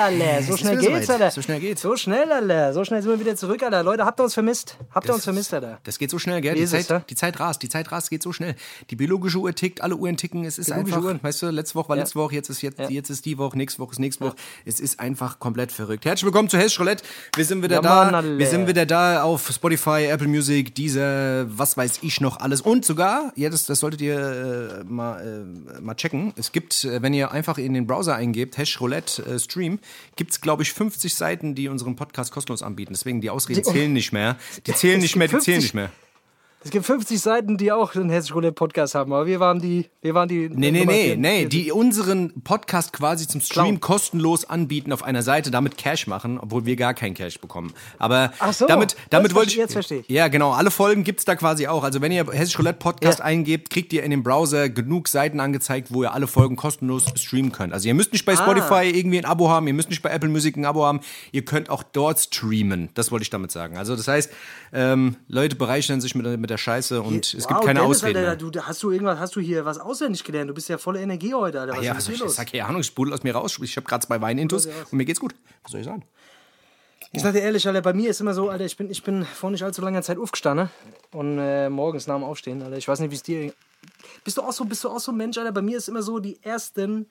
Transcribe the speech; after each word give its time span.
Alter. 0.00 0.42
So 0.42 0.54
Es 0.54 0.60
schnell 0.60 0.76
geht's, 0.78 1.06
soweit. 1.06 1.10
Alter. 1.10 1.30
So 1.30 1.42
schnell 1.42 1.60
geht's. 1.60 1.82
So 1.82 1.96
schnell, 1.96 2.32
Alter. 2.32 2.72
So 2.72 2.84
schnell 2.84 3.02
sind 3.02 3.10
wir 3.10 3.20
wieder 3.20 3.36
zurück, 3.36 3.62
Alter. 3.62 3.82
Leute, 3.82 4.04
habt 4.04 4.18
ihr 4.20 4.24
uns 4.24 4.34
vermisst? 4.34 4.76
Habt 4.92 5.06
ihr 5.08 5.14
uns 5.14 5.24
vermisst, 5.24 5.52
Alter? 5.54 5.78
Das 5.84 5.98
geht 5.98 6.10
so 6.10 6.18
schnell, 6.18 6.40
gell? 6.40 6.54
Die 6.54 6.62
es, 6.62 6.70
Zeit, 6.70 6.88
ja? 6.88 7.00
die 7.00 7.14
Zeit 7.14 7.38
rast, 7.38 7.62
die 7.62 7.68
Zeit 7.68 7.90
rast, 7.92 8.10
geht 8.10 8.22
so 8.22 8.32
schnell. 8.32 8.54
Die 8.90 8.96
biologische 8.96 9.38
Uhr 9.38 9.54
tickt, 9.54 9.80
alle 9.82 9.96
Uhren 9.96 10.16
ticken. 10.16 10.44
Es 10.44 10.58
ist 10.58 10.72
einfach, 10.72 11.02
Uhren. 11.02 11.20
weißt 11.22 11.42
du, 11.42 11.50
letzte 11.50 11.74
Woche 11.74 11.90
war 11.90 11.96
Ja. 11.96 12.02
letzte 12.02 12.18
Woche, 12.18 12.34
jetzt 12.34 12.48
ist 12.48 12.62
jetzt, 12.62 12.78
Ja. 12.78 12.88
jetzt 12.88 13.10
ist 13.10 13.24
die 13.26 13.36
Woche, 13.38 13.56
nächste 13.58 13.80
Woche 13.80 13.92
ist 13.92 13.98
nächste 13.98 14.24
Woche. 14.24 14.36
Es 14.64 14.80
ist 14.80 14.98
einfach 15.00 15.38
komplett 15.38 15.70
verrückt. 15.72 16.04
Herzlich 16.04 16.24
willkommen 16.24 16.48
zu 16.48 16.56
Hessisch 16.58 16.80
Roulette. 16.80 17.04
Wir 17.36 17.44
sind 17.44 17.62
wieder 17.62 17.76
Ja, 17.76 17.82
da. 17.82 18.04
Mann, 18.06 18.14
alle. 18.14 18.38
wir 18.38 18.46
sind 18.46 18.66
wieder 18.66 18.86
da 18.86 19.22
auf 19.22 19.50
Spotify, 19.52 20.06
Apple 20.10 20.28
Music, 20.28 20.74
diese, 20.74 21.46
was 21.50 21.76
weiß 21.76 21.98
ich 22.02 22.20
noch 22.20 22.40
alles. 22.40 22.60
Und 22.62 22.84
sogar, 22.84 23.32
ja, 23.36 23.50
das, 23.50 23.66
das 23.66 23.80
solltet 23.80 24.00
ihr 24.00 24.80
äh, 24.80 24.84
mal, 24.84 25.44
äh, 25.76 25.80
mal 25.80 25.94
checken. 25.94 26.32
Es 26.36 26.52
gibt, 26.52 26.84
äh, 26.84 27.02
wenn 27.02 27.12
ihr 27.14 27.30
einfach 27.32 27.58
in 27.58 27.74
den 27.74 27.86
Browser 27.86 28.14
eingebt, 28.14 28.56
Hash 28.58 28.80
Roulette 28.80 29.22
äh, 29.24 29.38
Stream, 29.38 29.78
gibt 30.16 30.32
es, 30.32 30.40
glaube 30.40 30.62
ich, 30.62 30.72
50 30.72 31.14
Seiten, 31.14 31.54
die 31.54 31.68
unseren 31.68 31.96
Podcast 31.96 32.32
kostenlos 32.32 32.62
anbieten. 32.62 32.92
Deswegen 32.92 33.20
die 33.20 33.30
Ausreden 33.30 33.64
zählen 33.64 33.92
nicht 33.92 34.12
mehr. 34.12 34.36
Die 34.66 34.74
zählen 34.74 35.00
nicht 35.00 35.16
mehr, 35.16 35.28
die 35.28 35.38
zählen 35.40 35.60
50 35.60 35.62
nicht 35.62 35.74
mehr. 35.74 35.90
Es 36.62 36.70
gibt 36.70 36.84
50 36.84 37.18
Seiten, 37.18 37.56
die 37.56 37.72
auch 37.72 37.94
einen 37.94 38.10
Hessisch 38.10 38.34
Roulette 38.34 38.52
Podcast 38.52 38.94
haben, 38.94 39.14
aber 39.14 39.24
wir 39.24 39.40
waren 39.40 39.60
die, 39.60 39.86
wir 40.02 40.12
waren 40.12 40.28
die. 40.28 40.50
Nee, 40.50 40.70
nee, 40.70 40.84
nee, 40.84 41.16
nee, 41.16 41.46
die 41.46 41.72
unseren 41.72 42.42
Podcast 42.42 42.92
quasi 42.92 43.26
zum 43.26 43.40
Stream 43.40 43.80
kostenlos 43.80 44.44
anbieten 44.44 44.92
auf 44.92 45.02
einer 45.02 45.22
Seite, 45.22 45.50
damit 45.50 45.78
Cash 45.78 46.06
machen, 46.06 46.38
obwohl 46.38 46.66
wir 46.66 46.76
gar 46.76 46.92
keinen 46.92 47.14
Cash 47.14 47.40
bekommen. 47.40 47.72
Aber 47.98 48.34
Ach 48.40 48.52
so, 48.52 48.66
damit, 48.66 48.94
damit 49.08 49.34
wollte 49.34 49.52
ich. 49.52 49.56
verstehe- 49.56 49.62
jetzt 49.62 49.72
verstehe 49.72 49.98
ich. 50.00 50.08
Ja, 50.10 50.28
genau, 50.28 50.52
alle 50.52 50.70
Folgen 50.70 51.02
gibt's 51.02 51.24
da 51.24 51.34
quasi 51.34 51.66
auch. 51.66 51.82
Also 51.82 52.02
wenn 52.02 52.12
ihr 52.12 52.26
Hessisch 52.30 52.58
Roulette 52.58 52.78
Podcast 52.78 53.20
Ja. 53.20 53.24
eingebt, 53.24 53.70
kriegt 53.70 53.94
ihr 53.94 54.02
in 54.02 54.10
dem 54.10 54.22
Browser 54.22 54.68
genug 54.68 55.08
Seiten 55.08 55.40
angezeigt, 55.40 55.88
wo 55.90 56.02
ihr 56.02 56.12
alle 56.12 56.26
Folgen 56.26 56.56
kostenlos 56.56 57.06
streamen 57.16 57.52
könnt. 57.52 57.72
Also 57.72 57.88
ihr 57.88 57.94
müsst 57.94 58.12
nicht 58.12 58.26
bei 58.26 58.34
Ah. 58.34 58.36
Spotify 58.36 58.84
irgendwie 58.94 59.16
ein 59.16 59.24
Abo 59.24 59.48
haben, 59.48 59.66
ihr 59.66 59.72
müsst 59.72 59.88
nicht 59.88 60.02
bei 60.02 60.10
Apple 60.10 60.28
Music 60.28 60.58
ein 60.58 60.66
Abo 60.66 60.84
haben, 60.84 61.00
ihr 61.32 61.42
könnt 61.46 61.70
auch 61.70 61.82
dort 61.82 62.20
streamen. 62.20 62.90
Das 62.92 63.10
wollte 63.10 63.22
ich 63.22 63.30
damit 63.30 63.50
sagen. 63.50 63.78
Also 63.78 63.96
das 63.96 64.06
heißt, 64.08 64.30
ähm, 64.74 65.16
Leute 65.26 65.56
bereichern 65.56 66.02
sich 66.02 66.14
mit, 66.14 66.26
der- 66.26 66.49
mit 66.50 66.58
der 66.58 66.58
Scheiße 66.58 67.00
und 67.00 67.32
es 67.34 67.46
gibt 67.46 67.60
Wow, 67.60 67.64
keine 67.64 67.80
Dennis, 67.80 67.98
Ausreden 67.98 68.24
Alter. 68.24 68.50
Du, 68.50 68.60
hast 68.60 68.82
du 68.82 68.90
irgendwas, 68.90 69.18
hast 69.20 69.36
du 69.36 69.40
hier 69.40 69.64
was 69.64 69.78
auswendig 69.78 70.24
gelernt? 70.24 70.50
Du 70.50 70.54
bist 70.54 70.68
ja 70.68 70.78
voller 70.78 71.00
Energie 71.00 71.32
heute, 71.32 71.60
Alter. 71.60 71.76
Was 71.76 71.84
Ja, 71.84 71.94
ist 71.94 72.04
soll 72.04 72.14
ich 72.14 72.20
los? 72.20 72.34
Sag 72.34 72.50
keine 72.50 72.66
Ahnung, 72.66 72.80
ich 72.80 72.88
sprudel 72.88 73.14
aus 73.14 73.22
mir 73.22 73.34
raus. 73.34 73.58
Ich 73.62 73.76
habe 73.76 73.86
gerade 73.86 74.04
zwei 74.06 74.20
Weinintus 74.20 74.66
und 74.66 74.92
mir 74.94 75.04
geht's 75.04 75.20
gut. 75.20 75.34
Was 75.62 75.72
soll 75.72 75.80
ich 75.80 75.86
sagen? 75.86 76.04
Ich 77.12 77.22
sag 77.22 77.32
dir 77.32 77.40
ehrlich, 77.40 77.66
Alter, 77.66 77.82
bei 77.82 77.92
mir 77.92 78.10
ist 78.10 78.20
immer 78.20 78.34
so, 78.34 78.50
Alter, 78.50 78.64
ich 78.64 78.76
bin, 78.76 78.90
ich 78.90 79.02
bin 79.02 79.24
vor 79.24 79.50
nicht 79.50 79.62
allzu 79.62 79.80
langer 79.82 80.02
Zeit 80.02 80.18
aufgestanden 80.18 80.70
und 81.12 81.38
äh, 81.38 81.68
morgens 81.70 82.06
nach 82.06 82.16
dem 82.16 82.24
Aufstehen, 82.24 82.62
Alter. 82.62 82.76
Ich 82.76 82.86
weiß 82.88 83.00
nicht, 83.00 83.10
wie 83.10 83.16
es 83.16 83.22
dir. 83.22 83.52
Bist 84.24 84.36
du 84.36 84.42
auch 84.42 84.52
so, 84.52 84.64
bist 84.64 84.82
du 84.84 84.88
auch 84.88 85.00
so 85.00 85.12
ein 85.12 85.16
Mensch, 85.16 85.38
Alter? 85.38 85.52
Bei 85.52 85.62
mir 85.62 85.78
ist 85.78 85.88
immer 85.88 86.02
so, 86.02 86.18
die 86.18 86.42
ersten, 86.42 87.06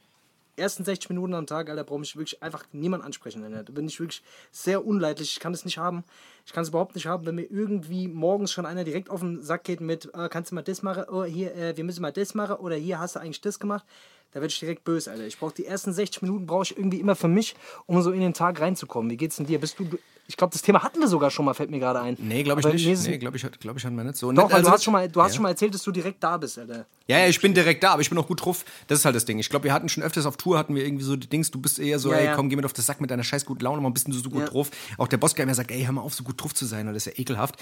ersten 0.60 0.84
60 0.84 1.10
Minuten 1.10 1.34
am 1.34 1.48
Tag, 1.48 1.70
Alter, 1.70 1.84
brauche 1.84 2.04
ich 2.04 2.16
wirklich 2.16 2.44
einfach 2.44 2.66
niemand 2.72 3.04
ansprechen, 3.04 3.44
Alter. 3.44 3.64
Da 3.64 3.74
bin 3.74 3.88
ich 3.88 4.00
wirklich 4.00 4.22
sehr 4.52 4.86
unleidlich. 4.86 5.32
Ich 5.34 5.40
kann 5.40 5.54
es 5.54 5.66
nicht 5.66 5.78
haben. 5.78 6.04
Ich 6.46 6.54
kann 6.54 6.64
es 6.64 6.70
überhaupt 6.70 6.96
nicht 6.96 7.08
haben, 7.08 7.26
wenn 7.26 7.36
mir 7.36 7.50
irgendwie 7.50 8.08
morgens 8.08 8.52
schon 8.52 8.66
einer 8.66 8.84
direkt 8.84 9.10
auf 9.10 9.22
den 9.22 9.42
Sack 9.42 9.64
geht 9.64 9.82
mit, 9.82 10.14
äh, 10.14 10.30
kannst 10.30 10.52
du 10.52 10.56
mal 10.56 10.62
das 10.62 10.82
machen? 10.82 11.06
Oh, 11.10 11.24
hier, 11.24 11.56
äh, 11.56 11.78
wir 11.78 11.84
müssen 11.84 12.02
mal 12.02 12.12
das 12.12 12.36
machen. 12.36 12.58
Oder 12.58 12.76
hier 12.76 13.00
hast 13.00 13.16
du 13.16 13.20
eigentlich 13.20 13.42
das 13.42 13.60
gemacht. 13.60 13.86
Da 14.32 14.42
werde 14.42 14.52
ich 14.52 14.60
direkt 14.60 14.84
böse, 14.84 15.12
Alter. 15.12 15.26
Ich 15.26 15.40
brauche 15.40 15.54
die 15.54 15.66
ersten 15.66 15.92
60 15.92 16.22
Minuten, 16.22 16.46
brauche 16.46 16.64
ich 16.64 16.78
irgendwie 16.78 17.00
immer 17.00 17.16
für 17.16 17.28
mich, 17.28 17.56
um 17.88 18.02
so 18.02 18.12
in 18.12 18.22
den 18.22 18.34
Tag 18.34 18.62
reinzukommen. 18.62 19.10
Wie 19.10 19.18
geht's 19.18 19.38
denn 19.38 19.48
dir? 19.48 19.60
Bist 19.60 19.80
du, 19.80 19.90
ich 20.30 20.38
glaube, 20.38 20.54
das 20.54 20.62
Thema 20.62 20.84
hatten 20.84 21.00
wir 21.00 21.08
sogar 21.08 21.32
schon 21.32 21.44
mal, 21.44 21.54
fällt 21.56 21.72
mir 21.72 21.80
gerade 21.80 22.00
ein. 22.02 22.16
Nee, 22.20 22.44
glaube 22.44 22.62
ich 22.62 22.66
Aber 22.68 22.74
nicht. 22.76 22.88
ist- 22.88 23.08
Nee, 23.08 23.18
glaube 23.18 23.36
ich, 23.36 23.46
glaub 23.60 23.76
ich, 23.78 23.84
hatten 23.84 23.96
wir 23.98 24.04
nicht 24.04 24.16
so. 24.16 24.32
Doch, 24.32 24.46
weil 24.50 24.58
also- 24.58 24.70
du 24.70 24.74
hast 24.74 24.84
schon 24.84 24.94
mal, 24.94 25.10
du 25.10 25.22
hast 25.22 25.32
ja. 25.32 25.36
schon 25.38 25.44
mal 25.44 25.50
erzählt, 25.50 25.74
dass 25.74 25.82
du 25.84 25.92
direkt 25.92 26.24
da 26.24 26.38
bist, 26.38 26.58
Alter. 26.60 26.86
Ja, 27.08 27.18
ja, 27.18 27.28
ich 27.28 27.42
bin 27.42 27.56
direkt 27.56 27.84
da, 27.84 27.94
aber 27.94 28.04
ich 28.04 28.10
bin 28.10 28.18
auch 28.20 28.28
gut 28.28 28.46
drauf. 28.46 28.64
Das 28.88 29.00
ist 29.00 29.06
halt 29.06 29.16
das 29.16 29.26
Ding. 29.26 29.40
Ich 29.40 29.50
glaube, 29.50 29.64
wir 29.64 29.74
hatten 29.74 29.90
schon 29.90 30.04
öfters 30.04 30.28
auf 30.28 30.38
Tour, 30.38 30.60
hatten 30.60 30.76
wir 30.76 30.86
irgendwie 30.86 31.04
so 31.04 31.16
die 31.16 31.28
Dings, 31.28 31.50
du 31.50 31.60
bist 31.60 31.80
eher 31.80 31.98
so, 31.98 32.12
Ja, 32.12 32.18
ey, 32.20 32.36
komm, 32.36 32.50
geh 32.50 32.56
mir 32.56 32.64
auf 32.66 32.74
den 32.74 32.84
Sack 32.84 33.02
mit 33.02 33.10
deiner 33.10 33.24
scheiß 33.24 33.46
guten 33.46 33.64
Laune, 33.64 33.82
mal 33.82 33.90
ein 33.90 33.94
bisschen 33.94 34.14
so, 34.14 34.20
so 34.20 34.30
gut 34.30 34.54
drauf. 34.54 34.70
Auch 35.00 35.08
der 35.08 35.18
Boss 35.18 35.34
immer 35.34 35.56
sagt, 35.56 35.72
ey, 35.72 35.84
hör 35.84 35.92
mal 35.94 36.02
auf, 36.02 36.14
so 36.14 36.24
gut 36.24 36.40
drauf 36.42 36.54
zu 36.54 36.66
sein, 36.68 36.86
weil 36.86 36.94
das 36.94 37.08
ist 37.08 37.18
ja 37.18 37.20
ekelhaft. 37.22 37.56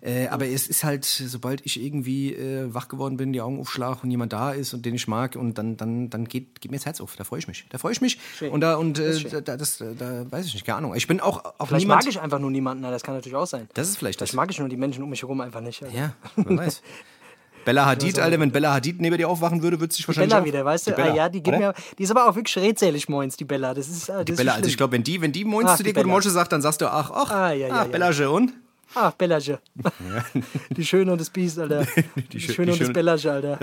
Äh, 0.00 0.28
aber 0.28 0.46
es 0.46 0.66
ist 0.66 0.84
halt, 0.84 1.04
sobald 1.04 1.60
ich 1.66 1.78
irgendwie 1.82 2.32
äh, 2.34 2.72
wach 2.72 2.88
geworden 2.88 3.18
bin, 3.18 3.34
die 3.34 3.42
Augen 3.42 3.60
aufschlag 3.60 4.02
und 4.02 4.10
jemand 4.10 4.32
da 4.32 4.52
ist 4.52 4.72
und 4.72 4.86
den 4.86 4.94
ich 4.94 5.06
mag 5.08 5.36
und 5.36 5.58
dann, 5.58 5.76
dann, 5.76 6.08
dann 6.08 6.24
geht, 6.26 6.60
geht 6.62 6.70
mir 6.70 6.78
das 6.78 6.86
Herz 6.86 7.00
auf. 7.02 7.14
Da 7.16 7.24
freue 7.24 7.40
ich 7.40 7.48
mich. 7.48 7.66
Da 7.68 7.76
freue 7.76 7.92
ich 7.92 8.00
mich. 8.00 8.18
Schön. 8.38 8.50
Und 8.52 8.62
da, 8.62 8.76
und 8.76 8.98
Das 8.98 9.16
äh, 9.16 9.20
schön. 9.20 9.30
da, 9.32 9.40
da- 9.42 9.56
das, 9.58 9.76
da 9.78 10.30
weiß 10.30 10.46
ich 10.46 10.54
nicht, 10.54 10.64
keine 10.64 10.78
Ahnung. 10.78 10.94
Ich 10.94 11.06
bin 11.06 11.20
auch 11.20 11.44
auf 11.58 11.68
Vielleicht 11.68 11.82
niemand. 11.84 12.04
Ich 12.14 12.20
einfach 12.20 12.38
nur 12.38 12.50
niemanden, 12.50 12.84
Alter. 12.84 12.94
das 12.94 13.02
kann 13.02 13.14
natürlich 13.14 13.36
auch 13.36 13.46
sein. 13.46 13.68
das 13.74 13.88
ist 13.88 13.98
vielleicht 13.98 14.20
das. 14.20 14.30
Vielleicht 14.30 14.36
mag 14.36 14.50
ich 14.50 14.58
nur 14.58 14.68
die 14.68 14.76
Menschen 14.76 15.02
um 15.02 15.10
mich 15.10 15.22
herum 15.22 15.40
einfach 15.40 15.60
nicht. 15.60 15.82
Alter. 15.82 15.94
Ja, 15.96 16.12
wer 16.36 16.56
weiß. 16.58 16.82
Bella 17.64 17.86
Hadid, 17.90 18.18
Alter, 18.18 18.38
wenn 18.40 18.52
Bella 18.52 18.74
Hadid 18.74 19.00
neben 19.00 19.16
dir 19.16 19.28
aufwachen 19.28 19.62
würde, 19.62 19.80
würde 19.80 19.92
sich 19.94 20.06
wahrscheinlich 20.06 20.30
Bella 20.30 20.42
auch, 20.42 20.46
wieder, 20.46 20.64
weißt 20.64 20.86
du? 20.88 20.90
Die 20.92 21.00
ah, 21.02 21.14
ja, 21.14 21.28
die 21.28 21.42
gibt 21.42 21.58
mir, 21.58 21.72
die 21.98 22.02
ist 22.02 22.10
aber 22.10 22.28
auch 22.28 22.34
wirklich 22.36 22.56
redselig 22.58 23.08
moins, 23.08 23.36
die 23.36 23.44
Bella. 23.44 23.72
Das 23.74 23.88
ist, 23.88 24.10
ah, 24.10 24.16
das 24.16 24.24
Die 24.26 24.32
ist 24.32 24.36
Bella, 24.38 24.52
also 24.54 24.68
ich 24.68 24.76
glaube, 24.76 24.92
wenn 24.92 25.02
die, 25.02 25.20
wenn 25.20 25.32
die 25.32 25.44
moins 25.44 25.70
Ach, 25.70 25.76
zu 25.76 25.82
die 25.82 25.92
dir 25.92 25.94
gute. 26.02 26.06
Mosche 26.08 26.30
sagt, 26.30 26.52
dann 26.52 26.60
sagst 26.62 26.80
du, 26.82 26.86
ach, 26.86 27.10
ach, 27.10 27.30
Ah, 27.30 27.52
ja, 27.52 27.68
ja, 27.68 27.74
ah, 27.74 27.76
ja. 27.78 27.84
Bellage 27.84 28.30
und? 28.30 28.52
Ach, 28.96 29.12
Bellage. 29.12 29.58
die 30.70 30.84
Schöne 30.84 31.10
und 31.12 31.20
das 31.20 31.30
Biest, 31.30 31.58
Alter. 31.58 31.84
Die, 32.32 32.38
schö- 32.38 32.52
Schöne 32.52 32.66
die 32.66 32.72
und 32.72 32.80
das 32.80 32.86
Schöne- 32.86 32.92
Bellage, 32.92 33.32
Alter. 33.32 33.58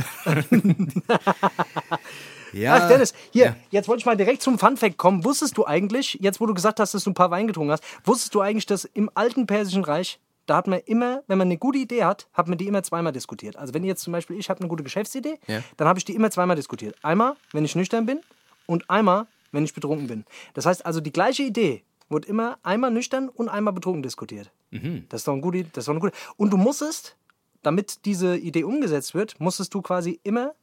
Ja. 2.53 2.75
Ach, 2.75 2.87
Dennis, 2.87 3.13
hier, 3.31 3.45
Ja. 3.45 3.55
jetzt 3.69 3.87
wollte 3.87 4.01
ich 4.01 4.05
mal 4.05 4.17
direkt 4.17 4.41
zum 4.41 4.57
Funfact 4.59 4.97
kommen. 4.97 5.23
Wusstest 5.23 5.57
du 5.57 5.65
eigentlich, 5.65 6.17
jetzt 6.21 6.39
wo 6.41 6.45
du 6.45 6.53
gesagt 6.53 6.79
hast, 6.79 6.93
dass 6.93 7.03
du 7.03 7.11
ein 7.11 7.13
paar 7.15 7.31
Wein 7.31 7.47
getrunken 7.47 7.71
hast, 7.71 7.83
wusstest 8.05 8.33
du 8.35 8.41
eigentlich, 8.41 8.65
dass 8.65 8.85
im 8.85 9.09
alten 9.13 9.47
Persischen 9.47 9.83
Reich, 9.83 10.19
da 10.47 10.55
hat 10.57 10.67
man 10.67 10.79
immer, 10.85 11.23
wenn 11.27 11.37
man 11.37 11.47
eine 11.47 11.57
gute 11.57 11.77
Idee 11.79 12.03
hat, 12.03 12.27
hat 12.33 12.47
man 12.47 12.57
die 12.57 12.67
immer 12.67 12.83
zweimal 12.83 13.13
diskutiert. 13.13 13.55
Also 13.55 13.73
wenn 13.73 13.83
jetzt 13.83 14.01
zum 14.03 14.11
Beispiel, 14.13 14.37
ich 14.37 14.49
habe 14.49 14.59
eine 14.59 14.69
gute 14.69 14.83
Geschäftsidee, 14.83 15.39
Ja. 15.47 15.61
dann 15.77 15.87
habe 15.87 15.99
ich 15.99 16.05
die 16.05 16.15
immer 16.15 16.31
zweimal 16.31 16.55
diskutiert. 16.55 16.95
Einmal, 17.03 17.35
wenn 17.53 17.63
ich 17.63 17.75
nüchtern 17.75 18.05
bin 18.05 18.19
und 18.65 18.89
einmal, 18.89 19.27
wenn 19.51 19.63
ich 19.63 19.73
betrunken 19.73 20.07
bin. 20.07 20.25
Das 20.53 20.65
heißt 20.65 20.85
also, 20.85 20.99
die 20.99 21.11
gleiche 21.13 21.43
Idee 21.43 21.83
wurde 22.09 22.27
immer 22.27 22.57
einmal 22.63 22.91
nüchtern 22.91 23.29
und 23.29 23.47
einmal 23.49 23.71
betrunken 23.73 24.03
diskutiert. 24.03 24.51
Mhm. 24.71 25.05
Das 25.09 25.21
ist 25.21 25.27
doch 25.27 25.33
ein 25.33 25.41
gute, 25.41 25.63
das 25.65 25.83
ist 25.83 25.87
doch 25.87 25.93
eine 25.93 25.99
gute. 26.01 26.13
Und 26.37 26.51
du 26.51 26.57
musstest, 26.57 27.15
damit 27.63 28.05
diese 28.05 28.35
Idee 28.37 28.63
umgesetzt 28.63 29.13
wird, 29.13 29.39
musstest 29.39 29.73
du 29.73 29.81
quasi 29.81 30.19
immer 30.23 30.53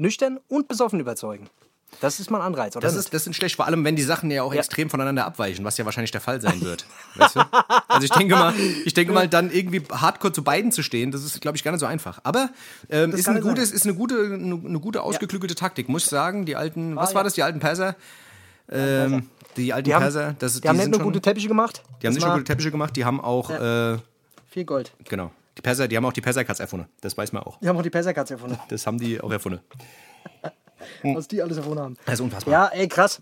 nüchtern 0.00 0.40
und 0.48 0.68
besoffen 0.68 0.98
überzeugen. 1.00 1.48
Das 2.00 2.20
ist 2.20 2.30
mal 2.30 2.38
ein 2.40 2.46
Anreiz, 2.46 2.76
oder? 2.76 2.86
Das 2.86 2.94
ist, 2.94 3.12
das 3.12 3.24
sind 3.24 3.34
schlecht, 3.34 3.56
vor 3.56 3.66
allem 3.66 3.84
wenn 3.84 3.96
die 3.96 4.02
Sachen 4.04 4.30
ja 4.30 4.44
auch 4.44 4.54
Ja. 4.54 4.60
extrem 4.60 4.88
voneinander 4.88 5.26
abweichen, 5.26 5.64
was 5.64 5.76
ja 5.76 5.84
wahrscheinlich 5.84 6.12
der 6.12 6.20
Fall 6.20 6.40
sein 6.40 6.60
wird. 6.60 6.86
weißt 7.16 7.34
du? 7.36 7.40
Also 7.88 8.04
ich 8.04 8.10
denke 8.12 8.36
mal, 8.36 8.54
ich 8.84 8.94
denke 8.94 9.12
mal, 9.12 9.28
dann 9.28 9.50
irgendwie 9.50 9.82
hardcore 9.90 10.32
zu 10.32 10.44
beiden 10.44 10.70
zu 10.70 10.84
stehen, 10.84 11.10
das 11.10 11.24
ist, 11.24 11.40
glaube 11.40 11.56
ich, 11.56 11.64
gar 11.64 11.72
nicht 11.72 11.80
so 11.80 11.86
einfach. 11.86 12.20
Aber 12.22 12.50
ähm, 12.90 13.12
ist, 13.12 13.28
eine 13.28 13.40
gute, 13.40 13.60
ist 13.62 13.84
eine 13.84 13.94
gute, 13.94 14.14
eine, 14.22 14.54
eine 14.54 14.78
gute 14.80 15.02
ausgeklügelte 15.02 15.56
Taktik, 15.56 15.88
muss 15.88 16.04
ich 16.04 16.08
sagen. 16.10 16.46
Die 16.46 16.54
alten, 16.54 16.94
was 16.94 17.10
Ah, 17.10 17.14
war 17.16 17.20
ja. 17.22 17.24
das, 17.24 17.34
die 17.34 17.42
alten 17.42 17.58
Perser? 17.58 17.96
Ähm, 18.70 19.28
die 19.56 19.72
alten 19.72 19.84
die 19.86 19.94
haben, 19.94 20.02
Perser, 20.02 20.36
das, 20.38 20.60
die 20.60 20.68
haben 20.68 20.76
nicht 20.76 20.90
nur 20.92 21.00
gute 21.00 21.20
Teppiche 21.20 21.48
gemacht. 21.48 21.82
die 22.02 22.06
haben 22.06 22.14
nicht 22.14 22.24
nur 22.24 22.34
gute 22.34 22.44
Teppiche 22.44 22.70
gemacht, 22.70 22.94
die 22.94 23.04
haben 23.04 23.20
auch, 23.20 23.50
äh, 23.50 23.98
viel 24.48 24.64
Gold. 24.64 24.92
genau, 25.08 25.32
die 25.60 25.62
Perser, 25.62 25.88
die 25.88 25.96
haben 25.96 26.06
auch 26.06 26.12
die 26.12 26.22
Perserkatz 26.22 26.58
erfunden. 26.58 26.88
Das 27.02 27.16
weiß 27.18 27.32
man 27.32 27.42
auch. 27.42 27.58
Die 27.60 27.68
haben 27.68 27.76
auch 27.76 27.82
die 27.82 27.90
Perserkatze 27.90 28.34
erfunden. 28.34 28.58
Das 28.68 28.86
haben 28.86 28.98
die 28.98 29.20
auch 29.20 29.30
erfunden. 29.30 29.60
Was 31.02 31.28
die 31.28 31.42
alles 31.42 31.58
erfunden 31.58 31.80
haben. 31.80 31.96
Das 32.06 32.14
ist 32.14 32.20
unfassbar. 32.20 32.52
Ja, 32.52 32.66
ey, 32.68 32.88
krass. 32.88 33.20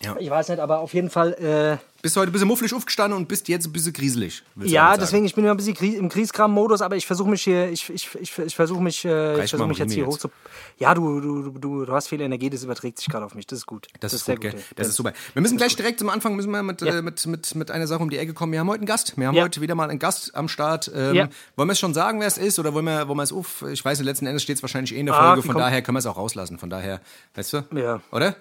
Ja. 0.00 0.16
Ich 0.18 0.30
weiß 0.30 0.48
nicht, 0.48 0.60
aber 0.60 0.78
auf 0.78 0.94
jeden 0.94 1.10
Fall. 1.10 1.32
Äh, 1.34 1.76
Bist 2.02 2.16
heute 2.16 2.30
ein 2.30 2.32
bisschen 2.32 2.46
mufflig 2.46 2.72
aufgestanden 2.72 3.16
und 3.18 3.26
bist 3.26 3.48
jetzt 3.48 3.66
ein 3.66 3.72
bisschen 3.72 3.92
grieselig. 3.92 4.44
du 4.54 4.64
ja, 4.66 4.96
deswegen, 4.96 5.24
ich 5.24 5.34
bin 5.34 5.42
immer 5.42 5.52
ein 5.54 5.56
bisschen 5.56 5.74
im 5.94 6.08
Kriegskram-Modus, 6.08 6.82
aber 6.82 6.94
ich 6.94 7.04
versuche 7.04 7.28
mich 7.28 7.42
hier, 7.42 7.68
ich, 7.70 7.90
ich, 7.90 8.08
ich, 8.14 8.38
ich 8.38 8.54
versuche 8.54 8.80
mich, 8.80 9.04
äh, 9.04 9.32
ich 9.32 9.50
versuche 9.50 9.58
mal 9.62 9.66
mich 9.66 9.78
jetzt 9.78 9.92
hier 9.92 10.06
hoch 10.06 10.16
zu. 10.16 10.30
Ja, 10.78 10.94
du, 10.94 11.20
du, 11.20 11.50
du, 11.58 11.84
du 11.84 11.92
hast 11.92 12.06
viel 12.06 12.20
Energie, 12.20 12.48
das 12.48 12.62
überträgt 12.62 12.98
sich 12.98 13.08
gerade 13.08 13.24
auf 13.26 13.34
mich. 13.34 13.48
Das 13.48 13.58
ist 13.58 13.66
gut. 13.66 13.88
Das, 13.98 14.12
ist 14.12 14.26
sehr 14.26 14.36
gut, 14.36 14.42
gell? 14.42 14.54
ey. 14.54 14.62
Das 14.76 14.86
ist 14.86 14.94
super. 14.94 15.12
Wir 15.32 15.42
müssen 15.42 15.56
gleich 15.56 15.74
direkt 15.74 15.98
zum 15.98 16.10
Anfang 16.10 16.36
müssen 16.36 16.52
wir 16.52 16.62
mit, 16.62 16.80
Ja. 16.80 16.98
äh, 16.98 17.02
mit, 17.02 17.26
mit, 17.26 17.54
mit 17.56 17.70
einer 17.72 17.88
Sache 17.88 18.00
um 18.00 18.10
die 18.10 18.18
Ecke 18.18 18.34
kommen. 18.34 18.52
Wir 18.52 18.60
haben 18.60 18.68
heute 18.68 18.78
einen 18.82 18.86
Gast. 18.86 19.14
Wir 19.18 19.26
haben 19.26 19.34
Ja. 19.34 19.42
heute 19.42 19.60
wieder 19.60 19.74
mal 19.74 19.90
einen 19.90 19.98
Gast 19.98 20.32
am 20.36 20.46
Start. 20.48 20.88
Ähm, 20.94 21.14
Ja. 21.16 21.28
Wollen 21.56 21.68
wir 21.68 21.72
es 21.72 21.80
schon 21.80 21.94
sagen, 21.94 22.20
wer 22.20 22.28
es 22.28 22.38
ist? 22.38 22.60
Oder 22.60 22.72
wollen 22.72 22.84
wir, 22.84 23.08
wollen 23.08 23.18
wir 23.18 23.24
es 23.24 23.32
auf? 23.32 23.64
Ich 23.72 23.84
weiß, 23.84 24.00
letzten 24.02 24.26
Endes 24.26 24.44
steht 24.44 24.58
es 24.58 24.62
wahrscheinlich 24.62 24.94
eh 24.94 25.00
in 25.00 25.06
der 25.06 25.16
Ah, 25.16 25.26
Folge. 25.30 25.42
die 25.42 25.46
Von 25.48 25.56
daher 25.56 25.82
können 25.82 25.96
wir 25.96 26.00
es 26.00 26.06
auch 26.06 26.16
rauslassen. 26.16 26.60
Von 26.60 26.70
daher, 26.70 27.00
weißt 27.34 27.52
du? 27.54 27.64
Ja. 27.74 28.00
Oder? 28.12 28.36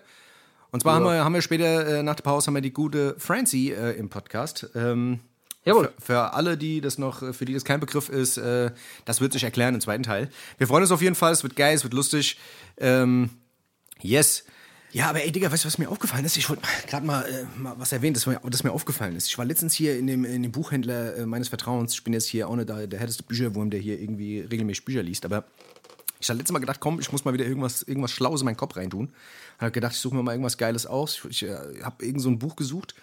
Und 0.71 0.81
zwar 0.81 0.95
haben, 0.95 1.05
wir, 1.05 1.23
haben 1.23 1.33
wir 1.33 1.41
später 1.41 1.99
äh, 1.99 2.03
nach 2.03 2.15
der 2.15 2.23
Pause 2.23 2.47
haben 2.47 2.55
wir 2.55 2.61
die 2.61 2.73
gute 2.73 3.15
Francie 3.17 3.71
äh, 3.71 3.97
im 3.97 4.09
Podcast. 4.09 4.69
Ähm, 4.75 5.19
Jawohl. 5.67 5.91
Für, 5.99 6.05
für 6.05 6.33
alle, 6.33 6.57
die 6.57 6.79
das 6.79 6.97
noch, 6.97 7.19
für 7.33 7.43
die 7.43 7.53
das 7.53 7.65
kein 7.65 7.81
Begriff 7.81 8.07
ist, 8.07 8.37
äh, 8.37 8.71
das 9.03 9.19
wird 9.19 9.33
sich 9.33 9.43
erklären 9.43 9.75
im 9.75 9.81
zweiten 9.81 10.03
Teil. 10.03 10.29
Wir 10.57 10.67
freuen 10.67 10.83
uns 10.83 10.91
auf 10.91 11.01
jeden 11.01 11.15
Fall, 11.15 11.33
es 11.33 11.43
wird 11.43 11.57
geil, 11.57 11.75
es 11.75 11.83
wird 11.83 11.93
lustig. 11.93 12.37
Ähm, 12.77 13.29
yes. 14.01 14.45
Ja, 14.93 15.09
aber 15.09 15.21
ey, 15.21 15.31
Digga, 15.31 15.51
weißt 15.51 15.65
du, 15.65 15.67
was 15.67 15.77
mir 15.77 15.89
aufgefallen 15.89 16.23
ist? 16.23 16.37
Ich 16.37 16.49
wollte 16.49 16.63
gerade 16.87 17.05
mal, 17.05 17.23
äh, 17.23 17.43
mal 17.59 17.75
was 17.77 17.91
erwähnen, 17.91 18.13
das 18.13 18.25
mir, 18.25 18.39
das 18.45 18.63
mir 18.63 18.71
aufgefallen 18.71 19.17
ist. 19.17 19.27
Ich 19.27 19.37
war 19.37 19.43
letztens 19.43 19.73
hier 19.73 19.97
in 19.97 20.07
dem, 20.07 20.23
in 20.23 20.41
dem 20.41 20.53
Buchhändler 20.53 21.17
äh, 21.17 21.25
meines 21.25 21.49
Vertrauens. 21.49 21.93
Ich 21.93 22.03
bin 22.03 22.13
jetzt 22.13 22.27
hier 22.27 22.47
auch 22.47 22.55
nicht 22.55 22.69
der, 22.69 22.87
der 22.87 22.99
härteste 22.99 23.23
Bücherwurm, 23.23 23.69
der 23.69 23.81
hier 23.81 23.99
irgendwie 23.99 24.39
regelmäßig 24.39 24.85
Bücher 24.85 25.03
liest, 25.03 25.25
aber 25.25 25.43
ich 26.19 26.29
habe 26.29 26.37
letztes 26.37 26.53
Mal 26.53 26.59
gedacht, 26.59 26.79
komm, 26.79 26.99
ich 26.99 27.11
muss 27.11 27.25
mal 27.25 27.33
wieder 27.33 27.45
irgendwas, 27.45 27.81
irgendwas 27.83 28.11
Schlaues 28.11 28.41
in 28.41 28.45
meinen 28.45 28.57
Kopf 28.57 28.75
reintun. 28.75 29.11
Habe 29.59 29.71
gedacht, 29.71 29.93
ich 29.93 29.99
suche 29.99 30.15
mir 30.15 30.23
mal 30.23 30.31
irgendwas 30.31 30.57
Geiles 30.57 30.85
aus. 30.85 31.21
Ich, 31.29 31.43
ich 31.43 31.49
äh, 31.49 31.81
habe 31.83 32.05
irgend 32.05 32.21
so 32.21 32.29
ein 32.29 32.39
Buch 32.39 32.55
gesucht. 32.55 32.95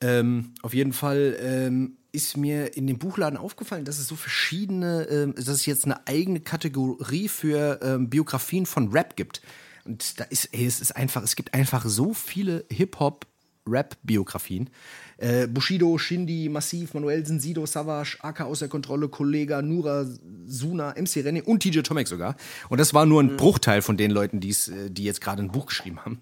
Ähm, 0.00 0.52
auf 0.62 0.74
jeden 0.74 0.92
Fall 0.92 1.36
ähm, 1.40 1.96
ist 2.12 2.36
mir 2.36 2.76
in 2.76 2.86
dem 2.86 2.98
Buchladen 2.98 3.38
aufgefallen, 3.38 3.84
dass 3.84 3.98
es 3.98 4.08
so 4.08 4.16
verschiedene, 4.16 5.04
ähm, 5.04 5.34
dass 5.34 5.48
es 5.48 5.66
jetzt 5.66 5.84
eine 5.84 6.06
eigene 6.06 6.40
Kategorie 6.40 7.28
für 7.28 7.80
ähm, 7.82 8.10
Biografien 8.10 8.66
von 8.66 8.90
Rap 8.90 9.16
gibt. 9.16 9.40
Und 9.84 10.18
da 10.20 10.24
ist, 10.24 10.48
ey, 10.52 10.66
es 10.66 10.80
ist 10.80 10.96
einfach, 10.96 11.22
es 11.22 11.36
gibt 11.36 11.54
einfach 11.54 11.84
so 11.86 12.14
viele 12.14 12.64
Hip-Hop- 12.70 13.26
Rap-Biografien. 13.66 14.70
Äh, 15.18 15.46
Bushido, 15.46 15.96
Shindy, 15.98 16.48
Massiv, 16.48 16.94
Manuel 16.94 17.24
Sido, 17.24 17.66
Savage, 17.66 18.16
AK 18.20 18.42
außer 18.42 18.68
Kontrolle, 18.68 19.08
Kollega, 19.08 19.62
Nura, 19.62 20.06
Suna, 20.46 20.90
MC 20.90 21.24
René 21.24 21.42
und 21.42 21.62
TJ 21.62 21.80
Tomek 21.80 22.08
sogar. 22.08 22.36
Und 22.68 22.78
das 22.78 22.94
war 22.94 23.06
nur 23.06 23.22
ein 23.22 23.36
Bruchteil 23.36 23.82
von 23.82 23.96
den 23.96 24.10
Leuten, 24.10 24.40
die's, 24.40 24.68
äh, 24.68 24.90
die 24.90 25.04
jetzt 25.04 25.20
gerade 25.20 25.42
ein 25.42 25.50
Buch 25.50 25.66
geschrieben 25.66 26.00
haben. 26.04 26.20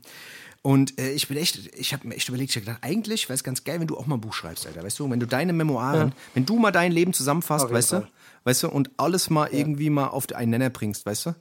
Und 0.62 1.00
äh, 1.00 1.11
ich 1.11 1.27
bin 1.27 1.37
echt, 1.37 1.75
ich 1.77 1.93
habe 1.93 2.06
mir 2.06 2.15
echt 2.15 2.29
überlegt, 2.29 2.50
ich 2.50 2.56
habe 2.56 2.67
gedacht, 2.67 2.85
eigentlich 2.85 3.29
wäre 3.29 3.35
es 3.35 3.43
ganz 3.43 3.65
geil, 3.65 3.81
wenn 3.81 3.89
du 3.89 3.97
auch 3.97 4.06
mal 4.06 4.15
ein 4.15 4.21
Buch 4.21 4.33
schreibst, 4.33 4.65
Alter. 4.65 4.85
Weißt 4.85 4.97
du, 5.00 5.11
wenn 5.11 5.19
du 5.19 5.27
deine 5.27 5.53
Memoiren, 5.53 6.12
wenn 6.35 6.47
du 6.47 6.56
mal 6.56 6.71
dein 6.71 6.93
Leben 6.93 7.12
zusammenfasst, 7.12 7.69
weißt 7.69 7.93
du, 7.93 7.97
Fall. 7.97 8.11
weißt 8.44 8.62
du, 8.62 8.69
und 8.69 8.91
alles 8.97 9.29
mal 9.29 9.49
irgendwie 9.50 9.91
mal 9.91 10.06
auf 10.06 10.31
einen 10.33 10.53
Nenner 10.53 10.71
bringst, 10.71 11.05
weißt 11.05 11.27
du. 11.27 11.35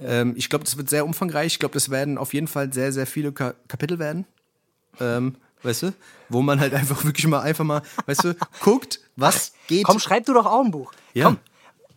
Ähm, 0.00 0.34
ich 0.36 0.48
glaube, 0.48 0.64
das 0.64 0.76
wird 0.76 0.88
sehr 0.88 1.04
umfangreich. 1.04 1.54
Ich 1.54 1.58
glaube, 1.58 1.74
das 1.74 1.90
werden 1.90 2.18
auf 2.18 2.32
jeden 2.32 2.46
Fall 2.46 2.72
sehr, 2.72 2.92
sehr 2.92 3.06
viele 3.06 3.32
Ka 3.32 3.54
Kapitel 3.66 3.98
werden. 3.98 4.26
Ähm, 5.00 5.34
weißt 5.62 5.82
du, 5.84 5.92
wo 6.28 6.42
man 6.42 6.60
halt 6.60 6.74
einfach 6.74 7.04
wirklich 7.04 7.26
mal 7.26 7.40
einfach 7.40 7.64
mal, 7.64 7.82
weißt 8.06 8.24
du, 8.24 8.36
guckt, 8.60 9.00
was 9.16 9.52
geht. 9.66 9.84
Komm, 9.84 9.98
schreib 9.98 10.26
du 10.26 10.34
doch 10.34 10.46
auch 10.46 10.64
ein 10.64 10.70
Buch. 10.70 10.92
Ja. 11.14 11.26
Komm, 11.26 11.38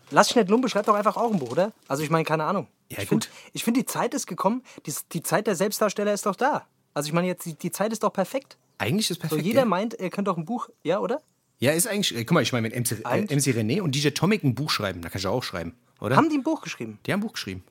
lass 0.09 0.27
dich 0.27 0.35
nicht 0.37 0.49
lumpen, 0.49 0.69
schreib 0.69 0.85
doch 0.85 0.95
einfach 0.95 1.17
auch 1.17 1.31
ein 1.31 1.39
Buch, 1.39 1.51
oder? 1.51 1.73
Also 1.87 2.03
ich 2.03 2.09
meine, 2.09 2.23
keine 2.23 2.43
Ahnung. 2.45 2.67
Ja, 2.89 2.99
ich 2.99 3.07
finde, 3.07 3.27
gut. 3.27 3.61
find, 3.61 3.77
die 3.77 3.85
Zeit 3.85 4.13
ist 4.13 4.27
gekommen, 4.27 4.63
die, 4.85 4.93
die 5.13 5.23
Zeit 5.23 5.47
der 5.47 5.55
Selbstdarsteller 5.55 6.13
ist 6.13 6.25
doch 6.25 6.35
da. 6.35 6.67
Also 6.93 7.07
ich 7.07 7.13
meine 7.13 7.27
jetzt, 7.27 7.45
die, 7.45 7.53
die 7.53 7.71
Zeit 7.71 7.91
ist 7.93 8.03
doch 8.03 8.11
perfekt. 8.11 8.57
Eigentlich 8.77 9.09
ist 9.09 9.21
So 9.21 9.27
perfekt. 9.27 9.45
jeder 9.45 9.61
ja. 9.61 9.65
meint, 9.65 9.93
er 9.93 10.09
könnte 10.09 10.31
doch 10.31 10.37
ein 10.37 10.45
Buch, 10.45 10.69
ja, 10.83 10.99
oder? 10.99 11.21
ja, 11.59 11.71
ist 11.71 11.87
eigentlich, 11.87 12.15
äh, 12.17 12.25
guck 12.25 12.33
mal, 12.33 12.41
ich 12.41 12.51
meine, 12.51 12.67
mit 12.67 12.75
MC, 12.75 13.05
äh, 13.05 13.21
MC 13.21 13.55
René 13.55 13.81
und 13.81 13.95
DJ 13.95 14.09
Tomic 14.09 14.43
ein 14.43 14.55
Buch 14.55 14.71
schreiben, 14.71 15.01
da 15.01 15.09
kannst 15.09 15.25
du 15.25 15.29
auch 15.29 15.43
schreiben, 15.43 15.75
oder? 16.01 16.15
Haben 16.17 16.29
die 16.29 16.37
ein 16.37 16.43
Buch 16.43 16.61
geschrieben? 16.61 16.99
die 17.05 17.13
haben 17.13 17.19
ein 17.19 17.23
Buch 17.23 17.33
geschrieben. 17.33 17.63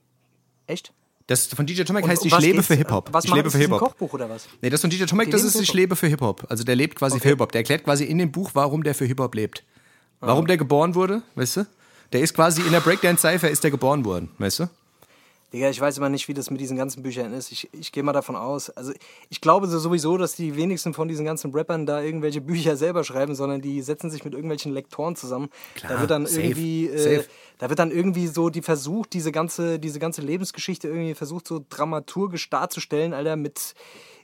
Echt? 0.66 0.92
Das 1.30 1.46
von 1.46 1.64
DJ 1.64 1.82
Und 1.88 2.08
heißt 2.08 2.26
Ich 2.26 2.38
lebe 2.40 2.60
für 2.60 2.74
Hip-Hop. 2.74 3.10
Was 3.12 3.24
Ich 3.24 3.32
lebe 3.32 3.52
für 3.52 3.58
Hip-Hop. 3.58 3.78
Kochbuch 3.78 4.14
oder 4.14 4.28
was? 4.28 4.48
Nee, 4.62 4.68
das 4.68 4.80
von 4.80 4.90
DJ 4.90 5.04
Die 5.04 5.30
das 5.30 5.44
ist 5.44 5.60
Ich 5.60 5.72
lebe 5.72 5.94
für 5.94 6.08
Hip-Hop. 6.08 6.44
Also 6.48 6.64
der 6.64 6.74
lebt 6.74 6.96
quasi 6.96 7.20
für 7.20 7.28
Hip-Hop. 7.28 7.52
Der 7.52 7.60
erklärt 7.60 7.84
quasi 7.84 8.02
in 8.02 8.18
dem 8.18 8.32
Buch, 8.32 8.50
warum 8.54 8.82
der 8.82 8.96
für 8.96 9.04
Hip-Hop 9.04 9.36
lebt. 9.36 9.62
Warum 10.18 10.48
der 10.48 10.56
geboren 10.56 10.96
wurde, 10.96 11.22
weißt 11.36 11.58
du? 11.58 11.66
Der 12.12 12.20
ist 12.20 12.34
quasi 12.34 12.62
in 12.62 12.72
der 12.72 12.80
Breakdance-Cypher 12.80 13.48
ist 13.48 13.62
der 13.62 13.70
geboren 13.70 14.04
worden, 14.04 14.30
weißt 14.38 14.58
du? 14.58 14.70
Digga, 15.52 15.68
ich 15.68 15.80
weiß 15.80 15.98
immer 15.98 16.08
nicht, 16.08 16.28
wie 16.28 16.34
das 16.34 16.50
mit 16.50 16.60
diesen 16.60 16.76
ganzen 16.76 17.02
Büchern 17.02 17.32
ist. 17.32 17.50
Ich, 17.50 17.68
ich 17.72 17.90
gehe 17.90 18.02
mal 18.02 18.12
davon 18.12 18.36
aus. 18.36 18.70
Also, 18.70 18.92
ich 19.30 19.40
glaube 19.40 19.66
so 19.66 19.78
sowieso, 19.78 20.16
dass 20.16 20.36
die 20.36 20.54
wenigsten 20.56 20.94
von 20.94 21.08
diesen 21.08 21.24
ganzen 21.24 21.52
Rappern 21.52 21.86
da 21.86 22.00
irgendwelche 22.00 22.40
Bücher 22.50 22.76
selber 22.76 23.02
schreiben, 23.02 23.34
sondern 23.34 23.60
die 23.60 23.82
setzen 23.82 24.10
sich 24.10 24.24
mit 24.24 24.34
irgendwelchen 24.34 24.72
Lektoren 24.72 25.16
zusammen. 25.16 25.48
Klar, 25.74 25.92
da 25.92 26.00
wird 26.00 26.10
dann 26.10 26.26
safe, 26.26 26.42
irgendwie, 26.42 26.86
äh, 26.86 27.24
da 27.58 27.68
wird 27.68 27.78
dann 27.78 27.90
irgendwie 27.90 28.28
so 28.28 28.48
die 28.48 28.62
versucht, 28.62 29.12
diese 29.12 29.32
ganze, 29.32 29.78
diese 29.80 29.98
ganze 29.98 30.22
Lebensgeschichte 30.22 30.86
irgendwie 30.88 31.14
versucht, 31.14 31.48
so 31.48 31.64
dramaturgisch 31.68 32.48
darzustellen, 32.48 33.12
Alter, 33.12 33.34
mit 33.36 33.74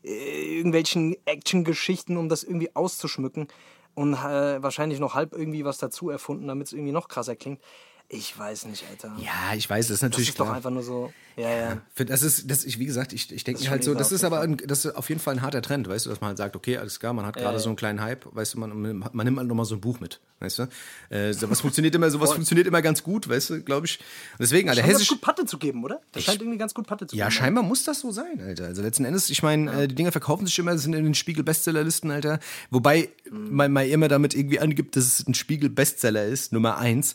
äh, 0.05 0.56
irgendwelchen 0.56 1.17
Action-Geschichten, 1.25 2.17
um 2.17 2.29
das 2.29 2.44
irgendwie 2.44 2.75
auszuschmücken. 2.75 3.49
Und 3.94 4.14
äh, 4.14 4.62
wahrscheinlich 4.62 5.00
noch 5.00 5.14
halb 5.14 5.32
irgendwie 5.32 5.64
was 5.64 5.79
dazu 5.79 6.11
erfunden, 6.11 6.46
damit 6.46 6.67
es 6.67 6.72
irgendwie 6.72 6.93
noch 6.93 7.08
krasser 7.08 7.34
klingt. 7.34 7.61
Ich 8.08 8.38
weiß 8.38 8.67
nicht, 8.67 8.85
Alter. 8.88 9.17
Ja, 9.19 9.55
ich 9.56 9.69
weiß, 9.69 9.88
das 9.88 9.94
ist 9.94 10.03
das 10.03 10.11
natürlich 10.11 10.29
ist 10.29 10.38
doch 10.38 10.44
klar. 10.44 10.56
einfach 10.56 10.70
nur 10.70 10.85
so. 10.85 11.12
Ja, 11.37 11.50
ja. 11.50 11.82
Für 11.93 12.05
das 12.05 12.23
ist, 12.23 12.50
das 12.50 12.64
ich, 12.64 12.79
wie 12.79 12.87
gesagt, 12.87 13.12
ich, 13.12 13.31
ich 13.32 13.43
denke 13.44 13.61
ist 13.61 13.69
halt 13.69 13.82
so, 13.85 13.94
das 13.94 14.12
ist 14.12 14.25
aber 14.25 14.41
ein, 14.41 14.56
das 14.56 14.85
ist 14.85 14.94
auf 14.94 15.08
jeden 15.08 15.20
Fall 15.20 15.35
ein 15.35 15.43
harter 15.43 15.61
Trend, 15.61 15.88
weißt 15.88 16.06
du, 16.06 16.11
dass 16.11 16.20
man 16.20 16.29
halt 16.29 16.38
sagt, 16.38 16.56
okay, 16.56 16.79
alles 16.79 16.99
klar, 17.00 17.12
man 17.12 17.26
hat 17.26 17.35
gerade 17.35 17.55
ja. 17.55 17.58
so 17.58 17.69
einen 17.69 17.76
kleinen 17.76 18.00
Hype, 18.00 18.25
weißt 18.35 18.55
du, 18.55 18.61
man, 18.61 18.99
man 18.99 19.25
nimmt 19.25 19.38
halt 19.38 19.49
nochmal 19.49 19.67
so 19.67 19.75
ein 19.75 19.81
Buch 19.81 20.00
mit, 20.00 20.20
weißt 20.38 20.61
du. 20.61 20.69
Äh, 21.11 21.35
sowas 21.35 21.61
funktioniert 21.61 21.94
immer, 21.94 22.08
sowas 22.11 22.32
funktioniert 22.35 22.69
immer 22.69 22.81
ganz 22.81 23.03
gut, 23.03 23.29
weißt 23.29 23.50
du, 23.50 23.62
glaube 23.62 23.87
ich. 23.87 23.99
Deswegen, 24.38 24.70
Alter, 24.70 24.82
hessisch. 24.82 25.08
gut 25.08 25.20
Patte 25.20 25.44
zu 25.44 25.58
geben, 25.58 25.85
oder? 25.85 26.00
Das 26.12 26.23
scheint 26.23 26.41
irgendwie 26.41 26.58
ganz 26.58 26.73
gut 26.73 26.87
Patte 26.87 27.06
zu 27.08 27.17
Ja, 27.17 27.26
geben. 27.26 27.37
scheinbar 27.37 27.64
muss 27.64 27.85
das 27.85 28.00
so 28.00 28.12
sein, 28.12 28.41
Alter. 28.41 28.67
Also 28.67 28.82
letzten 28.82 29.05
Endes, 29.05 29.29
ich 29.29 29.43
meine, 29.43 29.82
äh, 29.82 29.88
die 29.88 29.94
Dinger 29.97 30.12
verkaufen 30.12 30.47
sich 30.47 30.58
immer, 30.58 30.79
sind 30.79 30.94
in 30.94 31.05
den 31.05 31.14
Spiegel-Bestsellerlisten, 31.14 32.11
Alter. 32.12 32.38
Wobei 32.70 33.11
man, 33.31 33.73
man 33.73 33.87
immer 33.87 34.08
damit 34.08 34.35
irgendwie 34.35 34.61
angibt, 34.61 34.97
dass 34.97 35.05
es 35.05 35.26
ein 35.26 35.35
Spiegel-Bestseller 35.35 36.25
ist, 36.25 36.53
Nummer 36.53 36.79
eins. 36.79 37.14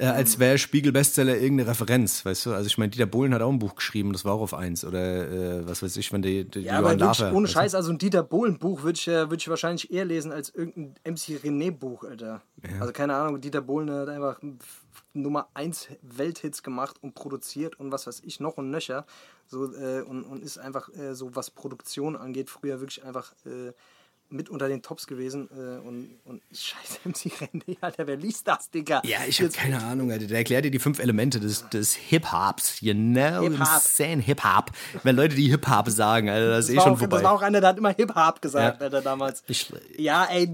Äh, 0.00 0.06
als 0.06 0.38
wäre 0.38 0.56
Spiegel-Bestseller 0.56 1.36
irgendeine 1.36 1.70
Referenz, 1.70 2.24
weißt 2.24 2.46
du? 2.46 2.52
Also 2.52 2.66
ich 2.66 2.78
meine, 2.78 2.90
Dieter 2.90 3.06
Bohlen 3.06 3.34
hat 3.34 3.42
auch 3.42 3.50
ein 3.50 3.58
Buch 3.58 3.74
geschrieben, 3.74 4.12
das 4.12 4.24
war 4.24 4.32
auch 4.32 4.40
auf 4.40 4.54
eins. 4.54 4.84
Oder 4.84 5.60
äh, 5.60 5.68
was 5.68 5.82
weiß 5.82 5.96
ich, 5.98 6.12
wenn 6.12 6.22
die, 6.22 6.44
die 6.44 6.60
Ja, 6.60 6.78
aber 6.78 6.88
Johann 6.88 6.98
Lafer, 7.00 7.32
ohne 7.32 7.44
weißt 7.44 7.54
du? 7.54 7.58
Scheiß, 7.60 7.74
also 7.74 7.90
ein 7.92 7.98
Dieter 7.98 8.22
Bohlen-Buch 8.22 8.82
würde 8.82 8.98
ich, 8.98 9.06
würd 9.06 9.36
ich 9.40 9.48
wahrscheinlich 9.48 9.92
eher 9.92 10.06
lesen 10.06 10.32
als 10.32 10.48
irgendein 10.48 10.94
MC 11.04 11.40
René-Buch, 11.44 12.04
Alter. 12.04 12.40
Also 12.80 12.92
keine 12.92 13.14
Ahnung, 13.14 13.40
Dieter 13.40 13.60
Bohlen 13.60 13.90
hat 13.90 14.08
einfach 14.08 14.40
Nummer 15.12 15.48
1 15.54 15.88
Welthits 16.02 16.62
gemacht 16.62 16.96
und 17.02 17.14
produziert 17.14 17.78
und 17.78 17.92
was 17.92 18.06
weiß 18.06 18.22
ich 18.24 18.40
noch 18.40 18.56
und 18.56 18.70
nöcher. 18.70 19.06
So, 19.46 19.72
äh, 19.74 20.02
und, 20.02 20.22
und 20.24 20.42
ist 20.42 20.58
einfach 20.58 20.88
äh, 20.94 21.14
so, 21.14 21.34
was 21.34 21.50
Produktion 21.50 22.16
angeht, 22.16 22.48
früher 22.48 22.80
wirklich 22.80 23.04
einfach 23.04 23.32
äh, 23.44 23.72
mit 24.30 24.48
unter 24.48 24.68
den 24.68 24.82
Tops 24.82 25.06
gewesen. 25.06 25.48
Äh, 25.52 25.86
und, 25.86 26.18
und 26.24 26.42
ich 26.50 26.60
scheiße 26.74 26.98
MC 27.04 27.32
René, 27.40 27.76
Alter, 27.80 28.06
wer 28.06 28.16
liest 28.16 28.46
das, 28.48 28.70
Digga? 28.70 29.02
Ja, 29.04 29.18
ich 29.28 29.40
habe 29.40 29.50
keine 29.50 29.82
Ahnung, 29.82 30.10
Alter. 30.12 30.26
Der 30.26 30.38
erklärt 30.38 30.64
dir 30.64 30.70
die 30.70 30.78
fünf 30.78 30.98
Elemente 30.98 31.40
des, 31.40 31.68
des 31.70 31.94
Hip-Hops. 31.94 32.80
You 32.80 32.94
know, 32.94 33.42
insane 33.42 34.22
Hip-Hop. 34.22 34.70
Wenn 35.02 35.16
Leute, 35.16 35.34
die 35.34 35.48
Hip-Hop 35.50 35.88
sagen, 35.90 36.28
Alter, 36.30 36.48
das 36.50 36.68
ist 36.68 36.76
eh 36.76 36.80
schon 36.80 36.92
auch, 36.94 36.98
vorbei. 36.98 37.16
Das 37.16 37.24
war 37.24 37.32
auch 37.32 37.42
einer, 37.42 37.60
der 37.60 37.70
hat 37.70 37.78
immer 37.78 37.92
Hip-Hop 37.94 38.40
gesagt, 38.42 38.80
Ja. 38.80 38.84
Alter, 38.86 39.02
damals. 39.02 39.42
Ich- 39.46 39.72
ja, 39.96 40.24
ey, 40.26 40.48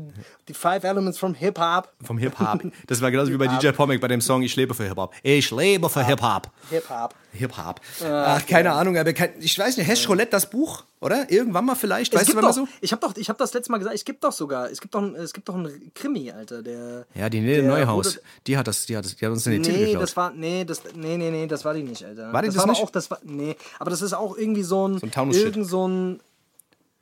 die 0.48 0.54
Five 0.54 0.84
Elements 0.84 1.18
from 1.18 1.34
Hip-Hop. 1.34 1.92
Vom 2.02 2.18
Hip-Hop. 2.18 2.62
Das 2.86 3.00
war 3.02 3.10
genauso 3.10 3.32
wie 3.32 3.36
bei. 3.36 3.46
DJ 3.48 3.70
Pomic 3.70 4.00
bei 4.00 4.08
dem 4.08 4.20
Song 4.20 4.42
Ich 4.42 4.54
lebe 4.56 4.74
für 4.74 4.84
Hip-Hop. 4.84 5.14
Ich 5.22 5.50
lebe 5.50 5.88
für 5.88 6.04
Hip-Hop. 6.04 6.50
Hip-Hop. 6.70 7.14
Hip-Hop. 7.36 7.80
Ach, 8.04 8.44
keine 8.46 8.72
Ahnung, 8.72 8.96
aber 8.98 9.12
kein, 9.12 9.30
ich 9.40 9.58
weiß 9.58 9.76
nicht, 9.76 9.86
Hash 9.86 10.08
Roulette, 10.08 10.30
das 10.32 10.50
Buch, 10.50 10.84
oder? 11.00 11.30
Irgendwann 11.30 11.64
mal 11.64 11.74
vielleicht, 11.74 12.12
Es 12.14 12.20
weißt 12.20 12.30
du, 12.32 12.36
wenn 12.36 12.42
doch, 12.42 12.52
so? 12.52 12.66
ich 12.80 12.90
habe 12.92 13.00
doch, 13.06 13.16
ich 13.16 13.28
habe 13.28 13.38
das 13.38 13.52
letzte 13.54 13.70
Mal 13.70 13.78
gesagt, 13.78 13.94
es 13.94 14.04
gibt 14.04 14.24
doch 14.24 14.32
sogar, 14.32 14.70
es 14.70 14.80
gibt 14.80 14.94
doch, 14.94 15.02
ein, 15.02 15.14
es 15.14 15.32
gibt 15.32 15.48
doch 15.48 15.54
einen 15.54 15.92
Krimi, 15.94 16.30
Alter, 16.32 16.62
der. 16.62 17.06
Ja, 17.14 17.28
die 17.28 17.40
Nele 17.40 17.62
Neuhaus, 17.62 18.06
wurde- 18.16 18.20
die 18.46 18.56
hat 18.58 18.66
das, 18.66 18.86
die 18.86 18.96
hat 18.96 19.04
das, 19.04 19.14
die 19.16 19.24
hat 19.24 19.32
uns 19.32 19.44
den 19.44 19.62
Titel 19.62 19.76
Nee, 19.78 19.84
geklaut. 19.86 20.02
das 20.02 20.16
war, 20.16 20.30
nee, 20.32 20.64
das, 20.64 20.82
nee, 20.94 21.16
nee, 21.16 21.30
nee, 21.30 21.46
das 21.46 21.64
war 21.64 21.74
die 21.74 21.82
nicht, 21.82 22.04
Alter. 22.04 22.32
War 22.32 22.42
die 22.42 22.46
das 22.48 22.54
das 22.56 22.64
war 22.64 22.70
nicht? 22.72 22.82
Auch, 22.82 22.90
das 22.90 23.10
war, 23.10 23.18
nee, 23.24 23.56
aber 23.78 23.90
das 23.90 24.02
ist 24.02 24.12
auch 24.14 24.36
irgendwie 24.36 24.62
so 24.62 24.88
ein, 24.88 24.98
So 24.98 25.06
ein 25.06 25.10
Taunus-Shit. 25.12 25.44
irgend 25.44 25.68
so 25.68 25.86
ein, 25.86 26.20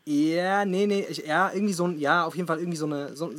ja, 0.06 0.64
nee, 0.66 0.86
nee, 0.86 1.06
ich, 1.08 1.18
ja, 1.26 1.50
irgendwie 1.52 1.72
so 1.72 1.86
ein, 1.86 1.98
ja, 1.98 2.24
auf 2.26 2.34
jeden 2.36 2.46
Fall 2.46 2.58
irgendwie 2.58 2.76
so 2.76 2.84
eine, 2.86 3.16
so, 3.16 3.30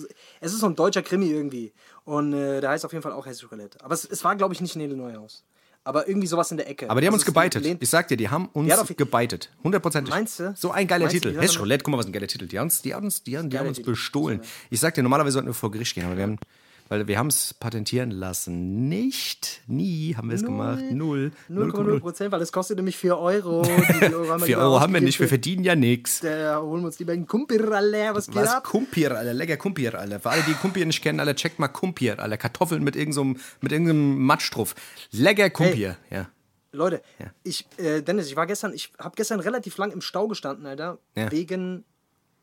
es 0.42 0.52
ist 0.54 0.60
so 0.60 0.66
ein 0.66 0.76
deutscher 0.76 1.04
Krimi 1.04 1.28
irgendwie 1.30 1.72
und 2.06 2.34
äh, 2.34 2.60
der 2.60 2.72
heißt 2.72 2.86
auf 2.86 2.92
jeden 2.92 3.04
Fall 3.04 3.12
auch 3.12 3.26
Hessisch 3.28 3.52
Roulette. 3.52 3.78
Aber 3.84 3.94
es, 3.94 4.04
es 4.06 4.24
war, 4.24 4.36
glaube 4.36 4.54
ich, 4.56 4.62
nicht 4.62 4.76
Nele 4.76 4.96
Neuhaus. 4.96 5.44
Aber 5.86 6.08
irgendwie 6.08 6.28
sowas 6.28 6.50
in 6.52 6.58
der 6.58 6.68
Ecke. 6.70 6.90
aber 6.90 7.00
die 7.00 7.08
haben 7.08 7.14
Also 7.14 7.22
uns 7.22 7.26
gebeitet. 7.28 7.64
Ich 7.80 7.90
sag 7.90 8.08
dir, 8.08 8.18
die 8.18 8.28
haben 8.30 8.48
uns 8.54 8.68
Ja, 8.68 8.76
doch, 8.76 8.88
gebeitet. 8.98 9.52
Hundertprozentig. 9.64 10.14
Meinst 10.14 10.40
du? 10.40 10.52
So 10.58 10.72
ein 10.72 10.88
geiler 10.88 11.08
Titel. 11.08 11.40
Hash 11.40 11.60
Roulette, 11.60 11.84
guck 11.84 11.92
mal, 11.92 11.98
was 12.00 12.08
ein 12.08 12.12
geiler 12.12 12.28
Titel. 12.28 12.48
Die 12.48 12.58
haben 12.58 12.66
uns, 12.66 12.82
die 12.82 12.94
haben 12.94 13.06
uns, 13.06 13.22
die 13.24 13.38
haben, 13.38 13.50
die 13.52 13.58
haben 13.58 13.66
Geiler 13.66 13.78
uns 13.78 13.82
bestohlen. 13.84 14.42
Ich 14.72 14.80
sag 14.80 14.96
dir, 14.96 15.04
normalerweise 15.04 15.34
sollten 15.34 15.48
wir 15.50 15.54
vor 15.54 15.70
Gericht 15.72 15.94
gehen, 15.96 16.06
aber 16.06 16.18
wir 16.18 16.24
haben, 16.24 16.40
weil 16.88 17.08
wir 17.08 17.18
haben 17.18 17.28
es 17.28 17.54
patentieren 17.54 18.12
lassen. 18.12 18.88
Nicht, 18.88 19.62
nie 19.68 20.16
haben 20.16 20.30
wir 20.30 20.36
es 20.36 20.44
gemacht. 20.44 20.84
Null. 20.92 21.32
0,0 21.50 22.00
Prozent, 22.00 22.32
weil 22.32 22.42
es 22.42 22.52
kostet 22.52 22.78
nämlich 22.78 22.98
4 22.98 23.18
Euro. 23.18 23.64
Die 23.64 24.14
Euro 24.14 24.30
haben 24.30 24.42
wir 24.42 24.46
4 24.46 24.48
lieber 24.48 24.62
Euro 24.62 24.80
haben 24.80 24.94
wir 24.94 25.02
nicht, 25.02 25.20
wir 25.20 25.28
verdienen 25.28 25.64
ja 25.64 25.76
nichts. 25.76 26.20
Da 26.22 26.62
holen 26.62 26.82
wir 26.82 26.88
uns 26.88 27.00
lieber 27.00 27.14
einen 27.14 27.28
Kumpir, 27.28 27.72
Alter. 27.72 28.16
Was 28.16 28.28
geht 28.28 28.36
Was? 28.36 28.50
ab? 28.50 28.64
Kumpir, 28.64 29.16
Alter. 29.18 29.34
Lecker 29.34 29.58
Kumpir, 29.58 29.98
Alter. 29.98 30.20
Für 30.20 30.30
alle, 30.30 30.44
die 30.44 30.54
Kumpir 30.54 30.86
nicht 30.86 31.02
kennen, 31.02 31.20
Alter, 31.20 31.36
checkt 31.36 31.60
mal 31.60 31.68
Kumpir, 31.68 32.20
Alter. 32.20 32.38
Kartoffeln 32.38 32.84
mit 32.84 32.96
irgendeinem 32.96 33.38
mit 33.62 33.72
irgendeinem 33.72 34.20
Matsch 34.20 34.54
drauf. 34.54 34.76
Lecker 35.12 35.50
Kumpir, 35.50 35.98
ja. 36.10 36.28
Leute, 36.76 37.02
ich, 37.44 37.66
äh, 37.78 38.02
Dennis, 38.02 38.28
ich 38.28 38.36
war 38.36 38.46
gestern, 38.46 38.74
ich 38.74 38.92
habe 39.00 39.16
gestern 39.16 39.40
relativ 39.40 39.78
lang 39.78 39.92
im 39.92 40.02
Stau 40.02 40.28
gestanden, 40.28 40.66
Alter. 40.66 41.00
Ja. 41.16 41.32
Wegen, 41.32 41.86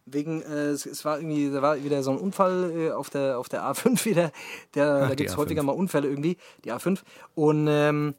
wegen, 0.07 0.43
äh, 0.43 0.71
es, 0.71 0.87
es 0.87 1.05
war 1.05 1.19
irgendwie, 1.19 1.51
da 1.51 1.63
war 1.63 1.83
wieder 1.83 2.03
so 2.03 2.11
ein 2.11 2.19
Unfall 2.19 2.73
äh, 2.75 2.91
auf, 2.93 3.11
der, 3.11 3.39
auf 3.39 3.49
der 3.49 3.63
A5 3.63 4.05
wieder. 4.05 4.33
Der, 4.75 5.01
da 5.01 5.09
die 5.11 5.17
gibt 5.17 5.31
es 5.31 5.37
A5. 5.37 5.39
häufiger 5.39 5.63
mal 5.63 5.73
Unfälle 5.73 6.09
irgendwie, 6.09 6.37
die 6.65 6.73
A5. 6.73 7.01
Und 7.35 7.67
ähm, 7.69 8.15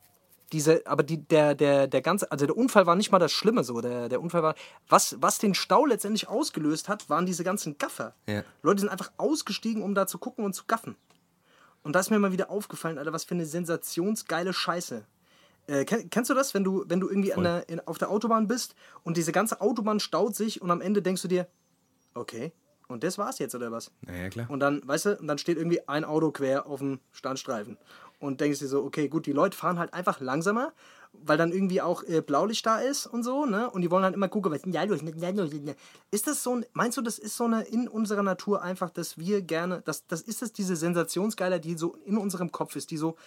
diese, 0.54 0.86
aber 0.86 1.04
die, 1.04 1.18
der, 1.18 1.56
der, 1.56 1.88
der 1.88 2.02
ganze, 2.02 2.32
also 2.32 2.46
der 2.46 2.56
Unfall 2.56 2.86
war 2.86 2.96
nicht 2.96 3.12
mal 3.12 3.20
das 3.20 3.32
Schlimme 3.32 3.64
so. 3.64 3.82
Der, 3.82 4.08
der 4.08 4.22
Unfall 4.22 4.44
war, 4.44 4.56
was, 4.88 5.18
was 5.20 5.40
den 5.40 5.56
Stau 5.56 5.86
letztendlich 5.86 6.30
ausgelöst 6.30 6.88
hat, 6.88 7.10
waren 7.10 7.26
diese 7.26 7.44
ganzen 7.44 7.78
Gaffer. 7.78 8.14
Ja. 8.28 8.44
Leute 8.62 8.82
sind 8.82 8.90
einfach 8.90 9.12
ausgestiegen, 9.18 9.82
um 9.82 9.96
da 9.96 10.06
zu 10.06 10.20
gucken 10.20 10.46
und 10.46 10.54
zu 10.54 10.66
gaffen. 10.68 10.96
Und 11.82 11.96
da 11.96 12.00
ist 12.00 12.12
mir 12.12 12.20
mal 12.20 12.32
wieder 12.32 12.50
aufgefallen, 12.50 12.98
Alter, 12.98 13.12
was 13.12 13.26
für 13.26 13.34
eine 13.34 13.46
sensationsgeile 13.46 14.54
Scheiße. 14.54 15.04
Äh, 15.68 15.86
kenn, 15.86 16.10
kennst 16.10 16.30
du 16.30 16.34
das, 16.34 16.54
wenn 16.54 16.64
du, 16.64 16.86
wenn 16.88 17.00
du 17.00 17.10
irgendwie 17.10 17.34
der, 17.36 17.68
in, 17.68 17.80
auf 17.88 17.98
der 17.98 18.10
Autobahn 18.10 18.48
bist 18.48 18.76
und 19.04 19.18
diese 19.18 19.32
ganze 19.32 19.60
Autobahn 19.60 20.00
staut 20.00 20.36
sich 20.36 20.62
und 20.62 20.72
am 20.72 20.82
Ende 20.82 21.02
denkst 21.02 21.22
du 21.22 21.28
dir, 21.28 21.48
okay, 22.14 22.52
und 22.88 23.04
das 23.04 23.18
war's 23.18 23.40
jetzt 23.40 23.56
oder 23.56 23.72
was? 23.72 23.92
Ja, 24.08 24.30
klar. 24.30 24.50
Und 24.50 24.60
dann, 24.60 24.82
weißt 24.88 25.06
du, 25.06 25.18
und 25.18 25.28
dann 25.28 25.38
steht 25.38 25.58
irgendwie 25.58 25.88
ein 25.88 26.06
Auto 26.06 26.32
quer 26.32 26.68
auf 26.68 26.80
dem 26.80 27.00
Standstreifen. 27.12 27.78
Und 28.20 28.40
denkst 28.40 28.60
dir 28.60 28.68
so, 28.68 28.84
okay, 28.84 29.10
gut, 29.10 29.26
die 29.26 29.34
Leute 29.34 29.58
fahren 29.58 29.80
halt 29.80 29.94
einfach 29.94 30.22
langsamer, 30.22 30.72
weil 31.12 31.38
dann 31.38 31.52
irgendwie 31.52 31.82
auch 31.82 32.04
äh, 32.04 32.22
Blaulicht 32.22 32.66
da 32.66 32.80
ist 32.80 33.06
und 33.06 33.24
so, 33.24 33.46
ne? 33.46 33.70
Und 33.70 33.82
die 33.82 33.92
wollen 33.92 34.04
halt 34.04 34.16
immer 34.16 34.30
gucken, 34.30 34.52
was 34.52 34.62
ja, 34.66 34.84
los, 34.84 35.02
ja, 35.02 35.30
los, 35.32 35.52
ja. 35.52 35.74
Ist 36.12 36.28
das 36.28 36.42
so 36.42 36.56
ein, 36.56 36.66
meinst 36.74 36.98
du, 36.98 37.02
das 37.02 37.20
ist 37.20 37.36
so 37.36 37.46
eine 37.46 37.64
in 37.64 37.88
unserer 37.88 38.24
Natur 38.24 38.62
einfach, 38.62 38.90
dass 38.92 39.18
wir 39.18 39.42
gerne, 39.42 39.82
das, 39.84 40.08
das 40.08 40.22
ist 40.22 40.42
es, 40.42 40.54
diese 40.54 40.76
Sensationsgeiler, 40.76 41.60
die 41.60 41.76
so 41.76 41.96
in 42.06 42.18
unserem 42.18 42.52
Kopf 42.52 42.76
ist, 42.78 42.92
die 42.92 42.98
so, 42.98 43.18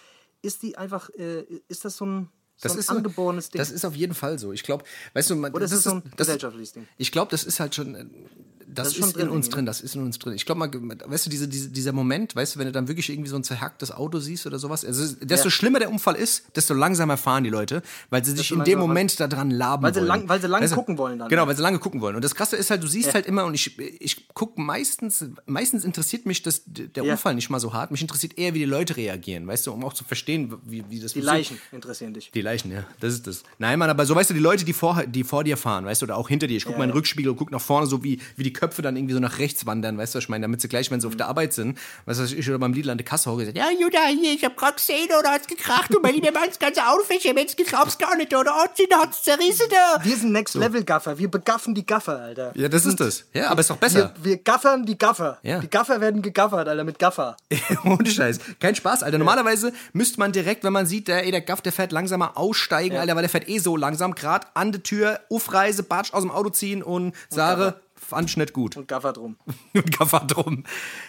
ist 0.41 0.63
die 0.63 0.77
einfach, 0.77 1.09
äh, 1.11 1.41
ist 1.67 1.85
das 1.85 1.97
so 1.97 2.05
ein, 2.05 2.29
Das 2.61 2.73
so 2.73 2.79
ist 2.79 2.89
angeborenes 2.89 3.51
Ding. 3.51 3.59
Das 3.59 3.69
ist 3.69 3.85
auf 3.85 3.95
jeden 3.95 4.15
Fall 4.15 4.39
so. 4.39 4.51
Ich 4.51 4.63
glaube, 4.63 4.83
weißt 5.13 5.29
du, 5.29 5.35
man, 5.35 5.53
Oder 5.53 5.65
ist 5.65 5.71
das 5.71 5.79
es 5.79 5.83
so 5.83 5.91
ein 5.91 6.03
das, 6.03 6.17
gesellschaftliches 6.17 6.73
Ding? 6.73 6.87
Ich 6.97 7.11
glaube, 7.11 7.29
das 7.29 7.43
ist 7.43 7.59
halt 7.59 7.75
schon. 7.75 8.25
Das, 8.69 8.89
Das 8.93 8.97
ist 8.97 9.15
in 9.17 9.29
uns 9.29 9.49
drin, 9.49 9.65
das 9.65 9.79
ist 9.79 9.95
in 9.95 10.01
uns 10.03 10.19
drin. 10.19 10.33
Ich 10.33 10.45
glaube 10.45 10.59
mal, 10.59 10.69
weißt 10.71 11.25
du, 11.25 11.29
diese, 11.29 11.47
diese, 11.47 11.69
dieser 11.69 11.93
Moment, 11.93 12.35
weißt 12.35 12.55
du, 12.55 12.59
wenn 12.59 12.65
du 12.65 12.73
dann 12.73 12.87
wirklich 12.89 13.09
irgendwie 13.09 13.29
so 13.29 13.37
ein 13.37 13.43
zerhacktes 13.43 13.91
Auto 13.91 14.19
siehst 14.19 14.45
oder 14.45 14.59
sowas, 14.59 14.83
also 14.83 15.15
desto 15.21 15.45
Ja. 15.47 15.51
schlimmer 15.51 15.79
der 15.79 15.89
Unfall 15.89 16.15
ist, 16.15 16.43
desto 16.55 16.73
langsamer 16.73 17.15
fahren 17.15 17.45
die 17.45 17.49
Leute, 17.49 17.81
weil 18.09 18.25
sie 18.25 18.35
sich 18.35 18.51
in 18.51 18.63
dem 18.65 18.79
Moment 18.79 19.17
daran 19.21 19.51
laben 19.51 19.83
Weil 19.83 19.93
sie 19.93 19.99
wollen. 20.01 20.07
lang- 20.07 20.29
weil 20.29 20.41
sie 20.41 20.47
lange 20.47 20.63
Weißt 20.65 20.73
du? 20.73 20.77
gucken 20.77 20.97
wollen 20.97 21.17
dann, 21.19 21.29
Genau, 21.29 21.47
weil 21.47 21.55
sie 21.55 21.61
lange 21.61 21.79
gucken 21.79 22.01
wollen. 22.01 22.15
Und 22.17 22.25
das 22.25 22.35
Krasse 22.35 22.57
ist 22.57 22.69
halt, 22.69 22.83
du 22.83 22.87
siehst 22.87 23.13
halt 23.13 23.25
immer, 23.25 23.45
und 23.45 23.53
ich, 23.53 23.79
ich 23.79 24.27
gucke 24.33 24.59
meistens, 24.59 25.23
meistens 25.45 25.85
interessiert 25.85 26.25
mich 26.25 26.43
das, 26.43 26.63
der 26.65 27.03
Ja. 27.05 27.13
Unfall 27.13 27.35
nicht 27.35 27.49
mal 27.49 27.59
so 27.61 27.73
hart. 27.73 27.91
Mich 27.91 28.01
interessiert 28.01 28.37
eher, 28.37 28.53
wie 28.53 28.59
die 28.59 28.65
Leute 28.65 28.97
reagieren, 28.97 29.47
weißt 29.47 29.65
du, 29.67 29.71
um 29.71 29.83
auch 29.85 29.93
zu 29.93 30.03
verstehen, 30.03 30.53
wie, 30.65 30.83
wie 30.89 30.99
das 30.99 31.13
Die 31.13 31.21
Leichen 31.21 31.57
interessieren 31.71 32.13
dich. 32.13 32.31
die 32.31 32.41
Leichen, 32.41 32.71
ja. 32.71 32.83
Das 32.99 33.13
ist 33.13 33.27
das. 33.27 33.43
Nein, 33.59 33.79
Mann, 33.79 33.89
aber 33.89 34.05
so 34.05 34.13
weißt 34.13 34.29
du, 34.29 34.33
die 34.33 34.39
Leute, 34.41 34.65
die 34.65 34.73
vor, 34.73 35.03
die 35.05 35.23
vor 35.23 35.43
dir 35.45 35.55
fahren, 35.55 35.85
weißt 35.85 36.01
du, 36.01 36.05
oder 36.05 36.17
auch 36.17 36.27
hinter 36.27 36.47
dir. 36.47 36.57
Ich 36.57 36.65
guck 36.65 36.73
Ja, 36.73 36.79
mal 36.79 36.83
in 36.83 36.89
den 36.89 36.95
ja. 36.95 36.97
Rückspiegel 36.99 37.29
und 37.31 37.37
guck 37.37 37.51
nach 37.51 37.61
vorne, 37.61 37.87
so 37.87 38.03
wie, 38.03 38.19
wie 38.35 38.43
die 38.43 38.53
Köpfe 38.57 38.81
dann 38.81 38.97
irgendwie 38.97 39.13
so 39.13 39.19
nach 39.19 39.39
rechts 39.39 39.65
wandern, 39.65 39.97
weißt 39.97 40.13
du, 40.13 40.17
was 40.17 40.25
ich 40.25 40.29
meine, 40.29 40.41
damit 40.41 40.59
sie 40.61 40.67
gleich, 40.67 40.91
wenn 40.91 40.99
sie 40.99 41.07
auf 41.07 41.15
der 41.15 41.27
Arbeit 41.27 41.53
sind, 41.53 41.77
weißt 42.05 42.19
du, 42.19 42.23
was 42.23 42.31
ich 42.33 42.49
oder 42.49 42.59
beim 42.59 42.73
Lidl 42.73 42.89
an 42.89 42.97
der 42.97 43.05
Kasse 43.05 43.31
hocke, 43.31 43.45
gesagt, 43.45 43.57
ja, 43.57 43.69
Judah, 43.71 44.07
hier, 44.07 44.33
ich 44.33 44.43
hab 44.43 44.57
grad 44.57 44.77
gesehen, 44.77 45.07
oder 45.17 45.31
hat's 45.31 45.47
gekracht, 45.47 45.95
und 45.95 46.03
mein 46.03 46.13
lieber 46.13 46.31
Mann, 46.31 46.47
das 46.47 46.59
ganze 46.59 46.85
Auto 46.85 47.03
ich 47.09 47.55
glaub's 47.65 47.97
gar 47.97 48.15
nicht, 48.17 48.35
oder, 48.35 48.53
oh, 48.63 48.85
da 48.89 48.99
hat's 48.99 49.23
zerrissen, 49.23 49.67
da. 49.69 50.03
Wir 50.03 50.15
sind 50.15 50.31
Next 50.31 50.55
Level 50.55 50.83
Gaffer. 50.83 51.17
Wir 51.17 51.29
begaffen 51.29 51.75
die 51.75 51.85
Gaffer, 51.85 52.19
Alter. 52.19 52.51
Ja, 52.55 52.67
das 52.67 52.85
ist 52.85 52.99
das. 52.99 53.25
Ja, 53.33 53.49
aber 53.49 53.61
ist 53.61 53.69
doch 53.69 53.77
besser. 53.77 54.13
Wir, 54.21 54.31
wir 54.31 54.37
gaffern 54.37 54.85
die 54.85 54.97
Gaffer. 54.97 55.39
Ja. 55.43 55.59
Die 55.59 55.69
Gaffer 55.69 56.01
werden 56.01 56.21
gegaffert, 56.21 56.67
Alter, 56.67 56.83
mit 56.83 56.99
Gaffer. 56.99 57.37
Ohne 57.83 58.09
Scheiß. 58.09 58.39
Kein 58.59 58.75
Spaß, 58.75 59.03
Alter. 59.03 59.17
Normalerweise 59.17 59.73
müsste 59.93 60.19
man 60.19 60.31
direkt, 60.31 60.63
wenn 60.63 60.73
man 60.73 60.85
sieht, 60.85 61.07
der, 61.07 61.23
ey, 61.23 61.31
der 61.31 61.41
Gaff, 61.41 61.61
der 61.61 61.71
fährt 61.71 61.91
langsamer 61.91 62.37
aussteigen, 62.37 62.97
Alter, 62.97 63.15
weil 63.15 63.23
der 63.23 63.29
fährt 63.29 63.47
eh 63.47 63.59
so 63.59 63.75
langsam, 63.75 64.15
grad 64.15 64.47
an 64.55 64.71
der 64.71 64.83
Tür, 64.83 65.19
Aufreise, 65.29 65.83
Batsch 65.83 66.13
aus 66.13 66.23
dem 66.23 66.31
Auto 66.31 66.49
ziehen 66.49 66.83
und 66.83 67.13
sage, 67.29 67.75
fand 68.07 68.29
ich 68.29 68.37
nicht 68.37 68.53
gut. 68.53 68.77
Und 68.77 68.87
Gaffer 68.87 69.13
drum. 69.13 69.35
Und 69.73 69.97
Gaffer 69.97 70.21
drum. 70.21 70.63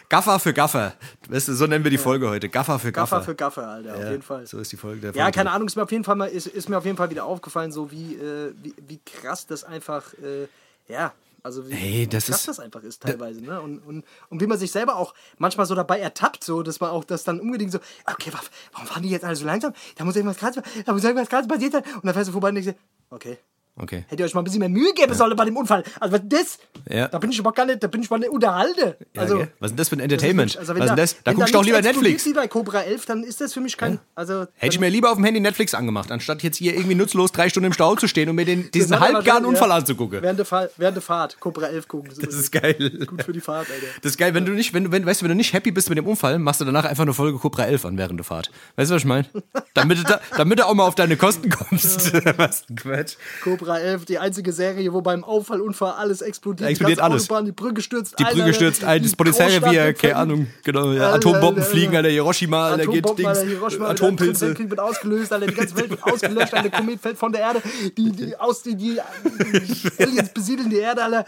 Gaffer 0.09 0.39
für 0.39 0.53
Gaffer. 0.53 0.95
Weißt 1.29 1.49
du, 1.49 1.55
so 1.55 1.67
nennen 1.67 1.85
wir 1.85 1.91
die 1.91 1.99
Folge 1.99 2.29
heute. 2.29 2.49
Gaffer 2.49 2.79
für 2.79 2.93
Gaffer. 2.93 3.17
Gaffer 3.19 3.25
für 3.25 3.35
Gaffer, 3.35 3.69
Alter, 3.69 3.95
auf 3.97 4.11
jeden 4.11 4.23
Fall. 4.23 4.47
So 4.47 4.59
ist 4.59 4.73
die 4.73 4.77
Folge 4.77 5.01
der 5.01 5.11
Ja, 5.15 5.25
Folge. 5.25 5.37
keine 5.37 5.51
Ahnung, 5.53 5.69
ist 5.69 5.77
mir 5.77 5.83
auf 5.85 5.93
jeden 5.93 6.05
Fall 6.05 6.17
mal, 6.17 6.27
ist, 6.27 6.47
ist 6.47 6.69
mir 6.69 6.77
auf 6.79 6.85
jeden 6.85 6.97
Fall 6.97 7.11
wieder 7.11 7.25
aufgefallen, 7.25 7.71
so 7.73 7.91
wie, 7.91 8.15
äh, 8.17 8.53
wie, 8.63 8.75
wie 8.87 8.99
krass 9.05 9.47
das 9.47 9.65
einfach, 9.65 10.13
äh, 10.15 10.49
ja, 10.93 11.13
also 11.45 11.69
wie, 11.69 11.73
Ey, 11.75 12.07
das 12.09 12.27
krass 12.27 12.41
ist- 12.41 12.49
das 12.49 12.61
einfach 12.61 12.83
ist 12.83 13.01
teilweise, 13.03 13.41
ne? 13.41 13.61
Und, 13.61 13.79
und, 13.79 14.05
und 14.29 14.41
wie 14.41 14.47
man 14.49 14.59
sich 14.59 14.73
selber 14.73 14.97
auch 14.97 15.15
manchmal 15.39 15.67
so 15.67 15.75
dabei 15.77 16.01
ertappt, 16.01 16.43
so, 16.43 16.63
dass 16.65 16.81
man 16.81 16.91
auch 16.91 17.05
das 17.05 17.23
dann 17.23 17.39
unbedingt 17.41 17.71
so, 17.73 17.79
okay, 18.07 18.33
wa- 18.33 18.41
warum 18.73 18.89
fahren 18.89 19.03
die 19.05 19.11
jetzt 19.11 19.25
alle 19.25 19.37
so 19.37 19.47
langsam? 19.47 19.73
Da 19.97 20.05
muss 20.05 20.17
irgendwas 20.17 20.37
krass, 20.39 20.57
da 20.85 20.93
muss 20.93 21.05
irgendwas 21.05 21.29
krass 21.29 21.47
passiert 21.47 21.73
sein. 21.73 21.85
Und 21.95 22.05
dann 22.07 22.13
fährst 22.15 22.29
du 22.29 22.33
vorbei 22.33 22.49
und 22.49 22.57
denkst 22.57 22.75
okay. 23.11 23.39
Okay. 23.81 24.05
Hätte 24.09 24.23
ihr 24.23 24.27
euch 24.27 24.35
mal 24.35 24.41
ein 24.41 24.45
bisschen 24.45 24.61
mehr 24.61 24.69
Mühe 24.69 24.93
geben 24.95 25.15
sollen 25.15 25.37
bei 25.37 25.45
dem 25.45 25.57
Unfall. 25.57 25.85
Also 26.01 26.13
was 26.15 26.21
ist 26.23 26.33
das? 26.33 26.59
Ja. 26.95 27.09
Da 27.09 27.19
bin 27.19 27.31
ich 27.31 27.39
aber 27.39 27.53
gar 27.53 27.67
nicht, 27.67 27.83
da 27.83 27.87
bin 27.87 28.03
ich 28.03 28.11
mal 28.11 28.19
nicht 28.19 28.31
unterhalte. 28.31 28.97
Ja, 29.15 29.23
Also, 29.23 29.39
gell? 29.39 29.49
Was 29.61 29.67
ist 29.69 29.73
denn 29.73 29.77
das 29.77 29.89
für 29.89 29.95
ein 29.97 29.99
das 29.99 30.05
Entertainment? 30.05 30.51
wirklich- 30.55 30.61
also 30.61 30.75
wenn 30.75 30.81
Was 30.81 30.87
ist 30.87 30.91
denn 30.91 30.97
das? 30.97 31.25
Da 31.25 31.33
guckst 31.33 31.55
du 31.55 31.59
doch 31.59 31.65
lieber 31.65 31.81
Netflix. 31.83 32.27
Wie 32.27 32.33
bei 32.33 32.49
Cobra 32.49 32.83
11, 32.83 33.07
dann 33.07 33.23
ist 33.25 33.41
das 33.41 33.53
für 33.55 33.61
mich 33.61 33.77
kein. 33.77 33.99
Also, 34.15 34.47
Hätte 34.55 34.75
ich 34.75 34.81
mir 34.81 34.89
lieber 34.89 35.11
auf 35.11 35.17
dem 35.17 35.25
Handy 35.25 35.41
Netflix 35.41 35.75
angemacht, 35.75 36.11
anstatt 36.11 36.43
jetzt 36.43 36.57
hier 36.57 36.75
irgendwie 36.75 36.95
nutzlos 36.95 37.33
drei 37.33 37.49
Stunden 37.49 37.67
im 37.69 37.73
Stau 37.73 37.95
zu 37.97 38.09
stehen 38.09 38.29
und 38.29 38.37
mir 38.37 38.45
den, 38.45 38.71
diesen 38.73 38.91
Das 38.93 39.01
halbgaren 39.01 39.45
Unfall 39.45 39.69
ja. 39.69 39.77
anzugucken. 39.77 40.23
Während 40.23 40.39
der, 40.39 40.47
Fahrt, 40.47 40.73
während 40.77 40.97
der 40.97 41.03
Fahrt, 41.03 41.39
Cobra 41.41 41.67
11 41.67 41.89
gucken. 41.89 42.11
Das 42.21 42.35
ist 42.35 42.51
geil. 42.53 43.07
gut 43.07 43.23
für 43.23 43.33
die 43.33 43.41
Fahrt, 43.41 43.69
Alter. 43.71 43.87
Das 44.03 44.13
ist 44.13 44.19
geil, 44.19 44.35
wenn 44.35 44.45
du 44.45 44.53
nicht, 44.53 44.75
wenn 44.75 44.85
du, 44.85 44.93
wenn, 44.93 45.05
weißt 45.07 45.21
du, 45.21 45.25
wenn 45.25 45.31
du 45.31 45.37
nicht 45.37 45.53
happy 45.53 45.71
bist 45.71 45.89
mit 45.89 45.99
dem 45.99 46.07
Unfall, 46.07 46.39
machst 46.39 46.61
du 46.61 46.65
danach 46.65 46.85
einfach 46.85 47.03
eine 47.03 47.15
Folge 47.15 47.39
Cobra 47.39 47.65
11 47.67 47.85
an 47.85 47.99
während 47.99 48.19
der 48.19 48.25
Fahrt. 48.25 48.51
Weißt 48.77 48.91
du, 48.91 48.95
was 48.95 49.03
ich 49.03 49.07
meine? 49.07 49.27
Damit, 49.75 49.99
du 49.99 50.03
da, 50.05 50.21
damit 50.37 50.59
du 50.59 50.67
auch 50.67 50.75
mal 50.75 50.85
auf 50.87 50.95
deine 50.95 51.17
Kosten 51.17 51.49
kommst. 51.51 52.13
was 52.39 52.65
ein 52.69 52.77
Quatsch. 52.77 53.17
Cobra 53.43 53.68
11, 53.77 54.05
die 54.05 54.19
einzige 54.19 54.53
Serie, 54.53 54.93
wo 54.93 55.01
beim 55.01 55.25
Aufall, 55.25 55.61
Unfall 55.61 55.93
alles 55.93 56.21
explodiert. 56.23 56.71
Explodiert 56.71 57.01
alles. 57.01 57.25
Autobahn, 57.25 57.45
die 57.45 57.53
Brücke 57.53 57.83
stürzt 57.83 58.19
Die 58.19 58.25
Brücke 58.25 58.43
Alter. 58.43 58.55
stürzt 58.55 58.85
ein, 58.85 59.03
das 59.03 59.11
Die 59.11 59.17
Polizeirevier, 59.17 59.93
Großstadt 59.93 59.99
keine 59.99 60.17
Ahnung, 60.17 60.47
genau, 60.65 60.93
ja, 60.93 61.13
Atombomben 61.15 61.63
fliegen, 61.63 61.97
Alter. 61.97 62.09
Hiroshima, 62.09 62.71
Alter, 62.71 62.87
geht 62.87 63.19
Dings, 63.19 63.43
Hiroshima, 63.43 63.89
Atompilze. 63.89 64.41
Der 64.41 64.49
Weltkrieg 64.49 64.71
wird 64.71 64.81
ausgelöst, 64.81 65.33
Alter, 65.33 65.47
die 65.47 65.55
ganze 65.55 65.77
Welt 65.77 65.91
wird 65.91 66.03
ausgelöscht, 66.03 66.55
Alter, 66.55 66.71
Komet 66.71 67.01
fällt 67.01 67.19
von 67.19 67.33
der 67.33 67.41
Erde, 67.43 67.63
die, 67.97 68.13
die, 68.13 68.37
aus, 68.37 68.63
die, 68.63 68.75
die 68.77 69.01
Aliens 69.99 70.33
besiedeln 70.33 70.71
die 70.71 70.79
Erde, 70.79 71.05
Alter. 71.05 71.25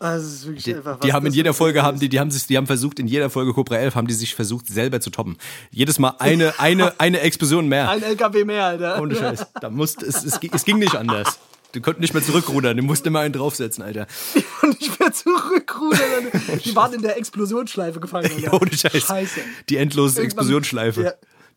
Also, 0.00 0.26
das 0.26 0.34
ist 0.34 0.46
wirklich 0.46 0.64
Die, 0.64 0.74
einfach, 0.76 1.00
die 1.00 1.12
haben 1.12 1.26
in 1.26 1.32
jeder 1.32 1.52
Folge 1.52 1.82
haben 1.82 1.98
die, 1.98 2.08
die 2.08 2.20
haben 2.20 2.30
sich, 2.30 2.46
die 2.46 2.56
haben 2.56 2.68
versucht 2.68 3.00
in 3.00 3.08
jeder 3.08 3.30
Folge 3.30 3.52
Cobra 3.52 3.76
11 3.76 3.96
haben 3.96 4.06
die 4.06 4.14
sich 4.14 4.32
versucht 4.34 4.68
selber 4.68 5.00
zu 5.00 5.10
toppen. 5.10 5.36
Jedes 5.72 5.98
Mal 5.98 6.14
eine 6.20 6.54
eine 6.60 6.92
eine 7.00 7.18
Explosion 7.20 7.66
mehr. 7.66 7.90
Ein 7.90 8.04
LKW 8.04 8.44
mehr, 8.44 8.64
Alter. 8.64 9.02
Ohne 9.02 9.16
Scheiß. 9.16 9.46
Da 9.60 9.70
musst, 9.70 10.04
es, 10.04 10.24
es, 10.24 10.38
es 10.40 10.64
ging 10.64 10.78
nicht 10.78 10.94
anders. 10.94 11.40
Du 11.72 11.80
konntest 11.82 12.00
nicht 12.00 12.14
mehr 12.14 12.22
zurückrudern, 12.22 12.76
du 12.76 12.82
musst 12.82 13.06
immer 13.06 13.20
einen 13.20 13.34
draufsetzen, 13.34 13.84
Alter. 13.84 14.06
Und 14.62 14.80
ich 14.80 14.96
bin 14.96 15.12
zurückrudern. 15.12 16.30
Alter. 16.32 16.56
Die 16.64 16.74
waren 16.74 16.94
in 16.94 17.02
der 17.02 17.18
Explosionsschleife 17.18 18.00
gefangen. 18.00 18.30
Alter. 18.34 18.54
Ohne 18.54 18.72
Scheiß. 18.72 19.02
Scheiße. 19.02 19.40
Die 19.68 19.76
endlose 19.76 20.22
Explosionsschleife. 20.22 21.02
Ja. 21.02 21.12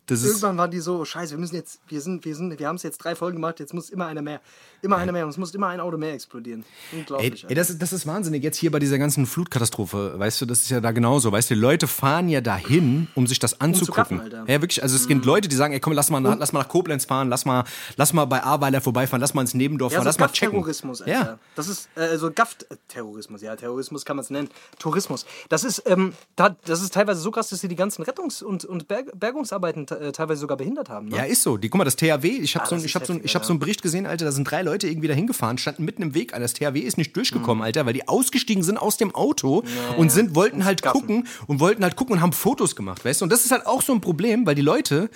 Das 0.07 0.23
ist, 0.23 0.27
Irgendwann 0.27 0.57
waren 0.57 0.71
die 0.71 0.79
so, 0.79 1.05
scheiße, 1.05 1.31
wir 1.31 1.37
müssen 1.37 1.55
jetzt, 1.55 1.79
wir 1.87 2.01
sind, 2.01 2.25
wir 2.25 2.35
sind, 2.35 2.59
wir 2.59 2.67
haben 2.67 2.75
es 2.75 2.83
jetzt 2.83 2.97
drei 2.97 3.15
Folgen 3.15 3.37
gemacht, 3.37 3.59
jetzt 3.59 3.73
muss 3.73 3.89
immer 3.89 4.07
einer 4.07 4.21
mehr. 4.21 4.41
Immer 4.81 4.97
einer 4.97 5.11
mehr 5.11 5.25
es 5.27 5.37
muss 5.37 5.53
immer 5.53 5.67
ein 5.67 5.79
Auto 5.79 5.97
mehr 5.97 6.13
explodieren. 6.13 6.63
Ey, 6.91 6.99
Unglaublich. 6.99 7.45
ey 7.47 7.55
das, 7.55 7.69
ist- 7.69 7.81
das 7.81 7.93
ist 7.93 8.07
wahnsinnig. 8.07 8.43
Jetzt 8.43 8.57
hier 8.57 8.71
bei 8.71 8.79
dieser 8.79 8.97
ganzen 8.97 9.25
Flutkatastrophe, 9.25 10.17
weißt 10.17 10.41
du, 10.41 10.45
das 10.45 10.61
ist 10.61 10.69
ja 10.69 10.79
da 10.81 10.91
genauso. 10.91 11.31
Weißt 11.31 11.49
du, 11.49 11.53
die 11.55 11.59
Leute 11.61 11.87
fahren 11.87 12.27
ja 12.29 12.41
dahin, 12.41 13.07
um 13.15 13.27
sich 13.27 13.39
das 13.39 13.61
anzugucken. 13.61 14.17
gaffen, 14.17 14.19
Alter. 14.21 14.45
ja, 14.47 14.61
wirklich. 14.61 14.81
Also 14.83 14.95
es 14.95 15.07
gibt 15.07 15.25
Leute, 15.25 15.47
die 15.47 15.55
sagen, 15.55 15.73
ey, 15.73 15.79
komm, 15.79 15.93
lass 15.93 16.09
mal, 16.09 16.19
nach, 16.19 16.37
lass 16.37 16.51
mal 16.53 16.59
nach 16.61 16.67
Koblenz 16.69 17.05
fahren, 17.05 17.29
lass 17.29 17.45
mal, 17.45 17.63
lass 17.97 18.13
mal 18.13 18.25
bei 18.25 18.43
Ahrweiler 18.43 18.81
vorbeifahren, 18.81 19.21
lass 19.21 19.33
mal 19.33 19.41
ins 19.41 19.53
Nebendorf 19.53 19.91
ja, 19.91 19.97
fahren, 19.97 20.03
so 20.05 20.09
lass 20.09 20.19
mal 20.19 20.27
checken. 20.29 20.53
Gaff-Terrorismus, 20.55 21.01
Alter. 21.01 21.11
Ja. 21.13 21.39
Das 21.55 21.67
ist, 21.67 21.89
äh, 21.95 22.01
also 22.01 22.31
Gaff-Terrorismus, 22.31 23.41
ja, 23.41 23.55
Terrorismus 23.55 24.05
kann 24.05 24.15
man 24.15 24.23
es 24.23 24.29
nennen. 24.29 24.49
Tourismus. 24.79 25.25
Das 25.49 25.63
ist, 25.63 25.83
ähm, 25.85 26.13
da, 26.35 26.55
das 26.65 26.81
ist 26.81 26.93
teilweise 26.93 27.21
so 27.21 27.31
krass, 27.31 27.49
dass 27.49 27.59
sie 27.59 27.67
die 27.67 27.75
ganzen 27.75 28.03
Rettungs- 28.03 28.43
und, 28.43 28.65
und 28.65 28.87
Berg 28.87 29.11
Bergungsarbeiten 29.19 29.87
äh, 29.89 30.11
teilweise 30.11 30.41
sogar 30.41 30.57
behindert 30.57 30.89
haben. 30.89 31.07
Ne? 31.09 31.17
Ja, 31.17 31.23
ist 31.23 31.43
so. 31.43 31.57
Die, 31.57 31.69
guck 31.69 31.77
mal, 31.79 31.83
das 31.85 31.95
THW, 31.95 32.27
ich 32.27 32.55
habe 32.55 32.65
Ah, 32.65 32.69
so, 32.79 32.85
ich 32.85 32.95
hab 32.95 33.05
so, 33.05 33.19
ich 33.21 33.35
hab 33.35 33.45
so 33.45 33.53
einen 33.53 33.59
Bericht 33.59 33.81
gesehen, 33.81 34.05
Alter, 34.05 34.25
da 34.25 34.31
sind 34.31 34.45
drei 34.49 34.61
Leute 34.61 34.70
irgendwie 34.87 35.07
da 35.07 35.13
hingefahren, 35.13 35.57
standen 35.57 35.85
mitten 35.85 36.01
im 36.01 36.13
Weg, 36.13 36.33
Alter, 36.33 36.43
das 36.43 36.53
THW 36.53 36.79
ist 36.79 36.97
nicht 36.97 37.11
Mhm. 37.11 37.13
durchgekommen, 37.13 37.63
Alter, 37.63 37.85
weil 37.85 37.93
die 37.93 38.07
ausgestiegen 38.07 38.63
sind 38.63 38.77
aus 38.77 38.97
dem 38.97 39.13
Auto 39.15 39.63
und 39.97 40.11
sind, 40.11 40.35
wollten 40.35 40.65
halt 40.65 40.81
gaffen. 40.81 41.01
gucken 41.01 41.27
und 41.47 41.59
wollten 41.59 41.83
halt 41.83 41.95
gucken 41.95 42.15
und 42.15 42.21
haben 42.21 42.33
Fotos 42.33 42.75
gemacht, 42.75 43.03
weißt 43.05 43.21
du? 43.21 43.25
Und 43.25 43.29
das 43.31 43.45
ist 43.45 43.51
halt 43.51 43.65
auch 43.65 43.81
so 43.81 43.93
ein 43.93 44.01
Problem, 44.01 44.45
weil 44.45 44.55
die 44.55 44.61
Leute, 44.61 45.09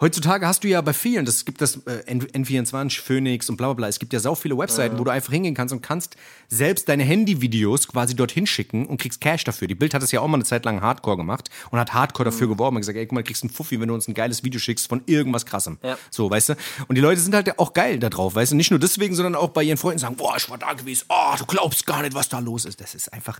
heutzutage 0.00 0.46
hast 0.46 0.64
du 0.64 0.68
ja 0.68 0.80
bei 0.80 0.92
vielen, 0.92 1.24
das 1.24 1.44
gibt 1.44 1.60
das 1.60 1.76
äh, 1.86 2.02
N- 2.06 2.22
N24, 2.44 3.00
Phoenix 3.00 3.48
und 3.50 3.56
bla 3.56 3.68
bla 3.68 3.74
bla, 3.74 3.88
es 3.88 3.98
gibt 3.98 4.12
ja 4.12 4.20
sau 4.20 4.34
viele 4.34 4.56
Webseiten, 4.58 4.98
wo 4.98 5.04
du 5.04 5.10
einfach 5.10 5.32
hingehen 5.32 5.54
kannst 5.54 5.72
und 5.72 5.82
kannst 5.82 6.16
selbst 6.48 6.88
deine 6.88 7.04
Handyvideos 7.04 7.88
quasi 7.88 8.14
dorthin 8.14 8.46
schicken 8.46 8.86
und 8.86 9.00
kriegst 9.00 9.20
Cash 9.20 9.44
dafür. 9.44 9.68
Die 9.68 9.74
Bild 9.74 9.94
hat 9.94 10.02
es 10.02 10.12
ja 10.12 10.20
auch 10.20 10.28
mal 10.28 10.34
eine 10.36 10.44
Zeit 10.44 10.64
lang 10.64 10.80
Hardcore 10.80 11.16
gemacht 11.16 11.50
und 11.70 11.78
hat 11.78 11.92
Hardcore 11.94 12.26
dafür 12.30 12.46
Mhm. 12.46 12.52
geworben 12.52 12.76
und 12.76 12.80
gesagt, 12.82 12.96
ey, 12.98 13.06
guck 13.06 13.12
mal, 13.12 13.22
du 13.22 13.26
kriegst 13.26 13.42
einen 13.42 13.50
Fuffi, 13.50 13.80
wenn 13.80 13.88
du 13.88 13.94
uns 13.94 14.08
ein 14.08 14.14
geiles 14.14 14.44
Video 14.44 14.58
schickst 14.60 14.88
von 14.88 15.02
irgendwas 15.06 15.44
krassem. 15.46 15.78
Ja. 15.82 15.98
So, 16.10 16.30
weißt 16.30 16.50
du? 16.50 16.54
Und 16.88 16.94
die 16.96 17.00
Leute 17.00 17.20
sind 17.20 17.34
halt 17.34 17.58
auch 17.58 17.72
geil 17.72 17.98
da 17.98 18.08
drauf, 18.10 18.34
weißt 18.34 18.52
du? 18.52 18.56
Nicht 18.56 18.70
nur 18.70 18.80
deswegen, 18.98 19.14
sondern 19.14 19.34
auch 19.34 19.50
bei 19.50 19.62
ihren 19.62 19.78
Freunden 19.78 19.98
sagen, 19.98 20.16
boah, 20.16 20.36
ich 20.36 20.50
war 20.50 20.58
da 20.58 20.72
gewesen, 20.72 21.06
oh, 21.08 21.34
du 21.38 21.46
glaubst 21.46 21.86
gar 21.86 22.02
nicht, 22.02 22.14
was 22.14 22.28
da 22.28 22.38
los 22.40 22.64
ist. 22.64 22.80
Das 22.80 22.94
ist 22.94 23.12
einfach, 23.12 23.38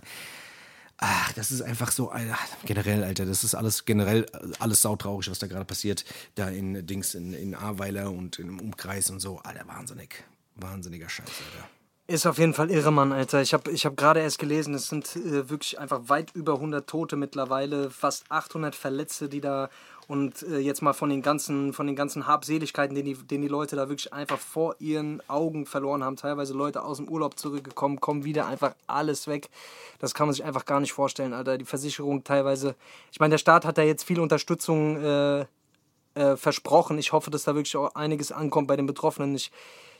ach, 0.97 1.33
das 1.33 1.51
ist 1.51 1.61
einfach 1.61 1.91
so, 1.91 2.09
Alter, 2.09 2.37
generell, 2.65 3.03
Alter, 3.03 3.25
das 3.25 3.43
ist 3.43 3.55
alles 3.55 3.85
generell 3.85 4.25
äh, 4.33 4.37
alles 4.59 4.81
sautraurig, 4.81 5.29
was 5.29 5.39
da 5.39 5.47
gerade 5.47 5.65
passiert. 5.65 6.05
Da 6.35 6.49
in 6.49 6.85
Dings, 6.85 7.13
in, 7.13 7.33
in 7.33 7.55
Ahrweiler 7.55 8.09
und 8.11 8.39
im 8.39 8.59
Umkreis 8.59 9.09
und 9.09 9.19
so. 9.19 9.39
Alter, 9.39 9.67
wahnsinnig. 9.67 10.23
Wahnsinniger 10.55 11.09
Scheiß, 11.09 11.27
Alter. 11.27 11.69
Ist 12.07 12.25
auf 12.25 12.39
jeden 12.39 12.55
Fall 12.55 12.71
irre, 12.71 12.91
Mann, 12.91 13.11
Alter. 13.11 13.41
Ich 13.41 13.53
habe 13.53 13.69
ich 13.69 13.85
hab 13.85 13.95
gerade 13.95 14.21
erst 14.21 14.39
gelesen, 14.39 14.73
es 14.73 14.87
sind 14.87 15.15
äh, 15.15 15.49
wirklich 15.49 15.77
einfach 15.77 16.01
weit 16.05 16.31
über 16.33 16.55
100 16.55 16.89
Tote 16.89 17.15
mittlerweile, 17.17 17.91
fast 17.91 18.25
800 18.29 18.73
Verletzte, 18.73 19.29
die 19.29 19.41
da 19.41 19.69
und 20.09 20.41
äh, 20.41 20.57
jetzt 20.57 20.81
mal 20.81 20.93
von 20.93 21.11
den 21.11 21.21
ganzen 21.21 21.71
von 21.71 21.85
den 21.85 21.95
ganzen 21.95 22.25
Habseligkeiten, 22.25 22.95
den 22.95 23.05
die, 23.05 23.13
den 23.13 23.43
die 23.43 23.47
Leute 23.47 23.75
da 23.75 23.89
wirklich 23.89 24.11
einfach 24.11 24.39
vor 24.39 24.75
ihren 24.79 25.21
Augen 25.29 25.67
verloren 25.67 26.03
haben. 26.03 26.15
Teilweise 26.15 26.55
Leute 26.55 26.83
aus 26.83 26.97
dem 26.97 27.07
Urlaub 27.07 27.37
zurückgekommen, 27.37 28.01
kommen 28.01 28.23
wieder 28.23 28.47
einfach 28.47 28.73
alles 28.87 29.27
weg. 29.27 29.49
Das 29.99 30.15
kann 30.15 30.25
man 30.25 30.33
sich 30.33 30.43
einfach 30.43 30.65
gar 30.65 30.79
nicht 30.79 30.93
vorstellen, 30.93 31.31
Alter. 31.31 31.59
Die 31.59 31.65
Versicherung 31.65 32.23
teilweise. 32.23 32.75
Ich 33.11 33.19
meine, 33.19 33.33
der 33.33 33.37
Staat 33.37 33.65
hat 33.65 33.77
da 33.77 33.83
jetzt 33.83 34.03
viel 34.03 34.19
Unterstützung 34.19 34.97
äh, 34.97 35.45
äh, 36.15 36.35
versprochen. 36.37 36.97
Ich 36.97 37.11
hoffe, 37.11 37.29
dass 37.29 37.43
da 37.43 37.53
wirklich 37.53 37.77
auch 37.77 37.93
einiges 37.93 38.31
ankommt 38.31 38.67
bei 38.67 38.75
den 38.75 38.87
Betroffenen. 38.87 39.35
Ich, 39.35 39.51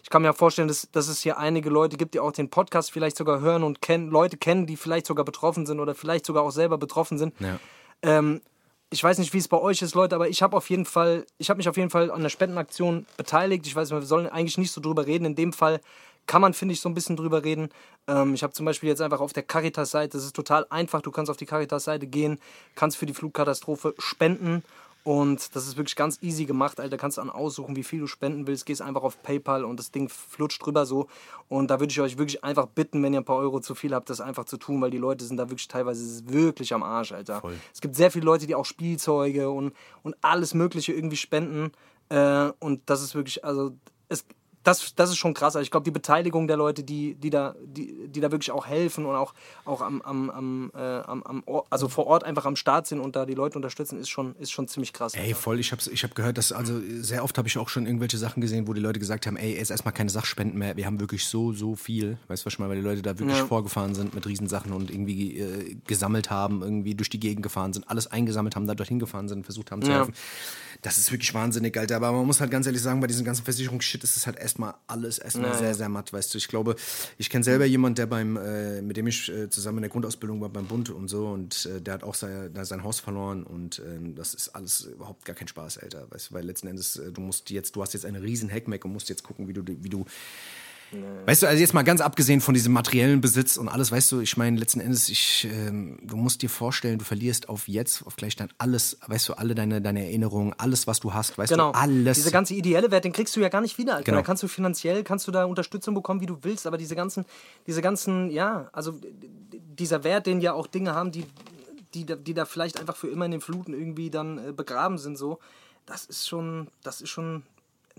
ich 0.01 0.10
kann 0.10 0.24
mir 0.24 0.34
vorstellen, 0.34 0.70
dass, 0.70 0.89
dass 0.92 1.08
es 1.08 1.22
hier 1.22 1.38
einige 1.38 1.70
Leute 1.70 1.98
gibt, 1.98 2.16
die 2.16 2.20
auch 2.20 2.32
den 2.32 2.50
Podcast 2.50 2.92
vielleicht 2.92 3.16
sogar 3.16 3.42
hören 3.42 3.62
und 3.62 3.84
kennen, 3.84 4.10
Leute 4.10 4.38
kennen, 4.38 4.66
die 4.66 4.75
vielleicht 4.75 5.06
sogar 5.06 5.24
betroffen 5.24 5.68
sind 5.68 5.80
oder 5.80 5.94
vielleicht 5.94 6.25
sogar 6.25 6.42
auch 6.42 6.51
selber 6.51 6.80
betroffen 6.80 7.20
sind. 7.20 7.36
Ja. 7.39 7.60
Ähm, 8.01 8.42
ich 8.91 9.03
weiß 9.03 9.19
nicht, 9.19 9.34
wie 9.34 9.38
es 9.38 9.48
bei 9.48 9.58
euch 9.58 9.81
ist, 9.81 9.93
Leute, 9.93 10.15
aber 10.15 10.29
ich 10.29 10.41
habe 10.41 10.58
auf 10.58 10.69
jeden 10.69 10.86
Fall, 10.86 11.25
ich 11.38 11.50
habe 11.50 11.58
mich 11.58 11.69
auf 11.69 11.77
jeden 11.77 11.91
Fall 11.91 12.10
an 12.10 12.22
der 12.22 12.29
Spendenaktion 12.29 13.05
beteiligt. 13.17 13.67
Ich 13.67 13.75
weiß, 13.75 13.91
wir 13.91 14.01
sollen 14.01 14.27
eigentlich 14.27 14.58
nicht 14.58 14.72
so 14.72 14.81
drüber 14.81 15.05
reden. 15.05 15.25
In 15.25 15.36
dem 15.36 15.53
Fall 15.53 15.79
kann 16.25 16.41
man, 16.41 16.53
finde 16.53 16.74
ich, 16.74 16.81
so 16.81 16.89
ein 16.89 16.96
bisschen 16.96 17.15
drüber 17.15 17.43
reden. 17.43 17.69
Ähm, 18.08 18.34
ich 18.34 18.41
habe 18.41 18.53
zum 18.53 18.65
Beispiel 18.65 18.89
jetzt 18.89 19.01
einfach 19.01 19.19
auf 19.19 19.34
der 19.34 19.43
Caritas-Seite, 19.43 20.17
das 20.17 20.25
ist 20.25 20.36
total 20.36 20.65
einfach, 20.69 21.01
du 21.01 21.12
kannst 21.12 21.29
auf 21.29 21.38
die 21.38 21.46
Caritas-Seite 21.46 22.08
gehen, 22.08 22.39
kannst 22.75 22.98
für 22.98 23.05
die 23.05 23.13
Flugkatastrophe 23.13 23.93
spenden. 24.00 24.63
Und 25.10 25.56
das 25.56 25.68
ist 25.68 25.75
wirklich 25.75 25.96
ganz 25.96 26.20
easy 26.22 26.46
gemacht, 26.46 26.80
Alter. 26.80 26.96
Kannst 26.96 27.18
du 27.18 27.22
dann 27.22 27.32
aussuchen, 27.32 27.75
wie 27.75 27.82
viel 27.82 28.01
du 28.01 28.06
spenden 28.06 28.46
willst. 28.46 28.68
Gehst 28.68 28.84
einfach 28.84 29.01
auf 29.01 29.24
PayPal 29.24 29.66
und 29.66 29.80
das 29.80 29.89
Ding 29.89 30.08
flutscht 30.08 30.63
drüber 30.63 30.86
so. 30.86 31.08
Und 31.48 31.72
da 31.72 31.80
würde 31.80 31.89
ich 31.89 32.00
euch 32.00 32.20
wirklich 32.20 32.44
einfach 32.44 32.68
bitten, 32.68 33.01
wenn 33.01 33.13
ihr 33.13 33.22
ein 33.22 33.25
paar 33.25 33.38
Euro 33.38 33.60
zu 33.60 33.74
viel 33.74 33.96
habt, 33.96 34.12
das 34.12 34.22
einfach 34.22 34.46
zu 34.46 34.58
tun, 34.58 34.80
weil 34.82 34.92
die 34.92 35.00
Leute 35.00 35.25
sind 35.25 35.38
da 35.38 35.50
wirklich 35.50 35.68
teilweise 35.68 36.30
wirklich 36.32 36.75
am 36.75 36.84
Arsch, 36.84 37.12
Alter. 37.12 37.42
Voll. 37.42 37.56
Es 37.74 37.82
gibt 37.82 37.96
sehr 37.96 38.12
viele 38.12 38.25
Leute, 38.25 38.46
die 38.46 38.54
auch 38.54 38.66
Spielzeuge 38.66 39.50
und, 39.50 39.74
und 40.04 40.16
alles 40.22 40.54
Mögliche 40.54 40.94
irgendwie 40.94 41.18
spenden. 41.18 41.72
Äh, 42.10 42.51
und 42.60 42.88
das 42.88 43.01
ist 43.01 43.16
wirklich, 43.16 43.44
also 43.44 43.72
es, 44.10 44.25
das, 44.63 44.94
das 44.96 45.10
ist 45.10 45.18
schon 45.18 45.34
krass. 45.34 45.56
Also 45.56 45.63
ich 45.63 45.72
glaube, 45.72 45.86
die 45.86 45.92
Beteiligung 45.92 46.48
der 46.48 46.58
Leute, 46.58 46.84
die, 46.84 47.16
die, 47.16 47.30
da, 47.30 47.56
die, 47.63 48.08
die 48.08 48.20
da 48.20 48.32
wirklich 48.32 48.51
auch 48.51 48.68
helfen 48.68 49.06
und 49.06 49.16
auch, 49.16 49.34
auch 49.66 49.82
am, 49.82 50.01
am, 50.01 50.30
am, 50.30 50.72
äh, 50.75 50.80
am, 50.80 51.24
am 51.24 51.44
Ort, 51.46 51.68
also 51.70 51.88
vor 51.88 52.08
Ort 52.08 52.24
einfach 52.25 52.46
am 52.46 52.56
Start 52.56 52.86
sind 52.88 53.00
und 53.00 53.16
da 53.16 53.25
die 53.25 53.34
Leute 53.36 53.58
unterstützen, 53.58 54.00
ist 54.00 54.10
schon, 54.10 54.36
ist 54.36 54.51
schon 54.51 54.68
ziemlich 54.68 54.92
krass. 54.94 55.13
Ey, 55.16 55.34
voll. 55.34 55.60
Ich 55.60 55.72
habe 55.72 55.82
ich 55.92 56.04
hab 56.04 56.13
gehört, 56.13 56.38
dass, 56.38 56.51
also 56.51 56.80
sehr 57.01 57.24
oft 57.24 57.38
habe 57.38 57.48
ich 57.48 57.58
auch 57.58 57.70
schon 57.70 57.86
irgendwelche 57.86 58.18
Sachen 58.18 58.42
gesehen, 58.42 58.68
wo 58.68 58.74
die 58.74 58.82
Leute 58.82 59.00
gesagt 59.00 59.28
haben, 59.28 59.38
ey, 59.38 59.56
jetzt 59.56 59.72
erstmal 59.72 59.94
keine 59.94 60.10
Sachspenden 60.10 60.60
mehr. 60.60 60.75
Wir 60.78 60.86
haben 60.86 61.00
wirklich 61.00 61.25
so, 61.25 61.54
so 61.54 61.75
viel. 61.75 62.18
Weißt 62.28 62.44
du, 62.44 62.46
was 62.48 62.54
ich 62.54 62.60
meine? 62.60 62.72
Weil 62.72 62.78
die 62.82 62.88
Leute 62.88 63.01
da 63.01 63.18
wirklich 63.18 63.38
Ja. 63.38 63.46
vorgefahren 63.46 63.96
sind 63.96 64.13
mit 64.13 64.28
Riesensachen 64.28 64.74
und 64.74 64.92
irgendwie 64.92 65.39
äh, 65.39 65.75
gesammelt 65.88 66.30
haben, 66.30 66.62
irgendwie 66.62 66.96
durch 66.96 67.10
die 67.10 67.20
Gegend 67.20 67.44
gefahren 67.44 67.72
sind, 67.74 67.89
alles 67.89 68.08
eingesammelt 68.08 68.56
haben, 68.56 68.68
da 68.68 68.75
dorthin 68.75 69.00
gefahren 69.00 69.28
sind, 69.30 69.44
versucht 69.46 69.72
haben 69.72 69.82
zu 69.82 69.92
Ja. 69.92 69.98
helfen. 70.00 70.13
Das 70.82 70.98
ist 70.98 71.12
wirklich 71.12 71.34
wahnsinnig, 71.34 71.78
Alter. 71.78 71.96
Aber 71.98 72.12
man 72.12 72.25
muss 72.25 72.39
halt 72.42 72.51
ganz 72.51 72.66
ehrlich 72.66 72.82
sagen, 72.82 73.00
bei 73.00 73.08
diesem 73.08 73.25
ganzen 73.25 73.44
Versicherungsshit 73.44 74.04
ist 74.04 74.16
es 74.18 74.25
halt 74.28 74.38
erstmal 74.50 74.74
alles 74.88 75.20
erstmal 75.20 75.56
sehr, 75.58 75.75
sehr 75.75 75.89
matt, 75.89 76.12
weißt 76.12 76.34
du. 76.34 76.38
Ich 76.38 76.48
glaube, 76.48 76.75
ich 77.18 77.29
kenne 77.29 77.44
selber 77.44 77.65
jemanden, 77.65 77.96
der 77.96 78.08
beim, 78.08 78.36
äh, 78.36 78.82
mit 78.82 78.98
dem 78.98 79.08
ich 79.08 79.29
äh, 79.29 79.50
zusammen 79.50 79.77
in 79.77 79.84
der 79.84 79.91
Grundausbildung 79.91 80.41
war 80.41 80.50
beim 80.50 80.65
Bund 80.65 80.89
und 80.89 81.08
so 81.08 81.27
und 81.27 81.68
äh, 81.68 81.82
der 81.82 81.94
hat 81.96 82.03
auch 82.03 82.15
sein, 82.15 82.51
sein 82.65 82.84
Haus 82.84 83.00
verloren 83.00 83.44
und 83.44 83.82
ähm, 83.86 84.15
das 84.15 84.34
ist 84.34 84.50
alles 84.50 84.82
überhaupt 84.82 85.25
gar 85.25 85.36
kein 85.36 85.48
Spaß, 85.48 85.77
Alter. 85.77 86.08
Weißt 86.10 86.32
du, 86.32 86.34
weil 86.34 86.46
letzten 86.46 86.68
Endes, 86.68 86.98
äh, 86.98 87.12
du 87.12 87.22
musst 87.22 87.50
jetzt, 87.51 87.75
du 87.75 87.82
hast 87.82 87.94
jetzt 87.94 88.06
einen 88.06 88.22
riesen 88.22 88.51
Hackmack 88.51 88.84
und 88.86 88.94
musst 88.94 89.10
jetzt 89.10 89.24
gucken, 89.24 89.48
wie 89.48 89.53
du, 89.53 89.63
wie 89.65 89.89
du 89.89 90.06
Weißt 91.25 91.43
du, 91.43 91.48
also 91.48 91.60
jetzt 91.60 91.74
mal 91.74 91.84
ganz 91.84 92.01
abgesehen 92.01 92.41
von 92.41 92.53
diesem 92.53 92.74
materiellen 92.74 93.22
Besitz 93.22 93.58
und 93.58 93.67
alles, 93.69 93.91
weißt 93.91 94.12
du, 94.12 94.19
ich 94.22 94.38
meine, 94.38 94.58
letzten 94.58 94.79
Endes, 94.79 95.10
ich, 95.10 95.48
ähm, 95.51 96.00
du 96.01 96.17
musst 96.17 96.41
dir 96.41 96.50
vorstellen, 96.50 96.98
du 96.98 97.05
verlierst 97.05 97.48
auf 97.50 97.67
jetzt, 97.67 98.05
auf 98.08 98.15
gleich 98.15 98.36
dann 98.36 98.50
alles, 98.58 98.98
weißt 99.05 99.29
du, 99.29 99.34
alle 99.34 99.53
deine, 99.55 99.81
deine 99.81 100.03
Erinnerungen, 100.05 100.53
alles, 100.58 100.88
was 100.88 101.00
du 101.00 101.13
hast, 101.13 101.38
weißt 101.38 101.51
Genau. 101.51 101.72
du, 101.72 101.77
alles. 101.77 102.17
Diese 102.17 102.31
ganze 102.31 102.53
ideelle 102.55 102.89
Wert, 102.91 103.05
den 103.05 103.12
kriegst 103.13 103.36
du 103.36 103.39
ja 103.41 103.50
gar 103.50 103.62
nicht 103.62 103.77
wieder. 103.77 103.93
Alter. 103.96 104.05
Genau. 104.05 104.17
Da 104.17 104.24
kannst 104.24 104.41
du 104.43 104.48
finanziell, 104.48 105.03
kannst 105.03 105.27
du 105.27 105.31
da 105.31 105.46
Unterstützung 105.46 105.93
bekommen, 105.93 106.22
wie 106.22 106.25
du 106.25 106.38
willst, 106.41 106.65
aber 106.65 106.77
diese 106.77 106.96
ganzen, 106.96 107.25
diese 107.67 107.81
ganzen, 107.81 108.31
ja, 108.31 108.69
also 108.74 108.96
dieser 109.77 110.03
Wert, 110.03 110.25
den 110.25 110.41
ja 110.41 110.53
auch 110.53 110.67
Dinge 110.67 110.96
haben, 110.96 111.12
die, 111.12 111.25
die, 111.93 112.05
da- 112.05 112.15
die 112.15 112.34
da 112.34 112.46
vielleicht 112.46 112.79
einfach 112.79 112.96
für 112.96 113.08
immer 113.10 113.25
in 113.25 113.31
den 113.31 113.41
Fluten 113.41 113.74
irgendwie 113.74 114.10
dann 114.10 114.38
äh, 114.50 114.51
begraben 114.51 114.98
sind, 114.98 115.17
so, 115.17 115.39
das 115.86 116.05
ist 116.05 116.27
schon, 116.27 116.67
das 116.84 117.01
ist 117.01 117.10
schon, 117.10 117.43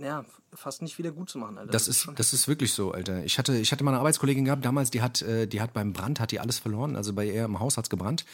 ja, 0.00 0.24
fast 0.54 0.82
nicht 0.82 0.98
wieder 0.98 1.12
gut 1.12 1.30
zu 1.30 1.38
machen, 1.38 1.58
Alter. 1.58 1.72
Das 1.72 1.88
ist, 1.88 2.08
das 2.16 2.32
ist 2.32 2.48
wirklich 2.48 2.72
so, 2.72 2.92
Alter. 2.92 3.24
Ich 3.24 3.38
hatte, 3.38 3.56
ich 3.56 3.70
hatte 3.72 3.84
mal 3.84 3.92
eine 3.92 4.00
Arbeitskollegin 4.00 4.44
gehabt, 4.44 4.64
damals, 4.64 4.90
die 4.90 5.02
hat, 5.02 5.22
äh, 5.22 5.46
die 5.46 5.60
hat 5.60 5.72
beim 5.72 5.92
Brand, 5.92 6.20
hat 6.20 6.30
die 6.32 6.40
alles 6.40 6.58
verloren. 6.58 6.96
Also 6.96 7.12
bei 7.12 7.26
ihr 7.26 7.44
im 7.44 7.60
Haus 7.60 7.76
hat's 7.76 7.90
gebrannt. 7.90 8.24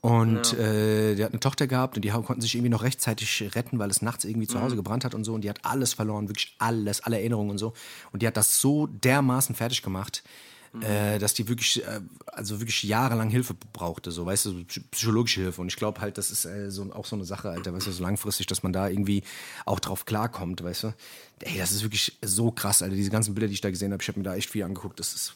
Und 0.00 0.52
äh, 0.54 1.16
die 1.16 1.24
hat 1.24 1.32
eine 1.32 1.40
Tochter 1.40 1.66
gehabt 1.66 1.96
und 1.96 2.04
die 2.04 2.10
konnten 2.10 2.40
sich 2.40 2.54
irgendwie 2.54 2.70
noch 2.70 2.84
rechtzeitig 2.84 3.54
retten, 3.56 3.80
weil 3.80 3.90
es 3.90 4.00
nachts 4.00 4.24
irgendwie 4.24 4.46
zu 4.46 4.60
Hause 4.60 4.76
gebrannt 4.76 5.04
hat 5.04 5.14
und 5.14 5.24
so. 5.24 5.34
Und 5.34 5.42
die 5.42 5.50
hat 5.50 5.64
alles 5.64 5.94
verloren, 5.94 6.28
wirklich 6.28 6.54
alles, 6.58 7.00
alle 7.00 7.18
Erinnerungen 7.18 7.50
und 7.50 7.58
so. 7.58 7.72
Und 8.12 8.22
die 8.22 8.26
hat 8.28 8.36
das 8.36 8.60
so 8.60 8.86
dermaßen 8.86 9.56
fertig 9.56 9.82
gemacht, 9.82 10.22
äh, 10.80 11.18
dass 11.18 11.34
die 11.34 11.48
wirklich, 11.48 11.84
äh, 11.84 12.00
also 12.26 12.60
wirklich 12.60 12.82
jahrelang 12.82 13.30
Hilfe 13.30 13.54
brauchte, 13.72 14.10
so, 14.10 14.26
weißt 14.26 14.46
du, 14.46 14.50
so 14.50 14.56
psy- 14.58 14.82
psychologische 14.90 15.40
Hilfe. 15.40 15.60
Und 15.60 15.68
ich 15.68 15.76
glaube 15.76 16.00
halt, 16.00 16.18
das 16.18 16.30
ist 16.30 16.44
äh, 16.44 16.70
so, 16.70 16.92
auch 16.92 17.06
so 17.06 17.16
eine 17.16 17.24
Sache, 17.24 17.50
Alter, 17.50 17.72
weißt 17.74 17.86
du, 17.86 17.92
so 17.92 18.02
langfristig, 18.02 18.46
dass 18.46 18.62
man 18.62 18.72
da 18.72 18.88
irgendwie 18.88 19.22
auch 19.64 19.80
drauf 19.80 20.04
klarkommt, 20.04 20.62
weißt 20.62 20.84
du. 20.84 20.94
Ey, 21.40 21.58
das 21.58 21.72
ist 21.72 21.82
wirklich 21.82 22.18
so 22.22 22.50
krass, 22.50 22.82
Alter. 22.82 22.94
Diese 22.96 23.10
ganzen 23.10 23.34
Bilder, 23.34 23.48
die 23.48 23.54
ich 23.54 23.60
da 23.60 23.70
gesehen 23.70 23.92
habe, 23.92 24.02
ich 24.02 24.08
habe 24.08 24.18
mir 24.18 24.24
da 24.24 24.34
echt 24.34 24.50
viel 24.50 24.62
angeguckt. 24.64 24.98
Das 25.00 25.14
ist, 25.14 25.34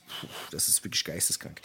das 0.50 0.68
ist 0.68 0.84
wirklich 0.84 1.04
geisteskrank. 1.04 1.60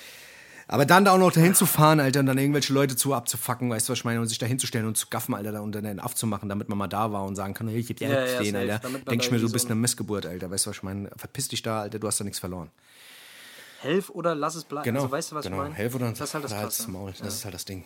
Aber 0.70 0.86
dann 0.86 1.06
da 1.06 1.14
auch 1.14 1.18
noch 1.18 1.32
dahin 1.32 1.56
zu 1.56 1.66
fahren, 1.66 2.02
Alter, 2.02 2.20
und 2.20 2.26
dann 2.26 2.38
irgendwelche 2.38 2.74
Leute 2.74 2.98
zu 2.98 3.14
abzufacken, 3.14 3.70
weißt 3.70 3.88
du, 3.88 3.94
was 3.94 4.00
ich 4.00 4.04
meine, 4.06 4.20
und 4.20 4.28
sich 4.28 4.38
da 4.38 4.46
hinzustellen 4.46 4.86
und 4.86 4.98
zu 4.98 5.08
gaffen, 5.10 5.34
Alter, 5.34 5.54
da 5.54 5.62
und 5.62 5.72
dann 5.72 5.86
den 5.86 6.02
aufzumachen, 6.02 6.50
damit 6.50 6.68
man 6.68 6.78
mal 6.78 6.88
da 6.90 7.14
war 7.14 7.24
und 7.24 7.38
sagen 7.38 7.54
kann, 7.54 7.70
hey, 7.70 7.80
ich 7.80 7.90
hab 7.90 7.96
die 7.96 8.04
Ja, 8.04 8.10
ja, 8.20 8.28
stehen, 8.28 8.56
Alter. 8.58 8.80
damit 8.80 9.06
man 9.06 9.12
Denk 9.12 9.24
ich 9.24 9.32
mir, 9.32 9.38
du 9.38 9.44
irgendwie 9.44 9.54
bist 9.54 9.68
so 9.68 9.72
eine 9.72 9.80
Missgeburt, 9.80 10.26
Alter, 10.26 10.52
weißt 10.52 10.66
du, 10.66 10.70
was 10.72 10.78
ich 10.78 10.84
meine? 10.84 11.10
Verpiss 11.16 11.48
dich 11.48 11.62
da, 11.62 11.84
Alter, 11.84 12.00
du 12.00 12.08
hast 12.08 12.20
da 12.20 12.26
nichts 12.26 12.40
verloren. 12.40 12.70
Helf 13.82 14.10
oder 14.10 14.36
lass 14.36 14.56
es 14.56 14.64
bleiben. 14.64 14.86
Genau, 14.86 15.02
Also, 15.02 15.12
weißt 15.12 15.32
du, 15.32 15.36
was 15.36 15.44
genau. 15.46 15.58
ich 15.58 15.64
meine? 15.64 15.76
Helf 15.76 15.96
oder 15.96 16.10
das 16.10 16.20
ist 16.20 16.34
halt 16.34 16.44
das 16.44 16.52
Krasse. 16.54 16.90
Maul. 16.92 17.14
Das 17.20 17.34
ist 17.34 17.46
halt 17.46 17.54
das 17.54 17.66
Ding. 17.66 17.86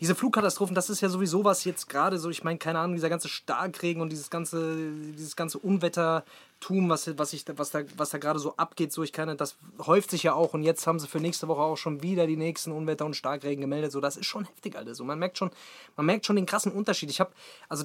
diese 0.00 0.14
Flugkatastrophen, 0.14 0.74
das 0.74 0.88
ist 0.90 1.00
ja 1.00 1.08
sowieso 1.08 1.44
was 1.44 1.64
jetzt 1.64 1.88
gerade 1.88 2.18
so, 2.18 2.30
ich 2.30 2.44
meine, 2.44 2.58
keine 2.58 2.78
Ahnung, 2.78 2.94
dieser 2.96 3.08
ganze 3.08 3.28
Starkregen 3.28 4.00
und 4.00 4.10
dieses 4.10 4.30
ganze, 4.30 4.90
dieses 5.16 5.34
ganze 5.36 5.58
Unwettertum, 5.58 6.88
was, 6.88 7.18
was, 7.18 7.32
ich, 7.32 7.44
da- 7.44 7.58
was 7.58 7.70
da, 7.72 7.80
was 7.96 8.10
da 8.10 8.18
gerade 8.18 8.38
so 8.38 8.56
abgeht, 8.56 8.92
so 8.92 9.02
ich 9.02 9.12
kann, 9.12 9.36
das 9.36 9.56
häuft 9.84 10.10
sich 10.10 10.22
ja 10.22 10.34
auch 10.34 10.54
und 10.54 10.62
jetzt 10.62 10.86
haben 10.86 10.98
sie 11.00 11.08
für 11.08 11.18
nächste 11.20 11.48
Woche 11.48 11.60
auch 11.62 11.76
schon 11.76 12.02
wieder 12.02 12.26
die 12.26 12.36
nächsten 12.36 12.72
Unwetter 12.72 13.04
und 13.04 13.14
Starkregen 13.16 13.60
gemeldet, 13.60 13.92
so 13.92 14.00
das 14.00 14.16
ist 14.16 14.26
schon 14.26 14.44
heftig, 14.46 14.76
Alter. 14.76 14.94
So, 14.94 15.04
man 15.04 15.18
merkt 15.18 15.36
schon, 15.36 15.50
man 15.96 16.06
merkt 16.06 16.24
schon 16.26 16.36
den 16.36 16.46
krassen 16.46 16.72
Unterschied. 16.72 17.10
Ich 17.10 17.20
habe, 17.20 17.32
also 17.68 17.84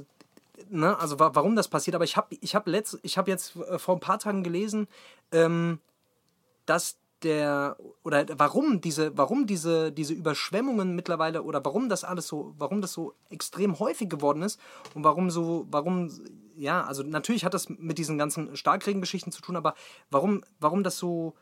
Ne, 0.70 0.98
also 1.00 1.20
wa 1.20 1.32
warum 1.34 1.56
das 1.56 1.68
passiert, 1.68 1.96
aber 1.96 2.04
ich 2.06 2.16
habe 2.16 2.38
ich 2.40 2.54
hab 2.54 2.68
letzt, 2.68 3.00
ich 3.02 3.18
habe 3.18 3.32
jetzt 3.32 3.56
äh, 3.56 3.80
vor 3.80 3.96
ein 3.96 4.00
paar 4.00 4.20
Tagen 4.20 4.44
gelesen, 4.44 4.88
ähm, 5.32 5.80
dass 6.68 6.98
der 7.24 7.78
oder 8.04 8.26
warum 8.38 8.82
diese 8.82 9.18
warum 9.18 9.46
diese 9.46 9.92
diese 9.92 10.14
Überschwemmungen 10.14 10.96
mittlerweile 10.96 11.44
oder 11.44 11.64
warum 11.64 11.90
das 11.90 12.04
alles 12.04 12.28
so 12.28 12.54
warum 12.58 12.82
das 12.82 12.94
so 12.94 13.14
extrem 13.30 13.80
häufig 13.80 14.10
geworden 14.10 14.42
ist 14.42 14.60
und 14.94 15.04
warum 15.04 15.30
so 15.30 15.68
warum 15.70 16.10
ja 16.56 16.84
also 16.84 17.04
natürlich 17.04 17.46
hat 17.46 17.54
das 17.54 17.70
mit 17.70 17.98
diesen 17.98 18.18
ganzen 18.18 18.56
Starkregengeschichten 18.56 19.32
zu 19.32 19.42
tun 19.42 19.56
aber 19.56 19.76
warum 20.10 20.44
warum 20.60 20.84
das 20.84 20.98
so 20.98 21.34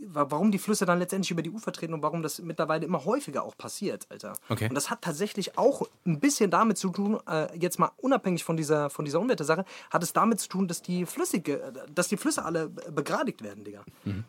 warum 0.00 0.50
die 0.50 0.58
Flüsse 0.58 0.86
dann 0.86 0.98
letztendlich 0.98 1.30
über 1.30 1.42
die 1.42 1.50
Ufer 1.50 1.72
treten 1.72 1.94
und 1.94 2.02
warum 2.02 2.22
das 2.22 2.40
mittlerweile 2.40 2.84
immer 2.86 3.04
häufiger 3.04 3.42
auch 3.42 3.56
passiert, 3.56 4.06
Alter. 4.10 4.34
Okay. 4.48 4.68
Und 4.68 4.74
das 4.74 4.90
hat 4.90 5.02
tatsächlich 5.02 5.58
auch 5.58 5.82
ein 6.06 6.20
bisschen 6.20 6.50
damit 6.50 6.78
zu 6.78 6.90
tun, 6.90 7.18
äh, 7.28 7.48
jetzt 7.58 7.78
mal 7.78 7.90
unabhängig 7.96 8.44
von 8.44 8.56
dieser, 8.56 8.90
von 8.90 9.04
dieser 9.04 9.20
Unwettersache, 9.20 9.64
hat 9.90 10.02
es 10.02 10.12
damit 10.12 10.40
zu 10.40 10.48
tun, 10.48 10.68
dass 10.68 10.82
die, 10.82 11.04
Flüssige, 11.04 11.60
äh, 11.60 11.72
dass 11.92 12.08
die 12.08 12.16
Flüsse 12.16 12.44
alle 12.44 12.68
be- 12.68 12.92
begradigt 12.92 13.42
werden, 13.42 13.64
Digga. 13.64 13.82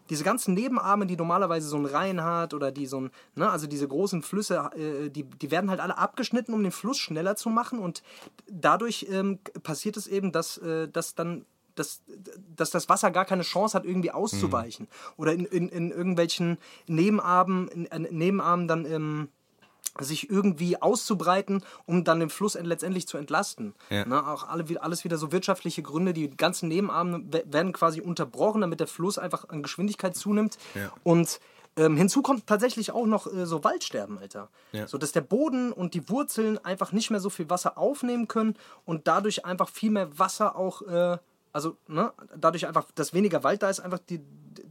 Diese 0.10 0.23
ganzen 0.23 0.53
Nebenarme, 0.53 1.05
die 1.05 1.15
normalerweise 1.15 1.67
so 1.67 1.77
ein 1.77 1.86
Rhein 1.86 2.23
hat 2.23 2.53
oder 2.53 2.71
die 2.71 2.86
so 2.86 3.01
ein, 3.01 3.12
ne, 3.36 3.49
also 3.49 3.67
diese 3.67 3.88
großen 3.88 4.21
Flüsse, 4.23 4.69
äh, 4.75 5.10
die, 5.10 5.23
die 5.23 5.51
werden 5.51 5.69
halt 5.69 5.79
alle 5.79 5.97
abgeschnitten, 5.97 6.53
um 6.53 6.63
den 6.63 6.71
Fluss 6.71 6.97
schneller 6.97 7.36
zu 7.36 7.49
machen 7.49 7.79
und 7.79 8.03
dadurch 8.49 9.08
ähm, 9.10 9.39
passiert 9.63 9.97
es 9.97 10.08
eben, 10.08 10.32
dass, 10.32 10.58
äh, 10.58 10.88
dass 10.88 11.15
dann 11.15 11.45
dass, 11.80 12.02
dass 12.56 12.70
das 12.70 12.89
Wasser 12.89 13.10
gar 13.10 13.26
keine 13.26 13.44
Chance 13.44 13.78
hat, 13.78 13.86
irgendwie 13.86 14.12
auszuweichen. 14.12 14.88
Oder 15.18 15.34
in, 15.34 15.46
in, 15.46 15.70
in 15.70 15.92
irgendwelchen 15.92 16.58
Nebenarmen, 16.88 17.68
in, 17.70 17.86
in 17.86 18.18
Nebenarmen 18.18 18.68
dann 18.68 18.86
ähm, 18.86 19.30
sich 20.00 20.30
irgendwie 20.30 20.82
auszubreiten, 20.82 21.63
um 21.86 22.04
dann 22.04 22.20
den 22.20 22.30
Fluss 22.30 22.54
letztendlich 22.54 23.08
zu 23.08 23.18
entlasten. 23.18 23.74
Ja. 23.89 24.06
Ne, 24.06 24.26
auch 24.26 24.48
alle, 24.48 24.65
alles 24.82 25.04
wieder 25.04 25.18
so 25.18 25.32
wirtschaftliche 25.32 25.82
Gründe. 25.82 26.13
Die 26.13 26.30
ganzen 26.30 26.70
Nebenarme 26.70 27.24
we- 27.32 27.44
werden 27.48 27.74
quasi 27.74 28.00
unterbrochen, 28.00 28.62
damit 28.62 28.80
der 28.80 28.88
Fluss 28.88 29.18
einfach 29.18 29.50
an 29.50 29.63
Geschwindigkeit 29.63 30.15
zunimmt. 30.15 30.58
Ja. 30.76 30.92
Und 31.04 31.39
ähm, 31.76 31.98
hinzu 31.98 32.22
kommt 32.22 32.48
tatsächlich 32.48 32.92
auch 32.92 33.06
noch 33.06 33.28
äh, 33.28 33.46
so 33.46 33.63
Waldsterben, 33.63 34.18
Alter. 34.20 34.50
Ja. 34.72 34.88
So 34.88 34.98
dass 34.98 35.12
der 35.12 35.22
Boden 35.22 35.74
und 35.74 35.94
die 35.94 36.08
Wurzeln 36.08 36.63
einfach 36.63 36.92
nicht 36.92 37.10
mehr 37.10 37.20
so 37.20 37.30
viel 37.30 37.50
Wasser 37.50 37.78
aufnehmen 37.78 38.28
können 38.28 38.56
und 38.86 39.08
dadurch 39.08 39.46
einfach 39.46 39.70
viel 39.70 39.92
mehr 39.92 40.18
Wasser 40.18 40.56
auch, 40.56 40.82
äh, 40.84 41.18
also 41.60 41.78
ne, 41.88 42.13
dadurch 42.38 42.65
einfach, 42.67 42.86
dass 42.95 43.13
weniger 43.13 43.43
Wald 43.43 43.62
da 43.62 43.69
ist, 43.69 43.82
einfach 43.82 44.00
die, 44.00 44.19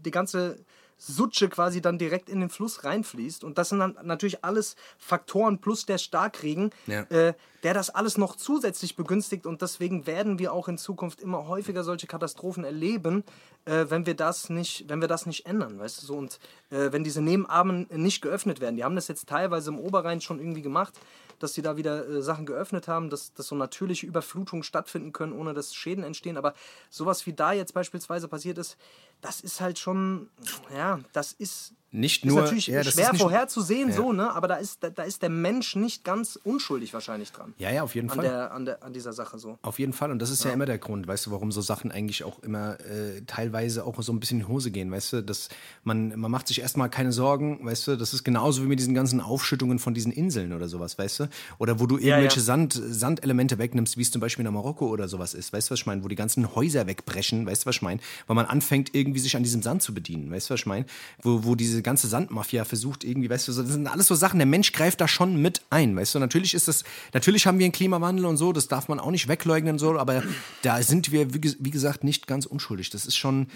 die 0.05 0.11
ganze 0.11 0.57
Sutsche 1.01 1.49
quasi 1.49 1.81
dann 1.81 1.97
direkt 1.99 2.29
in 2.29 2.41
den 2.41 2.49
Fluss 2.49 2.83
reinfließt. 2.83 3.45
Und 3.45 3.57
das 3.59 3.69
sind 3.69 3.79
dann 3.79 3.97
natürlich 4.03 4.45
alles 4.45 4.75
Faktoren 4.99 5.61
plus 5.61 5.87
der 5.87 5.99
Starkregen, 5.99 6.71
Ja. 6.87 7.03
äh, 7.03 7.35
der 7.63 7.75
das 7.75 7.91
alles 7.91 8.19
noch 8.19 8.35
zusätzlich 8.37 8.97
begünstigt. 8.97 9.47
Und 9.47 9.63
deswegen 9.63 10.07
werden 10.07 10.39
wir 10.41 10.53
auch 10.53 10.67
in 10.67 10.77
Zukunft 10.79 11.21
immer 11.21 11.47
häufiger 11.47 11.85
solche 11.85 12.07
Katastrophen 12.09 12.65
erleben, 12.65 13.23
äh, 13.65 13.85
wenn 13.89 14.07
wir 14.07 14.15
das 14.15 14.49
nicht, 14.51 14.89
wenn 14.89 15.01
wir 15.01 15.09
das 15.09 15.25
nicht 15.27 15.47
ändern, 15.47 15.79
weißt 15.79 16.03
du 16.03 16.07
so. 16.07 16.17
Und 16.17 16.41
äh, 16.71 16.93
wenn 16.93 17.05
diese 17.05 17.23
Nebenarmen 17.23 17.87
nicht 17.91 18.21
geöffnet 18.21 18.61
werden. 18.61 18.77
Die 18.77 18.85
haben 18.85 18.97
das 18.97 19.09
jetzt 19.09 19.29
teilweise 19.29 19.71
im 19.71 19.79
Oberrhein 19.79 20.21
schon 20.21 20.39
irgendwie 20.39 20.63
gemacht, 20.63 20.99
dass 21.39 21.55
sie 21.55 21.63
da 21.63 21.77
wieder 21.77 22.09
äh, 22.09 22.23
Sachen 22.23 22.47
geöffnet 22.47 22.89
haben, 22.89 23.11
dass, 23.11 23.33
dass 23.35 23.47
so 23.47 23.55
natürliche 23.55 24.07
Überflutungen 24.07 24.63
stattfinden 24.63 25.13
können, 25.13 25.33
ohne 25.33 25.55
dass 25.55 25.75
Schäden 25.75 26.05
entstehen. 26.05 26.37
Aber 26.37 26.55
sowas 26.91 27.27
wie 27.27 27.33
da 27.33 27.53
jetzt 27.53 27.75
beispielsweise 27.75 28.29
passiert 28.29 28.59
ist, 28.59 28.77
das 29.21 29.41
ist 29.41 29.61
halt 29.61 29.79
schon, 29.79 30.29
ja, 30.75 31.01
das 31.13 31.33
ist, 31.33 31.75
nicht 31.91 32.25
Ist 32.25 32.31
nur. 32.31 32.43
natürlich 32.43 32.67
ja, 32.67 32.83
das 32.83 32.95
schwer 32.95 33.13
ist 33.13 33.21
vorherzusehen, 33.21 33.93
so, 33.93 34.13
ne? 34.13 34.31
Aber 34.35 34.47
da 34.47 34.57
ist, 34.57 34.85
da, 34.85 34.91
da 34.91 35.05
ist 35.05 35.23
der 35.23 35.31
Mensch 35.31 35.75
nicht 35.75 36.05
ganz 36.05 36.39
unschuldig 36.43 36.93
wahrscheinlich 36.93 37.33
dran. 37.33 37.55
Ja, 37.59 37.71
ja, 37.71 37.83
auf 37.83 37.95
jeden 37.95 38.11
An, 38.11 38.17
Fall. 38.17 38.25
der, 38.27 38.53
an, 38.53 38.65
der, 38.67 38.83
an 38.83 38.93
dieser 38.93 39.15
Sache 39.15 39.39
so. 39.39 39.59
Auf 39.63 39.79
jeden 39.79 39.95
Fall. 39.95 40.11
Und 40.11 40.21
das 40.21 40.31
ist 40.31 40.45
ja, 40.45 40.51
immer 40.51 40.67
der 40.67 40.77
Grund, 40.77 41.07
weißt 41.07 41.27
du, 41.27 41.31
warum 41.31 41.51
so 41.51 41.63
Sachen 41.63 41.91
eigentlich 41.91 42.25
auch 42.25 42.41
immer 42.43 42.79
äh, 42.81 43.23
teilweise 43.27 43.85
auch 43.85 44.03
so 44.03 44.13
ein 44.13 44.21
bisschen 44.21 44.41
in 44.41 44.47
die 44.47 44.53
Hose 44.53 44.71
gehen, 44.71 44.91
weißt 44.91 45.15
du, 45.15 45.23
dass 45.23 45.49
man, 45.83 46.19
man 46.19 46.31
macht 46.31 46.49
sich 46.49 46.61
erstmal 46.61 46.91
keine 46.91 47.11
Sorgen, 47.13 47.65
weißt 47.65 47.89
du, 47.89 47.97
das 47.97 48.13
ist 48.13 48.23
genauso 48.23 48.63
wie 48.63 48.67
mit 48.67 48.79
diesen 48.79 48.95
ganzen 48.95 49.23
Aufschüttungen 49.23 49.79
von 49.79 49.95
diesen 49.95 50.13
Inseln 50.13 50.53
oder 50.53 50.69
sowas, 50.69 50.99
weißt 50.99 51.21
du? 51.21 51.29
Oder 51.59 51.81
wo 51.81 51.87
du 51.87 51.97
irgendwelche 51.97 52.41
ja. 52.41 52.45
Sand, 52.45 52.79
Sandelemente 52.79 53.59
wegnimmst, 53.59 53.97
wie 53.97 54.03
es 54.03 54.11
zum 54.11 54.21
Beispiel 54.21 54.45
in 54.45 54.53
Marokko 54.53 54.89
oder 54.89 55.09
sowas 55.09 55.33
ist, 55.33 55.55
weißt 55.55 55.71
du, 55.71 55.73
was 55.73 55.81
ich 55.81 55.87
meine? 55.87 56.05
Wo 56.05 56.09
die 56.09 56.17
ganzen 56.17 56.55
Häuser 56.55 56.87
wegbrechen, 56.87 57.47
weißt 57.47 57.63
du, 57.63 57.67
was 57.67 57.77
ich 57.77 57.83
meine? 57.83 58.01
Weil 58.27 58.37
man 58.37 58.45
anfängt, 58.45 58.95
irgendwie 58.95 59.21
sich 59.21 59.37
an 59.37 59.43
diesem 59.43 59.63
Sand 59.63 59.83
zu 59.83 59.95
bedienen, 59.95 60.31
weißt 60.31 60.51
du, 60.51 60.55
was 60.55 60.61
ich 60.61 60.67
meine? 60.67 60.85
Wo, 61.23 61.45
wo 61.45 61.55
diese 61.55 61.78
ganze 61.83 62.09
Sandmafia 62.09 62.65
versucht, 62.65 63.05
irgendwie, 63.05 63.31
weißt 63.31 63.49
du, 63.49 63.53
das 63.53 63.69
sind 63.69 63.87
alles 63.87 64.07
so 64.07 64.15
Sachen, 64.15 64.39
der 64.39 64.47
Mensch 64.47 64.73
greift 64.73 65.01
da 65.01 65.09
schon 65.09 65.41
mit 65.41 65.63
ein, 65.71 65.97
weißt 65.97 66.15
du? 66.15 66.19
Natürlich 66.19 66.55
ist 66.55 66.69
das, 66.69 66.85
natürlich 67.13 67.47
haben 67.47 67.59
wir 67.59 67.65
einen 67.65 67.73
Klimawandel 67.73 68.27
und 68.27 68.37
so, 68.37 68.53
das 68.53 68.69
darf 68.69 68.89
man 68.89 69.01
auch 69.01 69.11
nicht 69.11 69.29
wegleugnen, 69.29 69.79
so, 69.79 69.99
aber 69.99 70.23
da 70.63 70.83
sind 70.83 71.13
wir, 71.13 71.35
wie, 71.35 71.57
wie 71.59 71.71
gesagt, 71.71 72.05
nicht 72.05 72.27
ganz 72.27 72.47
unschuldig. 72.47 72.91
Das 72.91 73.07
ist 73.07 73.17
schon, 73.17 73.49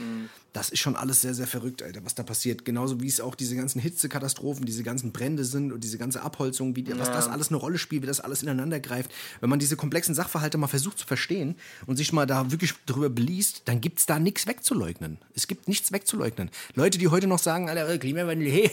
das 0.52 0.68
ist 0.68 0.80
schon 0.80 0.96
alles 0.96 1.22
sehr, 1.22 1.34
sehr 1.34 1.46
verrückt, 1.46 1.82
Alter, 1.82 2.04
was 2.04 2.14
da 2.14 2.22
passiert. 2.22 2.64
Genauso 2.64 3.00
wie 3.00 3.08
es 3.08 3.20
auch 3.20 3.34
diese 3.34 3.56
ganzen 3.56 3.80
Hitzekatastrophen, 3.80 4.66
diese 4.66 4.82
ganzen 4.82 5.12
Brände 5.12 5.44
sind 5.44 5.72
und 5.72 5.82
diese 5.82 5.96
ganze 5.96 6.22
Abholzung, 6.22 6.76
wie, 6.76 6.86
was 6.98 7.10
das 7.10 7.28
alles 7.28 7.48
eine 7.48 7.56
Rolle 7.56 7.78
spielt, 7.78 8.02
wie 8.02 8.06
das 8.06 8.20
alles 8.20 8.42
ineinander 8.42 8.78
greift. 8.78 9.10
Wenn 9.40 9.48
man 9.48 9.58
diese 9.58 9.76
komplexen 9.76 10.14
Sachverhalte 10.14 10.58
mal 10.58 10.66
versucht 10.66 10.98
zu 10.98 11.06
verstehen 11.06 11.56
und 11.86 11.96
sich 11.96 12.12
mal 12.12 12.26
da 12.26 12.50
wirklich 12.50 12.74
drüber 12.84 13.08
beliest, 13.08 13.62
dann 13.64 13.80
gibt 13.80 14.00
es 14.00 14.06
da 14.06 14.18
nichts 14.18 14.46
wegzuleugnen. 14.46 15.18
Es 15.34 15.46
gibt 15.46 15.68
nichts 15.68 15.90
wegzuleugnen. 15.90 16.50
Leute, 16.74 16.98
die 16.98 17.08
heute 17.08 17.26
noch 17.26 17.38
sagen, 17.38 17.70
Alter, 17.70 17.88
äh, 17.88 17.98
Klimawandel, 17.98 18.48
hey, 18.50 18.70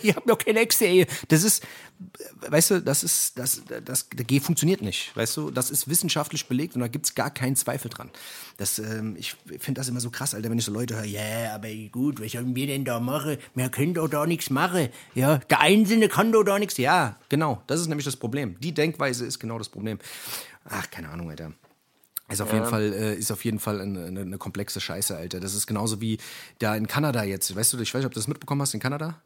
ich 0.00 0.14
hab 0.14 0.26
noch 0.26 0.38
keine 0.38 0.60
ey. 0.60 1.06
Das 1.28 1.42
ist, 1.42 1.64
äh, 1.64 2.52
weißt 2.52 2.70
du, 2.70 2.82
das 2.82 3.02
ist, 3.02 3.36
das, 3.36 3.62
das, 3.66 3.84
das 3.84 4.08
G 4.10 4.38
funktioniert 4.38 4.80
nicht, 4.80 5.16
weißt 5.16 5.36
du, 5.36 5.50
das 5.50 5.70
ist 5.70 5.88
wissenschaftlich 5.88 6.46
belegt 6.46 6.74
und 6.76 6.82
da 6.82 6.88
gibt 6.88 7.06
es 7.06 7.14
gar 7.14 7.30
keinen 7.30 7.56
Zweifel 7.56 7.88
dran. 7.88 8.10
Das, 8.58 8.78
ähm, 8.78 9.16
ich 9.18 9.36
finde 9.58 9.80
das 9.80 9.88
immer 9.88 10.00
so 10.00 10.10
krass, 10.10 10.34
Alter, 10.34 10.50
wenn 10.50 10.58
ich 10.58 10.64
so 10.64 10.72
Leute 10.72 10.96
höre, 10.96 11.04
ja, 11.16 11.54
aber 11.54 11.68
gut, 11.90 12.20
was 12.20 12.32
sollen 12.32 12.54
wir 12.54 12.66
denn 12.66 12.84
da 12.84 13.00
machen? 13.00 13.38
Wir 13.54 13.68
können 13.68 13.94
doch 13.94 14.08
da 14.08 14.26
nichts 14.26 14.50
machen. 14.50 14.88
Ja, 15.14 15.38
der 15.38 15.60
Einzelne 15.60 16.08
kann 16.08 16.32
doch 16.32 16.44
da 16.44 16.58
nichts. 16.58 16.76
Ja, 16.76 17.16
genau, 17.28 17.62
das 17.66 17.80
ist 17.80 17.88
nämlich 17.88 18.04
das 18.04 18.16
Problem. 18.16 18.56
Die 18.60 18.72
Denkweise 18.72 19.24
ist 19.24 19.38
genau 19.38 19.58
das 19.58 19.68
Problem. 19.68 19.98
Ach, 20.68 20.90
keine 20.90 21.08
Ahnung, 21.08 21.30
Alter. 21.30 21.52
Ist 22.28 22.40
auf, 22.42 22.52
jeden 22.52 22.66
Fall, 22.66 22.92
äh, 22.92 23.14
ist 23.14 23.30
auf 23.30 23.44
jeden 23.44 23.60
Fall 23.60 23.80
eine, 23.80 24.06
eine, 24.06 24.20
eine 24.22 24.38
komplexe 24.38 24.80
Scheiße, 24.80 25.16
Alter. 25.16 25.38
Das 25.38 25.54
ist 25.54 25.68
genauso 25.68 26.00
wie 26.00 26.18
da 26.58 26.74
in 26.74 26.88
Kanada 26.88 27.22
jetzt. 27.22 27.54
Weißt 27.54 27.72
du, 27.72 27.78
ich 27.78 27.94
weiß 27.94 28.00
nicht, 28.00 28.06
ob 28.06 28.14
du 28.14 28.18
das 28.18 28.26
mitbekommen 28.26 28.60
hast 28.62 28.74
in 28.74 28.80
Kanada? 28.80 29.20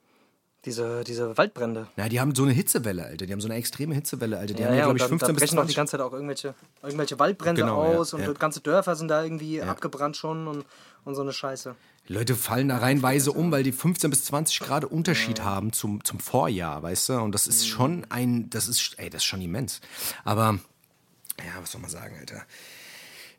Diese, 0.66 1.02
diese 1.04 1.38
Waldbrände. 1.38 1.86
Na, 1.96 2.10
die 2.10 2.20
haben 2.20 2.34
so 2.34 2.42
eine 2.42 2.52
Hitzewelle, 2.52 3.06
Alter. 3.06 3.24
Die 3.24 3.32
haben 3.32 3.40
so 3.40 3.48
eine 3.48 3.56
extreme 3.56 3.94
Hitzewelle, 3.94 4.36
Alter. 4.36 4.52
Die 4.52 4.60
Ja, 4.62 4.68
haben 4.68 4.76
ja, 4.76 4.86
und 4.88 4.96
glaube 4.96 5.14
ich, 5.14 5.20
da, 5.20 5.26
da 5.28 5.32
15 5.32 5.34
bis 5.34 5.40
brechen 5.40 5.58
auch 5.58 5.62
die 5.66 5.72
20. 5.72 5.76
ganze 5.76 5.90
Zeit 5.92 6.00
auch 6.02 6.12
irgendwelche, 6.12 6.54
irgendwelche 6.82 7.18
Waldbrände 7.18 7.62
Genau, 7.62 7.82
ja, 7.90 7.98
aus 7.98 8.12
und 8.12 8.20
ja. 8.20 8.32
ganze 8.34 8.60
Dörfer 8.60 8.94
sind 8.94 9.08
da 9.08 9.24
irgendwie 9.24 9.62
abgebrannt 9.62 10.18
schon 10.18 10.46
und, 10.46 10.66
und 11.04 11.14
so 11.14 11.22
eine 11.22 11.32
Scheiße. 11.32 11.74
Die 12.08 12.12
Leute 12.12 12.34
fallen 12.34 12.68
da 12.68 12.78
reinweise 12.78 13.32
um, 13.32 13.52
weil 13.52 13.62
die 13.62 13.72
15 13.72 14.10
bis 14.10 14.24
20 14.24 14.60
Grad 14.60 14.84
Unterschied 14.84 15.42
haben 15.42 15.72
zum, 15.72 16.04
zum 16.04 16.18
Vorjahr, 16.18 16.82
weißt 16.82 17.10
du? 17.10 17.20
Und 17.20 17.32
das 17.32 17.46
ist 17.46 17.66
schon 17.66 18.06
ein, 18.08 18.50
das 18.50 18.68
ist, 18.68 18.98
ey, 18.98 19.10
das 19.10 19.22
ist 19.22 19.26
schon 19.26 19.42
immens. 19.42 19.80
Aber, 20.24 20.58
ja, 21.38 21.60
was 21.60 21.72
soll 21.72 21.80
man 21.80 21.90
sagen, 21.90 22.16
Alter? 22.18 22.42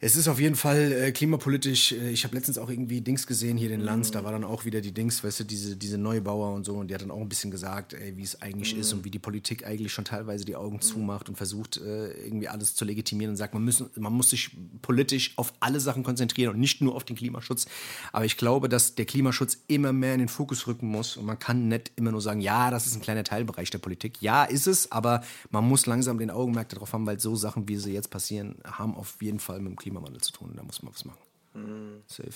Es 0.03 0.15
ist 0.15 0.27
auf 0.27 0.39
jeden 0.39 0.55
Fall 0.55 0.91
äh, 0.93 1.11
klimapolitisch. 1.11 1.91
Äh, 1.91 2.09
ich 2.09 2.23
habe 2.23 2.35
letztens 2.35 2.57
auch 2.57 2.71
irgendwie 2.71 3.01
Dings 3.01 3.27
gesehen 3.27 3.55
hier 3.55 3.69
den 3.69 3.81
Lanz. 3.81 4.09
Da 4.09 4.23
war 4.23 4.31
dann 4.31 4.43
auch 4.43 4.65
wieder 4.65 4.81
die 4.81 4.93
Dings, 4.93 5.23
weißt 5.23 5.41
du, 5.41 5.43
diese, 5.43 5.77
diese 5.77 5.99
Neubauer 5.99 6.55
und 6.55 6.65
so. 6.65 6.73
Und 6.73 6.87
die 6.87 6.95
hat 6.95 7.03
dann 7.03 7.11
auch 7.11 7.21
ein 7.21 7.29
bisschen 7.29 7.51
gesagt, 7.51 7.93
ey, 7.93 8.17
wie 8.17 8.23
es 8.23 8.41
eigentlich 8.41 8.75
ist 8.75 8.91
und 8.93 9.05
wie 9.05 9.11
die 9.11 9.19
Politik 9.19 9.63
eigentlich 9.67 9.93
schon 9.93 10.03
teilweise 10.03 10.43
die 10.43 10.55
Augen 10.55 10.81
zumacht 10.81 11.29
und 11.29 11.35
versucht, 11.35 11.77
äh, 11.77 12.13
irgendwie 12.25 12.47
alles 12.47 12.73
zu 12.73 12.83
legitimieren 12.83 13.33
und 13.33 13.37
sagt, 13.37 13.53
man, 13.53 13.63
müssen, 13.63 13.91
man 13.95 14.11
muss 14.11 14.31
sich 14.31 14.49
politisch 14.81 15.33
auf 15.35 15.53
alle 15.59 15.79
Sachen 15.79 16.01
konzentrieren 16.01 16.55
und 16.55 16.59
nicht 16.59 16.81
nur 16.81 16.95
auf 16.95 17.03
den 17.03 17.15
Klimaschutz. 17.15 17.67
Aber 18.11 18.25
ich 18.25 18.37
glaube, 18.37 18.69
dass 18.69 18.95
der 18.95 19.05
Klimaschutz 19.05 19.59
immer 19.67 19.93
mehr 19.93 20.15
in 20.15 20.19
den 20.21 20.29
Fokus 20.29 20.65
rücken 20.65 20.87
muss. 20.87 21.15
Und 21.15 21.27
man 21.27 21.37
kann 21.37 21.67
nicht 21.67 21.91
immer 21.95 22.09
nur 22.09 22.21
sagen, 22.21 22.41
ja, 22.41 22.71
das 22.71 22.87
ist 22.87 22.95
ein 22.95 23.01
kleiner 23.01 23.23
Teilbereich 23.23 23.69
der 23.69 23.77
Politik. 23.77 24.19
Ja, 24.19 24.45
ist 24.45 24.65
es, 24.65 24.91
aber 24.91 25.21
man 25.51 25.63
muss 25.67 25.85
langsam 25.85 26.17
den 26.17 26.31
Augenmerk 26.31 26.69
darauf 26.69 26.91
haben, 26.91 27.05
weil 27.05 27.19
so 27.19 27.35
Sachen, 27.35 27.67
wie 27.67 27.77
sie 27.77 27.93
jetzt 27.93 28.09
passieren, 28.09 28.55
haben 28.63 28.95
auf 28.95 29.21
jeden 29.21 29.37
Fall 29.37 29.59
mit 29.59 29.73
dem 29.73 29.75
Klimawandel 29.91 30.21
zu 30.21 30.31
tun. 30.31 30.53
Da 30.55 30.63
muss 30.63 30.81
man 30.81 30.93
was 30.93 31.05
machen. 31.05 32.03
Safe. 32.07 32.29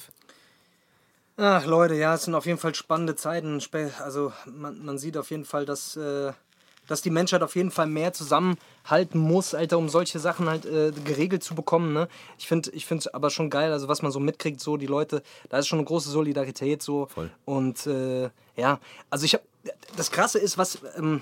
Ach 1.38 1.65
Leute, 1.65 1.96
ja, 1.96 2.13
es 2.13 2.24
sind 2.24 2.36
auf 2.36 2.46
jeden 2.46 2.60
Fall 2.60 2.76
spannende 2.76 3.15
Zeiten. 3.15 3.62
Also 4.04 4.34
man, 4.46 4.84
man 4.84 4.98
sieht 4.98 5.18
auf 5.18 5.32
jeden 5.32 5.46
Fall, 5.46 5.65
dass, 5.65 5.96
äh, 5.96 6.32
dass 6.88 7.02
die 7.02 7.10
Menschheit 7.10 7.44
auf 7.44 7.56
jeden 7.56 7.72
Fall 7.72 7.88
mehr 7.88 8.13
zusammenhalten 8.13 9.20
muss, 9.20 9.54
Alter, 9.54 9.78
um 9.78 9.89
solche 9.89 10.20
Sachen 10.20 10.50
halt 10.50 10.65
äh, 10.65 10.91
geregelt 10.91 11.44
zu 11.44 11.56
bekommen. 11.56 11.94
Ne? 11.94 12.08
Ich 12.38 12.48
finde 12.48 12.72
ich 12.72 12.89
es 12.89 13.08
aber 13.08 13.30
schon 13.30 13.50
geil, 13.50 13.72
also 13.72 13.88
was 13.88 14.02
man 14.02 14.12
so 14.12 14.20
mitkriegt, 14.20 14.62
so 14.62 14.78
die 14.78 14.86
Leute, 14.86 15.24
da 15.50 15.58
ist 15.60 15.68
schon 15.68 15.80
eine 15.80 15.86
große 15.86 16.10
Solidarität 16.10 16.82
so. 16.82 17.08
Voll. 17.08 17.32
Und 17.44 17.86
äh, 17.88 18.30
ja, 18.56 18.80
also 19.10 19.26
ich 19.26 19.34
habe 19.34 19.44
das 19.97 20.12
Krasse 20.12 20.38
ist, 20.39 20.58
was, 20.58 20.80
ähm, 20.97 21.21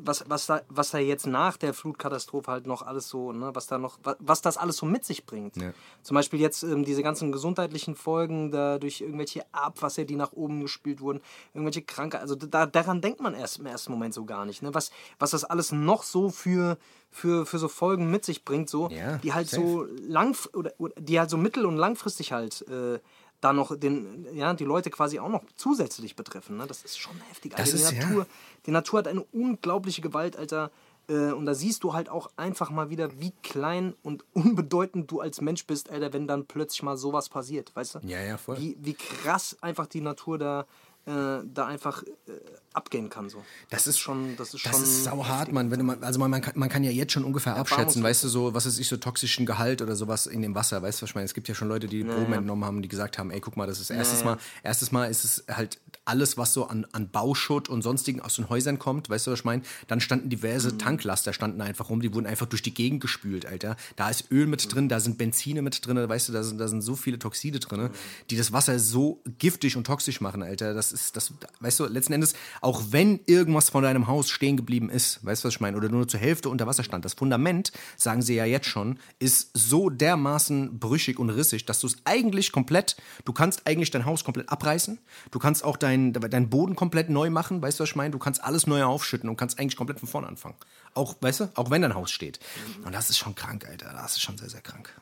was, 0.00 0.24
was, 0.28 0.46
da, 0.46 0.62
was 0.68 0.90
da 0.90 0.98
jetzt 0.98 1.26
nach 1.26 1.56
der 1.56 1.74
Flutkatastrophe 1.74 2.50
halt 2.50 2.66
noch 2.66 2.82
alles 2.82 3.08
so, 3.08 3.32
ne, 3.32 3.50
was 3.54 3.66
da 3.66 3.78
noch, 3.78 3.98
wa- 4.02 4.16
was 4.18 4.42
das 4.42 4.56
alles 4.56 4.76
so 4.78 4.86
mit 4.86 5.04
sich 5.04 5.26
bringt. 5.26 5.56
Ja. 5.56 5.72
Zum 6.02 6.14
Beispiel 6.16 6.40
jetzt 6.40 6.62
ähm, 6.64 6.84
diese 6.84 7.02
ganzen 7.02 7.30
gesundheitlichen 7.32 7.94
Folgen, 7.94 8.50
da 8.50 8.78
durch 8.78 9.00
irgendwelche 9.00 9.44
Abwasser, 9.52 10.04
die 10.04 10.16
nach 10.16 10.32
oben 10.32 10.60
gespült 10.62 11.00
wurden, 11.00 11.20
irgendwelche 11.52 11.82
Krankheiten, 11.82 12.22
also 12.22 12.34
da, 12.34 12.66
daran 12.66 13.00
denkt 13.00 13.20
man 13.20 13.34
erst 13.34 13.58
im 13.58 13.66
ersten 13.66 13.92
Moment 13.92 14.14
so 14.14 14.24
gar 14.24 14.44
nicht. 14.44 14.62
Ne? 14.62 14.74
Was, 14.74 14.90
was 15.18 15.30
das 15.30 15.44
alles 15.44 15.70
noch 15.70 16.02
so 16.02 16.30
für, 16.30 16.78
für, 17.10 17.46
für 17.46 17.58
so 17.58 17.68
Folgen 17.68 18.10
mit 18.10 18.24
sich 18.24 18.44
bringt, 18.44 18.68
so, 18.70 18.88
Ja, 18.90 19.18
die 19.18 19.32
halt 19.34 19.48
safe. 19.48 19.62
so 19.66 19.86
lang 20.08 20.36
oder, 20.54 20.72
oder 20.78 20.94
die 21.00 21.18
halt 21.20 21.30
so 21.30 21.36
mittel- 21.36 21.66
und 21.66 21.76
langfristig 21.76 22.32
halt 22.32 22.62
äh, 22.68 22.98
da 23.44 23.52
noch 23.52 23.76
den, 23.78 24.26
ja, 24.34 24.54
die 24.54 24.64
Leute 24.64 24.90
quasi 24.90 25.18
auch 25.18 25.28
noch 25.28 25.42
zusätzlich 25.56 26.16
betreffen. 26.16 26.56
Ne? 26.56 26.66
Das 26.66 26.82
ist 26.82 26.98
schon 26.98 27.16
heftig. 27.28 27.52
Das 27.56 27.72
Alter. 27.72 27.74
ist- 27.76 27.90
die, 27.90 27.96
ja. 27.96 28.06
Natur, 28.06 28.26
die 28.66 28.70
Natur 28.70 28.98
hat 29.00 29.08
eine 29.08 29.22
unglaubliche 29.32 30.00
Gewalt, 30.00 30.36
Alter. 30.36 30.70
Äh, 31.06 31.32
und 31.32 31.44
da 31.44 31.52
siehst 31.54 31.84
du 31.84 31.92
halt 31.92 32.08
auch 32.08 32.30
einfach 32.36 32.70
mal 32.70 32.88
wieder, 32.88 33.20
wie 33.20 33.32
klein 33.42 33.94
und 34.02 34.24
unbedeutend 34.32 35.10
du 35.10 35.20
als 35.20 35.42
Mensch 35.42 35.66
bist, 35.66 35.90
Alter, 35.90 36.14
wenn 36.14 36.26
dann 36.26 36.46
plötzlich 36.46 36.82
mal 36.82 36.96
sowas 36.96 37.28
passiert, 37.28 37.70
weißt 37.76 37.96
du? 37.96 37.98
Ja, 38.04 38.20
ja, 38.22 38.38
voll. 38.38 38.56
Wie, 38.58 38.78
wie 38.80 38.94
krass 38.94 39.56
einfach 39.60 39.86
die 39.86 40.00
Natur 40.00 40.38
da, 40.38 40.66
äh, 41.06 41.44
da 41.44 41.66
einfach 41.66 42.02
äh, 42.02 42.32
abgehen 42.72 43.08
kann. 43.10 43.28
So. 43.28 43.44
Das 43.70 43.86
ist 43.86 43.98
schon, 43.98 44.36
das 44.36 44.54
ist 44.54 44.60
schon. 44.60 44.72
Das 44.72 44.80
ist 44.80 45.04
sauhart, 45.04 45.52
Mann. 45.52 45.70
Wenn 45.70 45.84
mal, 45.84 45.98
also 46.02 46.18
man, 46.18 46.30
man, 46.30 46.40
kann, 46.40 46.54
man 46.56 46.68
kann 46.68 46.82
ja 46.82 46.90
jetzt 46.90 47.12
schon 47.12 47.24
ungefähr 47.24 47.56
abschätzen, 47.56 48.02
weißt 48.02 48.24
du, 48.24 48.28
so, 48.28 48.54
was 48.54 48.66
ist 48.66 48.78
ich 48.78 48.88
so 48.88 48.96
toxischen 48.96 49.46
Gehalt 49.46 49.82
oder 49.82 49.96
sowas 49.96 50.26
in 50.26 50.42
dem 50.42 50.54
Wasser, 50.54 50.82
weißt 50.82 51.00
du, 51.00 51.02
was 51.02 51.10
ich 51.10 51.14
meine? 51.14 51.26
Es 51.26 51.34
gibt 51.34 51.46
ja 51.48 51.54
schon 51.54 51.68
Leute, 51.68 51.86
die 51.86 52.04
Proben 52.04 52.32
entnommen 52.32 52.64
haben, 52.64 52.82
die 52.82 52.88
gesagt 52.88 53.18
haben, 53.18 53.30
ey, 53.30 53.40
guck 53.40 53.56
mal, 53.56 53.66
das 53.66 53.80
ist 53.80 53.90
erstes 53.90 54.24
Mal, 54.24 54.38
erstes 54.62 54.92
Mal 54.92 55.06
ist 55.10 55.24
es 55.24 55.44
halt 55.50 55.78
alles, 56.06 56.36
was 56.36 56.52
so 56.52 56.66
an, 56.66 56.86
an 56.92 57.08
Bauschutt 57.10 57.68
und 57.68 57.82
sonstigen 57.82 58.20
aus 58.20 58.36
den 58.36 58.48
Häusern 58.48 58.78
kommt, 58.78 59.08
weißt 59.08 59.26
du, 59.26 59.30
was 59.32 59.40
ich 59.40 59.44
meine? 59.44 59.62
Dann 59.86 60.00
standen 60.00 60.28
diverse 60.30 60.72
Mhm. 60.72 60.78
Tanklaster 60.78 61.32
standen 61.32 61.60
einfach 61.60 61.90
rum, 61.90 62.00
die 62.00 62.14
wurden 62.14 62.26
einfach 62.26 62.46
durch 62.46 62.62
die 62.62 62.74
Gegend 62.74 63.00
gespült, 63.00 63.46
Alter. 63.46 63.76
Da 63.96 64.10
ist 64.10 64.30
Öl 64.30 64.46
mit 64.46 64.72
drin, 64.74 64.88
da 64.88 65.00
sind 65.00 65.18
Benzine 65.18 65.62
mit 65.62 65.86
drin, 65.86 65.96
weißt 66.08 66.28
du, 66.28 66.32
da 66.32 66.42
sind, 66.42 66.58
da 66.58 66.68
sind 66.68 66.82
so 66.82 66.96
viele 66.96 67.18
Toxide 67.18 67.60
drin, 67.60 67.90
die 68.30 68.36
das 68.36 68.52
Wasser 68.52 68.78
so 68.78 69.20
giftig 69.38 69.76
und 69.76 69.86
toxisch 69.86 70.20
machen, 70.20 70.42
Alter. 70.42 70.74
Das 70.74 70.93
ist, 70.94 71.16
das, 71.16 71.34
weißt 71.60 71.80
du, 71.80 71.86
letzten 71.86 72.14
Endes, 72.14 72.34
auch 72.62 72.80
wenn 72.90 73.20
irgendwas 73.26 73.68
von 73.68 73.82
deinem 73.82 74.06
Haus 74.06 74.30
stehen 74.30 74.56
geblieben 74.56 74.88
ist, 74.88 75.24
weißt 75.24 75.44
du, 75.44 75.48
was 75.48 75.54
ich 75.54 75.60
meine, 75.60 75.76
oder 75.76 75.90
nur 75.90 76.08
zur 76.08 76.20
Hälfte 76.20 76.48
unter 76.48 76.66
Wasser 76.66 76.84
stand, 76.84 77.04
das 77.04 77.14
Fundament, 77.14 77.72
sagen 77.96 78.22
sie 78.22 78.34
ja 78.34 78.46
jetzt 78.46 78.66
schon, 78.66 78.98
ist 79.18 79.50
so 79.52 79.90
dermaßen 79.90 80.78
brüchig 80.78 81.18
und 81.18 81.28
rissig, 81.28 81.66
dass 81.66 81.80
du 81.80 81.88
es 81.88 81.96
eigentlich 82.04 82.52
komplett, 82.52 82.96
du 83.24 83.32
kannst 83.32 83.66
eigentlich 83.66 83.90
dein 83.90 84.06
Haus 84.06 84.24
komplett 84.24 84.48
abreißen, 84.48 84.98
du 85.30 85.38
kannst 85.38 85.64
auch 85.64 85.76
deinen 85.76 86.12
dein 86.14 86.48
Boden 86.48 86.76
komplett 86.76 87.10
neu 87.10 87.28
machen, 87.28 87.60
weißt 87.60 87.78
du, 87.78 87.82
was 87.82 87.90
ich 87.90 87.96
meine, 87.96 88.12
du 88.12 88.18
kannst 88.18 88.42
alles 88.42 88.66
neu 88.66 88.84
aufschütten 88.84 89.28
und 89.28 89.36
kannst 89.36 89.58
eigentlich 89.58 89.76
komplett 89.76 90.00
von 90.00 90.08
vorne 90.08 90.28
anfangen. 90.28 90.56
Auch, 90.94 91.16
weißt 91.20 91.40
du, 91.40 91.50
auch 91.56 91.70
wenn 91.70 91.82
dein 91.82 91.94
Haus 91.94 92.10
steht. 92.10 92.38
Und 92.84 92.94
das 92.94 93.10
ist 93.10 93.18
schon 93.18 93.34
krank, 93.34 93.66
Alter, 93.68 93.92
das 93.92 94.12
ist 94.12 94.22
schon 94.22 94.38
sehr, 94.38 94.48
sehr 94.48 94.60
krank. 94.60 94.94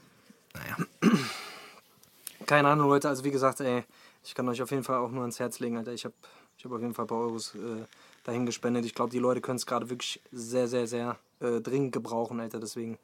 Naja. 0.54 0.76
Keine 2.46 2.68
Ahnung, 2.68 2.88
Leute. 2.88 3.08
Also 3.08 3.24
wie 3.24 3.30
gesagt, 3.30 3.60
ey, 3.60 3.84
ich 4.24 4.34
kann 4.34 4.48
euch 4.48 4.62
auf 4.62 4.70
jeden 4.70 4.84
Fall 4.84 4.98
auch 4.98 5.10
nur 5.10 5.22
ans 5.22 5.38
Herz 5.38 5.58
legen, 5.60 5.76
Alter. 5.76 5.92
Ich 5.92 6.04
habe 6.04 6.14
ich 6.58 6.64
hab 6.64 6.72
auf 6.72 6.80
jeden 6.80 6.94
Fall 6.94 7.04
ein 7.04 7.08
paar 7.08 7.18
Euros 7.18 7.54
äh, 7.54 7.84
dahin 8.24 8.46
gespendet. 8.46 8.84
Ich 8.84 8.94
glaube, 8.94 9.10
die 9.10 9.18
Leute 9.18 9.40
können 9.40 9.56
es 9.56 9.66
gerade 9.66 9.90
wirklich 9.90 10.20
sehr, 10.30 10.68
sehr, 10.68 10.86
sehr 10.86 11.18
äh, 11.40 11.60
dringend 11.60 11.92
gebrauchen, 11.92 12.38
Alter. 12.40 12.60
Deswegen 12.60 12.98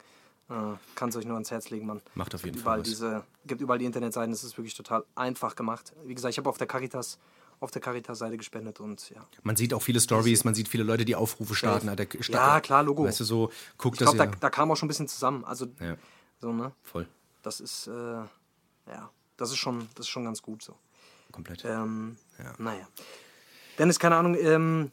äh, 0.49 0.53
kann 0.95 1.09
es 1.09 1.15
euch 1.15 1.25
nur 1.25 1.33
ans 1.35 1.51
Herz 1.51 1.69
legen, 1.69 1.85
Mann. 1.87 2.01
Macht 2.15 2.33
auf 2.35 2.43
jeden 2.43 2.53
gibt 2.55 2.63
Fall 2.63 2.79
überall 2.79 2.79
was. 2.81 2.87
diese, 2.87 3.23
gibt 3.45 3.61
überall 3.61 3.79
die 3.79 3.85
Internetseiten. 3.85 4.31
Das 4.31 4.43
ist 4.43 4.57
wirklich 4.57 4.75
total 4.75 5.03
einfach 5.15 5.55
gemacht. 5.55 5.93
Wie 6.05 6.15
gesagt, 6.15 6.31
ich 6.33 6.37
habe 6.37 6.49
auf 6.49 6.57
der 6.57 6.67
Caritas 6.67 7.17
auf 7.61 7.71
der 7.71 7.81
Caritas-Seite 7.81 8.37
gespendet 8.37 8.79
und 8.79 9.09
ja. 9.09 9.19
Man 9.43 9.57
sieht 9.57 9.73
auch 9.73 9.81
viele 9.81 9.99
Stories, 9.99 10.45
man 10.45 10.55
sieht 10.55 10.69
viele 10.69 10.85
Leute, 10.85 11.03
die 11.03 11.17
Aufrufe 11.17 11.55
starten. 11.55 11.89
Alter, 11.89 12.05
Stadt- 12.23 12.33
Ja, 12.33 12.61
klar, 12.61 12.83
Logo. 12.83 13.03
Weißt 13.03 13.19
du, 13.19 13.25
so, 13.25 13.51
guck, 13.77 13.95
Ich 13.95 13.99
glaube, 13.99 14.17
da, 14.17 14.27
da 14.27 14.49
kam 14.49 14.71
auch 14.71 14.77
schon 14.77 14.85
ein 14.85 14.87
bisschen 14.87 15.09
zusammen. 15.09 15.43
Also, 15.43 15.65
Ja. 15.81 15.97
so, 16.39 16.53
ne? 16.53 16.71
Voll, 16.83 17.05
Das 17.43 17.59
ist, 17.59 17.87
äh, 17.87 17.91
ja, 17.91 19.09
das 19.35 19.49
ist 19.49 19.57
schon, 19.57 19.89
das 19.95 20.05
ist 20.05 20.09
schon 20.09 20.23
ganz 20.23 20.41
gut 20.41 20.63
so. 20.63 20.73
Komplett. 21.31 21.63
Ähm, 21.65 22.17
Naja. 22.57 22.87
Dennis, 23.77 23.99
keine 23.99 24.17
Ahnung, 24.17 24.35
ähm, 24.35 24.91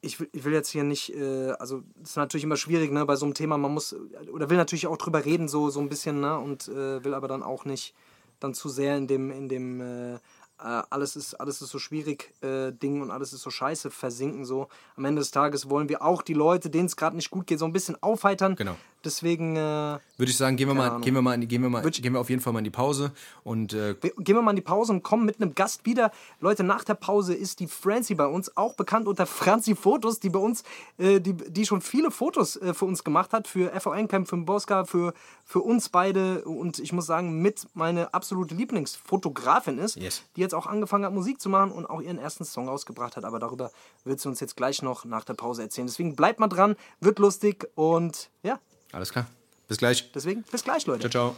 ich, 0.00 0.20
will, 0.20 0.28
ich 0.32 0.44
will 0.44 0.52
jetzt 0.52 0.68
hier 0.68 0.84
nicht, 0.84 1.14
äh, 1.14 1.52
also 1.58 1.82
es 2.02 2.10
ist 2.10 2.16
natürlich 2.16 2.44
immer 2.44 2.56
schwierig, 2.56 2.92
ne, 2.92 3.04
bei 3.06 3.16
so 3.16 3.24
einem 3.26 3.34
Thema, 3.34 3.58
man 3.58 3.72
muss, 3.72 3.94
oder 4.32 4.50
will 4.50 4.56
natürlich 4.56 4.86
auch 4.86 4.98
drüber 4.98 5.24
reden, 5.24 5.48
so, 5.48 5.70
so 5.70 5.80
ein 5.80 5.88
bisschen, 5.88 6.20
ne, 6.20 6.38
und 6.38 6.68
äh, 6.68 7.02
will 7.04 7.14
aber 7.14 7.28
dann 7.28 7.42
auch 7.42 7.64
nicht 7.64 7.94
dann 8.38 8.54
zu 8.54 8.68
sehr 8.68 8.96
in 8.96 9.06
dem, 9.06 9.30
in 9.30 9.48
dem, 9.48 9.80
äh, 9.80 10.14
äh, 10.14 10.18
alles 10.58 11.16
ist, 11.16 11.34
alles 11.34 11.60
ist 11.60 11.70
so 11.70 11.78
schwierig 11.78 12.32
äh, 12.42 12.72
Ding 12.72 13.02
und 13.02 13.10
alles 13.10 13.32
ist 13.32 13.42
so 13.42 13.50
scheiße 13.50 13.90
versinken. 13.90 14.44
So 14.44 14.68
am 14.96 15.04
Ende 15.04 15.20
des 15.20 15.30
Tages 15.30 15.68
wollen 15.68 15.88
wir 15.88 16.02
auch 16.02 16.22
die 16.22 16.34
Leute, 16.34 16.70
denen 16.70 16.86
es 16.86 16.96
gerade 16.96 17.16
nicht 17.16 17.30
gut 17.30 17.46
geht, 17.46 17.58
so 17.58 17.66
ein 17.66 17.72
bisschen 17.72 18.02
aufheitern. 18.02 18.56
Genau. 18.56 18.76
Deswegen 19.06 19.56
äh, 19.56 19.60
Würde 19.60 20.00
ich 20.18 20.36
sagen, 20.36 20.56
gehen 20.56 20.68
wir 20.68 20.74
mal, 20.74 20.88
Ahnung. 20.88 21.00
gehen 21.00 21.14
wir 21.14 21.22
mal, 21.22 21.34
in 21.34 21.40
die, 21.40 21.48
gehen 21.48 21.62
wir 21.62 21.70
mal, 21.70 21.82
gehen 21.88 22.12
wir 22.12 22.20
auf 22.20 22.28
jeden 22.28 22.42
Fall 22.42 22.52
mal 22.52 22.58
in 22.58 22.64
die 22.64 22.70
Pause 22.70 23.12
und 23.44 23.72
äh, 23.72 23.94
gehen 24.18 24.36
wir 24.36 24.42
mal 24.42 24.50
in 24.50 24.56
die 24.56 24.62
Pause 24.62 24.92
und 24.92 25.02
kommen 25.02 25.24
mit 25.24 25.40
einem 25.40 25.54
Gast 25.54 25.86
wieder. 25.86 26.10
Leute, 26.40 26.64
nach 26.64 26.84
der 26.84 26.94
Pause 26.94 27.32
ist 27.34 27.60
die 27.60 27.68
Franzi 27.68 28.14
bei 28.14 28.26
uns, 28.26 28.56
auch 28.56 28.74
bekannt 28.74 29.06
unter 29.08 29.24
Franzi 29.26 29.74
Fotos, 29.76 30.20
die 30.20 30.28
bei 30.28 30.40
uns, 30.40 30.64
äh, 30.98 31.20
die, 31.20 31.32
die 31.34 31.64
schon 31.64 31.80
viele 31.80 32.10
Fotos 32.10 32.56
äh, 32.56 32.74
für 32.74 32.84
uns 32.84 33.04
gemacht 33.04 33.32
hat, 33.32 33.46
für 33.48 33.70
FVN 33.80 34.08
Camp, 34.08 34.28
für 34.28 34.36
den 34.36 34.44
Bosca, 34.44 34.84
für, 34.84 35.14
für 35.44 35.60
uns 35.60 35.88
beide 35.88 36.44
und 36.44 36.80
ich 36.80 36.92
muss 36.92 37.06
sagen, 37.06 37.40
mit 37.40 37.66
meine 37.74 38.12
absolute 38.12 38.54
Lieblingsfotografin 38.54 39.78
ist, 39.78 39.96
Yes. 39.96 40.22
die 40.36 40.40
jetzt 40.40 40.54
auch 40.54 40.66
angefangen 40.66 41.04
hat, 41.04 41.12
Musik 41.12 41.40
zu 41.40 41.48
machen 41.48 41.70
und 41.72 41.86
auch 41.86 42.00
ihren 42.00 42.18
ersten 42.18 42.44
Song 42.44 42.68
rausgebracht 42.68 43.16
hat. 43.16 43.24
Aber 43.24 43.38
darüber 43.38 43.70
wird 44.04 44.20
sie 44.20 44.28
uns 44.28 44.40
jetzt 44.40 44.56
gleich 44.56 44.82
noch 44.82 45.04
nach 45.04 45.24
der 45.24 45.34
Pause 45.34 45.62
erzählen. 45.62 45.86
Deswegen 45.86 46.16
bleibt 46.16 46.40
mal 46.40 46.48
dran, 46.48 46.76
wird 47.00 47.18
lustig 47.18 47.68
und 47.74 48.30
ja, 48.42 48.58
alles 48.96 49.12
klar. 49.12 49.26
Bis 49.68 49.76
gleich. 49.76 50.10
deswegen 50.12 50.42
bis 50.50 50.64
gleich, 50.64 50.86
Leute. 50.86 51.10
Ciao, 51.10 51.34
ciao. 51.34 51.36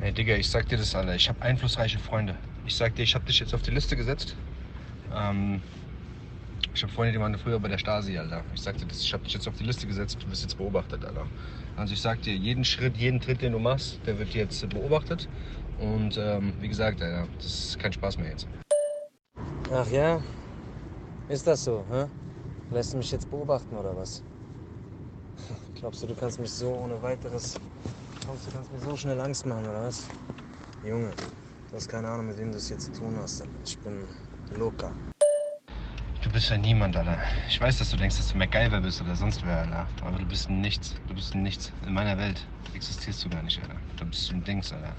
Ey, 0.00 0.12
Digga, 0.12 0.34
ich 0.34 0.50
sag 0.50 0.68
dir 0.68 0.78
das, 0.78 0.94
Alter. 0.96 1.14
Ich 1.14 1.28
habe 1.28 1.40
einflussreiche 1.40 2.00
Freunde. 2.00 2.36
Ich 2.66 2.74
sag 2.74 2.96
dir, 2.96 3.04
ich 3.04 3.14
habe 3.14 3.24
dich 3.26 3.38
jetzt 3.38 3.54
auf 3.54 3.62
die 3.62 3.70
Liste 3.70 3.96
gesetzt. 3.96 4.34
Ähm, 5.14 5.62
ich 6.76 6.82
habe 6.82 6.92
Freunde, 6.92 7.12
die 7.12 7.20
waren 7.20 7.36
früher 7.38 7.58
bei 7.58 7.68
der 7.68 7.78
Stasi, 7.78 8.18
Alter. 8.18 8.44
Ich 8.54 8.60
sag 8.60 8.76
dir 8.76 8.84
das, 8.84 9.00
ich 9.00 9.12
habe 9.14 9.24
dich 9.24 9.32
jetzt 9.32 9.48
auf 9.48 9.56
die 9.56 9.64
Liste 9.64 9.86
gesetzt. 9.86 10.18
Du 10.22 10.30
wirst 10.30 10.42
jetzt 10.42 10.58
beobachtet, 10.58 11.02
Alter. 11.06 11.26
Also 11.74 11.94
ich 11.94 12.00
sag 12.02 12.20
dir, 12.20 12.34
jeden 12.34 12.64
Schritt, 12.64 12.98
jeden 12.98 13.18
Tritt, 13.18 13.40
den 13.40 13.52
du 13.52 13.58
machst, 13.58 13.98
der 14.04 14.18
wird 14.18 14.34
jetzt 14.34 14.68
beobachtet. 14.68 15.26
Und 15.78 16.18
ähm, 16.18 16.52
wie 16.60 16.68
gesagt, 16.68 17.00
Alter, 17.00 17.28
das 17.38 17.46
ist 17.46 17.78
kein 17.78 17.94
Spaß 17.94 18.18
mehr 18.18 18.30
jetzt. 18.30 18.46
Ach 19.72 19.90
ja? 19.90 20.20
Ist 21.30 21.46
das 21.46 21.64
so, 21.64 21.82
hä? 21.90 22.04
Lässt 22.70 22.92
du 22.92 22.98
mich 22.98 23.10
jetzt 23.10 23.30
beobachten 23.30 23.74
oder 23.74 23.96
was? 23.96 24.22
Glaubst 25.76 26.02
du, 26.02 26.06
du 26.06 26.14
kannst 26.14 26.38
mich 26.38 26.50
so 26.50 26.74
ohne 26.74 27.00
weiteres. 27.02 27.58
Glaubst 28.20 28.46
du, 28.46 28.50
du 28.50 28.56
kannst 28.56 28.72
mir 28.72 28.80
so 28.80 28.96
schnell 28.96 29.20
Angst 29.20 29.46
machen 29.46 29.64
oder 29.64 29.84
was? 29.84 30.08
Junge, 30.84 31.10
du 31.70 31.76
hast 31.76 31.88
keine 31.88 32.08
Ahnung, 32.08 32.26
mit 32.26 32.38
wem 32.38 32.52
du 32.52 32.58
es 32.58 32.68
jetzt 32.68 32.94
zu 32.94 33.00
tun 33.00 33.16
hast. 33.18 33.44
Ich 33.64 33.78
bin 33.78 34.04
locker. 34.58 34.92
Du 36.26 36.32
bist 36.32 36.50
ja 36.50 36.56
niemand, 36.56 36.96
Alter. 36.96 37.18
Ich 37.48 37.60
weiß, 37.60 37.78
dass 37.78 37.90
du 37.90 37.96
denkst, 37.96 38.16
dass 38.16 38.32
du 38.32 38.36
MacGyver 38.36 38.80
bist 38.80 39.00
oder 39.00 39.14
sonst 39.14 39.46
wer, 39.46 39.58
Alter. 39.58 39.86
Aber 40.04 40.18
du 40.18 40.24
bist 40.24 40.50
ein 40.50 40.60
Nichts. 40.60 40.96
Du 41.06 41.14
bist 41.14 41.36
ein 41.36 41.44
Nichts. 41.44 41.72
In 41.86 41.94
meiner 41.94 42.18
Welt 42.18 42.44
existierst 42.74 43.24
du 43.24 43.30
gar 43.30 43.44
nicht, 43.44 43.60
Alter. 43.62 43.76
Du 43.96 44.06
bist 44.06 44.32
ein 44.32 44.42
Dings, 44.42 44.72
Alter. 44.72 44.92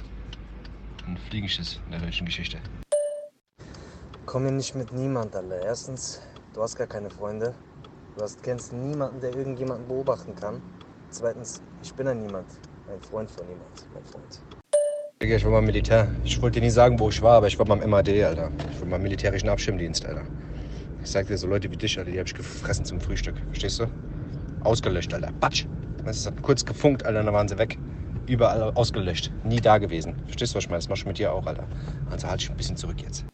Ein 1.06 1.18
Fliegenschiss 1.18 1.82
in 1.86 1.92
der 1.92 2.00
deutschen 2.00 2.26
Geschichte. 2.26 2.60
Komm 4.26 4.44
mir 4.44 4.54
nicht 4.54 4.74
mit 4.74 4.94
niemand, 4.94 5.36
Alter. 5.36 5.62
Erstens, 5.64 6.22
du 6.54 6.64
hast 6.64 6.78
gar 6.78 6.88
keine 6.88 7.10
Freunde. 7.10 7.54
Du 8.16 8.24
hast, 8.24 8.42
kennst 8.42 8.72
niemanden, 8.72 9.20
der 9.20 9.36
irgendjemanden 9.36 9.86
beobachten 9.86 10.34
kann. 10.34 10.62
Zweitens, 11.10 11.62
ich 11.84 11.94
bin 11.94 12.08
ja 12.08 12.14
niemand. 12.14 12.48
Ein 12.90 13.02
Freund 13.02 13.30
von 13.30 13.46
niemand, 13.48 13.86
mein 13.94 14.06
Freund. 14.06 14.42
Digga, 15.22 15.36
ich 15.36 15.44
war 15.44 15.52
mal 15.52 15.62
Militär. 15.62 16.08
Ich 16.24 16.42
wollte 16.42 16.62
dir 16.62 16.66
nie 16.66 16.72
sagen, 16.72 16.98
wo 16.98 17.10
ich 17.10 17.22
war, 17.22 17.36
aber 17.36 17.48
ich 17.48 17.60
war 17.60 17.66
beim 17.66 17.88
MAD, 17.90 18.24
Alter. 18.24 18.50
Ich 18.72 18.80
war 18.80 18.88
beim 18.88 19.02
militärischen 19.02 19.50
Abschirmdienst, 19.50 20.06
Alter. 20.06 20.24
Ich 21.04 21.12
sag 21.12 21.28
dir, 21.28 21.38
so 21.38 21.48
Leute 21.48 21.72
wie 21.72 21.78
dich, 21.78 21.98
Alter, 21.98 22.12
die 22.12 22.20
hab 22.20 22.28
ich 22.28 22.34
gefressen 22.34 22.86
zum 22.86 23.00
Frühstück. 23.00 23.36
Verstehst 23.50 23.80
du? 23.80 23.88
Ausgelöscht, 24.62 25.14
Alter. 25.14 25.32
Batsch. 25.40 25.66
Das 26.06 26.26
hat 26.26 26.42
kurz 26.42 26.66
gefunkt, 26.66 27.06
Alter, 27.06 27.24
dann 27.24 27.34
waren 27.34 27.48
sie 27.48 27.58
weg. 27.58 27.78
Überall 28.28 28.72
ausgelöscht. 28.74 29.32
Nie 29.44 29.62
da 29.62 29.78
gewesen. 29.78 30.16
Verstehst 30.26 30.54
du, 30.54 30.58
was 30.58 30.66
ich 30.66 30.70
meine? 30.70 30.80
Das 30.80 30.90
mach 30.90 30.98
ich 30.98 31.06
mit 31.06 31.18
dir 31.18 31.32
auch, 31.32 31.48
Alter. 31.48 31.66
Also 32.12 32.28
halt 32.28 32.42
dich 32.42 32.50
ein 32.50 32.58
bisschen 32.58 32.76
zurück 32.76 33.02
jetzt. 33.02 33.26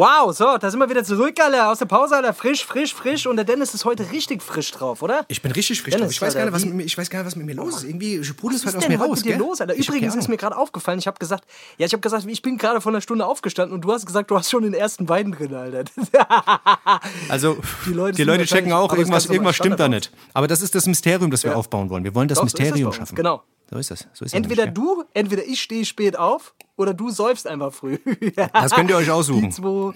Wow, 0.00 0.34
so, 0.34 0.56
da 0.56 0.70
sind 0.70 0.80
wir 0.80 0.88
wieder 0.88 1.04
zurück, 1.04 1.38
Alter. 1.38 1.70
Aus 1.70 1.78
der 1.78 1.84
Pause, 1.84 2.16
Alter. 2.16 2.32
Frisch, 2.32 2.64
frisch, 2.64 2.94
frisch. 2.94 3.26
Und 3.26 3.36
der 3.36 3.44
Dennis 3.44 3.74
ist 3.74 3.84
heute 3.84 4.10
richtig 4.10 4.42
frisch 4.42 4.70
drauf, 4.72 5.02
oder? 5.02 5.26
Ich 5.28 5.42
bin 5.42 5.52
richtig 5.52 5.82
frisch 5.82 5.92
Dennis, 5.92 6.06
drauf. 6.06 6.12
Ich 6.12 6.22
weiß, 6.22 6.34
gar 6.36 6.44
nicht, 6.46 6.54
was 6.54 6.62
Alter, 6.62 6.68
mit 6.68 6.76
mir, 6.78 6.84
ich 6.84 6.96
weiß 6.96 7.10
gar 7.10 7.18
nicht, 7.18 7.26
was 7.26 7.36
mit 7.36 7.44
mir 7.44 7.54
los 7.54 7.76
ist. 7.76 7.84
Irgendwie 7.84 8.24
sprudelt 8.24 8.60
es 8.60 8.66
Was 8.66 8.72
halt 8.72 8.76
ist 8.76 8.78
aus 8.78 8.88
denn 8.88 8.92
mir 8.96 8.98
heute 8.98 9.10
raus, 9.10 9.18
mit 9.18 9.26
dir 9.26 9.32
gell? 9.32 9.38
los, 9.40 9.60
Alter? 9.60 9.74
Ich 9.74 9.80
hab 9.80 9.94
Übrigens 9.94 10.12
keine 10.14 10.22
ist 10.22 10.28
mir 10.28 10.36
gerade 10.38 10.56
aufgefallen, 10.56 10.98
ich 11.00 11.06
habe 11.06 11.18
gesagt, 11.18 11.44
ja, 11.76 11.84
ich 11.84 11.92
habe 11.92 12.00
gesagt, 12.00 12.24
ich 12.26 12.40
bin 12.40 12.56
gerade 12.56 12.80
vor 12.80 12.92
einer 12.92 13.02
Stunde 13.02 13.26
aufgestanden 13.26 13.74
und 13.74 13.82
du 13.82 13.92
hast 13.92 14.06
gesagt, 14.06 14.30
du 14.30 14.38
hast 14.38 14.48
schon 14.50 14.62
den 14.62 14.72
ersten 14.72 15.06
Wein 15.10 15.32
drin, 15.32 15.54
Alter. 15.54 15.84
Also, 17.28 17.58
Die 17.84 17.92
Leute 17.92 18.24
Leute, 18.24 18.46
sind 18.46 18.56
checken 18.56 18.72
auch, 18.72 18.84
aber 18.84 18.96
das 18.96 19.00
irgendwas, 19.00 19.26
irgendwas 19.26 19.56
stimmt 19.56 19.72
da 19.74 19.84
Standard 19.84 19.90
nicht. 19.90 20.12
Aber 20.32 20.48
das 20.48 20.62
ist 20.62 20.74
das 20.74 20.86
Mysterium, 20.86 21.30
das 21.30 21.44
wir 21.44 21.54
aufbauen 21.54 21.90
wollen. 21.90 22.04
Wir 22.04 22.14
wollen 22.14 22.28
das 22.28 22.36
Doch, 22.36 22.44
so 22.44 22.46
ist 22.46 22.54
das 22.54 22.60
Mysterium 22.60 22.86
uns, 22.88 22.96
schaffen. 22.96 23.16
genau. 23.16 23.42
So 23.70 23.78
ist 23.78 23.90
das. 23.90 24.00
So 24.12 24.24
ist 24.24 24.32
das 24.32 24.32
Entweder 24.34 24.64
gell? 24.64 24.74
du, 24.74 25.04
entweder 25.14 25.44
ich 25.44 25.60
stehe 25.60 25.84
spät 25.84 26.18
auf 26.18 26.54
oder 26.76 26.92
du 26.92 27.10
säufst 27.10 27.46
einfach 27.46 27.72
früh. 27.72 27.98
Das 28.52 28.72
könnt 28.72 28.90
ihr 28.90 28.96
euch 28.96 29.10
aussuchen. 29.10 29.50
Die, 29.50 29.50
zwei 29.50 29.92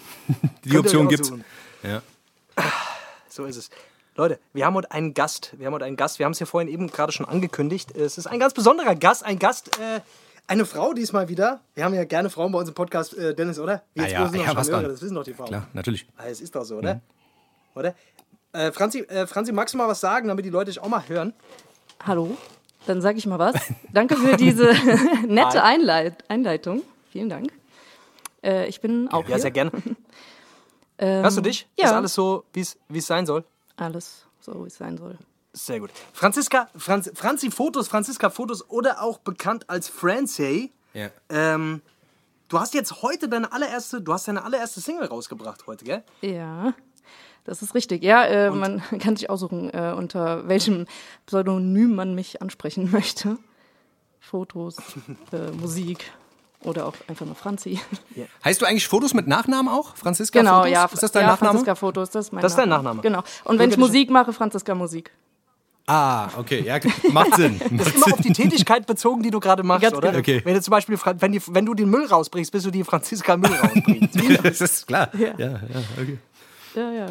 Die 0.64 0.78
Option 0.78 1.08
gibt's. 1.08 1.32
Ja. 1.82 2.02
So 3.28 3.44
ist 3.46 3.56
es. 3.56 3.70
Leute, 4.16 4.38
wir 4.52 4.64
haben 4.64 4.74
heute 4.74 4.92
einen 4.92 5.12
Gast. 5.12 5.54
Wir 5.58 5.66
haben 5.66 5.74
heute 5.74 5.87
einen 5.87 5.96
Gast. 5.96 6.20
Wir 6.20 6.26
haben 6.26 6.32
es 6.32 6.38
ja 6.38 6.46
vorhin 6.46 6.68
eben 6.72 6.87
gerade 6.87 7.10
schon 7.10 7.26
angekündigt. 7.26 7.90
Es 7.96 8.16
ist 8.16 8.26
ein 8.28 8.38
ganz 8.38 8.54
besonderer 8.54 8.94
Gast. 8.94 9.24
Ein 9.24 9.40
Gast, 9.40 9.76
äh, 9.80 10.00
eine 10.46 10.66
Frau 10.66 10.92
diesmal 10.92 11.28
wieder. 11.28 11.60
Wir 11.74 11.84
haben 11.84 11.94
ja 11.94 12.04
gerne 12.04 12.30
Frauen 12.30 12.52
bei 12.52 12.60
uns 12.60 12.68
im 12.68 12.74
Podcast, 12.76 13.14
äh, 13.14 13.34
Dennis, 13.34 13.58
oder? 13.58 13.82
Wir 13.94 14.04
Ah 14.04 14.08
ja, 14.08 14.28
sind 14.28 14.40
doch 14.40 14.46
ja, 14.46 14.56
was 14.56 14.68
dann? 14.70 14.84
Das 14.84 15.02
wissen 15.02 15.16
doch 15.16 15.24
die 15.24 15.34
Frauen. 15.34 15.48
Klar, 15.48 15.66
natürlich. 15.72 16.06
Ah, 16.16 16.26
Es 16.28 16.40
ist 16.40 16.54
doch 16.54 16.64
so, 16.64 16.76
oder? 16.76 17.00
Oder? 17.74 17.96
Äh, 18.52 18.70
Franzi, 18.70 19.00
äh, 19.00 19.26
Franzi, 19.26 19.50
magst 19.50 19.74
du 19.74 19.78
mal 19.78 19.88
was 19.88 19.98
sagen, 19.98 20.28
damit 20.28 20.44
die 20.44 20.50
Leute 20.50 20.70
dich 20.70 20.80
auch 20.80 20.87
mal 20.88 21.02
hören? 21.08 21.32
Hallo, 22.06 22.37
dann 22.87 23.01
sage 23.01 23.18
ich 23.18 23.27
mal 23.27 23.38
was. 23.38 23.55
Danke 23.92 24.16
für 24.16 24.37
diese 24.37 24.73
nette 25.27 25.62
Einleit 25.62 26.25
Einleitung. 26.29 26.83
Vielen 27.11 27.29
Dank. 27.29 27.53
Äh, 28.42 28.66
ich 28.68 28.81
bin 28.81 29.09
auch 29.09 29.23
Ja, 29.23 29.27
hier. 29.29 29.38
sehr 29.40 29.51
gerne. 29.51 29.70
Ähm, 30.97 31.25
Hörst 31.25 31.37
du 31.37 31.40
dich? 31.40 31.66
Ja. 31.77 31.87
Ist 31.87 31.92
alles 31.92 32.14
so, 32.14 32.44
wie 32.53 32.61
es 32.61 32.79
wie 32.88 32.99
es 32.99 33.07
sein 33.09 33.27
soll? 33.27 33.42
Alles 33.77 34.27
so, 34.40 34.62
wie 34.62 34.68
es 34.68 34.77
sein 34.77 34.97
soll. 34.97 35.18
Sehr 35.53 35.81
gut. 35.81 35.90
Franziska, 36.12 36.68
Franz, 36.77 37.11
Franzi 37.16 37.51
Fotos, 37.51 37.88
Franziska 37.88 38.31
Fotos 38.31 38.70
oder 38.70 39.03
auch 39.03 39.18
bekannt 39.18 39.68
als 39.68 39.88
Francie. 39.88 40.70
Ja. 40.92 41.09
Ähm, 41.31 41.83
du 42.49 42.61
hast 42.61 42.75
jetzt 42.75 43.03
heute 43.03 43.29
deine 43.29 43.53
allererste, 43.53 44.01
du 44.03 44.12
hast 44.12 44.29
deine 44.29 44.44
allererste 44.44 44.81
Single 44.81 45.07
rausgebracht 45.09 45.66
heute, 45.66 45.85
gell? 45.85 46.05
Ja, 46.20 46.75
das 47.44 47.62
ist 47.62 47.74
richtig. 47.74 48.02
Ja, 48.02 48.24
äh, 48.24 48.50
man 48.50 48.83
kann 48.98 49.16
sich 49.16 49.30
aussuchen, 49.30 49.70
äh, 49.72 49.94
unter 49.96 50.48
welchem 50.48 50.87
Pseudonym 51.26 51.94
man 51.94 52.14
mich 52.14 52.42
ansprechen 52.42 52.90
möchte. 52.92 53.38
Fotos, 54.20 54.76
äh, 55.33 55.50
Musik 55.52 56.11
oder 56.62 56.87
auch 56.87 56.94
einfach 57.09 57.26
nur 57.26 57.35
Franzi. 57.35 57.78
Heißt 58.44 58.61
du 58.62 58.66
eigentlich 58.66 58.88
Fotos 58.88 59.12
mit 59.12 59.26
Nachnamen 59.26 59.70
auch? 59.70 59.96
Franziska 59.96 60.40
Genau, 60.40 60.61
Fotos? 60.61 60.70
ja. 60.72 60.85
Ist 60.87 61.02
das 61.02 61.12
dein 61.12 61.22
ja, 61.22 61.28
Nachname? 61.28 61.50
Franziska 61.50 61.74
Fotos, 61.74 62.11
das 62.11 62.26
ist 62.26 62.33
mein 62.33 62.40
Das 62.42 62.52
ist 62.52 62.59
dein 62.59 62.70
Nachname? 62.70 63.02
Genau. 63.02 63.22
Und 63.44 63.59
wenn 63.59 63.70
ich? 63.70 63.76
Musik 63.76 64.11
mache, 64.11 64.33
Franziska 64.33 64.74
Musik. 64.74 65.11
Ah, 65.87 66.28
okay, 66.38 66.62
ja, 66.62 66.78
macht 67.12 67.35
Sinn. 67.37 67.61
Das 67.72 67.88
ist 67.88 67.96
immer 67.96 68.14
auf 68.14 68.20
die 68.22 68.33
Tätigkeit 68.33 68.87
bezogen, 68.87 69.22
die 69.22 69.30
du 69.30 69.38
gerade 69.38 69.62
machst, 69.62 69.83
Ganz 69.83 69.94
oder? 69.94 70.09
genau. 70.09 70.20
Okay. 70.20 70.40
Wenn 70.42 70.54
du 70.54 70.62
zum 70.62 70.70
Beispiel, 70.70 70.98
wenn, 71.18 71.33
die, 71.33 71.42
wenn 71.48 71.66
du 71.66 71.74
den 71.74 71.90
Müll 71.90 72.07
rausbringst, 72.07 72.50
bist 72.50 72.64
du 72.64 72.70
die 72.70 72.83
Franziska 72.85 73.37
Müll 73.37 73.52
rausbringst. 73.52 74.16
das 74.42 74.61
ist 74.62 74.87
klar. 74.87 75.11
Ja. 75.12 75.35
Ja, 75.37 75.50
ja, 75.50 75.61
okay. 76.00 76.18
Ja, 76.74 76.90
ja. 76.92 77.06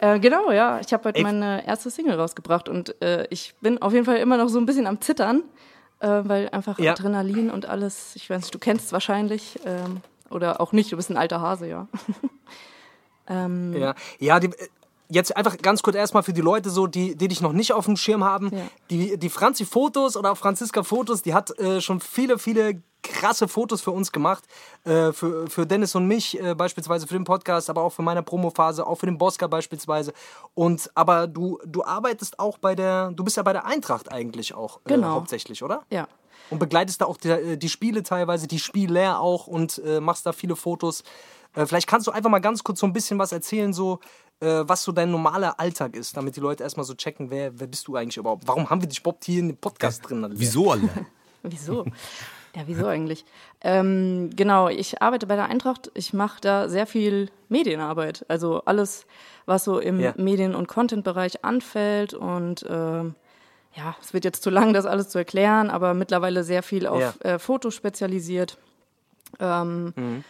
Äh, 0.00 0.18
genau, 0.18 0.50
ja. 0.50 0.80
Ich 0.80 0.92
habe 0.92 1.04
heute 1.04 1.18
Ey. 1.18 1.22
meine 1.24 1.66
erste 1.66 1.90
Single 1.90 2.18
rausgebracht 2.18 2.68
und 2.68 3.00
äh, 3.02 3.26
ich 3.30 3.54
bin 3.60 3.80
auf 3.80 3.92
jeden 3.92 4.04
Fall 4.04 4.16
immer 4.16 4.36
noch 4.36 4.48
so 4.48 4.58
ein 4.58 4.66
bisschen 4.66 4.86
am 4.86 5.00
Zittern, 5.00 5.42
äh, 6.00 6.08
weil 6.24 6.48
einfach 6.50 6.78
Ja. 6.78 6.92
Adrenalin 6.92 7.50
und 7.50 7.66
alles, 7.66 8.16
ich 8.16 8.28
weiß 8.28 8.40
nicht, 8.42 8.54
du 8.54 8.58
kennst 8.58 8.86
es 8.86 8.92
wahrscheinlich 8.92 9.60
ähm, 9.64 10.00
oder 10.30 10.60
auch 10.60 10.72
nicht, 10.72 10.90
du 10.90 10.96
bist 10.96 11.10
ein 11.10 11.16
alter 11.16 11.40
Hase, 11.40 11.68
ja. 11.68 11.86
ähm, 13.28 13.74
Ja, 13.76 13.94
ja 14.18 14.40
die, 14.40 14.48
äh, 14.48 14.68
jetzt 15.12 15.36
einfach 15.36 15.58
ganz 15.58 15.82
kurz 15.82 15.96
erstmal 15.96 16.22
für 16.22 16.32
die 16.32 16.40
Leute 16.40 16.70
so, 16.70 16.86
die, 16.86 17.16
die 17.16 17.28
dich 17.28 17.40
noch 17.40 17.52
nicht 17.52 17.72
auf 17.72 17.84
dem 17.86 17.96
Schirm 17.96 18.24
haben. 18.24 18.50
Ja. 18.52 18.62
Die, 18.90 19.18
die 19.18 19.28
Franzi 19.28 19.64
Fotos 19.64 20.16
oder 20.16 20.32
auch 20.32 20.36
Franziska 20.38 20.82
Fotos, 20.82 21.22
die 21.22 21.34
hat 21.34 21.56
äh, 21.58 21.80
schon 21.80 22.00
viele, 22.00 22.38
viele 22.38 22.82
krasse 23.02 23.48
Fotos 23.48 23.80
für 23.82 23.90
uns 23.90 24.12
gemacht. 24.12 24.44
Äh, 24.84 25.12
für, 25.12 25.48
für 25.50 25.66
Dennis 25.66 25.94
und 25.94 26.06
mich 26.06 26.40
äh, 26.40 26.54
beispielsweise 26.54 27.06
für 27.06 27.14
den 27.14 27.24
Podcast, 27.24 27.68
aber 27.68 27.82
auch 27.82 27.92
für 27.92 28.02
meine 28.02 28.22
Promophase, 28.22 28.86
auch 28.86 28.94
für 28.96 29.06
den 29.06 29.18
Bosca 29.18 29.46
beispielsweise. 29.48 30.12
Und 30.54 30.90
aber 30.94 31.26
du, 31.26 31.58
du 31.66 31.84
arbeitest 31.84 32.38
auch 32.38 32.58
bei 32.58 32.74
der, 32.74 33.10
du 33.10 33.24
bist 33.24 33.36
ja 33.36 33.42
bei 33.42 33.52
der 33.52 33.66
Eintracht 33.66 34.10
eigentlich 34.10 34.54
auch 34.54 34.78
äh, 34.78 34.88
Genau. 34.88 35.10
hauptsächlich, 35.10 35.62
oder? 35.62 35.82
Ja. 35.90 36.06
Und 36.50 36.58
begleitest 36.58 37.00
da 37.00 37.06
auch 37.06 37.16
die, 37.16 37.28
äh, 37.28 37.56
die 37.56 37.68
Spiele 37.68 38.02
teilweise, 38.02 38.46
die 38.46 38.58
Spieler 38.60 39.20
auch 39.20 39.46
und 39.46 39.82
äh, 39.84 40.00
machst 40.00 40.24
da 40.26 40.32
viele 40.32 40.56
Fotos. 40.56 41.02
Vielleicht 41.54 41.86
kannst 41.86 42.06
du 42.06 42.12
einfach 42.12 42.30
mal 42.30 42.38
ganz 42.38 42.64
kurz 42.64 42.80
so 42.80 42.86
ein 42.86 42.94
bisschen 42.94 43.18
was 43.18 43.30
erzählen, 43.30 43.74
so 43.74 44.00
äh, 44.42 44.68
was 44.68 44.82
so 44.82 44.92
dein 44.92 45.10
normaler 45.10 45.58
Alltag 45.58 45.96
ist, 45.96 46.16
damit 46.16 46.36
die 46.36 46.40
Leute 46.40 46.62
erstmal 46.64 46.84
so 46.84 46.94
checken, 46.94 47.30
wer, 47.30 47.58
wer 47.58 47.66
bist 47.66 47.86
du 47.88 47.96
eigentlich 47.96 48.16
überhaupt? 48.16 48.46
Warum 48.46 48.68
haben 48.68 48.80
wir 48.82 48.88
dich 48.88 49.00
überhaupt 49.00 49.24
hier 49.24 49.38
in 49.40 49.48
dem 49.48 49.56
Podcast 49.56 50.08
drin? 50.08 50.22
Alter? 50.24 50.38
Wieso 50.38 50.70
alle? 50.72 50.88
Wieso? 51.42 51.84
Ja, 52.54 52.62
wieso 52.66 52.86
eigentlich? 52.86 53.24
Ähm, 53.62 54.28
genau, 54.36 54.68
ich 54.68 55.00
arbeite 55.00 55.26
bei 55.26 55.36
der 55.36 55.46
Eintracht. 55.46 55.90
Ich 55.94 56.12
mache 56.12 56.38
da 56.42 56.68
sehr 56.68 56.86
viel 56.86 57.30
Medienarbeit. 57.48 58.26
Also 58.28 58.62
alles, 58.66 59.06
was 59.46 59.64
so 59.64 59.78
im 59.78 59.98
Ja. 59.98 60.12
Medien- 60.18 60.54
und 60.54 60.68
Content-Bereich 60.68 61.44
anfällt. 61.46 62.12
Und 62.12 62.66
ähm, 62.68 63.14
ja, 63.74 63.96
es 64.02 64.12
wird 64.12 64.26
jetzt 64.26 64.42
zu 64.42 64.50
lang, 64.50 64.74
das 64.74 64.84
alles 64.84 65.08
zu 65.08 65.16
erklären, 65.16 65.70
aber 65.70 65.94
mittlerweile 65.94 66.44
sehr 66.44 66.62
viel 66.62 66.86
auf 66.86 67.00
Ja. 67.00 67.14
äh, 67.22 67.38
Fotos 67.38 67.74
spezialisiert. 67.74 68.58
Ähm, 69.40 70.22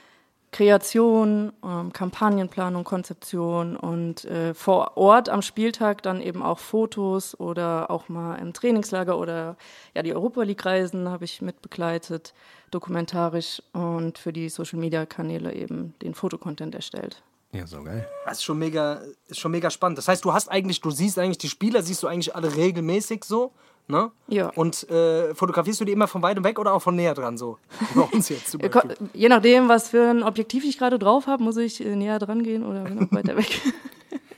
Kreation, 0.53 1.53
ähm, 1.65 1.93
Kampagnenplanung, 1.95 2.85
Konzeption 2.85 3.75
und 3.75 4.27
äh, 4.27 4.53
vor 4.53 4.99
Ort 4.99 5.31
am 5.31 5.41
Spieltag 5.41 6.03
dann 6.03 6.21
eben 6.21 6.43
auch 6.43 6.59
Fotos 6.59 7.39
oder 7.41 7.91
auch 7.91 8.11
mal 8.11 8.37
im 8.37 8.53
Trainingslager 8.53 9.19
oder 9.19 9.57
ja 9.95 10.03
die 10.03 10.15
Europa 10.15 10.43
League 10.43 10.65
Reisen 10.65 11.09
habe 11.09 11.25
ich 11.25 11.41
mitbegleitet, 11.41 12.35
dokumentarisch 12.71 13.63
und 13.73 14.19
für 14.19 14.33
die 14.33 14.51
Social 14.51 14.79
Media 14.79 15.07
Kanäle 15.07 15.55
eben 15.55 15.95
den 16.03 16.15
Fotocontent 16.15 16.75
erstellt. 16.75 17.23
Ja, 17.53 17.67
so 17.67 17.83
geil. 17.83 18.07
Das 18.25 18.39
ist 18.39 18.45
schon 18.45 18.59
mega, 18.59 19.01
ist 19.29 19.41
schon 19.41 19.51
mega 19.53 19.71
spannend. 19.71 19.99
Das 19.99 20.09
heißt, 20.09 20.25
du 20.25 20.33
hast 20.33 20.49
eigentlich, 20.51 20.81
du 20.81 20.91
siehst 20.91 21.19
eigentlich 21.19 21.39
die 21.39 21.49
Spieler, 21.49 21.83
siehst 21.83 22.03
du 22.03 22.09
eigentlich 22.09 22.35
alle 22.35 22.55
regelmäßig 22.57 23.25
so, 23.25 23.53
ne? 23.93 24.11
Ja. 24.27 24.49
Und 24.57 24.89
äh, 24.91 25.33
fotografierst 25.35 25.81
du 25.81 25.85
die 25.85 25.93
immer 25.93 26.09
von 26.09 26.23
weitem 26.23 26.43
weg 26.43 26.59
oder 26.59 26.75
auch 26.75 26.83
von 26.83 26.97
näher 26.97 27.15
dran 27.15 27.39
so? 27.39 27.59
Bei 27.95 28.01
uns 28.03 28.29
jetzt 28.29 28.51
zum 28.51 28.61
Äh. 28.61 28.71
Je 29.15 29.29
nachdem, 29.29 29.69
was 29.69 29.91
für 29.91 30.11
ein 30.11 30.25
Objektiv 30.25 30.65
ich 30.65 30.79
gerade 30.79 30.99
drauf 30.99 31.29
habe, 31.29 31.45
muss 31.45 31.57
ich 31.57 31.85
äh, 31.85 31.95
näher 31.95 32.19
dran 32.19 32.43
gehen 32.43 32.65
oder 32.65 32.85
weiter 33.13 33.37
weg. 33.37 33.61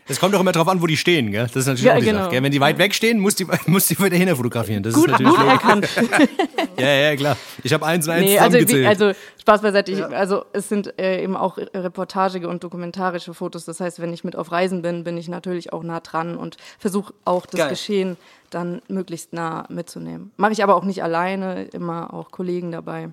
Es 0.07 0.21
kommt 0.21 0.35
doch 0.35 0.41
immer 0.41 0.53
drauf 0.53 0.69
an, 0.69 0.83
wo 0.83 0.87
die 0.87 0.99
stehen, 0.99 1.31
gell? 1.31 1.45
Das 1.45 1.57
ist 1.57 1.67
natürlich 1.67 1.85
Ja, 1.85 1.95
auch 1.95 1.99
die 1.99 2.05
genau. 2.05 2.19
Sache, 2.25 2.33
gell? 2.33 2.43
Wenn 2.43 2.53
die 2.53 2.61
weit 2.61 2.77
weg 2.77 2.95
stehen, 2.95 3.19
muss 3.19 3.37
die, 3.37 3.47
muss 3.67 3.87
die 3.87 3.99
wieder 3.99 4.17
hinter 4.17 4.37
fotografieren. 4.37 4.83
Das 4.83 4.93
gut, 4.93 5.07
ist 5.07 5.13
natürlich 5.13 5.35
gut 5.35 5.47
erkannt. 5.47 5.89
Ja, 6.77 6.89
ja, 6.89 7.17
klar. 7.17 7.37
Ich 7.63 7.73
habe 7.73 7.87
eins 7.87 8.07
und 8.09 8.15
eins 8.15 8.25
Nee, 8.25 8.37
also, 8.37 8.59
wie, 8.59 8.67
zusammengezählt. 8.67 8.87
also 9.01 9.19
Spaß 9.41 9.63
beiseite. 9.63 9.93
Ich, 9.93 10.05
also 10.05 10.45
es 10.53 10.69
sind 10.69 10.99
äh, 10.99 11.23
eben 11.23 11.37
auch 11.37 11.57
reportagige 11.57 12.49
und 12.49 12.65
dokumentarische 12.65 13.33
Fotos. 13.33 13.65
Das 13.65 13.79
heißt, 13.79 14.01
wenn 14.01 14.13
ich 14.13 14.25
mit 14.25 14.35
auf 14.35 14.51
Reisen 14.51 14.83
bin, 14.83 15.05
bin 15.05 15.17
ich 15.17 15.29
natürlich 15.29 15.73
auch 15.73 15.85
nah 15.85 16.01
dran 16.01 16.37
und 16.37 16.57
versuche 16.81 17.15
auch 17.25 17.47
das 17.47 17.59
Geil. 17.61 17.69
Geschehen 17.71 18.17
dann 18.55 18.83
möglichst 18.89 19.33
nah 19.33 19.67
mitzunehmen. 19.69 20.31
Mache 20.37 20.53
ich 20.53 20.63
aber 20.63 20.77
auch 20.77 20.85
nicht 20.85 21.03
alleine, 21.03 21.65
immer 21.65 22.15
auch 22.15 22.31
Kollegen 22.31 22.71
dabei. 22.73 23.11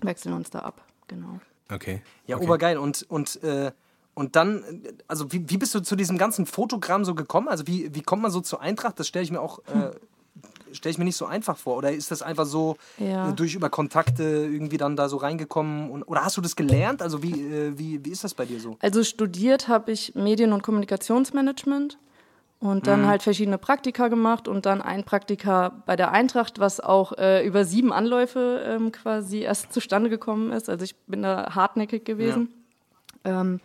Wechseln 0.00 0.32
uns 0.34 0.50
da 0.50 0.60
ab, 0.60 0.80
genau. 1.08 1.40
okay. 1.72 2.00
Ja, 2.26 2.36
okay. 2.36 2.44
obergeil. 2.46 2.78
Und, 2.78 3.04
und, 3.08 3.42
äh, 3.42 3.70
und 4.14 4.34
dann, 4.36 4.64
also 5.08 5.30
wie, 5.32 5.48
wie 5.50 5.58
bist 5.58 5.74
du 5.74 5.80
zu 5.80 5.94
diesem 5.96 6.16
ganzen 6.18 6.46
Fotogramm 6.46 7.04
so 7.04 7.14
gekommen? 7.14 7.48
Also 7.48 7.66
wie, 7.66 7.94
wie 7.94 8.02
kommt 8.02 8.22
man 8.22 8.30
so 8.30 8.40
zur 8.40 8.60
Eintracht? 8.60 8.98
Das 8.98 9.06
stelle 9.06 9.24
ich 9.24 9.30
mir 9.30 9.40
auch, 9.40 9.58
äh, 9.66 9.90
stelle 10.72 10.92
ich 10.92 10.98
mir 10.98 11.04
nicht 11.04 11.16
so 11.16 11.26
einfach 11.26 11.56
vor. 11.58 11.76
Oder 11.76 11.92
ist 11.92 12.10
das 12.10 12.22
einfach 12.22 12.46
so 12.46 12.76
Ja. 12.98 13.28
äh, 13.28 13.32
durch 13.34 13.54
über 13.54 13.68
Kontakte 13.68 14.22
irgendwie 14.22 14.78
dann 14.78 14.96
da 14.96 15.08
so 15.08 15.18
reingekommen? 15.18 15.90
Und, 15.90 16.02
oder 16.04 16.24
hast 16.24 16.36
du 16.36 16.40
das 16.40 16.56
gelernt? 16.56 17.02
Also 17.02 17.22
wie, 17.22 17.32
äh, 17.42 17.78
wie, 17.78 18.04
wie 18.04 18.10
ist 18.10 18.24
das 18.24 18.32
bei 18.34 18.46
dir 18.46 18.58
so? 18.60 18.76
Also 18.80 19.04
studiert 19.04 19.68
habe 19.68 19.92
ich 19.92 20.14
Medien- 20.14 20.52
und 20.52 20.62
Kommunikationsmanagement 20.62 21.98
und 22.60 22.86
dann 22.86 23.06
halt 23.06 23.22
verschiedene 23.22 23.56
Praktika 23.56 24.08
gemacht 24.08 24.46
und 24.46 24.66
dann 24.66 24.82
ein 24.82 25.04
Praktika 25.04 25.82
bei 25.86 25.96
der 25.96 26.12
Eintracht, 26.12 26.58
was 26.60 26.78
auch 26.78 27.16
äh, 27.16 27.44
über 27.46 27.64
sieben 27.64 27.90
Anläufe 27.90 28.62
ähm, 28.66 28.92
quasi 28.92 29.38
erst 29.40 29.72
zustande 29.72 30.10
gekommen 30.10 30.52
ist. 30.52 30.68
Also 30.68 30.84
ich 30.84 30.94
bin 31.06 31.22
da 31.22 31.54
hartnäckig 31.54 32.04
gewesen. 32.04 32.52
Ähm, 33.24 33.60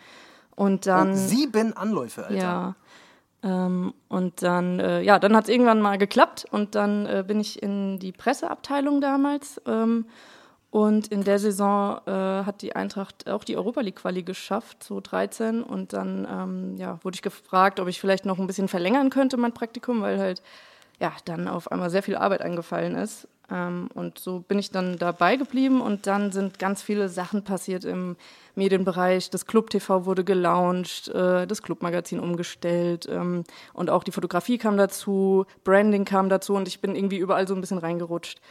und 0.55 0.87
dann 0.87 1.09
Und 1.09 1.15
sieben 1.17 1.75
Anläufe, 1.75 2.25
Alter. 2.25 2.35
ja. 2.37 2.75
Ähm, 3.43 3.93
und 4.07 4.41
dann, 4.41 4.79
äh, 4.79 5.01
ja, 5.01 5.19
dann 5.19 5.35
hat 5.35 5.43
es 5.43 5.49
irgendwann 5.49 5.81
mal 5.81 5.97
geklappt 5.97 6.45
und 6.49 6.73
dann 6.73 7.05
äh, 7.05 7.23
bin 7.27 7.39
ich 7.41 7.61
in 7.61 7.99
die 7.99 8.13
Presseabteilung 8.13 9.01
damals. 9.01 9.61
Ähm, 9.67 10.05
und 10.75 11.07
in 11.07 11.23
der 11.23 11.39
Saison 11.39 12.01
äh, 12.05 12.11
hat 12.11 12.61
die 12.61 12.75
Eintracht 12.75 13.29
auch 13.29 13.45
die 13.45 13.55
Europa 13.55 13.79
League 13.79 13.95
Quali 13.95 14.23
geschafft, 14.23 14.83
so 14.83 14.99
13. 14.99 15.63
Und 15.63 15.93
dann 15.93 16.27
ähm, 16.29 16.75
ja, 16.75 16.99
wurde 17.01 17.15
ich 17.15 17.21
gefragt, 17.21 17.79
ob 17.79 17.87
ich 17.87 18.01
vielleicht 18.01 18.25
noch 18.25 18.39
ein 18.39 18.45
bisschen 18.45 18.67
verlängern 18.67 19.09
könnte, 19.09 19.37
mein 19.37 19.53
Praktikum, 19.53 20.01
weil 20.01 20.19
halt 20.19 20.41
ja 20.99 21.13
dann 21.23 21.47
auf 21.47 21.71
einmal 21.71 21.89
sehr 21.89 22.03
viel 22.03 22.17
Arbeit 22.17 22.41
angefallen 22.41 22.95
ist. 22.95 23.29
Ähm, 23.49 23.87
und 23.93 24.19
so 24.19 24.41
bin 24.41 24.59
ich 24.59 24.69
dann 24.69 24.97
dabei 24.97 25.37
geblieben 25.37 25.79
und 25.79 26.07
dann 26.07 26.33
sind 26.33 26.59
ganz 26.59 26.81
viele 26.81 27.07
Sachen 27.07 27.45
passiert 27.45 27.85
im 27.85 28.17
Medienbereich. 28.55 29.29
Das 29.29 29.45
Club 29.45 29.69
TV 29.69 30.05
wurde 30.05 30.25
gelauncht, 30.25 31.07
äh, 31.07 31.47
das 31.47 31.61
Clubmagazin 31.61 32.19
umgestellt 32.19 33.07
ähm, 33.09 33.45
und 33.71 33.89
auch 33.89 34.03
die 34.03 34.11
Fotografie 34.11 34.57
kam 34.57 34.75
dazu, 34.75 35.45
Branding 35.63 36.03
kam 36.03 36.27
dazu 36.27 36.53
und 36.53 36.67
ich 36.67 36.81
bin 36.81 36.97
irgendwie 36.97 37.19
überall 37.19 37.47
so 37.47 37.55
ein 37.55 37.61
bisschen 37.61 37.77
reingerutscht 37.77 38.41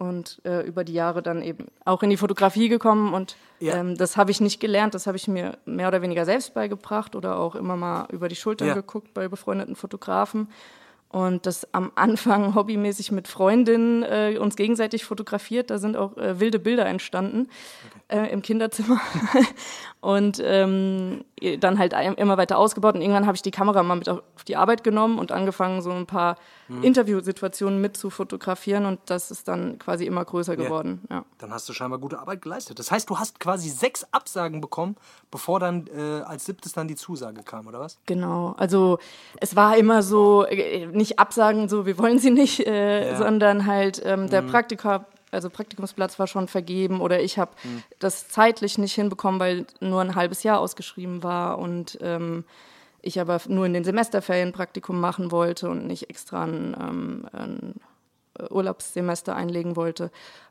und 0.00 0.40
äh, 0.44 0.66
über 0.66 0.82
die 0.82 0.94
Jahre 0.94 1.22
dann 1.22 1.42
eben 1.42 1.66
auch 1.84 2.02
in 2.02 2.10
die 2.10 2.16
Fotografie 2.16 2.68
gekommen 2.68 3.12
und 3.12 3.36
Ja. 3.60 3.76
ähm, 3.76 3.96
das 3.96 4.16
habe 4.16 4.30
ich 4.30 4.40
nicht 4.40 4.58
gelernt, 4.58 4.94
das 4.94 5.06
habe 5.06 5.16
ich 5.18 5.28
mir 5.28 5.58
mehr 5.66 5.88
oder 5.88 6.00
weniger 6.02 6.24
selbst 6.24 6.54
beigebracht 6.54 7.14
oder 7.14 7.38
auch 7.38 7.54
immer 7.54 7.76
mal 7.76 8.06
über 8.10 8.28
die 8.28 8.36
Schultern 8.36 8.68
Ja. 8.68 8.74
geguckt 8.74 9.12
bei 9.14 9.28
befreundeten 9.28 9.76
Fotografen 9.76 10.48
und 11.10 11.44
das 11.44 11.66
am 11.74 11.90
Anfang 11.96 12.54
hobbymäßig 12.54 13.10
mit 13.10 13.26
Freundinnen 13.26 14.04
äh, 14.04 14.38
uns 14.38 14.56
gegenseitig 14.56 15.04
fotografiert. 15.04 15.70
Da 15.70 15.78
sind 15.78 15.96
auch 15.96 16.16
äh, 16.16 16.38
wilde 16.38 16.60
Bilder 16.60 16.86
entstanden 16.86 17.48
äh, 18.08 18.30
im 18.30 18.42
Kinderzimmer. 18.42 19.00
und 20.00 20.40
ähm, 20.42 21.24
dann 21.58 21.78
halt 21.78 21.94
immer 22.16 22.36
weiter 22.36 22.58
ausgebaut. 22.58 22.94
Und 22.94 23.02
irgendwann 23.02 23.26
habe 23.26 23.36
ich 23.36 23.42
die 23.42 23.50
Kamera 23.50 23.82
mal 23.82 23.96
mit 23.96 24.08
auf 24.08 24.22
die 24.46 24.56
Arbeit 24.56 24.84
genommen 24.84 25.18
und 25.18 25.32
angefangen, 25.32 25.82
so 25.82 25.90
ein 25.90 26.06
paar 26.06 26.36
Interviewsituationen 26.82 27.80
mit 27.80 27.96
zu 27.96 28.10
fotografieren. 28.10 28.86
Und 28.86 29.00
das 29.06 29.30
ist 29.30 29.48
dann 29.48 29.78
quasi 29.78 30.06
immer 30.06 30.24
größer 30.24 30.56
geworden. 30.56 31.02
Ja. 31.10 31.24
Dann 31.38 31.52
hast 31.52 31.68
du 31.68 31.72
scheinbar 31.72 31.98
gute 31.98 32.18
Arbeit 32.18 32.42
geleistet. 32.42 32.78
Das 32.78 32.90
heißt, 32.90 33.10
du 33.10 33.18
hast 33.18 33.40
quasi 33.40 33.68
sechs 33.68 34.06
Absagen 34.12 34.60
bekommen, 34.60 34.96
bevor 35.30 35.60
dann 35.60 35.86
äh, 35.88 36.20
als 36.22 36.46
siebtes 36.46 36.72
dann 36.72 36.88
die 36.88 36.96
Zusage 36.96 37.42
kam, 37.42 37.66
oder 37.66 37.80
was? 37.80 37.98
Genau, 38.06 38.54
also 38.56 38.98
es 39.40 39.56
war 39.56 39.76
immer 39.76 40.02
so, 40.02 40.46
äh, 40.46 40.86
nicht 41.00 41.18
absagen, 41.18 41.68
so 41.68 41.84
wir 41.86 41.98
wollen 41.98 42.18
sie 42.18 42.30
nicht, 42.30 42.60
äh, 42.66 43.10
Ja. 43.12 43.16
sondern 43.16 43.66
halt 43.66 44.00
ähm, 44.04 44.28
der 44.30 44.42
Praktika, 44.42 45.06
also 45.32 45.48
Praktikumsplatz 45.50 46.18
war 46.18 46.26
schon 46.26 46.46
vergeben 46.48 47.00
oder 47.00 47.20
ich 47.20 47.38
habe 47.38 47.52
das 47.98 48.28
zeitlich 48.28 48.78
nicht 48.78 48.94
hinbekommen, 48.94 49.40
weil 49.40 49.66
nur 49.80 50.00
ein 50.00 50.14
halbes 50.14 50.42
Jahr 50.42 50.60
ausgeschrieben 50.60 51.22
war 51.22 51.58
und 51.58 51.98
ähm, 52.00 52.44
ich 53.02 53.18
aber 53.20 53.40
nur 53.48 53.64
in 53.66 53.72
den 53.72 53.84
Semesterferien 53.84 54.52
Praktikum 54.52 55.00
machen 55.00 55.30
wollte 55.30 55.70
und 55.70 55.86
nicht 55.86 56.10
extra 56.10 56.44
ein, 56.44 56.76
ähm, 56.78 57.26
ein 57.32 57.74
Urlaubssemester 58.50 59.34
einlegen 59.36 59.76
wollte. 59.76 60.10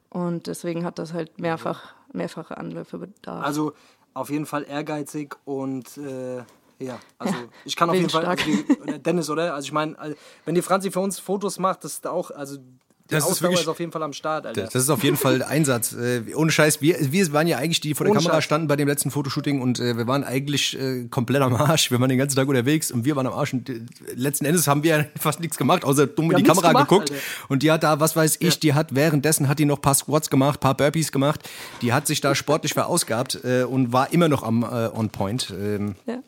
Und 0.09 0.47
deswegen 0.47 0.85
hat 0.85 0.97
das 0.99 1.13
halt 1.13 1.39
mehrfach, 1.39 1.93
mehrfache 2.13 2.57
Anläufe 2.57 2.97
bedarf. 2.97 3.45
Also 3.45 3.73
auf 4.13 4.29
jeden 4.29 4.45
Fall 4.47 4.65
ehrgeizig 4.67 5.35
und 5.45 5.97
äh, 5.97 6.41
ja, 6.79 6.97
also 7.17 7.33
ich 7.65 7.75
kann 7.75 7.89
auf 7.89 7.95
jeden 7.95 8.09
Fall, 8.09 8.25
also 8.25 8.43
die, 8.45 8.65
oder 8.81 8.97
Dennis, 8.99 9.29
oder? 9.29 9.53
Also 9.53 9.65
ich 9.67 9.71
meine, 9.73 9.93
äh, 9.97 10.15
wenn 10.45 10.55
die 10.55 10.61
Franzi 10.61 10.91
für 10.91 10.99
uns 11.01 11.19
Fotos 11.19 11.59
macht, 11.59 11.83
das 11.83 11.93
ist 11.93 12.07
auch, 12.07 12.31
also 12.31 12.57
die 12.57 13.15
Das 13.15 13.27
ist 13.27 13.41
wirklich- 13.41 13.61
ist 13.61 13.67
auf 13.67 13.79
jeden 13.79 13.91
Fall 13.91 14.03
am 14.03 14.13
Start, 14.13 14.45
Alter. 14.45 14.65
Das 14.65 14.75
ist 14.75 14.89
auf 14.91 15.03
jeden 15.03 15.17
Fall 15.17 15.41
Einsatz. 15.41 15.93
Äh, 15.93 16.21
ohne 16.35 16.51
Scheiß, 16.51 16.79
wir, 16.79 16.95
wir 17.11 17.33
waren 17.33 17.47
ja 17.47 17.57
eigentlich 17.57 17.81
die 17.81 17.95
vor 17.95 18.03
der 18.05 18.11
Ohne 18.11 18.19
Kamera 18.19 18.35
Scheiß. 18.35 18.43
standen 18.43 18.67
bei 18.67 18.75
dem 18.75 18.87
letzten 18.87 19.09
Fotoshooting 19.09 19.61
und 19.63 19.79
äh, 19.79 19.97
wir 19.97 20.05
waren 20.05 20.23
eigentlich 20.23 20.79
äh, 20.79 21.05
komplett 21.09 21.41
am 21.41 21.55
Arsch. 21.55 21.89
Wir 21.89 21.99
waren 21.99 22.07
den 22.09 22.19
ganzen 22.19 22.35
Tag 22.35 22.47
unterwegs 22.47 22.91
und 22.91 23.05
wir 23.05 23.15
waren 23.15 23.25
am 23.25 23.33
Arsch 23.33 23.51
und 23.53 23.67
äh, 23.67 23.81
letzten 24.13 24.45
Endes 24.45 24.67
haben 24.67 24.83
wir 24.83 25.07
fast 25.19 25.39
nichts 25.39 25.57
gemacht, 25.57 25.83
außer 25.85 26.05
dumm 26.05 26.29
in 26.29 26.37
die 26.37 26.43
Kamera 26.43 26.67
gemacht, 26.67 26.87
geguckt. 26.87 27.09
Alter. 27.11 27.21
Und 27.47 27.63
die 27.63 27.71
hat 27.71 27.81
da, 27.81 27.99
was 27.99 28.15
weiß 28.15 28.37
ich, 28.41 28.59
die 28.59 28.75
hat 28.75 28.93
währenddessen 28.93 29.47
hat 29.47 29.57
die 29.57 29.65
noch 29.65 29.81
paar 29.81 29.95
Squats 29.95 30.29
gemacht, 30.29 30.59
paar 30.59 30.77
Burpees 30.77 31.11
gemacht. 31.11 31.49
Die 31.81 31.91
hat 31.93 32.05
sich 32.05 32.21
da 32.21 32.35
sportlich 32.35 32.73
verausgabt 32.75 33.43
äh, 33.43 33.63
und 33.63 33.91
war 33.91 34.13
immer 34.13 34.29
noch 34.29 34.43
am 34.43 34.61
äh, 34.61 34.87
on 34.95 35.09
point. 35.09 35.51
Ähm, 35.59 35.95
ja. 36.05 36.19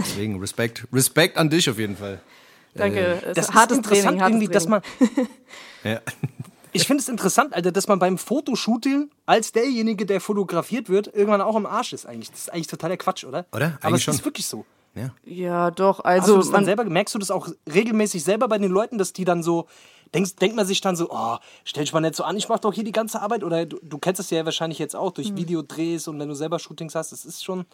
Deswegen 0.00 0.38
Respekt, 0.40 0.86
Respekt 0.92 1.36
an 1.36 1.50
dich 1.50 1.68
auf 1.70 1.78
jeden 1.78 1.96
Fall. 1.96 2.20
Danke, 2.74 3.20
es 3.26 3.34
das 3.34 3.48
ist 3.48 3.54
hartes 3.54 3.78
ist 3.78 3.84
interessant 3.84 4.04
Training, 4.18 4.20
hartes 4.20 4.34
irgendwie, 4.36 4.52
dass 4.52 4.68
man, 4.68 4.82
Ja. 5.84 6.00
ich 6.72 6.86
finde 6.86 7.02
es 7.02 7.08
interessant, 7.08 7.54
Alter, 7.54 7.72
dass 7.72 7.88
man 7.88 7.98
beim 7.98 8.18
Fotoshooting 8.18 9.10
als 9.26 9.52
derjenige, 9.52 10.06
der 10.06 10.20
fotografiert 10.20 10.88
wird, 10.88 11.08
irgendwann 11.08 11.40
auch 11.40 11.56
am 11.56 11.66
Arsch 11.66 11.92
ist 11.92 12.06
eigentlich. 12.06 12.30
Das 12.30 12.40
ist 12.40 12.52
eigentlich 12.52 12.66
totaler 12.68 12.96
Quatsch, 12.96 13.24
oder? 13.24 13.46
Oder? 13.52 13.66
Aber 13.80 13.88
Eigentlich 13.88 13.94
es 13.96 14.02
schon. 14.04 14.14
ist 14.14 14.24
wirklich 14.24 14.46
so. 14.46 14.64
Ja. 14.94 15.10
Ja, 15.24 15.70
doch. 15.70 15.98
Hast 15.98 16.04
Also 16.04 16.32
du 16.34 16.38
das 16.38 16.46
dann 16.46 16.52
man, 16.54 16.64
selber, 16.64 16.84
merkst 16.84 17.14
du 17.14 17.18
das 17.18 17.30
auch 17.30 17.48
regelmäßig 17.72 18.22
selber 18.24 18.48
bei 18.48 18.58
den 18.58 18.70
Leuten, 18.70 18.98
dass 18.98 19.12
die 19.12 19.24
dann 19.24 19.42
so, 19.42 19.66
denkst, 20.14 20.34
denkt 20.36 20.56
man 20.56 20.66
sich 20.66 20.80
dann 20.80 20.96
so, 20.96 21.08
oh, 21.10 21.36
stell 21.64 21.84
dich 21.84 21.92
mal 21.92 22.00
nicht 22.00 22.16
so 22.16 22.24
an, 22.24 22.36
ich 22.36 22.48
mach 22.48 22.58
doch 22.58 22.72
hier 22.72 22.82
die 22.84 22.90
ganze 22.92 23.20
Arbeit. 23.22 23.44
Oder 23.44 23.66
du, 23.66 23.78
du 23.82 23.98
kennst 23.98 24.20
es 24.20 24.30
ja 24.30 24.44
wahrscheinlich 24.44 24.78
jetzt 24.80 24.96
auch 24.96 25.08
Hm. 25.08 25.14
durch 25.14 25.36
Videodrehs 25.36 26.08
und 26.08 26.18
wenn 26.18 26.28
du 26.28 26.34
selber 26.34 26.58
Shootings 26.58 26.94
hast, 26.94 27.12
das 27.12 27.24
ist 27.24 27.42
schon. 27.44 27.66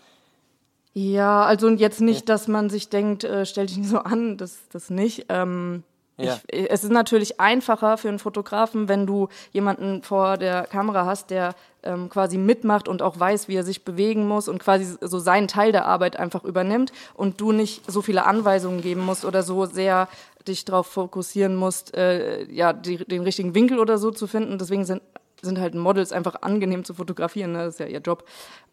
Ja, 0.98 1.44
also 1.44 1.68
jetzt 1.68 2.00
nicht, 2.00 2.30
dass 2.30 2.48
man 2.48 2.70
sich 2.70 2.88
denkt, 2.88 3.22
äh, 3.22 3.44
stell 3.44 3.66
dich 3.66 3.76
nicht 3.76 3.90
so 3.90 3.98
an, 3.98 4.38
das, 4.38 4.66
das 4.72 4.88
nicht. 4.88 5.26
Ähm, 5.28 5.82
Ja. 6.18 6.40
Ich, 6.50 6.70
es 6.70 6.84
ist 6.84 6.90
natürlich 6.90 7.38
einfacher 7.38 7.98
für 7.98 8.08
einen 8.08 8.18
Fotografen, 8.18 8.88
wenn 8.88 9.06
du 9.06 9.28
jemanden 9.52 10.02
vor 10.02 10.38
der 10.38 10.62
Kamera 10.66 11.04
hast, 11.04 11.28
der 11.28 11.54
ähm, 11.82 12.08
quasi 12.08 12.38
mitmacht 12.38 12.88
und 12.88 13.02
auch 13.02 13.20
weiß, 13.20 13.48
wie 13.48 13.56
er 13.56 13.64
sich 13.64 13.84
bewegen 13.84 14.26
muss 14.26 14.48
und 14.48 14.58
quasi 14.58 14.96
so 15.02 15.18
seinen 15.18 15.48
Teil 15.48 15.72
der 15.72 15.84
Arbeit 15.84 16.16
einfach 16.16 16.44
übernimmt 16.44 16.92
und 17.12 17.42
du 17.42 17.52
nicht 17.52 17.82
so 17.90 18.00
viele 18.00 18.24
Anweisungen 18.24 18.80
geben 18.80 19.02
musst 19.04 19.26
oder 19.26 19.42
so 19.42 19.66
sehr 19.66 20.08
dich 20.48 20.64
darauf 20.64 20.86
fokussieren 20.86 21.56
musst, 21.56 21.94
äh, 21.94 22.50
ja, 22.50 22.72
die, 22.72 22.96
den 23.04 23.22
richtigen 23.22 23.54
Winkel 23.54 23.78
oder 23.78 23.98
so 23.98 24.10
zu 24.10 24.26
finden. 24.26 24.56
Deswegen 24.56 24.86
sind 24.86 25.02
sind 25.46 25.58
halt 25.58 25.74
Models 25.74 26.12
einfach 26.12 26.42
angenehm 26.42 26.84
zu 26.84 26.92
fotografieren, 26.92 27.52
ne? 27.52 27.58
das 27.64 27.74
ist 27.74 27.80
ja 27.80 27.86
ihr 27.86 28.00
Job. 28.00 28.24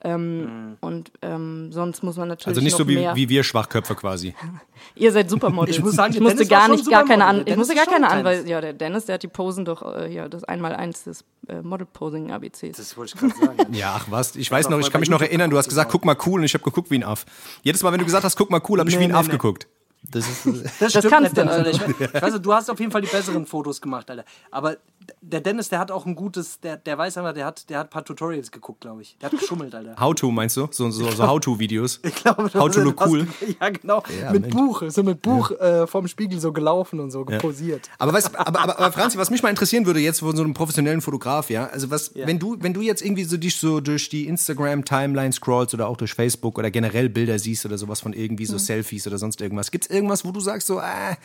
Ähm, 0.03 0.75
Und 0.81 1.11
ähm, 1.21 1.71
sonst 1.71 2.03
muss 2.03 2.17
man 2.17 2.27
natürlich 2.27 2.47
Also 2.47 2.59
nicht 2.61 2.73
noch 2.73 2.79
so 2.79 2.87
wie, 2.89 2.95
mehr. 2.95 3.15
wie 3.15 3.29
wir 3.29 3.43
Schwachköpfe 3.43 3.95
quasi. 3.95 4.35
Ihr 4.95 5.13
seid 5.13 5.29
Supermodels. 5.29 5.77
Ich 5.77 5.83
muss 5.83 5.95
sagen, 5.95 6.13
ich 6.13 6.19
musste 6.19 6.39
Dennis 6.39 6.49
gar 6.49 6.67
nicht, 6.67 6.89
gar 6.89 7.05
keine, 7.05 7.23
an, 7.25 7.43
ich 7.45 7.55
musste 7.55 7.73
gar 7.73 7.85
keine 7.85 8.09
Anweisung. 8.09 8.47
Ja, 8.47 8.59
der 8.59 8.73
Dennis, 8.73 9.05
der 9.05 9.13
hat 9.15 9.23
die 9.23 9.29
Posen 9.29 9.63
doch 9.63 9.81
äh, 9.95 10.09
hier, 10.09 10.27
das 10.27 10.43
Einmaleins 10.43 11.05
des 11.05 11.23
äh, 11.47 11.61
Model-Posing 11.61 12.31
ABCs. 12.31 12.75
Das 12.77 12.97
wollte 12.97 13.13
ich 13.15 13.19
gerade 13.21 13.55
sagen. 13.57 13.73
Ja, 13.73 13.93
ach 13.97 14.07
was, 14.09 14.35
ich 14.35 14.51
weiß 14.51 14.67
noch, 14.69 14.79
ich 14.79 14.91
kann 14.91 14.99
mich 14.99 15.09
noch 15.09 15.21
erinnern, 15.21 15.49
du 15.49 15.57
hast 15.57 15.69
gesagt, 15.69 15.89
guck 15.91 16.03
mal 16.03 16.17
cool 16.25 16.41
und 16.41 16.45
ich 16.45 16.53
habe 16.53 16.63
geguckt 16.65 16.91
wie 16.91 16.95
ein 16.95 17.03
Aff. 17.03 17.25
Jedes 17.61 17.81
Mal, 17.81 17.91
wenn 17.93 17.99
du 17.99 18.05
gesagt 18.05 18.25
hast, 18.25 18.35
guck 18.35 18.49
mal 18.49 18.61
cool, 18.67 18.79
habe 18.79 18.89
ich 18.89 18.95
Nee, 18.97 19.01
wie 19.01 19.05
ein 19.05 19.11
nee, 19.11 19.17
Aff 19.17 19.27
nee. 19.27 19.31
geguckt. 19.33 19.67
Das 20.11 20.27
ist, 20.27 20.45
Das, 20.79 20.93
Das 20.93 21.05
kannst 21.05 21.21
nicht, 21.35 21.37
du 21.37 21.41
Dennis, 21.41 21.53
Alter. 21.53 21.69
Ich, 21.71 21.81
we- 21.99 22.05
ich 22.05 22.21
weiß, 22.21 22.33
nicht, 22.33 22.45
du 22.45 22.53
hast 22.53 22.69
auf 22.69 22.79
jeden 22.79 22.91
Fall 22.91 23.01
die 23.01 23.07
besseren 23.07 23.45
Fotos 23.45 23.81
gemacht, 23.81 24.09
Alter. 24.09 24.25
Aber 24.51 24.77
der 25.21 25.41
Dennis, 25.41 25.67
der 25.69 25.79
hat 25.79 25.91
auch 25.91 26.05
ein 26.05 26.15
gutes, 26.15 26.59
der, 26.61 26.77
der 26.77 26.97
weiß 26.97 27.17
einfach, 27.17 27.33
der 27.33 27.45
hat, 27.45 27.69
der 27.69 27.79
hat 27.79 27.87
ein 27.87 27.89
paar 27.89 28.05
Tutorials 28.05 28.51
geguckt, 28.51 28.81
glaube 28.81 29.01
ich. 29.01 29.17
Der 29.21 29.31
hat 29.31 29.37
geschummelt, 29.39 29.73
Alter. 29.75 29.95
How 29.99 30.13
to 30.15 30.31
meinst 30.31 30.55
du? 30.55 30.67
So, 30.71 30.89
so, 30.91 31.09
so 31.11 31.27
How-to-Videos. 31.27 31.99
Ich 32.03 32.15
glaube, 32.15 32.43
How 32.43 32.51
to 32.51 32.67
das- 32.67 32.75
look 32.83 32.97
das- 32.97 33.07
cool. 33.09 33.27
Ja, 33.59 33.69
genau. 33.69 34.03
Ja, 34.21 34.31
mit 34.31 34.41
Mensch. 34.43 34.55
Buch, 34.55 34.83
so 34.87 35.03
mit 35.03 35.21
Buch 35.21 35.51
äh, 35.51 35.87
vorm 35.87 36.07
Spiegel 36.07 36.39
so 36.39 36.53
gelaufen 36.53 36.99
und 36.99 37.11
so 37.11 37.25
geposiert. 37.25 37.89
Aber, 37.97 38.13
weißt, 38.13 38.35
aber, 38.39 38.59
aber, 38.61 38.79
aber 38.79 38.91
Franzi, 38.91 39.17
was 39.17 39.29
mich 39.29 39.41
mal 39.43 39.49
interessieren 39.49 39.85
würde 39.85 39.99
jetzt 39.99 40.19
von 40.19 40.35
so 40.35 40.43
einem 40.43 40.53
professionellen 40.53 41.01
Fotograf, 41.01 41.49
ja, 41.49 41.65
also 41.67 41.89
was, 41.89 42.13
wenn 42.15 42.39
du, 42.39 42.57
wenn 42.59 42.73
du 42.73 42.81
jetzt 42.81 43.01
irgendwie 43.01 43.23
so 43.25 43.35
dich 43.37 43.57
so 43.57 43.81
durch 43.81 44.09
die 44.09 44.27
Instagram-Timeline 44.27 45.33
scrollst 45.33 45.73
oder 45.73 45.87
auch 45.87 45.97
durch 45.97 46.13
Facebook 46.13 46.57
oder 46.57 46.71
generell 46.71 47.09
Bilder 47.09 47.39
siehst 47.39 47.65
oder 47.65 47.77
sowas 47.77 48.01
von 48.01 48.13
irgendwie 48.13 48.45
so 48.45 48.57
Selfies 48.57 49.05
oder 49.07 49.17
sonst 49.17 49.41
irgendwas, 49.41 49.71
gibt's 49.71 49.87
irgendwas, 49.93 50.25
wo 50.25 50.31
du 50.31 50.39
sagst 50.39 50.67
so, 50.67 50.79
ah, 50.79 51.15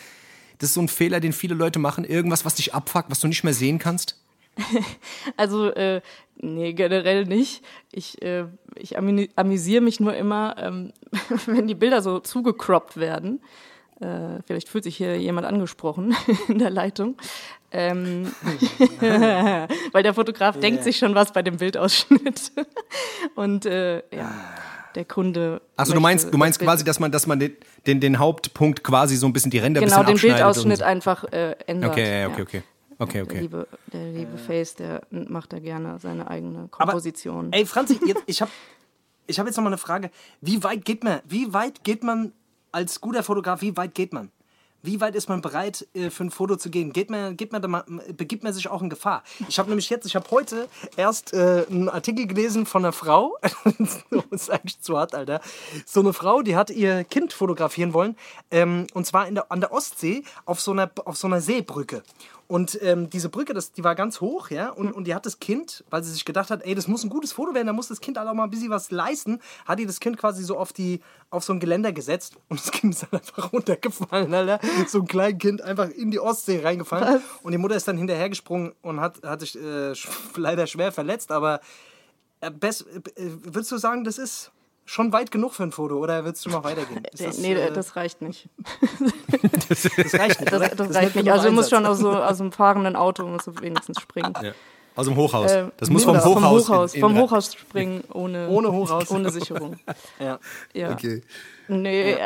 das 0.58 0.70
ist 0.70 0.74
so 0.74 0.80
ein 0.80 0.88
Fehler, 0.88 1.20
den 1.20 1.32
viele 1.32 1.54
Leute 1.54 1.78
machen, 1.78 2.04
irgendwas, 2.04 2.44
was 2.44 2.56
dich 2.56 2.74
abfuckt, 2.74 3.10
was 3.10 3.20
du 3.20 3.28
nicht 3.28 3.44
mehr 3.44 3.54
sehen 3.54 3.78
kannst? 3.78 4.20
Also, 5.36 5.70
äh, 5.70 6.00
nee, 6.36 6.72
generell 6.72 7.24
nicht. 7.24 7.62
Ich, 7.92 8.20
äh, 8.22 8.46
ich 8.74 8.98
amü- 8.98 9.30
amüsiere 9.36 9.80
mich 9.82 10.00
nur 10.00 10.14
immer, 10.16 10.56
ähm, 10.58 10.92
wenn 11.46 11.68
die 11.68 11.76
Bilder 11.76 12.02
so 12.02 12.18
zugecroppt 12.18 12.96
werden. 12.96 13.40
Äh, 14.00 14.42
vielleicht 14.46 14.68
fühlt 14.68 14.82
sich 14.84 14.96
hier 14.96 15.16
jemand 15.16 15.46
angesprochen 15.46 16.16
in 16.48 16.58
der 16.58 16.70
Leitung. 16.70 17.16
Ähm, 17.70 18.32
weil 19.92 20.02
der 20.02 20.14
Fotograf 20.14 20.58
denkt 20.58 20.82
sich 20.84 20.96
schon 20.98 21.14
was 21.14 21.32
bei 21.32 21.42
dem 21.42 21.58
Bildausschnitt. 21.58 22.52
Und 23.34 23.66
äh, 23.66 24.02
ja, 24.14 24.32
der 24.98 25.04
Kunde. 25.04 25.62
Achso, 25.76 25.94
du 25.94 26.00
meinst, 26.00 26.34
du 26.34 26.36
meinst 26.36 26.58
quasi, 26.58 26.84
dass 26.84 26.98
man, 26.98 27.12
dass 27.12 27.28
man 27.28 27.38
den, 27.38 27.56
den, 27.86 28.00
den 28.00 28.18
Hauptpunkt 28.18 28.82
quasi 28.82 29.16
so 29.16 29.26
ein 29.26 29.32
bisschen 29.32 29.52
die 29.52 29.58
Ränder 29.58 29.80
Genau, 29.80 30.00
ein 30.00 30.06
den 30.06 30.14
bisschen 30.14 30.32
abschneidet 30.32 30.54
Bildausschnitt 30.54 30.80
und 30.80 30.84
einfach 30.84 31.24
äh, 31.32 31.52
ändert. 31.66 31.92
Okay, 31.92 32.20
ja. 32.20 32.28
okay, 32.28 32.42
okay. 32.42 32.62
Okay, 33.00 33.12
Der 33.12 33.22
okay. 33.22 33.38
liebe, 33.38 33.68
der 33.92 34.10
liebe 34.10 34.36
Face, 34.36 34.74
der 34.74 35.02
macht 35.10 35.52
da 35.52 35.60
gerne 35.60 36.00
seine 36.00 36.28
eigene 36.28 36.68
Aber, 36.72 36.92
Komposition. 36.92 37.52
Ey, 37.52 37.64
Franzi, 37.64 38.00
jetzt, 38.06 38.24
ich 38.26 38.42
habe 38.42 38.50
ich 39.28 39.38
hab 39.38 39.46
jetzt 39.46 39.56
noch 39.56 39.62
mal 39.62 39.70
eine 39.70 39.78
Frage. 39.78 40.10
Wie 40.40 40.64
weit 40.64 40.84
geht 40.84 41.04
man, 41.04 41.20
wie 41.24 41.52
weit 41.52 41.84
geht 41.84 42.02
man 42.02 42.32
als 42.72 43.00
guter 43.00 43.22
Fotograf, 43.22 43.62
wie 43.62 43.76
weit 43.76 43.94
geht 43.94 44.12
man? 44.12 44.32
Wie 44.82 45.00
weit 45.00 45.16
ist 45.16 45.28
man 45.28 45.40
bereit, 45.40 45.86
äh, 45.94 46.10
für 46.10 46.24
ein 46.24 46.30
Foto 46.30 46.56
zu 46.56 46.70
gehen? 46.70 46.92
Geht 46.92 47.10
man, 47.10 47.36
geht 47.36 47.52
man 47.52 47.60
da 47.60 47.68
mal, 47.68 47.84
begibt 48.16 48.44
man 48.44 48.52
sich 48.52 48.68
auch 48.68 48.80
in 48.80 48.88
Gefahr? 48.88 49.24
Ich 49.48 49.58
habe 49.58 49.68
nämlich 49.68 49.90
jetzt, 49.90 50.06
ich 50.06 50.14
habe 50.14 50.30
heute 50.30 50.68
erst 50.96 51.32
äh, 51.32 51.66
einen 51.68 51.88
Artikel 51.88 52.26
gelesen 52.26 52.64
von 52.64 52.84
einer 52.84 52.92
Frau. 52.92 53.36
das 53.78 54.24
ist 54.30 54.50
eigentlich 54.50 54.80
zu 54.80 54.96
hart, 54.96 55.14
Alter. 55.14 55.40
So 55.84 56.00
eine 56.00 56.12
Frau, 56.12 56.42
die 56.42 56.54
hat 56.54 56.70
ihr 56.70 57.04
Kind 57.04 57.32
fotografieren 57.32 57.92
wollen. 57.92 58.16
Ähm, 58.50 58.86
und 58.94 59.04
zwar 59.04 59.26
in 59.26 59.34
der, 59.34 59.50
an 59.50 59.60
der 59.60 59.72
Ostsee 59.72 60.22
auf 60.44 60.60
so 60.60 60.70
einer, 60.70 60.90
auf 61.04 61.16
so 61.16 61.26
einer 61.26 61.40
Seebrücke. 61.40 62.02
Und 62.48 62.78
ähm, 62.82 63.10
diese 63.10 63.28
Brücke, 63.28 63.52
das, 63.52 63.72
die 63.72 63.84
war 63.84 63.94
ganz 63.94 64.22
hoch, 64.22 64.48
ja, 64.48 64.70
und, 64.70 64.92
und 64.92 65.04
die 65.04 65.14
hat 65.14 65.26
das 65.26 65.38
Kind, 65.38 65.84
weil 65.90 66.02
sie 66.02 66.10
sich 66.10 66.24
gedacht 66.24 66.50
hat, 66.50 66.64
ey, 66.64 66.74
das 66.74 66.88
muss 66.88 67.04
ein 67.04 67.10
gutes 67.10 67.32
Foto 67.32 67.52
werden, 67.52 67.66
da 67.66 67.74
muss 67.74 67.88
das 67.88 68.00
Kind 68.00 68.16
halt 68.16 68.26
auch 68.26 68.32
mal 68.32 68.44
ein 68.44 68.50
bisschen 68.50 68.70
was 68.70 68.90
leisten, 68.90 69.40
hat 69.66 69.78
die 69.78 69.84
das 69.84 70.00
Kind 70.00 70.16
quasi 70.16 70.42
so 70.42 70.56
auf, 70.56 70.72
die, 70.72 71.02
auf 71.28 71.44
so 71.44 71.52
ein 71.52 71.60
Geländer 71.60 71.92
gesetzt 71.92 72.36
und 72.48 72.58
das 72.58 72.72
Kind 72.72 72.94
ist 72.94 73.02
dann 73.02 73.20
einfach 73.20 73.52
runtergefallen, 73.52 74.32
Alter. 74.32 74.60
So 74.86 75.00
ein 75.00 75.06
kleines 75.06 75.38
Kind 75.38 75.60
einfach 75.60 75.90
in 75.90 76.10
die 76.10 76.20
Ostsee 76.20 76.62
reingefallen. 76.64 77.20
Und 77.42 77.52
die 77.52 77.58
Mutter 77.58 77.76
ist 77.76 77.86
dann 77.86 77.98
hinterhergesprungen 77.98 78.72
und 78.80 78.98
hat, 78.98 79.22
hat 79.24 79.40
sich 79.40 79.54
äh, 79.54 79.92
leider 80.36 80.66
schwer 80.66 80.90
verletzt, 80.90 81.30
aber 81.30 81.60
äh, 82.40 82.50
best, 82.50 82.86
äh, 82.86 83.30
würdest 83.42 83.72
du 83.72 83.76
sagen, 83.76 84.04
das 84.04 84.16
ist 84.16 84.52
schon 84.88 85.12
weit 85.12 85.30
genug 85.30 85.52
für 85.52 85.64
ein 85.64 85.72
Foto 85.72 85.96
oder 85.98 86.24
würdest 86.24 86.46
du 86.46 86.50
noch 86.50 86.64
weitergehen? 86.64 87.02
Ist 87.12 87.20
Der- 87.20 87.32
nee, 87.42 87.52
äh, 87.54 87.70
das 87.72 87.94
reicht 87.94 88.22
nicht. 88.22 88.48
das 89.68 90.14
reicht 90.14 90.40
nicht. 90.40 90.52
Das, 90.52 90.70
das 90.76 90.94
reicht 90.94 91.14
nicht. 91.16 91.30
Also 91.30 91.48
du 91.48 91.52
musst 91.54 91.70
schon 91.70 91.84
aus, 91.86 91.98
so, 91.98 92.10
aus 92.10 92.40
einem 92.40 92.52
fahrenden 92.52 92.96
Auto 92.96 93.26
musst 93.26 93.46
du 93.46 93.60
wenigstens 93.60 94.00
springen. 94.00 94.32
Ja. 94.42 94.52
Aus 94.96 95.06
dem 95.06 95.14
Hochhaus. 95.14 95.52
Ähm, 95.52 95.70
das 95.76 95.90
muss 95.90 96.04
vom 96.04 96.16
Hochhaus. 96.18 96.32
Vom 96.32 96.44
Hochhaus, 96.50 96.94
in- 96.94 96.96
in- 96.96 97.00
vom 97.02 97.18
Hochhaus 97.18 97.54
springen 97.54 98.02
ohne, 98.12 98.48
Ohne 98.48 98.72
Hochhaus. 98.72 99.10
ohne 99.12 99.30
Sicherung. 99.30 99.78
Ja. 100.18 100.40
Ja. 100.72 100.90
Okay. 100.92 101.22
Nee, 101.68 102.16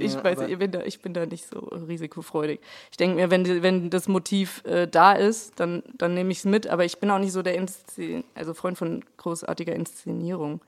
ich 0.00 0.14
weiß, 0.22 0.40
ich 0.48 0.58
bin, 0.58 0.72
da, 0.72 0.80
ich 0.80 1.00
bin 1.00 1.14
da 1.14 1.24
nicht 1.26 1.46
so 1.48 1.60
risikofreudig. 1.60 2.58
Ich 2.90 2.96
denke 2.96 3.14
mir, 3.16 3.30
wenn, 3.30 3.62
wenn 3.62 3.88
das 3.88 4.08
Motiv 4.08 4.64
äh, 4.66 4.88
da 4.88 5.12
ist, 5.12 5.52
dann, 5.60 5.84
dann 5.96 6.12
nehme 6.14 6.32
ich 6.32 6.38
es 6.38 6.44
mit, 6.44 6.66
aber 6.66 6.84
ich 6.84 6.98
bin 6.98 7.08
auch 7.12 7.20
nicht 7.20 7.30
so 7.32 7.42
der 7.42 7.54
Inszen 7.54 8.24
also 8.34 8.52
Freund 8.52 8.76
von 8.76 9.04
großartiger 9.16 9.72
Inszenierung. 9.74 10.60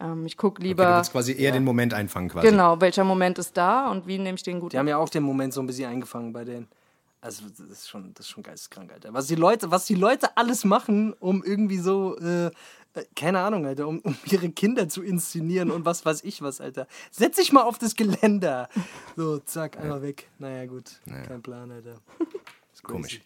Ähm, 0.00 0.26
ich 0.26 0.36
gucke 0.36 0.56
Okay, 0.60 0.62
du 0.62 0.68
lieber, 0.68 0.96
willst 0.96 1.12
quasi 1.12 1.32
eher 1.36 1.52
den 1.52 1.64
Moment 1.64 1.94
einfangen 1.94 2.28
quasi. 2.28 2.46
genau, 2.48 2.80
welcher 2.80 3.04
Moment 3.04 3.38
ist 3.38 3.56
da 3.56 3.90
und 3.90 4.06
wie 4.06 4.18
nehme 4.18 4.36
ich 4.36 4.42
den 4.42 4.60
gut 4.60 4.72
Die 4.72 4.78
haben 4.78 4.88
ja 4.88 4.98
auch 4.98 5.08
den 5.08 5.22
Moment 5.22 5.54
so 5.54 5.60
ein 5.60 5.66
bisschen 5.66 5.88
eingefangen 5.90 6.32
bei 6.32 6.44
denen. 6.44 6.68
Also 7.22 7.44
das 7.48 7.60
ist 7.70 7.88
schon, 7.88 8.12
das 8.14 8.26
ist 8.26 8.30
schon 8.30 8.42
geisteskrank, 8.42 8.92
Alter. 8.92 9.12
Was 9.14 9.26
die 9.26 9.34
Leute, 9.34 9.70
was 9.70 9.86
die 9.86 9.94
Leute 9.94 10.36
alles 10.36 10.64
machen, 10.64 11.12
um 11.14 11.42
irgendwie 11.42 11.78
so, 11.78 12.16
äh, 12.18 12.46
äh, 12.46 12.50
keine 13.16 13.40
Ahnung, 13.40 13.66
Alter, 13.66 13.88
um, 13.88 13.98
um 14.00 14.14
ihre 14.26 14.50
Kinder 14.50 14.88
zu 14.88 15.02
inszenieren 15.02 15.70
und 15.70 15.84
was 15.86 16.04
weiß 16.04 16.22
ich 16.24 16.42
was, 16.42 16.60
Alter. 16.60 16.86
Setz 17.10 17.36
dich 17.36 17.52
mal 17.52 17.62
auf 17.62 17.78
das 17.78 17.96
Geländer. 17.96 18.68
So, 19.16 19.38
zack, 19.38 19.78
einmal 19.80 20.02
weg. 20.02 20.28
Naja, 20.38 20.66
gut. 20.66 21.00
Kein 21.26 21.42
Plan, 21.42 21.70
Alter. 21.72 21.96
Komisch. 22.82 23.20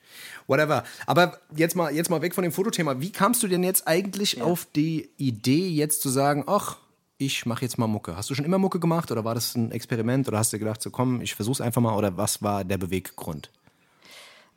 Whatever. 0.46 0.84
Aber 1.06 1.38
jetzt 1.54 1.76
mal, 1.76 1.92
jetzt 1.94 2.10
mal 2.10 2.22
weg 2.22 2.34
von 2.34 2.42
dem 2.42 2.52
Fotothema. 2.52 3.00
Wie 3.00 3.12
kamst 3.12 3.42
du 3.42 3.48
denn 3.48 3.62
jetzt 3.62 3.86
eigentlich 3.86 4.40
auf 4.40 4.66
die 4.74 5.10
Idee, 5.16 5.68
jetzt 5.68 6.02
zu 6.02 6.08
sagen, 6.08 6.44
ach, 6.46 6.78
ich 7.18 7.44
mache 7.44 7.62
jetzt 7.62 7.76
mal 7.76 7.86
Mucke? 7.86 8.16
Hast 8.16 8.30
du 8.30 8.34
schon 8.34 8.46
immer 8.46 8.58
Mucke 8.58 8.80
gemacht 8.80 9.10
oder 9.10 9.24
war 9.24 9.34
das 9.34 9.54
ein 9.54 9.72
Experiment 9.72 10.26
oder 10.28 10.38
hast 10.38 10.52
du 10.52 10.58
gedacht, 10.58 10.80
so 10.80 10.90
komm, 10.90 11.20
ich 11.20 11.34
versuch's 11.34 11.60
einfach 11.60 11.82
mal 11.82 11.96
oder 11.96 12.16
was 12.16 12.42
war 12.42 12.64
der 12.64 12.78
Beweggrund? 12.78 13.50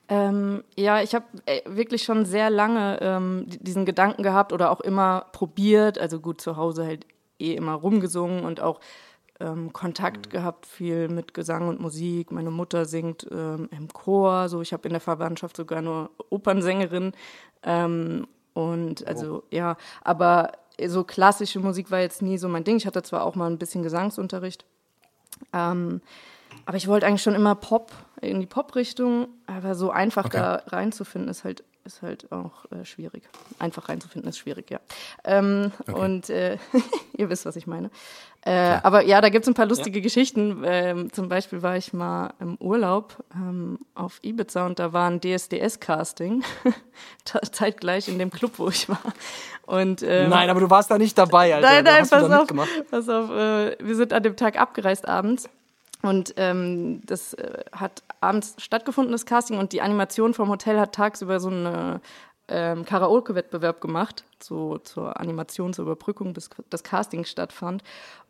Ähm, 0.10 0.64
ja, 0.76 1.02
ich 1.02 1.16
habe 1.16 1.26
wirklich 1.66 2.04
schon 2.04 2.26
sehr 2.26 2.50
lange 2.50 3.00
ähm, 3.02 3.46
di- 3.48 3.58
diesen 3.58 3.86
Gedanken 3.86 4.22
gehabt 4.22 4.54
oder 4.54 4.72
auch 4.72 4.82
immer 4.82 5.26
probiert. 5.32 5.98
Also 5.98 6.20
gut, 6.20 6.40
zu 6.40 6.56
Hause 6.56 6.86
halt 6.86 7.06
eh 7.40 7.54
immer 7.54 7.74
rumgesungen 7.74 8.44
und 8.46 8.60
auch 8.62 8.80
ähm, 9.44 9.74
Kontakt 9.74 10.30
gehabt 10.30 10.66
viel 10.66 11.10
mit 11.10 11.34
Gesang 11.34 11.68
und 11.68 11.80
Musik. 11.80 12.32
Meine 12.32 12.52
Mutter 12.52 12.86
singt 12.86 13.28
ähm, 13.32 13.70
im 13.72 13.92
Chor, 13.92 14.50
so 14.50 14.62
ich 14.62 14.74
habe 14.74 14.88
in 14.88 14.94
der 14.94 15.02
Verwandtschaft 15.02 15.58
sogar 15.58 15.82
nur 15.82 16.10
Opernsängerin. 16.30 17.12
Ähm, 17.64 18.28
und 18.54 19.06
also 19.08 19.44
ja, 19.52 19.78
aber 20.04 20.52
so 20.88 21.04
klassische 21.04 21.60
Musik 21.60 21.92
war 21.92 22.00
jetzt 22.00 22.22
nie 22.22 22.38
so 22.38 22.48
mein 22.48 22.64
Ding. 22.64 22.78
Ich 22.78 22.88
hatte 22.88 23.04
zwar 23.04 23.24
auch 23.24 23.36
mal 23.36 23.50
ein 23.50 23.58
bisschen 23.58 23.84
Gesangsunterricht. 23.84 24.66
Ähm, 25.52 26.02
aber 26.66 26.78
ich 26.78 26.88
wollte 26.88 27.06
eigentlich 27.06 27.24
schon 27.24 27.36
immer 27.36 27.56
Pop, 27.56 27.92
in 28.22 28.40
die 28.40 28.46
Pop-Richtung, 28.46 29.28
aber 29.48 29.76
so 29.76 29.92
einfach 29.92 30.26
Okay. 30.26 30.38
da 30.38 30.64
reinzufinden 30.68 31.30
ist 31.30 31.44
halt, 31.44 31.64
ist 31.86 32.02
halt 32.02 32.32
auch 32.32 32.66
äh, 32.72 32.86
schwierig. 32.86 33.24
Einfach 33.60 33.90
reinzufinden 33.90 34.30
ist 34.30 34.38
schwierig, 34.38 34.72
ja. 34.72 34.80
Ähm, 35.24 35.72
Und 35.92 36.30
äh, 36.30 36.58
ihr 37.18 37.30
wisst, 37.30 37.46
was 37.46 37.56
ich 37.56 37.68
meine. 37.68 37.90
Äh, 38.46 38.80
aber 38.84 39.06
ja, 39.06 39.22
da 39.22 39.30
gibt 39.30 39.46
es 39.46 39.50
ein 39.50 39.54
paar 39.54 39.66
lustige 39.66 40.02
Geschichten. 40.02 40.64
Ähm, 40.66 41.14
zum 41.14 41.30
Beispiel 41.30 41.62
war 41.62 41.78
ich 41.78 41.94
mal 41.94 42.34
im 42.40 42.58
Urlaub 42.58 43.24
ähm, 43.34 43.80
auf 43.96 44.20
Ibiza 44.22 44.66
und 44.66 44.80
da 44.80 44.92
war 44.92 45.10
ein 45.10 45.22
DSDS-Casting, 45.22 46.44
zeitgleich 47.52 48.10
in 48.10 48.20
dem 48.20 48.32
Club, 48.32 48.52
wo 48.58 48.68
ich 48.68 48.90
war. 48.90 49.02
Und, 49.66 50.04
ähm, 50.04 50.30
Nein, 50.30 50.50
aber 50.50 50.60
du 50.60 50.70
warst 50.70 50.92
da 50.92 50.98
nicht 50.98 51.18
dabei, 51.18 51.56
Alter. 51.56 51.68
Nein, 51.68 51.86
Da 51.86 51.92
nein, 51.92 52.02
hast 52.02 52.12
du 52.12 52.18
pass 52.18 52.50
auf, 52.52 52.68
pass 52.92 53.10
auf. 53.10 53.30
Äh, 53.30 53.78
wir 53.80 53.96
sind 53.96 54.12
an 54.12 54.24
dem 54.24 54.36
Tag 54.36 54.60
abgereist 54.60 55.08
abends. 55.08 55.50
Und 56.04 56.34
ähm, 56.36 57.02
das 57.06 57.34
äh, 57.34 57.64
hat 57.72 58.04
abends 58.20 58.56
stattgefunden, 58.60 59.14
das 59.14 59.26
Casting. 59.26 59.58
Und 59.58 59.72
die 59.72 59.82
Animation 59.82 60.34
vom 60.34 60.50
Hotel 60.50 60.80
hat 60.80 60.94
tagsüber 60.94 61.40
so 61.40 61.50
einen 61.50 62.02
ähm, 62.50 62.86
Karaoke-Wettbewerb 62.86 63.80
gemacht, 63.80 64.26
so 64.40 64.78
zur 64.80 65.20
Animation, 65.20 65.74
zur 65.74 65.84
Überbrückung, 65.86 66.34
bis 66.34 66.50
das 66.70 66.84
Casting 66.84 67.24
stattfand. 67.24 67.84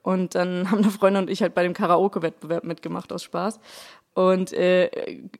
Und 0.03 0.35
dann 0.35 0.69
haben 0.71 0.83
eine 0.83 0.91
Freundin 0.91 1.23
und 1.23 1.29
ich 1.29 1.41
halt 1.41 1.55
bei 1.55 1.63
dem 1.63 1.73
Karaoke-Wettbewerb 1.73 2.63
mitgemacht 2.63 3.11
aus 3.11 3.23
Spaß. 3.23 3.59
Und 4.13 4.53
äh, 4.53 4.89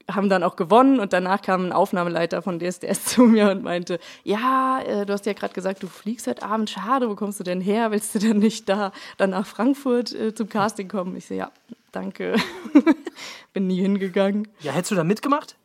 haben 0.10 0.30
dann 0.30 0.44
auch 0.44 0.56
gewonnen 0.56 1.00
und 1.00 1.14
danach 1.14 1.42
kam 1.42 1.66
ein 1.66 1.72
Aufnahmeleiter 1.72 2.42
von 2.42 2.60
DSDS 2.60 3.06
zu 3.06 3.24
mir 3.24 3.52
und 3.52 3.64
meinte, 3.64 4.00
ja, 4.24 4.82
äh, 4.82 5.06
du 5.06 5.14
hast 5.14 5.26
ja 5.26 5.34
gerade 5.34 5.54
gesagt, 5.54 5.84
du 5.84 5.88
fliegst 5.88 6.28
heute 6.28 6.44
Abend, 6.44 6.70
schade, 6.70 7.10
wo 7.10 7.16
kommst 7.16 7.40
du 7.40 7.44
denn 7.44 7.62
her? 7.62 7.92
Willst 7.92 8.16
du 8.16 8.20
denn 8.20 8.40
nicht 8.40 8.68
da 8.70 8.92
dann 9.18 9.32
nach 9.32 9.46
Frankfurt 9.46 10.14
äh, 10.14 10.34
zum 10.34 10.50
Casting 10.50 10.88
kommen? 10.88 11.16
Ich 11.16 11.28
so, 11.28 11.34
ja, 11.34 11.52
danke. 11.92 12.36
Bin 13.54 13.68
nie 13.68 13.82
hingegangen. 13.82 14.48
Ja, 14.62 14.72
hättest 14.72 14.92
du 14.92 14.96
da 14.96 15.04
mitgemacht? 15.04 15.56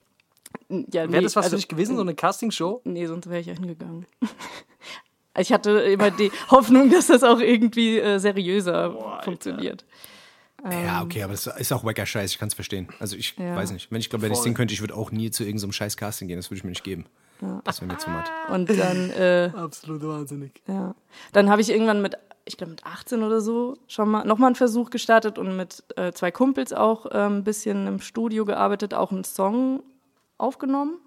Ja, 0.69 1.11
Wäre 1.11 1.23
das 1.23 1.37
was 1.37 1.47
also, 1.47 1.57
für 1.57 1.61
dich 1.61 1.69
gewesen, 1.69 1.97
so 1.97 2.03
eine 2.03 2.15
Castingshow? 2.15 2.83
Nee, 2.85 3.07
sonst 3.07 3.29
wäre 3.29 3.41
ich 3.41 3.47
ja 3.47 3.55
hingegangen. 3.55 4.07
Ich 5.41 5.53
hatte 5.53 5.71
immer 5.71 6.11
die 6.11 6.33
Hoffnung, 6.51 6.91
dass 6.91 7.07
das 7.07 7.23
auch 7.23 7.39
irgendwie 7.39 8.01
äh, 8.01 8.19
seriöser 8.19 9.21
funktioniert. 9.23 9.85
Ja, 10.73 11.03
okay, 11.03 11.23
aber 11.23 11.33
das 11.33 11.47
ist 11.47 11.73
auch 11.73 11.85
wacker 11.85 12.07
Scheiß, 12.07 12.31
ich 12.33 12.39
kann 12.39 12.49
es 12.49 12.55
verstehen. 12.55 12.89
Also 13.01 13.17
ich 13.17 13.37
Ja. 13.39 13.57
weiß 13.57 13.73
nicht. 13.73 13.91
Wenn 13.91 14.01
ich 14.01 14.11
glaube, 14.11 14.23
wenn 14.25 14.33
ich 14.33 14.39
singen 14.39 14.55
könnte, 14.57 14.75
ich 14.75 14.81
würde 14.81 14.95
auch 14.95 15.11
nie 15.11 15.31
zu 15.31 15.45
irgendeinem 15.45 15.73
scheiß 15.73 15.97
Casting 15.97 16.29
gehen, 16.29 16.37
das 16.37 16.51
würde 16.51 16.59
ich 16.59 16.65
mir 16.65 16.71
nicht 16.71 16.85
geben. 16.85 17.07
Das 17.65 17.81
wäre 17.81 17.91
mir 17.93 17.99
zu 17.99 18.11
matt. 18.11 18.29
Und 18.51 18.69
dann, 18.79 19.11
äh, 19.11 19.51
Absolut 19.55 20.03
wahnsinnig. 20.03 20.61
ja. 20.67 20.95
Dann 21.33 21.49
habe 21.51 21.61
ich 21.61 21.71
irgendwann 21.71 22.03
mit, 22.03 22.17
ich 22.45 22.57
glaube 22.57 22.71
mit 22.71 22.85
18 22.85 23.23
oder 23.23 23.41
so, 23.41 23.77
schon 23.87 24.11
mal 24.11 24.25
nochmal 24.25 24.49
einen 24.49 24.57
Versuch 24.57 24.91
gestartet 24.91 25.39
und 25.39 25.57
mit 25.57 25.85
äh, 25.97 26.13
zwei 26.13 26.31
Kumpels 26.33 26.73
auch 26.73 27.07
äh, 27.07 27.11
ein 27.27 27.45
bisschen 27.45 27.87
im 27.87 28.01
Studio 28.01 28.45
gearbeitet, 28.45 28.93
auch 28.95 29.13
einen 29.13 29.23
Song 29.25 29.83
aufgenommen. 30.37 30.99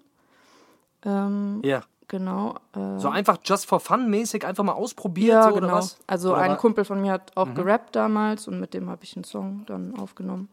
Ähm, 1.04 1.60
Ja. 1.64 1.82
Genau. 2.08 2.54
Äh, 2.76 2.98
So 2.98 3.08
einfach 3.08 3.38
just 3.44 3.66
for 3.66 3.80
fun 3.80 4.08
mäßig 4.10 4.44
einfach 4.46 4.64
mal 4.64 4.72
ausprobiert 4.72 5.28
ja, 5.34 5.42
so, 5.48 5.54
genau. 5.54 5.66
oder 5.68 5.76
was? 5.76 5.98
Also 6.06 6.32
Oder 6.32 6.42
ein 6.42 6.50
wa- 6.52 6.56
Kumpel 6.56 6.84
von 6.84 7.00
mir 7.00 7.12
hat 7.12 7.32
auch 7.36 7.54
gerappt 7.54 7.96
damals 7.96 8.48
und 8.48 8.60
mit 8.60 8.74
dem 8.74 8.88
habe 8.90 9.04
ich 9.04 9.16
einen 9.16 9.24
Song 9.24 9.62
dann 9.66 9.98
aufgenommen. 9.98 10.48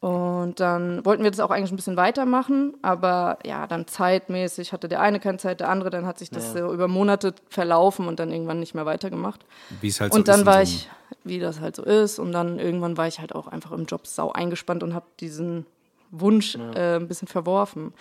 Und 0.00 0.60
dann 0.60 1.02
wollten 1.06 1.22
wir 1.24 1.30
das 1.30 1.40
auch 1.40 1.50
eigentlich 1.50 1.72
ein 1.72 1.76
bisschen 1.76 1.96
weitermachen, 1.96 2.74
aber 2.82 3.38
ja, 3.42 3.66
dann 3.66 3.86
zeitmäßig 3.86 4.74
hatte 4.74 4.86
der 4.86 5.00
eine 5.00 5.18
keine 5.18 5.38
Zeit, 5.38 5.60
der 5.60 5.70
andere, 5.70 5.88
dann 5.88 6.04
hat 6.04 6.18
sich 6.18 6.28
das 6.28 6.52
so 6.52 6.70
über 6.74 6.88
Monate 6.88 7.34
verlaufen 7.48 8.06
und 8.06 8.20
dann 8.20 8.30
irgendwann 8.30 8.60
nicht 8.60 8.74
mehr 8.74 8.84
weitergemacht. 8.84 9.46
Wie 9.80 9.88
es 9.88 10.02
halt 10.02 10.12
so 10.12 10.18
Und 10.18 10.28
dann 10.28 10.40
ist. 10.40 10.46
war 10.46 10.60
ich, 10.60 10.90
wie 11.24 11.38
das 11.38 11.60
halt 11.60 11.76
so 11.76 11.82
ist, 11.84 12.18
und 12.18 12.32
dann 12.32 12.58
irgendwann 12.58 12.98
war 12.98 13.06
ich 13.06 13.18
halt 13.18 13.34
auch 13.34 13.46
einfach 13.46 13.72
im 13.72 13.86
Job 13.86 14.06
sau 14.06 14.30
eingespannt 14.30 14.82
und 14.82 14.92
habe 14.94 15.06
diesen 15.20 15.64
Wunsch 16.10 16.54
äh, 16.74 16.96
ein 16.96 17.08
bisschen 17.08 17.26
verworfen. 17.26 17.94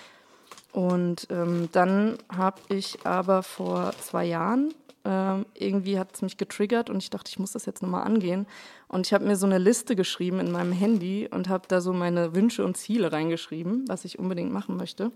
Und 0.74 1.28
ähm, 1.30 1.70
dann 1.72 2.18
habe 2.36 2.60
ich 2.70 2.98
aber 3.06 3.44
vor 3.44 3.94
zwei 4.02 4.26
Jahren, 4.26 4.74
ähm, 5.06 5.46
irgendwie 5.54 6.00
hat 6.00 6.10
es 6.16 6.22
mich 6.24 6.38
getriggert 6.38 6.90
und 6.90 6.98
ich 7.04 7.10
dachte, 7.12 7.30
ich 7.30 7.38
muss 7.40 7.52
das 7.52 7.66
jetzt 7.68 7.82
nochmal 7.84 8.04
angehen. 8.04 8.48
Und 8.88 9.06
ich 9.06 9.14
habe 9.14 9.24
mir 9.26 9.36
so 9.36 9.46
eine 9.46 9.60
Liste 9.60 9.96
geschrieben 9.96 10.40
in 10.40 10.52
meinem 10.52 10.72
Handy 10.72 11.30
und 11.32 11.48
habe 11.48 11.68
da 11.68 11.80
so 11.80 11.94
meine 11.94 12.34
Wünsche 12.36 12.66
und 12.66 12.76
Ziele 12.76 13.12
reingeschrieben, 13.12 13.86
was 13.88 14.04
ich 14.04 14.18
unbedingt 14.18 14.52
machen 14.52 14.76
möchte. 14.76 15.12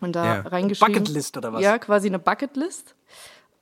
Und 0.00 0.16
da 0.16 0.24
Ja. 0.24 0.40
reingeschrieben. 0.42 0.94
Bucketlist 0.94 1.36
oder 1.38 1.52
was? 1.54 1.62
Ja, 1.62 1.78
quasi 1.78 2.08
eine 2.08 2.18
Bucketlist. 2.18 2.94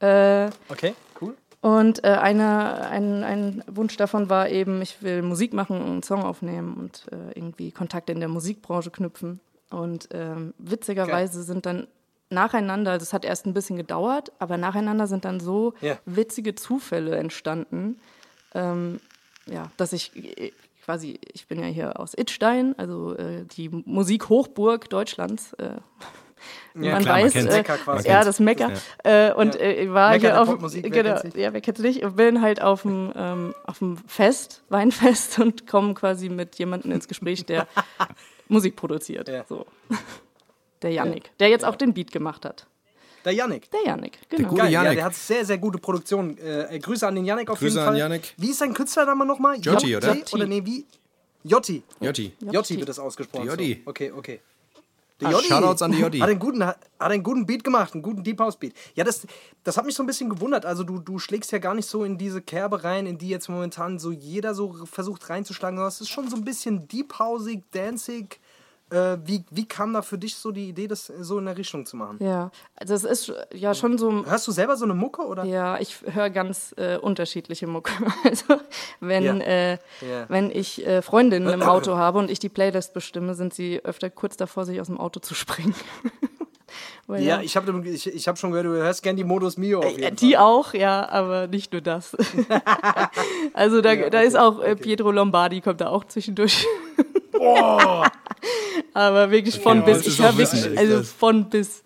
Äh, 0.00 0.50
Okay, 0.68 0.94
cool. 1.20 1.36
und 1.60 2.02
äh, 2.02 2.08
eine, 2.08 2.88
ein, 2.88 3.22
ein 3.22 3.64
Wunsch 3.68 3.96
davon 3.96 4.28
war 4.28 4.48
eben, 4.48 4.82
ich 4.82 5.02
will 5.02 5.22
Musik 5.22 5.52
machen 5.52 5.76
und 5.80 5.86
einen 5.90 6.02
Song 6.02 6.24
aufnehmen 6.24 6.74
und 6.74 7.06
äh, 7.12 7.38
irgendwie 7.38 7.70
Kontakte 7.70 8.10
in 8.12 8.18
der 8.18 8.28
Musikbranche 8.28 8.90
knüpfen. 8.90 9.38
Und 9.72 10.08
ähm, 10.12 10.54
witzigerweise 10.58 11.42
sind 11.42 11.66
dann 11.66 11.86
nacheinander, 12.30 12.98
das 12.98 13.12
hat 13.12 13.24
erst 13.24 13.46
ein 13.46 13.54
bisschen 13.54 13.76
gedauert, 13.76 14.32
aber 14.38 14.56
nacheinander 14.56 15.06
sind 15.06 15.24
dann 15.24 15.40
so 15.40 15.74
Ja. 15.80 15.98
witzige 16.06 16.54
Zufälle 16.54 17.16
entstanden, 17.16 17.98
ähm, 18.54 19.00
ja, 19.46 19.64
dass 19.76 19.92
ich 19.92 20.14
äh, 20.38 20.52
quasi, 20.84 21.18
ich 21.32 21.46
bin 21.46 21.58
ja 21.60 21.66
hier 21.66 21.98
aus 22.00 22.14
Idstein, 22.16 22.74
also 22.78 23.14
äh, 23.16 23.44
die 23.44 23.68
Musikhochburg 23.68 24.88
Deutschlands. 24.90 25.52
Äh, 25.54 25.76
Ja, 26.74 26.92
man 26.94 27.02
klar, 27.02 27.16
man 27.18 27.24
weiß, 27.26 27.32
kennt's. 27.34 27.52
äh, 27.54 27.58
Mecker 27.58 27.78
quasi. 27.78 28.08
ja, 28.08 28.24
das 28.24 28.40
Mecker. 28.40 28.72
Äh, 29.04 29.32
und 29.32 29.54
Ja. 29.54 29.60
äh, 29.60 29.92
war 29.92 30.10
Mecker 30.10 30.28
hier 30.28 30.40
auf 30.42 30.48
Popmusik, 30.48 30.82
wer 30.82 31.02
genau, 31.02 31.20
ja, 31.36 31.52
wer 31.52 31.60
kennt's 31.60 31.80
nicht? 31.80 32.02
Und 32.02 32.16
bin 32.16 32.40
halt 32.42 32.60
auf 32.60 32.82
dem 32.82 33.12
ähm, 33.14 33.54
auf 33.66 33.78
dem 33.78 33.96
Fest, 34.08 34.64
Weinfest 34.70 35.38
und 35.44 35.66
komme 35.68 35.94
quasi 35.94 36.28
mit 36.28 36.56
jemandem 36.56 36.90
ins 36.92 37.06
Gespräch, 37.08 37.46
der 37.46 37.68
Musik 38.52 38.76
produziert. 38.76 39.28
Ja. 39.28 39.44
So. 39.48 39.66
Der 40.82 40.90
Yannick, 40.90 41.30
der 41.38 41.48
jetzt 41.48 41.64
auch 41.64 41.76
den 41.76 41.94
Beat 41.94 42.10
gemacht 42.10 42.44
hat. 42.44 42.66
Der 43.24 43.32
Yannick. 43.32 43.70
Der 43.70 43.82
Yannick, 43.86 44.18
genau. 44.28 44.48
gute- 44.48 44.62
Geil, 44.62 44.72
ja, 44.72 44.82
Yannick. 44.82 44.98
der 44.98 45.04
hat 45.04 45.14
sehr, 45.14 45.44
sehr 45.44 45.58
gute 45.58 45.78
Produktion. 45.78 46.36
Äh, 46.38 46.76
Grüße 46.80 47.06
an 47.06 47.14
den 47.14 47.24
Yannick 47.24 47.48
auf 47.50 47.60
Grüße 47.60 47.76
jeden 47.76 47.78
an 47.78 47.86
Fall. 47.94 47.98
Yannick. 47.98 48.34
Wie 48.36 48.50
ist 48.50 48.58
sein 48.58 48.74
Künstlername 48.74 49.24
nochmal? 49.24 49.60
Jotti, 49.60 49.96
oder? 49.96 50.12
J- 50.16 50.32
Oder 50.34 50.46
nee, 50.46 50.60
wie? 50.64 50.84
Jotti. 51.44 51.84
Jotti. 52.00 52.32
Jotti 52.40 52.78
wird 52.78 52.88
das 52.88 52.98
ausgesprochen. 52.98 53.46
Jotti. 53.46 53.80
So. 53.84 53.90
Okay, 53.90 54.10
okay. 54.10 54.40
Der 55.20 55.28
Ah, 55.28 55.40
Shoutouts 55.40 55.82
an 55.82 55.92
die 55.92 55.98
Jotti. 55.98 56.18
Hat 56.18 56.30
einen 56.30 56.40
guten, 56.40 56.66
hat 56.66 56.78
einen 56.98 57.22
guten 57.22 57.46
Beat 57.46 57.62
gemacht, 57.62 57.92
einen 57.94 58.02
guten 58.02 58.24
Deep 58.24 58.40
House 58.40 58.56
Beat. 58.56 58.72
Ja, 58.96 59.04
das, 59.04 59.24
das 59.62 59.76
hat 59.76 59.86
mich 59.86 59.94
so 59.94 60.02
ein 60.02 60.06
bisschen 60.06 60.28
gewundert. 60.28 60.66
Also 60.66 60.82
du, 60.82 60.98
du 60.98 61.20
schlägst 61.20 61.52
ja 61.52 61.58
gar 61.58 61.74
nicht 61.74 61.86
so 61.88 62.02
in 62.02 62.18
diese 62.18 62.42
Kerbe 62.42 62.82
rein, 62.82 63.06
in 63.06 63.18
die 63.18 63.28
jetzt 63.28 63.48
momentan 63.48 64.00
so 64.00 64.10
jeder 64.10 64.52
so 64.56 64.84
versucht 64.84 65.30
reinzuschlagen. 65.30 65.78
Es 65.86 66.00
ist 66.00 66.08
schon 66.08 66.28
so 66.28 66.34
ein 66.34 66.44
bisschen 66.44 66.88
Deep 66.88 67.20
Housig, 67.20 67.62
Dancing. 67.70 68.30
Äh, 68.92 69.18
wie, 69.24 69.42
wie 69.50 69.66
kam 69.66 69.92
da 69.94 70.02
für 70.02 70.18
dich 70.18 70.34
so 70.36 70.50
die 70.52 70.68
Idee, 70.68 70.86
das 70.86 71.06
so 71.06 71.38
in 71.38 71.46
der 71.46 71.56
Richtung 71.56 71.86
zu 71.86 71.96
machen? 71.96 72.18
Ja, 72.20 72.50
also 72.76 72.92
es 72.94 73.04
ist 73.04 73.32
ja 73.54 73.74
schon 73.74 73.96
so 73.96 74.24
Hörst 74.26 74.46
du 74.46 74.52
selber 74.52 74.76
so 74.76 74.84
eine 74.84 74.92
Mucke 74.94 75.22
oder? 75.22 75.44
Ja, 75.44 75.78
ich 75.78 75.96
höre 76.04 76.28
ganz 76.28 76.74
äh, 76.76 76.98
unterschiedliche 76.98 77.66
Mucke. 77.66 77.92
Also 78.24 78.60
wenn, 79.00 79.24
Ja. 79.24 79.34
äh, 79.38 79.72
Ja. 80.00 80.26
wenn 80.28 80.50
ich 80.50 80.86
äh, 80.86 81.00
Freundinnen 81.02 81.48
im 81.48 81.62
Auto 81.62 81.96
habe 81.96 82.18
und 82.18 82.30
ich 82.30 82.38
die 82.38 82.48
Playlist 82.50 82.92
bestimme, 82.92 83.34
sind 83.34 83.54
sie 83.54 83.80
öfter 83.84 84.10
kurz 84.10 84.36
davor, 84.36 84.66
sich 84.66 84.80
aus 84.80 84.88
dem 84.88 85.00
Auto 85.00 85.20
zu 85.20 85.34
springen. 85.34 85.74
Weil, 87.06 87.22
Ja, 87.22 87.40
ich 87.40 87.56
habe 87.56 87.88
ich, 87.88 88.06
ich 88.06 88.28
hab 88.28 88.38
schon 88.38 88.50
gehört, 88.50 88.66
du 88.66 88.70
hörst 88.70 89.02
gern 89.02 89.16
die 89.16 89.24
Modus 89.24 89.56
Mio. 89.56 89.80
Auf 89.80 89.98
jeden 89.98 90.16
die 90.16 90.34
Fall. 90.34 90.42
auch, 90.44 90.72
ja, 90.74 91.08
aber 91.08 91.46
nicht 91.46 91.72
nur 91.72 91.80
das. 91.82 92.16
also 93.52 93.80
da, 93.80 93.94
da 94.08 94.20
ist 94.20 94.36
auch 94.36 94.60
äh, 94.62 94.76
Pietro 94.76 95.10
Lombardi 95.10 95.60
kommt 95.60 95.80
da 95.80 95.88
auch 95.88 96.04
zwischendurch. 96.04 96.66
aber 98.94 99.30
wirklich 99.30 99.58
von 99.60 99.84
bis. 99.84 100.06
Ich 100.06 100.18
wissen, 100.18 100.38
wirklich, 100.38 100.72
ich 100.72 100.78
also 100.78 101.02
von 101.02 101.48
bis. 101.50 101.82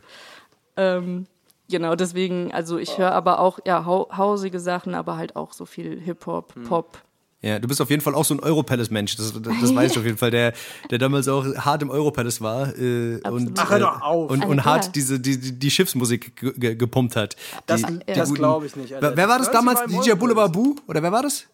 Ähm, 0.76 1.26
genau, 1.70 1.94
deswegen, 1.94 2.52
also 2.52 2.78
ich 2.78 2.98
höre 2.98 3.12
aber 3.12 3.38
auch 3.40 3.58
ja 3.66 3.84
hau 3.86 4.08
hausige 4.16 4.60
Sachen, 4.60 4.94
aber 4.94 5.16
halt 5.16 5.36
auch 5.36 5.52
so 5.52 5.64
viel 5.66 6.00
Hip-Hop, 6.00 6.54
Hm. 6.54 6.64
Pop. 6.64 6.98
Ja, 7.42 7.58
du 7.60 7.68
bist 7.68 7.80
auf 7.80 7.90
jeden 7.90 8.02
Fall 8.02 8.14
auch 8.14 8.24
so 8.24 8.34
ein 8.34 8.40
Europalace-Mensch. 8.40 9.14
Das, 9.16 9.32
das, 9.40 9.52
das 9.60 9.74
weiß 9.74 9.92
ich 9.92 9.98
auf 9.98 10.04
jeden 10.04 10.16
Fall, 10.16 10.30
der, 10.32 10.52
der 10.90 10.98
damals 10.98 11.28
auch 11.28 11.44
hart 11.58 11.82
im 11.82 11.90
Europalace 11.90 12.40
war 12.40 12.76
äh, 12.76 13.20
und, 13.28 13.56
Ach, 13.60 13.70
hör 13.70 13.76
äh, 13.76 13.80
doch 13.80 14.00
auf. 14.00 14.30
und, 14.30 14.44
und 14.44 14.58
Alter. 14.58 14.64
hart 14.64 14.96
diese, 14.96 15.20
die, 15.20 15.38
die, 15.56 15.70
Schiffsmusik 15.70 16.34
ge- 16.34 16.54
ge- 16.56 16.74
gepumpt 16.74 17.14
hat. 17.14 17.36
Das, 17.66 17.82
die, 17.82 17.98
das 18.12 18.32
glaube 18.34 18.66
ich 18.66 18.74
nicht. 18.74 18.94
Alter. 18.94 19.16
Wer, 19.16 19.28
war 19.28 19.38
das 19.38 19.50
damals? 19.50 19.80
DJ? 19.84 20.14
Boulevard 20.14 20.52
Boo? 20.52 20.76
Oder 20.88 21.02
wer 21.02 21.12
war 21.12 21.22
das? 21.22 21.46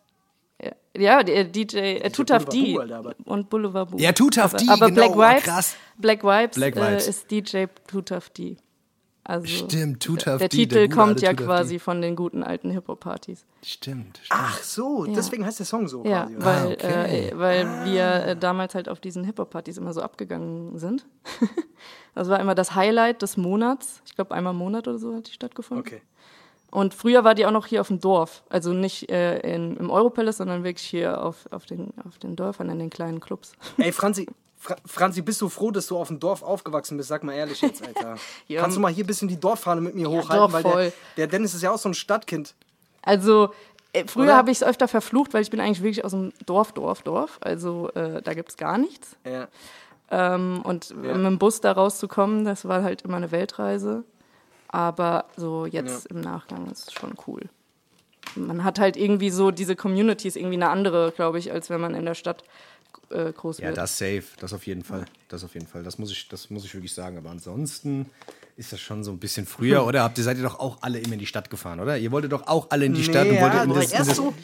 Ja, 0.97 1.23
der 1.23 1.45
DJ 1.45 1.77
äh, 1.79 2.11
Tutaf 2.11 2.45
Boulevard 2.45 2.91
D 2.91 2.95
aber- 2.95 3.15
und 3.25 3.49
Boulevard 3.49 3.91
Boo. 3.91 3.99
Ja, 3.99 4.13
Tutaf 4.13 4.55
aber, 4.55 4.63
D, 4.63 4.69
Aber 4.69 4.87
genau, 4.91 4.95
Black 4.95 5.11
oh, 5.17 5.21
Vibes, 5.21 5.43
krass. 5.45 5.77
Black 5.97 6.23
Vibes, 6.23 6.57
Black 6.57 6.77
äh, 6.77 6.91
Vibes. 6.91 7.09
ist 7.09 7.31
DJ 7.31 7.65
Tutaf 7.87 8.29
D. 8.31 8.57
Also 9.25 9.47
Stimmt, 9.47 10.03
Tutaf 10.03 10.39
der 10.39 10.49
D, 10.49 10.57
Titel 10.57 10.75
der 10.75 10.89
kommt 10.89 11.23
ja 11.23 11.31
Tutaf 11.31 11.47
quasi 11.47 11.75
D. 11.75 11.79
von 11.79 12.03
den 12.03 12.17
guten 12.17 12.43
alten 12.43 12.71
Hip-Hop-Partys. 12.73 13.47
Stimmt, 13.63 14.19
stimmt. 14.19 14.29
Ach 14.31 14.61
so, 14.63 15.07
deswegen 15.07 15.47
heißt 15.47 15.61
der 15.61 15.67
Song 15.67 15.87
so 15.87 16.05
Ja, 16.05 16.27
quasi. 16.27 16.45
weil, 16.45 16.73
okay. 16.73 17.29
äh, 17.29 17.39
weil 17.39 17.85
wir 17.85 18.05
äh, 18.27 18.37
damals 18.37 18.75
halt 18.75 18.89
auf 18.89 18.99
diesen 18.99 19.23
Hip-Hop-Partys 19.25 19.79
immer 19.79 19.93
so 19.93 20.03
abgegangen 20.03 20.77
sind. 20.77 21.07
das 22.17 22.29
war 22.29 22.41
immer 22.41 22.57
das 22.57 22.75
Highlight 22.75 23.23
des 23.23 23.37
Monats. 23.37 24.03
Ich 24.07 24.17
glaube, 24.17 24.35
einmal 24.35 24.55
im 24.55 24.59
Monat 24.59 24.89
oder 24.89 24.99
so 24.99 25.15
hat 25.15 25.29
die 25.29 25.33
stattgefunden. 25.33 25.87
Okay. 25.87 26.03
Und 26.73 26.95
früher 26.95 27.23
war 27.23 27.35
die 27.35 27.45
auch 27.45 27.51
noch 27.51 27.67
hier 27.67 27.83
auf 27.83 27.89
dem 27.89 28.01
Dorf. 28.01 28.43
Also 28.49 28.73
nicht 28.73 29.11
äh, 29.11 29.39
in, 29.41 29.77
im 29.77 29.91
Europalace, 29.91 30.39
sondern 30.39 30.65
wirklich 30.65 30.87
hier 30.87 31.23
auf, 31.23 31.47
auf, 31.51 31.67
den, 31.67 31.93
auf 32.07 32.19
den 32.19 32.35
Dörfern, 32.35 32.71
in 32.71 32.79
den 32.79 32.89
kleinen 32.89 33.21
Clubs. 33.21 33.53
Ey, 33.77 33.93
Franzi, 33.93 34.27
Fra 34.57 34.77
Franzi, 34.87 35.21
bist 35.21 35.41
du 35.43 35.51
froh, 35.51 35.71
dass 35.71 35.89
du 35.89 35.99
auf 35.99 36.09
dem 36.09 36.19
Dorf 36.19 36.43
aufgewachsen 36.43 36.97
bist? 36.97 37.11
Sag 37.11 37.25
mal 37.25 37.35
ehrlich 37.35 37.61
jetzt, 37.61 37.87
Alter. 37.87 38.17
Ja. 38.49 38.63
Kannst 38.63 38.77
du 38.77 38.81
mal 38.81 38.91
hier 38.91 39.05
ein 39.05 39.07
bisschen 39.07 39.29
die 39.29 39.39
Dorffahne 39.39 39.83
mit 39.83 39.95
mir 39.95 40.09
hochhalten? 40.09 40.37
doch, 40.37 40.53
weil 40.53 40.63
voll. 40.63 40.83
Der, 40.85 40.93
der 41.17 41.27
Dennis 41.27 41.53
ist 41.53 41.63
ja 41.63 41.73
auch 41.73 41.79
so 41.79 41.91
ein 41.91 41.95
Stadtkind. 41.95 42.55
Also 43.03 43.53
äh, 43.93 44.05
früher 44.07 44.35
habe 44.35 44.51
ich 44.51 44.59
es 44.59 44.65
öfter 44.65 44.89
verflucht, 44.89 45.35
weil 45.35 45.43
ich 45.43 45.51
bin 45.51 45.61
eigentlich 45.61 45.83
wirklich 45.83 46.05
aus 46.07 46.13
dem 46.13 46.33
Dorf, 46.47 46.73
Dorf, 46.73 47.03
Dorf. 47.03 47.39
Also 47.43 47.91
äh, 47.91 48.23
da 48.23 48.33
gibt's 48.33 48.57
gar 48.57 48.79
nichts. 48.79 49.17
Ja. 49.27 49.49
Ähm, 50.11 50.63
und 50.65 50.97
mit 50.97 51.11
dem 51.11 51.39
Bus 51.39 51.61
da 51.61 51.73
rauszukommen, 51.73 52.47
das 52.47 52.67
war 52.67 52.83
halt 52.83 53.03
immer 53.03 53.19
eine 53.19 53.31
Weltreise. 53.31 54.05
Aber 54.73 55.27
so 55.37 55.67
jetzt 55.67 56.07
im 56.07 56.21
Nachgang 56.21 56.69
ist 56.71 56.89
es 56.89 56.93
schon 56.93 57.15
cool. 57.27 57.43
Man 58.35 58.65
hat 58.65 58.79
halt 58.79 58.97
irgendwie 58.97 59.31
so, 59.31 59.51
diese 59.51 59.77
Community 59.77 60.27
ist 60.27 60.37
irgendwie 60.37 60.55
eine 60.57 60.71
andere, 60.71 61.13
glaube 61.15 61.39
ich, 61.39 61.53
als 61.53 61.69
wenn 61.71 61.81
man 61.81 61.95
in 61.95 62.05
der 62.07 62.15
Stadt 62.15 62.43
äh, 63.11 63.31
groß 63.33 63.59
Ja, 63.59 63.67
wird. 63.69 63.77
das 63.77 63.99
safe, 63.99 64.25
das 64.41 64.53
auf 64.55 64.67
jeden 64.67 64.83
Fall. 64.83 65.05
Das 65.29 65.45
auf 65.45 65.53
jeden 65.55 65.67
Fall. 65.67 65.83
Das 65.83 65.99
muss 65.99 66.11
ich, 66.11 66.29
das 66.29 66.49
muss 66.49 66.65
ich 66.65 66.73
wirklich 66.75 66.95
sagen. 66.95 67.19
Aber 67.19 67.31
ansonsten 67.31 68.07
ist 68.57 68.73
das 68.73 68.81
schon 68.81 69.05
so 69.05 69.11
ein 69.11 69.19
bisschen 69.19 69.45
früher, 69.47 69.85
oder? 69.87 70.03
Habt 70.03 70.17
ihr 70.17 70.25
seid 70.25 70.39
ihr 70.39 70.43
doch 70.43 70.59
auch 70.59 70.79
alle 70.81 70.99
immer 70.99 71.13
in 71.13 71.19
die 71.19 71.27
Stadt 71.27 71.51
gefahren, 71.51 71.79
oder? 71.81 71.99
Ihr 71.99 72.11
wolltet 72.11 72.33
doch 72.33 72.47
auch 72.47 72.69
alle 72.71 72.87
in 72.87 72.95
die 72.95 73.05
Stadt 73.05 73.27
und 73.27 73.33
Nee, 73.35 73.41
wolltet 73.43 73.59
ja, 73.59 73.65
in 73.65 73.75
das, 73.75 73.91
in 73.93 73.99
erst 73.99 74.15
so. 74.17 74.35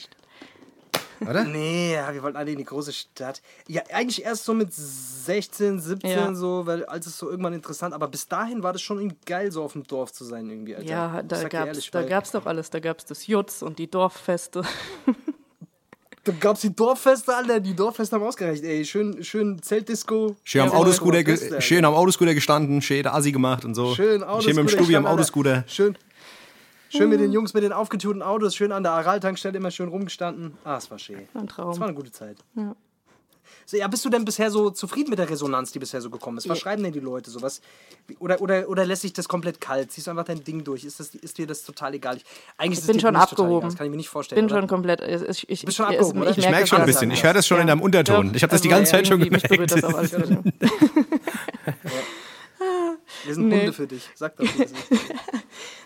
Oder? 1.20 1.44
Nee, 1.44 1.94
ja, 1.94 2.12
wir 2.12 2.22
wollten 2.22 2.36
alle 2.36 2.50
in 2.52 2.58
die 2.58 2.64
große 2.64 2.92
Stadt. 2.92 3.42
Ja, 3.66 3.82
eigentlich 3.92 4.24
erst 4.24 4.44
so 4.44 4.54
mit 4.54 4.72
16, 4.72 5.80
17 5.80 6.10
Ja. 6.10 6.34
so, 6.34 6.66
weil 6.66 6.84
als 6.84 7.06
es 7.06 7.18
so 7.18 7.30
irgendwann 7.30 7.52
interessant, 7.54 7.94
aber 7.94 8.08
bis 8.08 8.28
dahin 8.28 8.62
war 8.62 8.72
das 8.72 8.82
schon 8.82 8.98
irgendwie 8.98 9.18
geil, 9.26 9.50
so 9.52 9.62
auf 9.62 9.72
dem 9.72 9.84
Dorf 9.84 10.12
zu 10.12 10.24
sein 10.24 10.48
irgendwie, 10.48 10.76
Alter. 10.76 10.88
Ja, 10.88 11.22
da 11.22 11.42
gab's, 11.48 11.66
ehrlich, 11.66 11.90
da 11.90 12.02
gab's 12.02 12.30
doch 12.32 12.46
alles. 12.46 12.70
Da 12.70 12.80
gab's 12.80 13.04
das 13.04 13.26
Jutz 13.26 13.62
und 13.62 13.78
die 13.78 13.90
Dorffeste. 13.90 14.62
Da 16.24 16.34
gab's 16.38 16.60
die 16.60 16.74
Dorffeste, 16.76 17.34
Alter, 17.34 17.58
die 17.58 17.74
Dorffeste 17.74 18.16
haben 18.16 18.22
ausgereicht, 18.22 18.62
ey. 18.62 18.84
Schön, 18.84 19.24
schön 19.24 19.62
Zeltdisco. 19.62 20.36
Schön 20.44 20.60
am, 20.62 20.72
Autoscooter, 20.72 21.24
ge 21.24 21.60
schön 21.62 21.82
am 21.86 21.94
Autoscooter 21.94 22.34
gestanden, 22.34 22.82
schön 22.82 23.02
der 23.02 23.14
Assi 23.14 23.32
gemacht 23.32 23.64
und 23.64 23.74
so. 23.74 23.94
Schön 23.94 24.20
Schön 24.20 24.24
Autoscooter. 24.24 24.62
mit 24.62 24.70
dem 24.70 24.76
Stubi 24.76 24.96
am. 24.96 25.06
Autoscooter. 25.06 25.64
Schön, 25.68 25.96
schön 26.88 27.08
mit 27.10 27.20
den 27.20 27.32
Jungs 27.32 27.54
mit 27.54 27.62
den 27.62 27.72
aufgetunten 27.72 28.22
Autos, 28.22 28.54
schön 28.54 28.72
an 28.72 28.82
der 28.82 28.92
Aral-Tankstelle 28.92 29.56
immer 29.58 29.70
schön 29.70 29.88
rumgestanden. 29.88 30.56
Ah, 30.64 30.76
es 30.76 30.90
war 30.90 30.98
schön. 30.98 31.18
Ein 31.34 31.46
Das 31.46 31.58
war 31.58 31.72
Traum. 31.72 31.82
eine 31.82 31.94
gute 31.94 32.12
Zeit. 32.12 32.36
So, 33.64 33.76
ja, 33.76 33.86
bist 33.86 34.02
du 34.02 34.08
denn 34.08 34.24
bisher 34.24 34.50
so 34.50 34.70
zufrieden 34.70 35.10
mit 35.10 35.18
der 35.18 35.28
Resonanz, 35.28 35.72
die 35.72 35.78
bisher 35.78 36.00
so 36.00 36.08
gekommen 36.08 36.38
ist? 36.38 36.48
Was 36.48 36.56
Ja. 36.56 36.62
schreiben 36.62 36.82
denn 36.82 36.92
die 36.94 37.00
Leute 37.00 37.30
so? 37.30 37.42
Was, 37.42 37.60
oder, 38.18 38.40
oder, 38.40 38.66
oder 38.66 38.86
lässt 38.86 39.02
sich 39.02 39.12
das 39.12 39.28
komplett 39.28 39.60
kalt? 39.60 39.92
Ziehst 39.92 40.06
du 40.06 40.10
einfach 40.10 40.24
dein 40.24 40.42
Ding 40.42 40.64
durch? 40.64 40.84
Ist, 40.84 41.00
das, 41.00 41.14
ist 41.14 41.36
dir 41.36 41.46
das 41.46 41.64
total 41.64 41.92
egal? 41.92 42.16
Ich, 42.16 42.24
eigentlich 42.56 42.78
ist 42.78 42.86
bin 42.86 42.96
es 42.96 43.02
schon 43.02 43.14
abgehoben. 43.14 43.58
Egal. 43.58 43.68
Das 43.68 43.76
kann 43.76 43.86
ich 43.86 43.90
mir 43.90 43.96
nicht 43.98 44.08
vorstellen. 44.08 44.38
bin 44.46 44.50
oder? 44.50 44.62
schon 44.62 44.68
komplett. 44.68 45.02
Ich, 45.02 45.48
ich, 45.50 45.64
Bist 45.66 45.76
schon 45.76 45.90
ich, 45.92 45.98
abgehoben? 45.98 46.22
Ich 46.28 46.38
Ich 46.38 46.48
merke 46.48 46.66
schon 46.66 46.80
ein 46.80 46.86
bisschen. 46.86 47.10
Ich 47.10 47.22
höre 47.22 47.34
das 47.34 47.46
schon 47.46 47.60
in 47.60 47.66
deinem 47.66 47.82
Unterton. 47.82 48.32
Ich 48.34 48.42
habe 48.42 48.50
das 48.50 48.62
die 48.62 48.68
also 48.72 48.78
ganze 48.78 48.92
Zeit 48.92 49.06
schon 49.06 49.20
irgendwie, 49.20 49.34
Mich 49.34 49.42
berührt 49.42 49.70
gemerkt. 49.70 49.84
das 49.84 49.84
auch 49.84 49.98
alles. 49.98 50.16
Wir 53.24 53.34
sind 53.34 53.48
Nee. 53.48 53.60
Hunde 53.60 53.72
für 53.72 53.86
dich. 53.86 54.08
Sag 54.14 54.34
es 54.38 54.54
ist. 54.58 54.74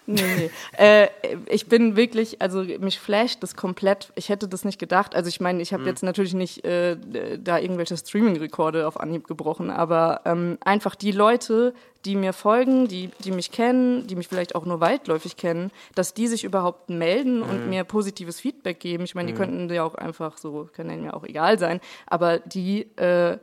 Nee, 0.07 0.23
nee. 0.37 0.51
Äh, 0.77 1.09
ich 1.47 1.67
bin 1.69 1.97
wirklich, 1.97 2.43
also 2.43 2.63
mich 2.63 2.99
flasht 2.99 3.43
das 3.43 3.55
komplett. 3.55 4.13
Ich 4.17 4.29
hätte 4.31 4.49
das 4.49 4.65
nicht 4.65 4.79
gedacht. 4.79 5.15
Also 5.15 5.29
ich 5.29 5.41
meine, 5.41 5.63
ich 5.63 5.73
habe 5.73 5.85
jetzt 5.85 6.03
natürlich 6.03 6.35
nicht 6.35 6.65
äh, 6.65 6.97
da 7.39 7.59
irgendwelche 7.59 7.97
Streaming-Rekorde 7.97 8.87
auf 8.89 8.99
Anhieb 8.99 9.29
gebrochen, 9.29 9.71
aber 9.71 10.23
ähm, 10.25 10.59
einfach 10.65 10.97
die 10.97 11.13
Leute, 11.13 11.73
die 12.05 12.17
mir 12.17 12.33
folgen, 12.33 12.89
die, 12.89 13.11
die 13.21 13.31
mich 13.31 13.53
kennen, 13.53 14.09
die 14.09 14.17
mich 14.17 14.27
vielleicht 14.27 14.57
auch 14.57 14.65
nur 14.65 14.81
weitläufig 14.81 15.37
kennen, 15.37 15.71
dass 15.95 16.15
die 16.15 16.27
sich 16.27 16.43
überhaupt 16.43 16.91
melden 16.91 17.43
und 17.43 17.69
mir 17.69 17.85
positives 17.85 18.41
Feedback 18.41 18.81
geben. 18.81 19.05
Ich 19.05 19.15
meine, 19.15 19.31
die 19.31 19.39
könnten 19.39 19.73
ja 19.73 19.85
auch 19.85 19.95
einfach 19.95 20.37
so, 20.37 20.69
können 20.73 20.89
denen 20.89 21.05
ja 21.05 21.15
auch 21.15 21.25
egal 21.25 21.61
sein, 21.61 21.81
aber 22.07 22.41
die 22.41 22.89
äh, 22.97 23.39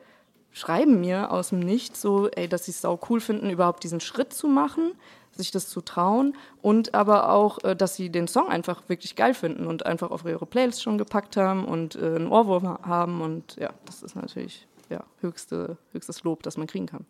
schreiben 0.60 0.99
mir 0.99 1.32
aus 1.32 1.49
dem 1.49 1.60
Nichts 1.60 2.01
so, 2.01 2.30
ey, 2.30 2.47
dass 2.47 2.66
sie 2.66 2.72
es 2.72 2.82
sau 2.82 2.99
cool 3.10 3.22
finden, 3.22 3.49
überhaupt 3.49 3.84
diesen 3.84 3.99
Schritt 3.99 4.34
zu 4.34 4.47
machen, 4.47 4.91
sich 5.32 5.51
das 5.51 5.70
zu 5.70 5.80
trauen 5.82 6.36
und 6.62 6.93
aber 6.93 7.30
auch, 7.32 7.64
äh, 7.64 7.76
dass 7.76 7.95
sie 7.95 8.10
den 8.10 8.28
Song 8.28 8.49
einfach 8.49 8.84
wirklich 8.89 9.16
geil 9.16 9.34
finden 9.34 9.68
und 9.68 9.86
einfach 9.86 10.12
auf 10.12 10.26
ihre 10.26 10.45
Playlist 10.45 10.84
schon 10.84 10.97
gepackt 10.97 11.38
haben 11.38 11.64
und 11.66 11.95
äh, 11.95 11.99
einen 12.16 12.28
Ohrwurm 12.28 12.68
ha- 12.68 12.80
haben 12.84 13.22
und 13.22 13.55
ja, 13.55 13.70
das 13.86 14.03
ist 14.03 14.16
natürlich 14.16 14.68
ja, 14.89 15.03
höchste, 15.22 15.78
höchstes 15.93 16.24
Lob, 16.24 16.43
das 16.43 16.57
man 16.57 16.68
kriegen 16.68 16.88
kann. 16.88 17.05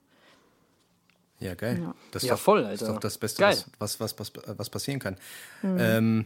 Ja, 1.40 1.56
geil. 1.56 1.80
Ja. 1.82 1.96
Das 2.12 2.22
ist 2.24 2.30
Ja, 2.30 2.36
doch, 2.36 2.42
voll, 2.42 2.64
Das 2.64 2.74
ist 2.74 2.82
Alter. 2.84 2.94
doch 2.96 3.00
das 3.00 3.18
Beste, 3.18 3.42
was, 3.44 3.66
was, 3.80 4.00
was, 4.00 4.20
was, 4.20 4.32
was 4.58 4.70
passieren 4.70 5.00
kann. 5.00 5.16
Ähm, 5.64 6.26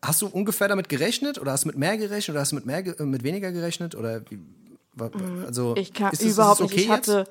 hast 0.00 0.22
du 0.22 0.26
ungefähr 0.28 0.68
damit 0.68 0.88
gerechnet 0.88 1.38
oder 1.38 1.52
hast 1.52 1.64
du 1.64 1.68
mit 1.68 1.76
mehr 1.76 1.98
gerechnet 1.98 2.30
oder 2.34 2.40
hast 2.40 2.52
du 2.52 2.56
mit, 2.56 2.64
mehr, 2.66 2.82
mit 3.04 3.22
weniger 3.22 3.52
gerechnet? 3.52 3.94
Oder 3.94 4.22
wie, 4.30 4.38
also, 4.98 5.74
Ich 5.76 5.92
kann 5.92 6.12
ist 6.12 6.20
es- 6.20 6.26
ist 6.28 6.34
überhaupt 6.34 6.60
es 6.60 6.70
nicht. 6.70 6.84
Ich 6.84 6.90
hatte, 6.90 7.24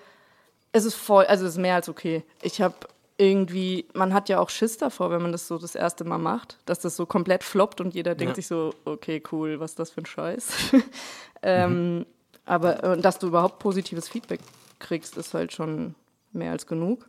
es 0.72 0.86
ist 0.86 0.95
voll, 0.95 1.26
also 1.26 1.45
es 1.45 1.53
ist 1.53 1.57
mehr 1.59 1.76
als 1.76 1.89
okay. 1.89 2.24
Ich 2.41 2.62
habe 2.62 2.76
irgendwie, 3.18 3.86
man 3.93 4.14
hat 4.14 4.30
ja 4.30 4.39
auch 4.39 4.49
Schiss 4.49 4.78
davor, 4.78 5.12
wenn 5.12 5.22
man 5.22 5.32
das 5.32 5.47
so 5.47 5.57
das 5.59 5.76
erste 5.76 6.03
Mal 6.05 6.18
macht, 6.18 6.57
dass 6.66 6.80
das 6.80 6.95
so 6.95 7.05
komplett 7.05 7.43
floppt 7.43 7.80
und 7.82 7.93
jeder 7.93 8.16
denkt 8.16 8.36
sich 8.36 8.47
so, 8.47 8.74
okay, 8.86 9.22
cool, 9.32 9.59
was 9.59 9.72
ist 9.72 9.80
das 9.80 9.91
für 9.91 10.01
ein 10.01 10.05
Scheiß. 10.07 10.47
ähm, 11.43 12.05
aber 12.45 12.84
äh, 12.84 12.97
dass 12.99 13.20
du 13.20 13.28
überhaupt 13.28 13.59
positives 13.59 14.09
Feedback 14.09 14.39
kriegst, 14.80 15.18
ist 15.18 15.34
halt 15.34 15.53
schon 15.53 15.93
mehr 16.32 16.51
als 16.51 16.66
genug. 16.66 17.07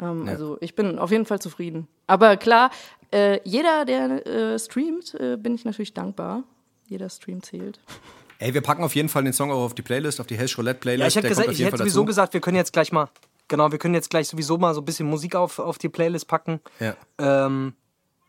Ähm, 0.00 0.24
Ja. 0.26 0.32
Also 0.32 0.56
ich 0.60 0.74
bin 0.74 0.98
auf 0.98 1.10
jeden 1.10 1.26
Fall 1.26 1.40
zufrieden. 1.40 1.86
Aber 2.06 2.36
klar, 2.38 2.70
äh, 3.12 3.40
jeder, 3.44 3.84
der 3.84 4.26
äh, 4.26 4.58
streamt, 4.58 5.14
äh, 5.14 5.36
bin 5.36 5.54
ich 5.54 5.64
natürlich 5.66 5.92
dankbar. 5.92 6.44
Jeder 6.88 7.10
Stream 7.10 7.42
zählt. 7.42 7.80
Ey, 8.38 8.52
wir 8.54 8.60
packen 8.60 8.84
auf 8.84 8.94
jeden 8.94 9.08
Fall 9.08 9.24
den 9.24 9.32
Song 9.32 9.50
auch 9.50 9.64
auf 9.64 9.74
die 9.74 9.82
Playlist, 9.82 10.20
auf 10.20 10.26
die 10.26 10.36
Hash 10.36 10.56
Roulette 10.58 10.78
Playlist. 10.80 11.00
Ja, 11.02 11.06
ich 11.08 11.16
hätte, 11.16 11.28
gesagt, 11.28 11.48
ich 11.50 11.58
hätte 11.64 11.76
sowieso 11.78 12.00
dazu. 12.00 12.04
gesagt, 12.06 12.34
wir 12.34 12.40
können 12.40 12.56
jetzt 12.56 12.72
gleich 12.72 12.92
mal, 12.92 13.08
genau, 13.48 13.72
wir 13.72 13.78
können 13.78 13.94
jetzt 13.94 14.10
gleich 14.10 14.28
sowieso 14.28 14.58
mal 14.58 14.74
so 14.74 14.80
ein 14.82 14.84
bisschen 14.84 15.06
Musik 15.08 15.34
auf, 15.34 15.58
auf 15.58 15.78
die 15.78 15.88
Playlist 15.88 16.28
packen. 16.28 16.60
Ja. 16.80 16.94
Ähm, 17.18 17.74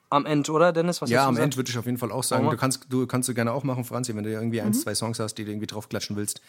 am 0.09 0.25
Ende, 0.25 0.49
oder, 0.53 0.71
Dennis? 0.71 1.01
Was 1.01 1.09
Ja, 1.09 1.27
am? 1.27 1.35
Ende 1.35 1.57
würde 1.57 1.69
ich 1.69 1.77
auf 1.77 1.85
jeden 1.85 1.97
Fall 1.97 2.11
auch 2.13 2.23
sagen, 2.23 2.49
du 2.49 2.55
kannst, 2.55 2.85
du 2.89 3.05
kannst 3.07 3.27
du 3.27 3.33
gerne 3.33 3.51
auch 3.51 3.63
machen, 3.65 3.83
Franzi, 3.83 4.15
wenn 4.15 4.23
du 4.23 4.31
irgendwie 4.31 4.61
Mhm. 4.61 4.67
eins, 4.67 4.81
zwei 4.81 4.95
Songs 4.95 5.19
hast, 5.19 5.35
die 5.35 5.43
du 5.43 5.51
irgendwie 5.51 5.67
draufklatschen 5.67 6.15
willst. 6.15 6.41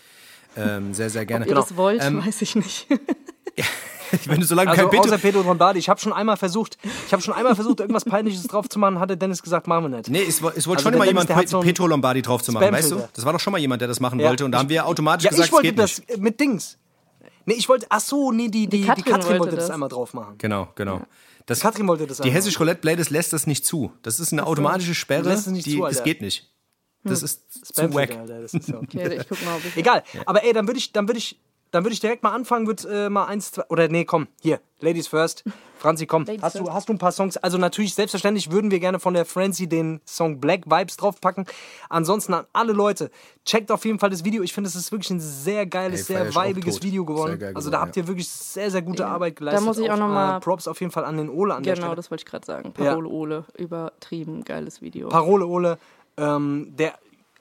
Ähm, 0.57 0.95
sehr, 0.95 1.11
sehr 1.11 1.27
gerne. 1.27 1.45
Ob 1.45 1.49
ihr 1.51 1.55
das 1.57 1.77
wollt, 1.77 2.01
Ähm, 2.03 2.25
weiß 2.25 2.41
ich 2.43 2.55
nicht. 2.55 2.87
wenn 4.25 4.41
du 4.41 4.47
solange 4.47 4.71
Also 4.71 4.83
kein 4.83 4.91
Petro, 4.91 5.05
außer 5.05 5.19
Pedro 5.19 5.43
Lombardi. 5.43 5.79
Ich 5.79 5.89
habe 5.89 6.01
schon 6.01 6.13
einmal 6.13 6.37
versucht, 6.37 6.79
ich 7.07 7.13
habe 7.13 7.23
schon 7.23 7.35
einmal 7.35 7.55
versucht, 7.55 7.81
irgendwas 7.81 8.05
Peinliches 8.05 8.43
drauf 8.45 8.69
zu 8.69 8.79
machen, 8.79 8.99
hatte 9.01 9.17
Dennis 9.17 9.43
gesagt, 9.43 9.67
machen 9.67 9.91
wir 9.91 9.97
nicht. 9.99 10.09
Nee, 10.09 10.23
es, 10.23 10.37
es 10.37 10.43
wollte 10.43 10.57
Also 10.59 10.79
schon 10.81 10.95
immer 10.95 11.05
Dennis, 11.05 11.29
jemand 11.29 11.49
so 11.49 11.61
Petro 11.61 11.87
Lombardi 11.87 12.23
drauf 12.23 12.43
zu 12.43 12.53
machen, 12.53 12.73
weißt 12.73 12.91
du? 12.93 13.09
Das 13.13 13.25
war 13.25 13.33
doch 13.33 13.41
schon 13.41 13.53
mal 13.53 13.59
jemand, 13.59 13.81
der 13.83 13.89
das 13.89 14.01
machen 14.01 14.19
Ja. 14.21 14.29
wollte 14.29 14.45
und 14.45 14.53
da 14.53 14.59
haben 14.59 14.69
wir 14.69 14.87
automatisch 14.87 15.25
Ja, 15.25 15.31
gesagt, 15.31 15.47
ich 15.49 15.53
wollte 15.53 15.69
es 15.69 15.73
geht 15.73 15.79
das 15.79 15.99
nicht. 16.09 16.19
mit 16.23 16.41
Dings. 16.41 16.79
Nee, 17.45 17.55
ich 17.55 17.69
wollte, 17.69 17.87
ach 17.91 18.01
so, 18.01 18.31
nee, 18.33 18.49
die, 18.49 18.67
die, 18.67 18.81
die 18.81 18.85
Katrin, 18.87 19.05
Katrin 19.05 19.39
wollte 19.39 19.57
das 19.57 19.67
das. 19.67 19.75
einmal 19.75 19.89
drauf 19.89 20.13
machen. 20.15 20.35
Genau, 20.39 20.69
genau. 20.75 21.03
Das, 21.47 21.61
Katrin 21.61 21.89
wollte 21.89 22.07
das 22.07 22.19
die 22.19 22.31
hessische 22.31 22.59
Roulette 22.59 22.81
Playlist 22.83 23.09
lässt 23.11 23.33
das 23.33 23.47
nicht 23.47 23.65
zu. 23.65 23.91
Das 24.03 24.21
ist 24.21 24.33
eine 24.35 24.47
automatische 24.47 24.95
Sperre, 24.95 25.31
Lässt 25.31 25.47
es 25.47 25.53
nicht 25.53 25.65
die, 25.67 25.77
zu, 25.77 25.83
das 25.83 26.03
geht 26.03 26.21
nicht. 26.21 26.51
Das 27.05 27.23
ist 27.23 27.51
zu 27.53 27.73
Spamfilter, 27.73 28.15
wack. 28.15 28.21
Alter, 28.21 28.43
das 28.43 28.53
ist 28.53 28.69
ja 28.69 28.77
okay. 28.83 29.07
Okay, 29.07 29.17
ich 29.23 29.29
guck 29.29 29.43
mal, 29.47 29.55
ob 29.57 29.65
ich. 29.65 29.77
Egal, 29.79 30.03
aber 30.27 30.45
ey, 30.45 30.53
dann 30.53 30.67
würde 30.67 30.79
ich, 30.79 30.93
dann 30.93 31.09
würde 31.09 31.19
ich, 31.19 31.39
dann 31.71 31.85
würde 31.85 31.93
ich 31.95 32.01
direkt 32.01 32.23
mal 32.23 32.33
anfangen, 32.33 32.66
würde 32.66 33.07
äh, 33.07 33.09
mal 33.11 33.27
eins, 33.27 33.53
zwei, 33.53 33.64
oder 33.69 33.89
nee, 33.89 34.05
komm, 34.05 34.29
hier, 34.41 34.61
Ladies 34.81 35.07
first. 35.09 35.45
Franzi, 35.79 36.07
komm, 36.07 36.25
Ladies 36.25 36.43
hast 36.43 36.59
du, 36.59 36.73
hast 36.73 36.89
du 36.89 36.93
ein 36.93 36.99
paar 36.99 37.12
Songs? 37.12 37.37
Also 37.37 37.57
natürlich, 37.57 37.95
selbstverständlich 37.95 38.51
würden 38.51 38.71
wir 38.73 38.81
gerne 38.81 38.99
von 38.99 39.14
der 39.14 39.25
Frenzy 39.25 39.69
den 39.69 40.01
Song 40.05 40.41
Black 40.41 40.62
Vibes 40.66 40.97
draufpacken. 40.97 41.47
Ansonsten 41.89 42.35
an 42.35 42.47
alle 42.53 42.73
Leute, 42.73 43.11
checkt 43.45 43.71
auf 43.71 43.85
jeden 43.85 43.99
Fall 44.01 44.11
das 44.11 44.25
Video. 44.25 44.43
Ich 44.43 44.53
finde, 44.53 44.69
es 44.69 44.75
ist 44.75 44.91
wirklich 44.91 45.11
ein 45.11 45.21
sehr 45.21 45.66
geiles, 45.66 46.11
Ey, 46.11 46.16
sehr 46.16 46.35
weibiges 46.35 46.77
tot. 46.77 46.85
Video 46.85 47.03
Sehr 47.05 47.14
geworden. 47.14 47.39
geil 47.39 47.53
also 47.55 47.71
da 47.71 47.77
geworden, 47.77 47.87
habt 47.89 47.97
ihr 47.97 48.09
wirklich 48.09 48.29
sehr, 48.29 48.71
sehr 48.73 48.83
gute 48.83 49.07
Arbeit 49.07 49.37
geleistet. 49.37 49.64
muss 49.64 49.79
ich 49.79 49.89
auch 49.91 49.97
noch 49.97 50.09
mal- 50.09 50.39
äh, 50.39 50.41
Props 50.41 50.66
auf 50.66 50.81
jeden 50.81 50.91
Fall 50.91 51.05
an 51.05 51.16
den 51.16 51.29
Ole 51.29 51.55
an 51.55 51.62
der 51.62 51.75
Genau, 51.77 51.95
das 51.95 52.11
wollte 52.11 52.23
ich 52.23 52.27
gerade 52.27 52.45
sagen. 52.47 52.73
Parole 52.73 53.09
Ole, 53.09 53.45
übertrieben 53.57 54.43
geiles 54.45 54.83
Video. 54.83 55.09
Parole 55.11 55.47
Ole, 55.47 55.79
ähm, 56.16 56.75
der 56.77 56.95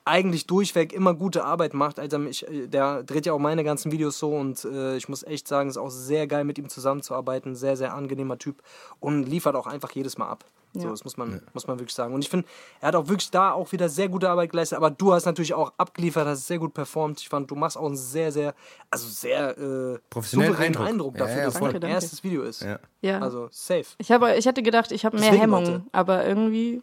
eigentlich 0.08 0.48
durchweg 0.48 0.94
immer 0.94 1.14
gute 1.14 1.44
Arbeit 1.44 1.74
macht. 1.74 2.00
Also 2.00 2.20
ich, 2.24 2.48
äh, 2.48 2.68
der 2.68 3.04
dreht 3.04 3.26
ja 3.26 3.34
auch 3.34 3.40
meine 3.40 3.64
ganzen 3.64 3.92
Videos 3.92 4.18
so 4.18 4.36
und 4.36 4.64
äh, 4.66 4.96
ich 4.98 5.10
muss 5.10 5.24
echt 5.24 5.48
sagen, 5.48 5.70
es 5.70 5.76
ist 5.76 5.82
auch 5.82 5.90
sehr 5.90 6.28
geil 6.28 6.44
mit 6.44 6.58
ihm 6.58 6.70
zusammenzuarbeiten. 6.70 7.56
Sehr, 7.56 7.78
sehr 7.78 7.94
angenehmer 7.94 8.38
Typ 8.38 8.62
und 9.00 9.24
liefert 9.24 9.56
auch 9.56 9.68
einfach 9.68 9.92
jedes 9.92 10.18
Mal 10.18 10.30
ab. 10.30 10.46
So, 10.74 10.82
Ja. 10.82 10.90
das 10.90 11.04
muss 11.06 11.18
man, 11.18 11.42
muss 11.54 11.66
man 11.66 11.80
wirklich 11.80 11.96
sagen. 11.96 12.14
Und 12.14 12.22
ich 12.22 12.30
finde, 12.30 12.46
er 12.82 12.90
hat 12.90 12.96
auch 12.96 13.08
wirklich 13.08 13.32
da 13.32 13.52
auch 13.52 13.72
wieder 13.72 13.90
sehr 13.90 14.10
gute 14.10 14.30
Arbeit 14.30 14.52
geleistet. 14.52 14.78
Aber 14.78 14.92
du 14.92 15.14
hast 15.14 15.26
natürlich 15.26 15.54
auch 15.54 15.72
abgeliefert, 15.78 16.28
hast 16.28 16.46
sehr 16.46 16.60
gut 16.60 16.74
performt. 16.74 17.20
Ich 17.22 17.30
fand, 17.30 17.50
du 17.50 17.56
machst 17.56 17.78
auch 17.78 17.86
einen 17.86 17.96
sehr, 17.96 18.32
sehr, 18.32 18.54
also 18.92 19.08
sehr 19.08 19.58
äh, 19.58 19.98
Professionellen 20.10 20.56
Eindruck. 20.56 20.86
Eindruck 20.88 21.14
Ja, 21.16 21.20
dafür, 21.22 21.38
ja, 21.38 21.46
dass 21.46 21.56
es 21.56 21.80
dein 21.80 21.82
erstes 21.92 22.24
Video 22.24 22.44
ist. 22.44 22.62
Ja. 22.62 22.80
ja. 23.02 23.20
Also 23.20 23.48
safe. 23.52 23.86
ich, 23.98 24.12
habe, 24.12 24.36
ich 24.36 24.46
hätte 24.46 24.62
gedacht, 24.62 24.92
ich 24.92 25.06
habe 25.06 25.16
mehr 25.18 25.32
Deswegen, 25.32 25.42
Hemmungen, 25.42 25.88
aber 25.94 26.26
irgendwie 26.26 26.82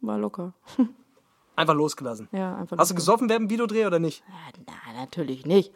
war 0.00 0.18
locker. 0.18 0.54
Einfach 1.56 1.74
losgelassen. 1.74 2.28
Ja, 2.32 2.56
einfach 2.56 2.78
Hast 2.78 2.90
du 2.90 2.94
gesoffen 2.94 3.28
während 3.28 3.44
dem 3.46 3.50
Videodreh 3.50 3.86
oder 3.86 3.98
nicht? 3.98 4.22
Na, 4.66 5.00
natürlich 5.00 5.44
nicht. 5.46 5.72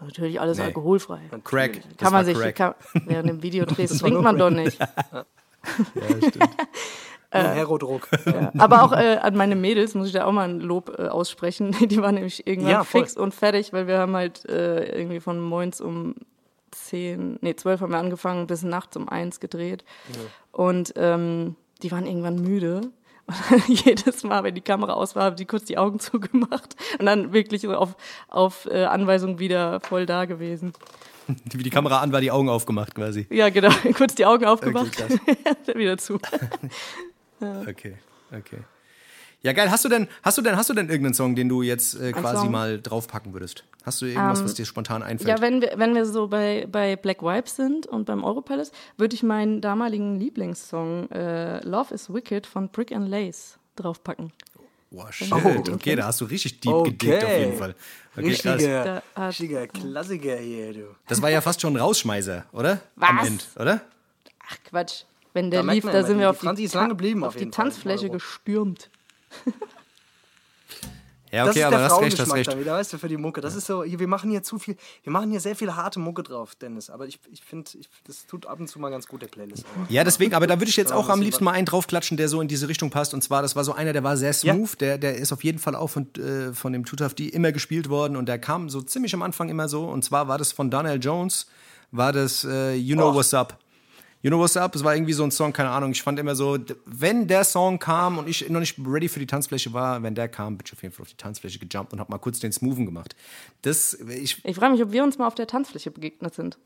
Natürlich 0.00 0.40
alles 0.40 0.58
Nee. 0.58 0.64
alkoholfrei. 0.64 1.20
Crack. 1.44 1.80
Das 1.82 1.96
Kann 1.98 2.12
man 2.12 2.12
war 2.12 2.24
sich, 2.24 2.38
Crack. 2.38 2.56
kann, 2.56 2.74
während 3.06 3.28
dem 3.28 3.42
Videodreh 3.42 3.86
trinkt 3.98 4.22
man 4.22 4.38
doch 4.38 4.50
nicht. 4.50 4.78
Nur 7.32 7.42
Herodruck. 7.42 8.08
Ja. 8.26 8.52
Aber 8.58 8.84
auch 8.84 8.92
äh, 8.92 9.16
an 9.16 9.36
meine 9.36 9.56
Mädels 9.56 9.94
muss 9.94 10.06
ich 10.06 10.12
da 10.12 10.24
auch 10.24 10.32
mal 10.32 10.48
ein 10.48 10.60
Lob 10.60 10.94
äh, 10.98 11.08
aussprechen. 11.08 11.72
Die 11.88 12.00
waren 12.00 12.14
nämlich 12.14 12.46
irgendwann 12.46 12.70
Ja, 12.70 12.84
fix 12.84 13.16
und 13.16 13.34
fertig, 13.34 13.72
weil 13.72 13.88
wir 13.88 13.98
haben 13.98 14.14
halt 14.14 14.44
äh, 14.48 14.84
irgendwie 14.96 15.18
von 15.18 15.40
moins 15.40 15.80
um 15.80 16.14
10, 16.70 17.38
nee, 17.40 17.56
12 17.56 17.80
haben 17.80 17.92
wir 17.92 17.98
angefangen, 17.98 18.46
bis 18.46 18.62
nachts 18.62 18.96
um 18.96 19.08
1 19.08 19.40
gedreht. 19.40 19.84
Und 20.52 20.92
ähm, 20.96 21.56
die 21.82 21.90
waren 21.90 22.06
irgendwann 22.06 22.36
müde. 22.36 22.82
Und 23.26 23.68
jedes 23.84 24.22
Mal, 24.22 24.44
wenn 24.44 24.54
die 24.54 24.60
Kamera 24.60 24.92
aus 24.92 25.16
war, 25.16 25.24
haben 25.24 25.36
die 25.36 25.46
kurz 25.46 25.64
die 25.64 25.78
Augen 25.78 25.98
zugemacht 26.00 26.76
und 26.98 27.06
dann 27.06 27.32
wirklich 27.32 27.62
so 27.62 27.74
auf, 27.74 27.96
auf 28.28 28.66
äh, 28.66 28.84
Anweisung 28.84 29.38
wieder 29.38 29.80
voll 29.80 30.06
da 30.06 30.24
gewesen. 30.24 30.72
Wie 31.52 31.62
die 31.62 31.70
Kamera 31.70 32.00
an 32.00 32.12
war, 32.12 32.20
die 32.20 32.30
Augen 32.30 32.50
aufgemacht 32.50 32.94
quasi. 32.94 33.26
Ja, 33.30 33.48
genau. 33.48 33.70
Kurz 33.94 34.14
die 34.14 34.26
Augen 34.26 34.44
aufgemacht, 34.44 35.02
dann 35.66 35.78
wieder 35.78 35.96
zu. 35.96 36.18
Okay, 37.40 37.96
okay. 38.30 38.58
Ja, 39.44 39.52
geil. 39.52 39.70
Hast 39.70 39.84
du 39.84 39.90
denn, 39.90 40.08
hast 40.22 40.38
du 40.38 40.42
denn, 40.42 40.56
hast 40.56 40.70
du 40.70 40.74
denn 40.74 40.88
irgendeinen 40.88 41.12
Song, 41.12 41.34
den 41.36 41.50
du 41.50 41.60
jetzt 41.60 42.00
äh, 42.00 42.12
quasi 42.12 42.48
mal 42.48 42.80
draufpacken 42.80 43.34
würdest? 43.34 43.64
Hast 43.84 44.00
du 44.00 44.06
irgendwas, 44.06 44.38
Ähm, 44.38 44.44
was 44.46 44.54
dir 44.54 44.64
spontan 44.64 45.02
einfällt? 45.02 45.28
Ja, 45.28 45.42
wenn 45.42 45.60
wir, 45.60 45.72
wenn 45.76 45.94
wir 45.94 46.06
so 46.06 46.28
bei, 46.28 46.66
bei 46.72 46.96
Black 46.96 47.22
Vibes 47.22 47.56
sind 47.56 47.86
und 47.86 48.06
beim 48.06 48.24
Europalace, 48.24 48.72
würde 48.96 49.14
ich 49.14 49.22
meinen 49.22 49.60
damaligen 49.60 50.18
Lieblingssong 50.18 51.10
äh, 51.10 51.60
Love 51.62 51.92
is 51.92 52.12
Wicked 52.12 52.46
von 52.46 52.70
Brick 52.70 52.90
and 52.90 53.06
Lace 53.08 53.58
draufpacken. 53.76 54.32
Boah, 54.90 55.12
shit. 55.12 55.30
Okay, 55.32 55.94
da 55.96 56.06
hast 56.06 56.22
du 56.22 56.24
richtig 56.24 56.60
deep 56.60 56.84
gedickt 56.84 57.24
auf 57.24 57.38
jeden 57.38 57.58
Fall. 57.58 57.74
Okay. 58.16 58.28
Richtiger, 58.28 59.02
richtiger 59.18 59.66
Klassiker 59.66 60.36
hier, 60.36 60.72
du. 60.72 60.86
Das 61.08 61.20
war 61.20 61.30
ja 61.30 61.42
fast 61.42 61.60
schon 61.60 61.74
ein 61.74 61.80
Rausschmeißer, 61.80 62.46
oder? 62.52 62.80
Am 62.98 63.18
Was? 63.18 63.26
Ende, 63.26 63.44
oder? 63.58 63.80
Ach 64.48 64.56
Quatsch. 64.70 65.02
Wenn 65.34 65.50
der 65.50 65.64
Da 65.64 65.72
lief, 65.72 65.84
man 65.84 65.92
da 65.92 66.04
sind 66.04 66.18
wir 66.20 66.30
auf 66.30 66.38
die, 66.38 66.46
Franzi 66.46 66.62
ist 66.64 66.74
lang 66.74 66.88
geblieben 66.88 67.24
auf 67.24 67.34
auf 67.34 67.36
die. 67.36 67.50
Tanzfläche 67.50 68.08
gestürmt. 68.08 68.88
Ja, 71.34 71.46
das 71.46 71.50
okay, 71.50 71.60
ist 71.60 71.64
aber 71.66 71.76
der 71.76 71.84
hast 71.84 72.00
recht, 72.00 72.16
Frauengeschmack 72.16 72.36
recht. 72.38 72.60
wieder, 72.60 72.72
weißt 72.74 72.92
du, 72.92 72.98
für 72.98 73.08
die 73.08 73.16
Mucke. 73.16 73.40
Das 73.40 73.56
ist 73.56 73.66
so, 73.66 73.82
wir 73.84 74.06
machen 74.06 74.30
hier 74.30 74.44
zu 74.44 74.60
viel, 74.60 74.76
wir 75.02 75.12
machen 75.12 75.32
hier 75.32 75.40
sehr 75.40 75.56
viel 75.56 75.74
harte 75.74 75.98
Mucke 75.98 76.22
drauf, 76.22 76.54
Dennis. 76.54 76.90
Aber 76.90 77.08
ich, 77.08 77.18
ich 77.32 77.42
finde, 77.42 77.68
das 78.06 78.26
tut 78.26 78.46
ab 78.46 78.60
und 78.60 78.68
zu 78.68 78.78
mal 78.78 78.90
ganz 78.90 79.08
gut, 79.08 79.22
der 79.22 79.26
Playlist. 79.26 79.64
Ja, 79.88 80.04
deswegen, 80.04 80.32
aber 80.34 80.46
da 80.46 80.60
würde 80.60 80.68
ich 80.68 80.76
jetzt 80.76 80.90
Ja, 80.90 80.96
auch 80.96 81.08
am 81.08 81.20
liebsten 81.20 81.42
mal 81.42 81.50
einen 81.50 81.66
draufklatschen, 81.66 82.16
der 82.16 82.28
so 82.28 82.40
in 82.40 82.46
diese 82.46 82.68
Richtung 82.68 82.90
passt. 82.90 83.14
Und 83.14 83.22
zwar, 83.22 83.42
das 83.42 83.56
war 83.56 83.64
so 83.64 83.72
einer, 83.72 83.92
der 83.92 84.04
war 84.04 84.16
sehr 84.16 84.32
smooth, 84.32 84.80
der, 84.80 84.96
der 84.96 85.16
ist 85.16 85.32
auf 85.32 85.42
jeden 85.42 85.58
Fall 85.58 85.74
auch 85.74 85.88
von, 85.88 86.06
äh, 86.14 86.54
von 86.54 86.72
dem 86.72 86.84
Tutaf 86.84 87.14
die 87.14 87.30
immer 87.30 87.50
gespielt 87.50 87.88
worden 87.88 88.16
und 88.16 88.26
der 88.26 88.38
kam 88.38 88.68
so 88.70 88.80
ziemlich 88.80 89.12
am 89.12 89.22
Anfang 89.22 89.48
immer 89.48 89.68
so. 89.68 89.86
Und 89.88 90.04
zwar 90.04 90.28
war 90.28 90.38
das 90.38 90.52
von 90.52 90.70
Donnell 90.70 91.00
Jones, 91.02 91.48
war 91.90 92.12
das 92.12 92.44
äh, 92.44 92.74
You 92.74 92.94
Know 92.94 93.10
Och. 93.10 93.16
What's 93.16 93.34
Up. 93.34 93.58
You 94.24 94.30
Know 94.30 94.38
What's 94.38 94.56
Up, 94.56 94.74
es 94.74 94.82
war 94.82 94.94
irgendwie 94.96 95.12
so 95.12 95.22
ein 95.22 95.30
Song, 95.30 95.52
keine 95.52 95.68
Ahnung. 95.68 95.90
Ich 95.92 96.02
fand 96.02 96.18
immer 96.18 96.34
so, 96.34 96.56
wenn 96.86 97.28
der 97.28 97.44
Song 97.44 97.78
kam 97.78 98.16
und 98.16 98.26
ich 98.26 98.48
noch 98.48 98.58
nicht 98.60 98.78
ready 98.82 99.10
für 99.10 99.18
die 99.20 99.26
Tanzfläche 99.26 99.74
war, 99.74 100.02
wenn 100.02 100.14
der 100.14 100.28
kam, 100.28 100.56
bin 100.56 100.64
ich 100.66 100.72
auf 100.72 100.82
jeden 100.82 100.94
Fall 100.94 101.02
auf 101.02 101.10
die 101.10 101.16
Tanzfläche 101.18 101.58
gejumpt 101.58 101.92
und 101.92 102.00
hab 102.00 102.08
mal 102.08 102.16
kurz 102.16 102.40
den 102.40 102.50
Smoothen 102.50 102.86
gemacht. 102.86 103.14
Das, 103.60 103.92
ich, 103.92 104.42
Ich 104.42 104.56
frage 104.56 104.72
mich, 104.72 104.82
ob 104.82 104.92
wir 104.92 105.04
uns 105.04 105.18
mal 105.18 105.26
auf 105.26 105.34
der 105.34 105.46
Tanzfläche 105.46 105.90
begegnet 105.90 106.34
sind. 106.34 106.56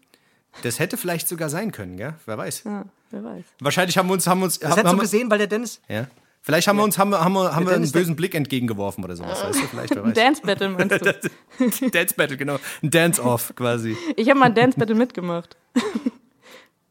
das 0.63 0.79
hätte 0.79 0.97
vielleicht 0.97 1.27
sogar 1.27 1.49
sein 1.51 1.73
können, 1.73 1.97
gell? 1.97 2.15
Wer 2.27 2.39
weiß. 2.39 2.63
Ja, 2.65 2.85
wer 3.11 3.25
weiß. 3.25 3.45
Wahrscheinlich 3.59 3.99
haben 3.99 4.09
wir 4.09 4.13
uns, 4.13 4.29
haben 4.29 4.39
wir 4.39 4.45
uns, 4.45 4.61
Das 4.61 4.71
haben, 4.71 4.77
hättest 4.77 4.91
haben 4.91 4.97
du 4.99 5.03
gesehen, 5.03 5.29
weil 5.29 5.39
der 5.39 5.49
Dennis, 5.49 5.81
Ja. 5.89 6.07
Vielleicht 6.41 6.69
haben 6.69 6.77
wir 6.77 6.85
uns 6.85 6.97
haben 6.97 7.11
wir, 7.11 7.23
haben 7.23 7.33
wir, 7.33 7.55
haben 7.57 7.67
wir 7.67 7.75
einen 7.75 7.91
bösen 7.91 8.15
Blick 8.15 8.37
entgegengeworfen 8.37 9.03
oder 9.03 9.17
sowas, 9.17 9.43
weißt 9.43 9.61
du? 9.61 9.67
Vielleicht, 9.67 9.97
wer 9.97 10.05
Ein 10.05 10.11
weiß. 10.11 10.15
Dance 10.15 10.43
Battle 10.43 10.69
meinst 10.69 11.01
du? 11.05 11.91
Dance 11.91 12.15
Battle, 12.15 12.37
genau. 12.37 12.59
Ein 12.85 12.91
Dance-Off 12.91 13.53
quasi. 13.57 13.97
Ich 14.15 14.31
habe 14.31 14.39
mal 14.39 14.47
ein 14.47 14.55
Dance 14.55 14.79
Battle 14.79 14.95
mitgemacht. 14.95 15.57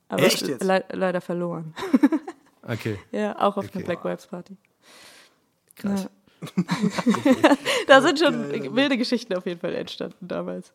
Aber 0.10 0.24
Echt 0.24 0.48
jetzt? 0.48 0.64
Le 0.64 0.84
leider 0.92 1.22
verloren. 1.22 1.74
Okay, 2.70 3.00
Ja, 3.14 3.38
auch 3.40 3.56
auf 3.56 3.64
Okay. 3.66 3.78
einer 3.78 3.86
Black 3.86 4.04
Vibes 4.04 4.28
Party. 4.28 4.58
krass. 5.76 6.10
Da 7.88 8.02
sind 8.02 8.20
schon 8.20 8.76
wilde 8.76 8.98
Geschichten 8.98 9.34
auf 9.36 9.46
jeden 9.46 9.60
Fall 9.62 9.74
entstanden 9.74 10.28
damals. 10.28 10.74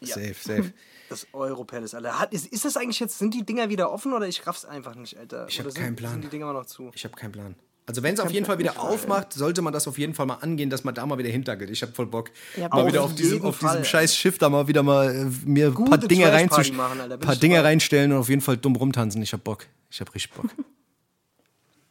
Safe, 0.00 0.34
safe. 0.40 0.72
das 1.08 1.26
Europalace, 1.32 1.94
Alter. 1.94 2.18
Hat, 2.18 2.32
ist, 2.32 2.46
ist 2.46 2.64
das 2.64 2.76
eigentlich 2.76 2.98
jetzt, 3.00 3.18
sind 3.18 3.32
die 3.34 3.44
Dinger 3.44 3.68
wieder 3.68 3.90
offen 3.92 4.12
oder 4.12 4.26
ich 4.26 4.44
raff's 4.46 4.64
einfach 4.64 4.96
nicht, 4.96 5.16
Alter? 5.16 5.46
Ich 5.48 5.58
hab 5.60 5.66
Oder 5.66 5.72
sind, 5.74 5.82
keinen 5.84 5.96
Plan. 5.96 6.12
Sind 6.12 6.24
die 6.24 6.28
Dinger 6.28 6.50
immer 6.50 6.58
noch 6.60 6.66
zu? 6.66 6.90
Ich 6.94 7.04
habe 7.04 7.14
keinen 7.14 7.32
Plan. 7.32 7.54
Also 7.86 8.02
wenn 8.02 8.14
es 8.14 8.20
auf 8.20 8.30
jeden 8.30 8.46
Fall 8.46 8.58
wieder 8.58 8.80
aufmacht, 8.80 9.34
sollte 9.34 9.60
man 9.60 9.72
das 9.72 9.86
auf 9.86 9.98
jeden 9.98 10.14
Fall 10.14 10.24
mal 10.24 10.36
angehen, 10.36 10.70
dass 10.70 10.84
man 10.84 10.94
da 10.94 11.04
mal 11.04 11.18
wieder 11.18 11.28
hintergeht. 11.28 11.68
Ich 11.68 11.82
habe 11.82 11.92
voll 11.92 12.06
Bock, 12.06 12.30
Ja, 12.56 12.68
mal 12.68 12.80
auf 12.80 12.86
wieder 12.86 13.02
auf 13.02 13.14
diesem, 13.14 13.34
jeden 13.34 13.46
auf 13.46 13.58
diesem 13.58 13.84
scheiß 13.84 14.16
Schiff 14.16 14.38
da 14.38 14.48
mal 14.48 14.66
wieder 14.68 14.82
mal 14.82 15.14
äh, 15.14 15.24
mir 15.44 15.68
ein 15.68 15.84
paar 15.84 15.98
Dinge, 15.98 16.30
machen, 16.72 17.18
paar 17.20 17.36
Dinge 17.36 17.62
reinstellen 17.62 18.12
und 18.12 18.18
auf 18.18 18.28
jeden 18.30 18.40
Fall 18.40 18.56
dumm 18.56 18.76
rumtanzen. 18.76 19.20
Ich 19.22 19.32
habe 19.32 19.42
Bock. 19.42 19.66
Ich 19.90 20.00
habe 20.00 20.14
richtig 20.14 20.32
Bock. 20.32 20.46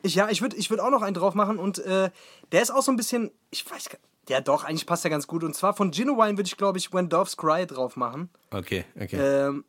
Ich, 0.05 0.15
ja, 0.15 0.27
ich 0.29 0.41
würde 0.41 0.57
ich 0.57 0.69
würd 0.69 0.81
auch 0.81 0.89
noch 0.89 1.01
einen 1.01 1.13
drauf 1.13 1.33
machen 1.33 1.57
und 1.57 1.79
äh, 1.79 2.09
der 2.51 2.61
ist 2.61 2.71
auch 2.71 2.81
so 2.81 2.91
ein 2.91 2.97
bisschen, 2.97 3.31
ich 3.51 3.65
weiß 3.71 3.87
gar 3.87 3.97
ja 4.29 4.41
doch, 4.41 4.63
eigentlich 4.63 4.85
passt 4.85 5.03
der 5.03 5.11
ganz 5.11 5.27
gut. 5.27 5.43
Und 5.43 5.55
zwar 5.55 5.73
von 5.73 5.91
Genuine 5.91 6.37
würde 6.37 6.47
ich, 6.47 6.57
glaube 6.57 6.77
ich, 6.77 6.93
When 6.93 7.09
Doves 7.09 7.37
Cry 7.37 7.65
drauf 7.65 7.95
machen. 7.95 8.29
Okay, 8.51 8.85
okay. 8.99 9.17
Ähm, 9.17 9.65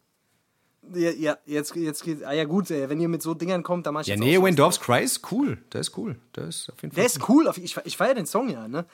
ja, 0.95 1.11
ja, 1.11 1.39
jetzt, 1.47 1.75
jetzt 1.75 2.03
geht, 2.03 2.25
ah 2.25 2.33
ja 2.33 2.45
gut, 2.45 2.71
äh, 2.71 2.89
wenn 2.89 3.01
ihr 3.01 3.09
mit 3.09 3.23
so 3.23 3.35
Dingern 3.35 3.63
kommt, 3.63 3.87
dann 3.87 3.95
mach 3.95 4.03
ich 4.03 4.09
ja, 4.09 4.15
jetzt 4.15 4.23
nee, 4.25 4.41
When 4.41 4.57
Doves. 4.57 4.81
Cry 4.81 5.03
ist 5.03 5.31
cool. 5.33 5.59
Der 5.73 5.81
ist 5.81 5.97
cool. 5.97 6.17
Der 6.37 6.49
ist 6.49 6.71
auf 6.71 6.83
jeden 6.83 6.95
Fall 6.95 7.03
Der 7.03 7.07
ist 7.07 7.29
cool, 7.29 7.51
ich, 7.57 7.77
ich 7.85 7.97
feiere 7.97 8.15
den 8.15 8.27
Song 8.27 8.49
ja, 8.51 8.69
ne? 8.69 8.85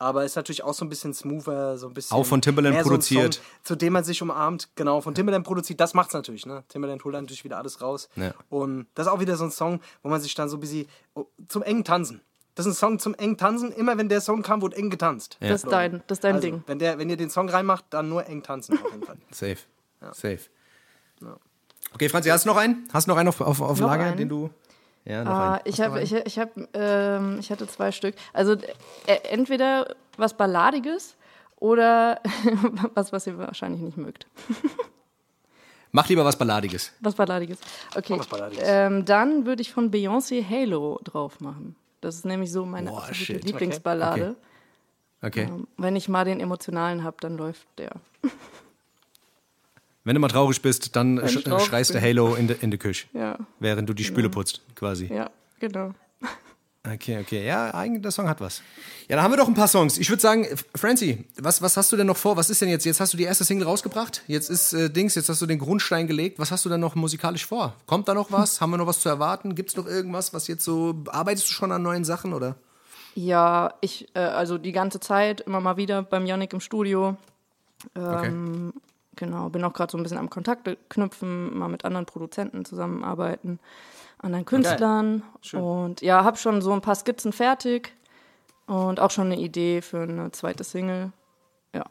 Aber 0.00 0.24
ist 0.24 0.36
natürlich 0.36 0.62
auch 0.62 0.74
so 0.74 0.84
ein 0.84 0.88
bisschen 0.88 1.12
smoother, 1.12 1.76
so 1.76 1.88
ein 1.88 1.94
bisschen. 1.94 2.16
Auch 2.16 2.24
von 2.24 2.40
Timbaland 2.40 2.74
mehr 2.74 2.84
so 2.84 2.90
ein 2.90 2.92
produziert. 2.92 3.34
Song, 3.34 3.44
zu 3.64 3.76
dem 3.76 3.92
man 3.94 4.04
sich 4.04 4.22
umarmt, 4.22 4.68
genau, 4.76 5.00
von 5.00 5.14
Timbaland 5.14 5.44
produziert, 5.44 5.80
das 5.80 5.92
macht's 5.94 6.14
natürlich, 6.14 6.46
ne? 6.46 6.62
Timbaland 6.68 7.04
holt 7.04 7.14
dann 7.14 7.24
natürlich 7.24 7.42
wieder 7.44 7.58
alles 7.58 7.80
raus. 7.80 8.08
Ja. 8.14 8.32
Und 8.48 8.86
das 8.94 9.06
ist 9.06 9.12
auch 9.12 9.20
wieder 9.20 9.36
so 9.36 9.44
ein 9.44 9.50
Song, 9.50 9.80
wo 10.02 10.08
man 10.08 10.20
sich 10.20 10.34
dann 10.34 10.48
so 10.48 10.56
ein 10.56 10.60
bisschen 10.60 10.86
oh, 11.14 11.26
zum 11.48 11.62
engen 11.62 11.82
Tanzen. 11.82 12.20
Das 12.54 12.66
ist 12.66 12.72
ein 12.72 12.76
Song 12.76 12.98
zum 12.98 13.14
engen 13.14 13.36
Tanzen. 13.36 13.70
Immer 13.72 13.98
wenn 13.98 14.08
der 14.08 14.20
Song 14.20 14.42
kam, 14.42 14.62
wurde 14.62 14.76
eng 14.76 14.90
getanzt. 14.90 15.36
Das 15.40 15.62
ist 15.64 15.70
dein, 15.70 16.02
das 16.08 16.18
ist 16.18 16.24
dein 16.24 16.36
Also, 16.36 16.46
Ding. 16.48 16.64
Wenn, 16.66 16.78
der, 16.80 16.98
wenn 16.98 17.08
ihr 17.08 17.16
den 17.16 17.30
Song 17.30 17.48
reinmacht, 17.48 17.84
dann 17.90 18.08
nur 18.08 18.26
eng 18.26 18.42
tanzen 18.42 18.78
auf 18.78 18.92
jeden 18.92 19.04
Fall. 19.04 19.16
Safe. 19.30 19.58
Safe. 20.12 20.40
Okay, 21.94 22.08
Franzi, 22.08 22.28
hast 22.28 22.44
du 22.44 22.48
noch 22.50 22.56
einen? 22.56 22.88
Hast 22.92 23.06
du 23.06 23.10
noch 23.10 23.16
einen 23.18 23.28
auf, 23.28 23.40
auf, 23.40 23.60
auf 23.60 23.80
Noch 23.80 23.88
Lager, 23.88 24.04
einen? 24.04 24.16
den 24.16 24.28
du. 24.28 24.50
Ja, 25.04 25.24
noch 25.24 25.32
Ah, 25.32 25.52
einen. 25.54 25.60
ich 25.64 25.82
einen? 25.82 25.96
ich, 25.98 26.12
ich 26.12 26.38
habe, 26.38 26.68
ähm, 26.74 27.38
ich 27.40 27.50
hatte 27.50 27.66
zwei 27.66 27.92
Stück. 27.92 28.14
Also 28.32 28.52
äh, 29.06 29.14
entweder 29.30 29.94
was 30.16 30.36
Balladiges 30.36 31.16
oder 31.56 32.20
was, 32.94 33.12
was 33.12 33.26
ihr 33.26 33.38
wahrscheinlich 33.38 33.80
nicht 33.80 33.96
mögt. 33.96 34.26
Mach 35.92 36.06
lieber 36.08 36.24
was 36.24 36.36
Balladiges. 36.36 36.92
Was 37.00 37.14
Balladiges. 37.14 37.58
Okay. 37.96 38.18
was 38.18 38.26
Balladiges. 38.26 38.62
Ähm, 38.66 39.06
dann 39.06 39.46
würde 39.46 39.62
ich 39.62 39.72
von 39.72 39.90
Beyoncé 39.90 40.44
Halo 40.46 41.00
drauf 41.02 41.40
machen. 41.40 41.76
Das 42.02 42.14
ist 42.16 42.26
nämlich 42.26 42.52
so 42.52 42.66
meine 42.66 42.90
Boah, 42.90 42.98
absolute 42.98 43.16
shit. 43.24 43.44
Lieblingsballade. 43.44 44.36
Okay. 45.22 45.44
Ähm, 45.44 45.66
wenn 45.78 45.96
ich 45.96 46.08
mal 46.08 46.24
den 46.26 46.40
emotionalen 46.40 47.02
habe, 47.04 47.16
dann 47.20 47.38
läuft 47.38 47.66
der. 47.78 47.92
Wenn 50.08 50.14
du 50.14 50.20
mal 50.22 50.28
traurig 50.28 50.62
bist, 50.62 50.96
dann 50.96 51.20
sch 51.28 51.44
traurig 51.44 51.66
schreist 51.66 51.92
du. 51.94 52.00
Halo 52.00 52.34
in 52.34 52.48
der 52.48 52.62
in 52.62 52.70
de 52.70 52.78
Küche, 52.78 53.08
Ja, 53.12 53.36
während 53.60 53.90
du 53.90 53.92
die 53.92 54.04
Spüle 54.04 54.30
putzt, 54.30 54.62
quasi. 54.74 55.04
ja, 55.12 55.28
genau. 55.60 55.92
Okay, 56.82 57.18
okay. 57.20 57.44
Ja, 57.46 57.74
eigentlich, 57.74 58.00
der 58.00 58.10
Song 58.10 58.26
hat 58.26 58.40
was. 58.40 58.62
Ja, 59.06 59.16
dann 59.16 59.22
haben 59.22 59.32
wir 59.32 59.36
doch 59.36 59.48
ein 59.48 59.52
paar 59.52 59.68
Songs. 59.68 59.98
Ich 59.98 60.08
würde 60.08 60.22
sagen, 60.22 60.46
Francie, 60.74 61.26
was, 61.36 61.60
was 61.60 61.76
hast 61.76 61.92
du 61.92 61.98
denn 61.98 62.06
noch 62.06 62.16
vor? 62.16 62.38
Was 62.38 62.48
ist 62.48 62.62
denn 62.62 62.70
jetzt? 62.70 62.86
Jetzt 62.86 63.00
hast 63.00 63.12
du 63.12 63.18
die 63.18 63.24
erste 63.24 63.44
Single 63.44 63.66
rausgebracht. 63.66 64.22
Jetzt 64.28 64.48
ist 64.48 64.72
äh, 64.72 64.88
Dings, 64.88 65.14
jetzt 65.14 65.28
hast 65.28 65.42
du 65.42 65.46
den 65.46 65.58
Grundstein 65.58 66.06
gelegt. 66.06 66.38
Was 66.38 66.50
hast 66.52 66.64
du 66.64 66.70
denn 66.70 66.80
noch 66.80 66.94
musikalisch 66.94 67.44
vor? 67.44 67.74
Kommt 67.84 68.08
da 68.08 68.14
noch 68.14 68.32
was? 68.32 68.58
haben 68.62 68.70
wir 68.70 68.78
noch 68.78 68.86
was 68.86 69.00
zu 69.00 69.10
erwarten? 69.10 69.54
Gibt 69.54 69.68
es 69.68 69.76
noch 69.76 69.86
irgendwas, 69.86 70.32
was 70.32 70.48
jetzt 70.48 70.64
so. 70.64 70.94
Arbeitest 71.08 71.50
du 71.50 71.52
schon 71.52 71.70
an 71.70 71.82
neuen 71.82 72.04
Sachen 72.06 72.32
oder? 72.32 72.56
Ja, 73.14 73.74
ich, 73.82 74.08
äh, 74.14 74.20
also 74.20 74.56
die 74.56 74.72
ganze 74.72 75.00
Zeit 75.00 75.42
immer 75.42 75.60
mal 75.60 75.76
wieder 75.76 76.02
beim 76.02 76.24
Yannick 76.24 76.54
im 76.54 76.60
Studio. 76.60 77.18
Ähm, 77.94 78.72
Genau, 79.18 79.48
bin 79.48 79.64
auch 79.64 79.72
gerade 79.72 79.90
so 79.90 79.98
ein 79.98 80.04
bisschen 80.04 80.18
am 80.18 80.30
Kontakte 80.30 80.78
knüpfen, 80.88 81.58
mal 81.58 81.66
mit 81.66 81.84
anderen 81.84 82.06
Produzenten 82.06 82.64
zusammenarbeiten, 82.64 83.58
anderen 84.18 84.44
Künstlern. 84.44 85.24
Und 85.52 86.02
ja, 86.02 86.22
habe 86.22 86.36
schon 86.36 86.62
so 86.62 86.72
ein 86.72 86.82
paar 86.82 86.94
Skizzen 86.94 87.32
fertig 87.32 87.92
und 88.66 89.00
auch 89.00 89.10
schon 89.10 89.26
eine 89.26 89.40
Idee 89.40 89.82
für 89.82 90.02
eine 90.02 90.30
zweite 90.30 90.62
Single. 90.62 91.10
Ja. 91.74 91.86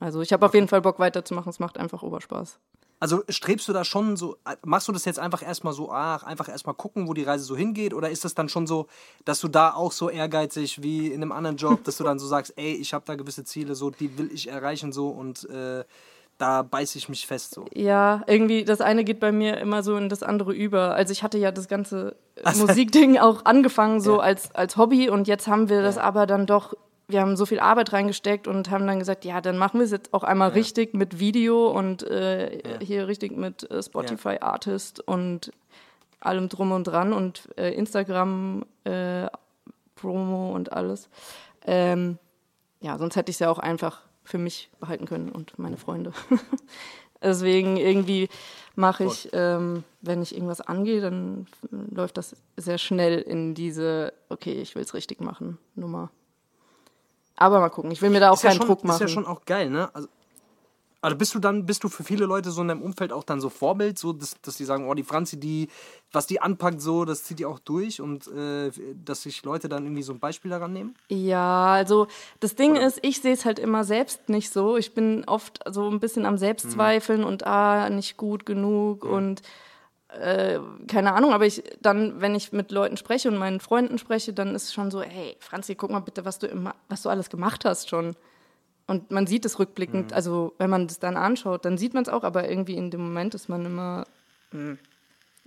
Also 0.00 0.22
ich 0.22 0.32
habe 0.32 0.44
auf 0.44 0.54
jeden 0.54 0.66
Fall 0.66 0.80
Bock 0.80 0.98
weiterzumachen, 0.98 1.50
es 1.50 1.60
macht 1.60 1.78
einfach 1.78 2.02
Oberspaß. 2.02 2.58
Also 2.98 3.22
strebst 3.28 3.68
du 3.68 3.72
da 3.72 3.84
schon 3.84 4.16
so, 4.16 4.36
machst 4.64 4.88
du 4.88 4.92
das 4.92 5.04
jetzt 5.04 5.20
einfach 5.20 5.42
erstmal 5.42 5.72
so, 5.72 5.92
ach, 5.92 6.24
einfach 6.24 6.48
erstmal 6.48 6.74
gucken, 6.74 7.06
wo 7.06 7.14
die 7.14 7.22
Reise 7.22 7.44
so 7.44 7.56
hingeht? 7.56 7.94
Oder 7.94 8.10
ist 8.10 8.24
das 8.24 8.34
dann 8.34 8.48
schon 8.48 8.66
so, 8.66 8.88
dass 9.24 9.38
du 9.40 9.46
da 9.46 9.72
auch 9.72 9.92
so 9.92 10.10
ehrgeizig 10.10 10.82
wie 10.82 11.08
in 11.08 11.22
einem 11.22 11.30
anderen 11.30 11.58
Job, 11.58 11.84
dass 11.84 11.98
du 11.98 12.04
dann 12.04 12.18
so 12.18 12.26
sagst, 12.26 12.54
ey, 12.56 12.72
ich 12.72 12.92
habe 12.92 13.04
da 13.06 13.14
gewisse 13.14 13.44
Ziele, 13.44 13.76
so, 13.76 13.90
die 13.90 14.18
will 14.18 14.32
ich 14.32 14.48
erreichen, 14.48 14.92
so 14.92 15.10
und 15.10 15.48
äh, 15.50 15.84
da 16.38 16.62
beiße 16.62 16.98
ich 16.98 17.08
mich 17.08 17.26
fest, 17.26 17.54
so. 17.54 17.64
Ja, 17.74 18.22
irgendwie 18.26 18.64
das 18.64 18.80
eine 18.80 19.04
geht 19.04 19.20
bei 19.20 19.30
mir 19.32 19.58
immer 19.58 19.82
so 19.82 19.96
in 19.96 20.08
das 20.08 20.22
andere 20.22 20.52
über. 20.52 20.94
Also 20.94 21.12
ich 21.12 21.22
hatte 21.22 21.38
ja 21.38 21.52
das 21.52 21.68
ganze 21.68 22.16
äh, 22.36 22.54
Musikding 22.56 23.18
auch 23.18 23.44
angefangen 23.44 24.00
so 24.00 24.16
Ja. 24.16 24.22
als, 24.22 24.54
als 24.54 24.76
Hobby 24.76 25.08
und 25.08 25.28
jetzt 25.28 25.46
haben 25.46 25.68
wir 25.68 25.82
das 25.82 25.96
aber 25.98 26.26
dann 26.26 26.46
doch, 26.46 26.74
wir 27.06 27.20
haben 27.20 27.36
so 27.36 27.46
viel 27.46 27.60
Arbeit 27.60 27.92
reingesteckt 27.92 28.48
und 28.48 28.70
haben 28.70 28.86
dann 28.86 28.98
gesagt, 28.98 29.24
ja, 29.24 29.40
dann 29.40 29.58
machen 29.58 29.78
wir 29.78 29.84
es 29.84 29.90
jetzt 29.92 30.12
auch 30.12 30.24
einmal 30.24 30.50
richtig 30.50 30.94
mit 30.94 31.18
Video 31.20 31.68
und 31.70 32.02
äh, 32.02 32.78
hier 32.82 33.06
richtig 33.06 33.36
mit 33.36 33.70
äh, 33.70 33.82
Spotify 33.82 34.38
Artist 34.40 35.00
und 35.06 35.52
allem 36.20 36.48
drum 36.48 36.72
und 36.72 36.84
dran 36.84 37.12
und 37.12 37.48
äh, 37.58 37.70
Instagram 37.74 38.64
äh, 38.84 39.26
Promo 39.94 40.52
und 40.52 40.72
alles. 40.72 41.08
Ähm, 41.66 42.18
ja, 42.80 42.98
sonst 42.98 43.16
hätte 43.16 43.30
ich 43.30 43.36
es 43.36 43.40
ja 43.40 43.50
auch 43.50 43.58
einfach 43.58 44.00
für 44.24 44.38
mich 44.38 44.70
behalten 44.80 45.06
können 45.06 45.30
und 45.30 45.58
meine 45.58 45.76
Freunde. 45.76 46.12
Deswegen 47.22 47.76
irgendwie 47.76 48.28
mache 48.74 49.04
ich, 49.04 49.30
ähm, 49.32 49.84
wenn 50.02 50.22
ich 50.22 50.34
irgendwas 50.34 50.60
angehe, 50.60 51.00
dann 51.00 51.46
läuft 51.70 52.18
das 52.18 52.36
sehr 52.56 52.76
schnell 52.76 53.20
in 53.20 53.54
diese, 53.54 54.12
okay, 54.28 54.60
ich 54.60 54.74
will 54.74 54.82
es 54.82 54.92
richtig 54.94 55.20
machen, 55.20 55.58
Nummer. 55.74 56.10
Aber 57.36 57.60
mal 57.60 57.70
gucken, 57.70 57.90
ich 57.90 58.02
will 58.02 58.10
mir 58.10 58.20
da 58.20 58.30
auch 58.30 58.34
Ist 58.34 58.42
ja 58.42 58.50
keinen 58.50 58.58
schon, 58.58 58.66
Druck 58.66 58.84
machen. 58.84 58.96
Ist 58.96 59.00
ja 59.00 59.08
schon 59.08 59.26
auch 59.26 59.44
geil, 59.44 59.70
ne? 59.70 59.94
Also, 59.94 60.08
also 61.04 61.16
bist 61.16 61.34
du 61.34 61.38
dann, 61.38 61.66
bist 61.66 61.84
du 61.84 61.90
für 61.90 62.02
viele 62.02 62.24
Leute 62.24 62.50
so 62.50 62.62
in 62.62 62.68
deinem 62.68 62.80
Umfeld 62.80 63.12
auch 63.12 63.24
dann 63.24 63.38
so 63.38 63.50
Vorbild, 63.50 63.98
so 63.98 64.14
dass, 64.14 64.40
dass 64.40 64.56
die 64.56 64.64
sagen, 64.64 64.88
oh, 64.88 64.94
die 64.94 65.02
Franzi, 65.02 65.38
die, 65.38 65.68
was 66.10 66.26
die 66.26 66.40
anpackt, 66.40 66.80
so, 66.80 67.04
das 67.04 67.24
zieht 67.24 67.40
die 67.40 67.44
auch 67.44 67.58
durch 67.58 68.00
und 68.00 68.26
äh, 68.28 68.70
dass 69.04 69.24
sich 69.24 69.44
Leute 69.44 69.68
dann 69.68 69.84
irgendwie 69.84 70.02
so 70.02 70.14
ein 70.14 70.18
Beispiel 70.18 70.50
daran 70.50 70.72
nehmen? 70.72 70.94
Ja, 71.08 71.74
also 71.74 72.06
das 72.40 72.54
Ding 72.54 72.76
ist, 72.76 73.00
ich 73.02 73.20
sehe 73.20 73.34
es 73.34 73.44
halt 73.44 73.58
immer 73.58 73.84
selbst 73.84 74.30
nicht 74.30 74.50
so. 74.50 74.78
Ich 74.78 74.94
bin 74.94 75.24
oft 75.26 75.60
so 75.70 75.90
ein 75.90 76.00
bisschen 76.00 76.24
am 76.24 76.38
Selbstzweifeln 76.38 77.22
und 77.22 77.46
ah, 77.46 77.90
nicht 77.90 78.16
gut 78.16 78.46
genug 78.46 79.04
und 79.04 79.42
äh, 80.08 80.58
keine 80.88 81.12
Ahnung, 81.12 81.34
aber 81.34 81.44
ich 81.44 81.62
dann, 81.82 82.22
wenn 82.22 82.34
ich 82.34 82.52
mit 82.52 82.72
Leuten 82.72 82.96
spreche 82.96 83.28
und 83.28 83.36
meinen 83.36 83.60
Freunden 83.60 83.98
spreche, 83.98 84.32
dann 84.32 84.54
ist 84.54 84.64
es 84.64 84.72
schon 84.72 84.90
so, 84.90 85.02
hey, 85.02 85.36
Franzi, 85.38 85.74
guck 85.74 85.90
mal 85.90 86.00
bitte, 86.00 86.24
was 86.24 86.38
du 86.38 86.46
immer, 86.46 86.74
was 86.88 87.02
du 87.02 87.10
alles 87.10 87.28
gemacht 87.28 87.66
hast 87.66 87.90
schon. 87.90 88.16
Und 88.86 89.10
man 89.10 89.26
sieht 89.26 89.44
es 89.46 89.58
rückblickend, 89.58 90.10
Mhm. 90.10 90.14
also 90.14 90.52
wenn 90.58 90.68
man 90.70 90.86
das 90.88 90.98
dann 90.98 91.16
anschaut, 91.16 91.64
dann 91.64 91.78
sieht 91.78 91.94
man 91.94 92.02
es 92.02 92.08
auch, 92.10 92.22
aber 92.22 92.48
irgendwie 92.48 92.74
in 92.76 92.90
dem 92.90 93.00
Moment 93.02 93.34
ist 93.34 93.48
man 93.48 93.64
immer 93.64 94.06
mh, 94.52 94.76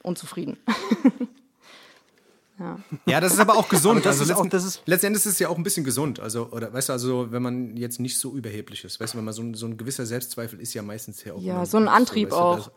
unzufrieden. 0.03 0.57
ja. 2.59 2.79
Ja, 3.05 3.21
das 3.21 3.33
ist 3.33 3.39
aber 3.39 3.55
auch 3.55 3.69
gesund. 3.69 4.05
das 4.05 4.19
also 4.19 4.31
ist 4.33 4.37
auch- 4.39 4.47
das 4.49 4.65
ist- 4.65 4.81
letzten 4.87 5.07
Endes 5.07 5.25
ist 5.25 5.33
es 5.33 5.39
ja 5.39 5.49
auch 5.49 5.57
ein 5.57 5.63
bisschen 5.63 5.83
gesund. 5.83 6.19
Also, 6.19 6.47
oder 6.51 6.73
weißt 6.73 6.89
du, 6.89 6.93
also 6.93 7.31
wenn 7.31 7.43
man 7.43 7.77
jetzt 7.77 7.99
nicht 7.99 8.17
so 8.19 8.31
überheblich 8.33 8.83
ist, 8.83 8.99
weißt 8.99 9.13
du, 9.13 9.17
wenn 9.19 9.25
man 9.25 9.33
so 9.33 9.43
ein, 9.43 9.53
so 9.53 9.67
ein 9.67 9.77
gewisser 9.77 10.05
Selbstzweifel 10.07 10.59
ist 10.59 10.73
ja 10.73 10.81
meistens 10.81 11.23
ja 11.23 11.33
auch. 11.33 11.41
Ja, 11.41 11.65
so 11.65 11.77
ein 11.77 11.87
Antrieb 11.87 12.31
weißt 12.31 12.39
du, 12.39 12.43
auch. 12.43 12.55
das- 12.57 12.71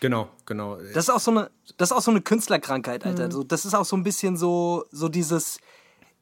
Genau, 0.00 0.30
genau. 0.46 0.76
Das 0.94 1.04
ist 1.04 1.10
auch 1.10 1.20
so 1.20 1.30
eine, 1.32 1.50
das 1.76 1.90
ist 1.90 1.96
auch 1.96 2.00
so 2.00 2.10
eine 2.10 2.22
Künstlerkrankheit, 2.22 3.04
Mhm. 3.04 3.10
Alter. 3.10 3.30
So, 3.30 3.44
das 3.44 3.66
ist 3.66 3.74
auch 3.74 3.84
so 3.84 3.94
ein 3.94 4.02
bisschen 4.04 4.38
so, 4.38 4.86
so 4.90 5.08
dieses, 5.10 5.58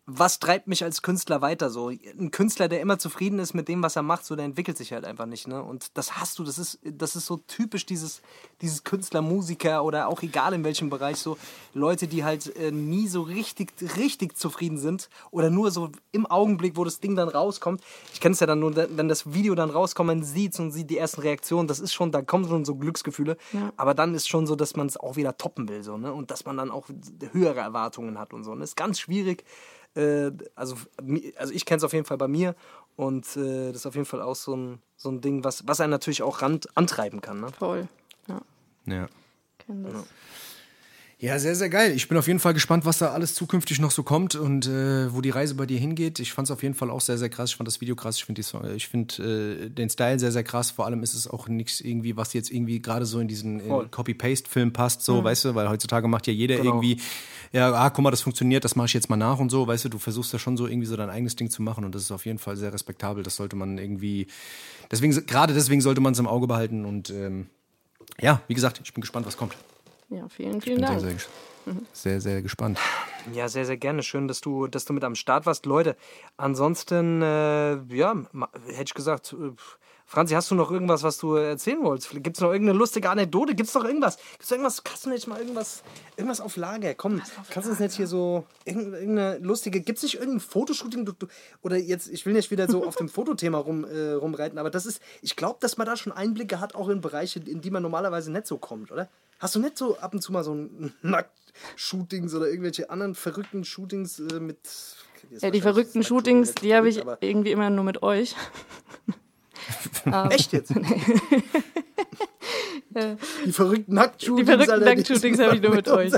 was 0.06 0.38
treibt 0.38 0.66
mich 0.66 0.84
als 0.84 1.00
Künstler 1.00 1.40
weiter? 1.40 1.70
So 1.70 1.88
ein 1.88 2.30
Künstler, 2.30 2.68
der 2.68 2.82
immer 2.82 2.98
zufrieden 2.98 3.38
ist 3.38 3.54
mit 3.54 3.68
dem, 3.68 3.82
was 3.82 3.96
er 3.96 4.02
macht, 4.02 4.26
so 4.26 4.36
der 4.36 4.44
entwickelt 4.44 4.76
sich 4.76 4.92
halt 4.92 5.06
einfach 5.06 5.24
nicht. 5.24 5.48
Ne? 5.48 5.62
Und 5.62 5.96
das 5.96 6.18
hast 6.18 6.38
du. 6.38 6.44
Das 6.44 6.58
ist, 6.58 6.78
das 6.82 7.16
ist 7.16 7.24
so 7.24 7.38
typisch 7.38 7.86
dieses, 7.86 8.20
dieses 8.60 8.84
Künstler, 8.84 9.22
Musiker 9.22 9.82
oder 9.82 10.08
auch 10.08 10.22
egal 10.22 10.52
in 10.52 10.62
welchem 10.62 10.90
Bereich 10.90 11.16
so 11.16 11.38
Leute, 11.72 12.06
die 12.06 12.22
halt 12.22 12.54
äh, 12.56 12.70
nie 12.70 13.08
so 13.08 13.22
richtig, 13.22 13.72
richtig 13.96 14.36
zufrieden 14.36 14.76
sind 14.76 15.08
oder 15.30 15.48
nur 15.48 15.70
so 15.70 15.90
im 16.12 16.26
Augenblick, 16.26 16.76
wo 16.76 16.84
das 16.84 17.00
Ding 17.00 17.16
dann 17.16 17.30
rauskommt. 17.30 17.80
Ich 18.12 18.20
kenne 18.20 18.34
es 18.34 18.40
ja 18.40 18.46
dann 18.46 18.60
nur, 18.60 18.76
wenn 18.76 19.08
das 19.08 19.32
Video 19.32 19.54
dann 19.54 19.70
rauskommt, 19.70 20.08
man 20.08 20.22
sieht 20.22 20.58
und 20.60 20.70
sieht 20.70 20.90
die 20.90 20.98
ersten 20.98 21.22
Reaktionen. 21.22 21.66
Das 21.66 21.80
ist 21.80 21.94
schon, 21.94 22.12
da 22.12 22.20
kommen 22.20 22.46
schon 22.46 22.66
so 22.66 22.74
Glücksgefühle. 22.74 23.38
Aber 23.78 23.94
dann 23.94 24.14
ist 24.14 24.28
schon 24.28 24.46
so, 24.46 24.54
dass 24.54 24.76
man 24.76 24.86
es 24.86 24.98
auch 24.98 25.16
wieder 25.16 25.38
toppen 25.38 25.66
will, 25.68 25.82
so 25.82 25.96
ne? 25.96 26.12
Und 26.12 26.30
dass 26.30 26.44
man 26.44 26.58
dann 26.58 26.70
auch 26.70 26.88
höhere 27.32 27.60
Erwartungen 27.60 28.18
hat 28.18 28.34
und 28.34 28.44
so. 28.44 28.52
Und 28.52 28.60
das 28.60 28.70
ist 28.70 28.76
ganz 28.76 29.00
schwierig. 29.00 29.44
Äh, 29.96 30.32
also, 30.54 30.76
also 31.36 31.52
ich 31.52 31.64
kenne 31.64 31.78
es 31.78 31.84
auf 31.84 31.92
jeden 31.92 32.04
Fall 32.04 32.18
bei 32.18 32.28
mir 32.28 32.54
und 32.96 33.24
äh, 33.36 33.68
das 33.68 33.76
ist 33.76 33.86
auf 33.86 33.94
jeden 33.94 34.06
Fall 34.06 34.22
auch 34.22 34.36
so 34.36 34.54
ein, 34.56 34.82
so 34.96 35.08
ein 35.10 35.20
Ding, 35.20 35.44
was, 35.44 35.66
was 35.66 35.80
einen 35.80 35.90
natürlich 35.90 36.22
auch 36.22 36.42
rand, 36.42 36.76
antreiben 36.76 37.20
kann. 37.20 37.40
Ne? 37.40 37.48
Voll. 37.58 37.88
Ja, 38.28 38.40
Ja. 38.86 39.08
kenn 39.58 39.84
das. 39.84 39.92
Ja, 39.92 40.04
sehr, 41.38 41.54
sehr 41.54 41.68
geil. 41.68 41.92
Ich 41.92 42.08
bin 42.08 42.18
auf 42.18 42.26
jeden 42.26 42.38
Fall 42.38 42.54
gespannt, 42.54 42.84
was 42.84 42.98
da 42.98 43.12
alles 43.12 43.34
zukünftig 43.34 43.78
noch 43.78 43.90
so 43.90 44.02
kommt 44.02 44.34
und 44.34 44.66
äh, 44.66 45.12
wo 45.14 45.20
die 45.20 45.30
Reise 45.30 45.54
bei 45.54 45.64
dir 45.64 45.78
hingeht. 45.78 46.18
Ich 46.18 46.32
fand 46.32 46.48
es 46.48 46.50
auf 46.50 46.62
jeden 46.62 46.74
Fall 46.74 46.90
auch 46.90 47.00
sehr, 47.00 47.18
sehr 47.18 47.28
krass. 47.28 47.50
Ich 47.50 47.56
fand 47.56 47.66
das 47.66 47.80
Video 47.80 47.96
krass. 47.96 48.16
Ich 48.16 48.24
finde 48.24 48.42
ich 48.74 48.88
find, 48.88 49.18
äh, 49.20 49.70
den 49.70 49.88
Style 49.88 50.18
sehr, 50.18 50.32
sehr 50.32 50.42
krass. 50.42 50.70
Vor 50.70 50.86
allem 50.86 51.02
ist 51.02 51.14
es 51.14 51.26
auch 51.28 51.48
nichts 51.48 51.80
irgendwie, 51.80 52.16
was 52.16 52.32
jetzt 52.32 52.50
irgendwie 52.50 52.82
gerade 52.82 53.06
so 53.06 53.20
in 53.20 53.28
diesen 53.28 53.60
äh. 53.60 53.86
Copy-Paste-Film 53.90 54.72
passt, 54.72 55.02
so, 55.02 55.22
weißt 55.22 55.46
du, 55.46 55.54
weil 55.54 55.68
heutzutage 55.68 56.08
macht 56.08 56.26
ja 56.26 56.32
jeder 56.32 56.56
Genau. 56.56 56.70
irgendwie, 56.70 57.00
ja, 57.52 57.72
ah, 57.72 57.90
guck 57.90 58.02
mal, 58.02 58.10
das 58.10 58.22
funktioniert, 58.22 58.64
das 58.64 58.76
mache 58.76 58.86
ich 58.86 58.94
jetzt 58.94 59.08
mal 59.08 59.16
nach 59.16 59.38
und 59.38 59.50
so, 59.50 59.66
weißt 59.66 59.84
du, 59.84 59.88
du 59.90 59.98
versuchst 59.98 60.32
ja 60.32 60.38
schon 60.38 60.56
so 60.56 60.66
irgendwie 60.66 60.86
so 60.86 60.96
dein 60.96 61.10
eigenes 61.10 61.36
Ding 61.36 61.48
zu 61.48 61.62
machen 61.62 61.84
und 61.84 61.94
das 61.94 62.02
ist 62.02 62.10
auf 62.10 62.26
jeden 62.26 62.38
Fall 62.38 62.56
sehr 62.56 62.72
respektabel. 62.72 63.22
Das 63.22 63.36
sollte 63.36 63.56
man 63.56 63.78
irgendwie, 63.78 64.26
deswegen, 64.90 65.12
gerade 65.26 65.54
deswegen 65.54 65.80
sollte 65.80 66.00
man 66.00 66.12
es 66.12 66.18
im 66.18 66.26
Auge 66.26 66.46
behalten 66.46 66.84
und 66.84 67.10
ähm, 67.10 67.46
ja, 68.20 68.42
wie 68.48 68.54
gesagt, 68.54 68.80
ich 68.84 68.92
bin 68.92 69.00
gespannt, 69.00 69.26
was 69.26 69.36
kommt. 69.36 69.54
Ja, 70.14 70.28
vielen, 70.28 70.60
vielen 70.60 70.76
Bin 70.76 70.86
Dank. 70.86 71.00
sehr, 71.00 71.10
sehr, 71.10 71.74
sehr, 71.92 72.20
sehr 72.20 72.42
gespannt. 72.42 72.78
Ja, 73.32 73.48
sehr, 73.48 73.64
sehr 73.64 73.76
gerne. 73.76 74.02
Schön, 74.02 74.28
dass 74.28 74.40
du, 74.40 74.66
dass 74.66 74.84
du 74.84 74.92
mit 74.92 75.02
am 75.02 75.14
Start 75.14 75.46
warst. 75.46 75.66
Leute, 75.66 75.96
ansonsten, 76.36 77.22
äh, 77.22 77.76
ja, 77.94 78.14
hätte 78.66 78.82
ich 78.84 78.94
gesagt, 78.94 79.32
äh, 79.32 79.52
Franzi, 80.06 80.34
hast 80.34 80.50
du 80.50 80.54
noch 80.54 80.70
irgendwas, 80.70 81.02
was 81.02 81.16
du 81.16 81.34
erzählen 81.36 81.82
wolltest? 81.82 82.10
Gibt 82.22 82.36
es 82.36 82.40
noch 82.42 82.52
irgendeine 82.52 82.78
lustige 82.78 83.08
Anekdote? 83.08 83.54
Gibt 83.54 83.70
es 83.70 83.74
noch 83.74 83.84
irgendwas? 83.84 84.18
Gibt's 84.32 84.50
noch 84.50 84.56
irgendwas? 84.58 84.84
Kannst 84.84 85.06
du 85.06 85.10
nicht 85.10 85.26
mal 85.26 85.38
irgendwas, 85.40 85.82
irgendwas 86.18 86.42
auf 86.42 86.56
Lager? 86.58 86.94
Komm, 86.94 87.22
kannst 87.50 87.66
du 87.66 87.70
uns 87.70 87.80
nicht 87.80 87.94
hier 87.96 88.06
so 88.06 88.44
irgend- 88.66 88.92
irgendeine 88.94 89.38
lustige, 89.38 89.80
gibt 89.80 89.96
es 89.96 90.02
nicht 90.02 90.16
irgendein 90.16 90.40
Fotoshooting? 90.40 91.06
Du, 91.06 91.12
du, 91.12 91.26
oder 91.62 91.78
jetzt, 91.78 92.08
ich 92.10 92.26
will 92.26 92.34
nicht 92.34 92.50
wieder 92.50 92.68
so 92.70 92.86
auf 92.86 92.96
dem 92.96 93.08
Fotothema 93.08 93.56
rum, 93.56 93.84
äh, 93.86 94.12
rumreiten, 94.12 94.58
aber 94.58 94.68
das 94.70 94.84
ist, 94.84 95.00
ich 95.22 95.36
glaube, 95.36 95.56
dass 95.62 95.78
man 95.78 95.86
da 95.86 95.96
schon 95.96 96.12
Einblicke 96.12 96.60
hat, 96.60 96.74
auch 96.74 96.90
in 96.90 97.00
Bereiche, 97.00 97.40
in 97.40 97.62
die 97.62 97.70
man 97.70 97.82
normalerweise 97.82 98.30
nicht 98.30 98.46
so 98.46 98.58
kommt, 98.58 98.92
oder? 98.92 99.08
Hast 99.44 99.54
du 99.56 99.60
nicht 99.60 99.76
so 99.76 99.98
ab 99.98 100.14
und 100.14 100.22
zu 100.22 100.32
mal 100.32 100.42
so 100.42 100.54
ein 100.54 100.94
Nackt-Shootings 101.02 102.34
oder 102.34 102.48
irgendwelche 102.48 102.88
anderen 102.88 103.14
verrückten 103.14 103.62
Shootings 103.62 104.18
äh, 104.18 104.40
mit. 104.40 104.56
Ja, 105.38 105.50
die 105.50 105.60
verrückten 105.60 106.02
Shootings, 106.02 106.54
die 106.54 106.74
habe 106.74 106.88
ich 106.88 107.02
irgendwie 107.20 107.50
immer 107.50 107.68
nur 107.68 107.84
mit 107.84 108.02
euch. 108.02 108.34
Echt 110.30 110.54
jetzt? 110.54 110.72
die 113.44 113.52
verrückten 113.52 113.94
Nackt-Shootings. 113.94 114.46
Die 114.46 114.46
verrückten 114.46 114.82
Nackt-Shootings 114.82 115.38
habe 115.38 115.56
ich 115.56 115.62
nur 115.62 115.74
mit 115.74 115.88
euch. 115.88 116.14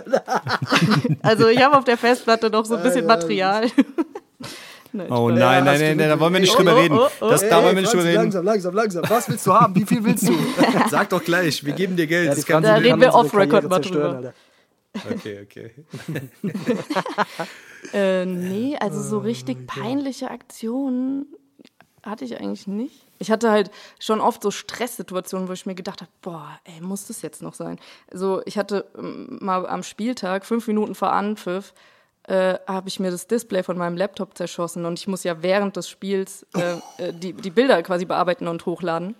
Also 1.22 1.48
ich 1.48 1.60
habe 1.60 1.76
auf 1.76 1.82
der 1.82 1.98
Festplatte 1.98 2.48
noch 2.48 2.64
so 2.64 2.76
ein 2.76 2.84
bisschen 2.84 3.08
ja, 3.08 3.16
Material. 3.16 3.68
Nein, 4.96 5.10
Oh 5.12 5.28
nein, 5.30 5.64
nein, 5.64 5.80
nein, 5.80 5.96
nein, 5.96 6.08
da 6.08 6.18
wollen 6.18 6.32
wir 6.32 6.40
nicht 6.40 6.54
Oh, 6.54 6.56
drüber 6.58 6.74
oh, 6.74 6.80
reden. 6.80 6.98
oh, 6.98 7.08
oh. 7.20 7.28
Das, 7.30 7.48
da 7.48 7.62
wollen 7.62 7.74
wir 7.74 7.82
nicht 7.82 7.92
drüber 7.92 8.04
reden. 8.04 8.16
Langsam, 8.16 8.44
langsam, 8.44 8.74
langsam. 8.74 9.04
Was 9.08 9.28
willst 9.28 9.46
du 9.46 9.54
haben? 9.54 9.74
Wie 9.74 9.84
viel 9.84 10.02
willst 10.04 10.28
du? 10.28 10.34
Sag 10.90 11.10
doch 11.10 11.22
gleich, 11.22 11.64
wir 11.64 11.72
geben 11.72 11.96
dir 11.96 12.06
Geld. 12.06 12.28
Ja, 12.28 12.34
das 12.34 12.44
Da 12.44 12.74
reden 12.76 13.00
wir 13.00 13.14
off-Record 13.14 13.68
mal 13.68 13.80
drüber. 13.80 14.16
Alter. 14.16 14.34
Okay, 15.12 15.40
okay. 15.44 15.70
Äh, 17.92 18.24
nee, 18.26 18.76
also 18.80 19.00
so 19.00 19.18
Oh, 19.18 19.20
richtig 19.20 19.66
peinliche 19.68 20.28
Aktionen 20.30 21.26
hatte 22.02 22.24
ich 22.24 22.40
eigentlich 22.40 22.66
nicht. 22.66 23.04
Ich 23.18 23.30
hatte 23.30 23.50
halt 23.50 23.70
schon 23.98 24.20
oft 24.20 24.42
so 24.42 24.50
Stresssituationen, 24.50 25.48
wo 25.48 25.52
ich 25.52 25.66
mir 25.66 25.74
gedacht 25.74 26.00
habe, 26.00 26.10
boah, 26.20 26.58
ey, 26.64 26.80
muss 26.80 27.06
das 27.06 27.22
jetzt 27.22 27.42
noch 27.42 27.54
sein? 27.54 27.78
Also 28.12 28.42
ich 28.44 28.58
hatte 28.58 28.86
ähm, 28.98 29.38
mal 29.40 29.66
am 29.66 29.82
Spieltag, 29.82 30.44
fünf 30.44 30.66
Minuten 30.66 30.94
vor 30.94 31.12
Anpfiff, 31.12 31.72
äh, 32.26 32.58
habe 32.66 32.88
ich 32.88 33.00
mir 33.00 33.10
das 33.10 33.26
Display 33.26 33.62
von 33.62 33.78
meinem 33.78 33.96
Laptop 33.96 34.36
zerschossen 34.36 34.84
und 34.84 34.98
ich 34.98 35.06
muss 35.06 35.24
ja 35.24 35.42
während 35.42 35.76
des 35.76 35.88
Spiels 35.88 36.46
äh, 36.56 36.74
äh, 36.98 37.12
die, 37.12 37.32
die 37.32 37.50
Bilder 37.50 37.82
quasi 37.82 38.04
bearbeiten 38.04 38.48
und 38.48 38.66
hochladen. 38.66 39.14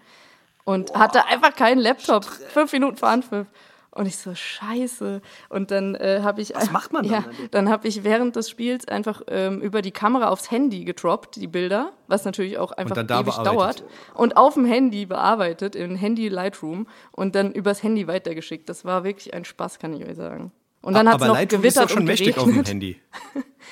Und 0.65 0.93
hatte 0.95 1.25
einfach 1.27 1.55
keinen 1.55 1.79
Laptop, 1.79 2.25
fünf 2.25 2.73
Minuten 2.73 2.97
vor 2.97 3.09
Anpfiff. 3.09 3.47
Und 3.93 4.07
ich 4.07 4.19
so, 4.19 4.35
scheiße. 4.35 5.23
Und 5.49 5.71
dann 5.71 5.95
äh, 5.95 6.21
habe 6.23 6.43
ich... 6.43 6.55
Was 6.55 6.71
macht 6.71 6.93
man 6.93 7.05
dann 7.05 7.13
Ja, 7.13 7.21
damit? 7.21 7.55
dann 7.55 7.71
habe 7.71 7.89
ich 7.89 8.05
während 8.05 8.37
des 8.37 8.51
Spiels 8.51 8.87
einfach 8.89 9.23
ähm, 9.29 9.63
über 9.63 9.81
die 9.81 9.93
Kamera 9.93 10.29
aufs 10.29 10.51
Handy 10.51 10.85
gedroppt, 10.85 11.37
die 11.37 11.47
Bilder, 11.47 11.93
was 12.09 12.25
natürlich 12.25 12.59
auch 12.59 12.73
einfach 12.73 12.97
da 13.07 13.21
ewig 13.21 13.37
bearbeitet. 13.37 13.47
dauert. 13.47 13.85
Und 14.13 14.37
auf 14.37 14.55
dem 14.55 14.67
Handy 14.67 15.07
bearbeitet, 15.07 15.77
in 15.77 15.97
Handy 15.97 16.29
Lightroom 16.29 16.89
und 17.13 17.35
dann 17.37 17.53
übers 17.53 17.83
Handy 17.83 18.07
weitergeschickt. 18.07 18.69
Das 18.69 18.85
war 18.85 19.05
wirklich 19.05 19.33
ein 19.33 19.45
Spaß, 19.45 19.79
kann 19.79 19.95
ich 19.95 20.05
euch 20.05 20.17
sagen. 20.17 20.53
Und 20.87 20.95
dann 20.95 21.09
hat 21.09 21.20
es 21.20 21.26
noch 21.26 21.34
Lightroom 21.34 21.64
ist 21.64 21.74
gewittert 21.74 21.91
doch 21.91 21.95
schon 21.97 22.05
mächtig 22.05 22.39
auf 22.39 22.45
dem. 22.45 22.64
Handy. 22.64 23.01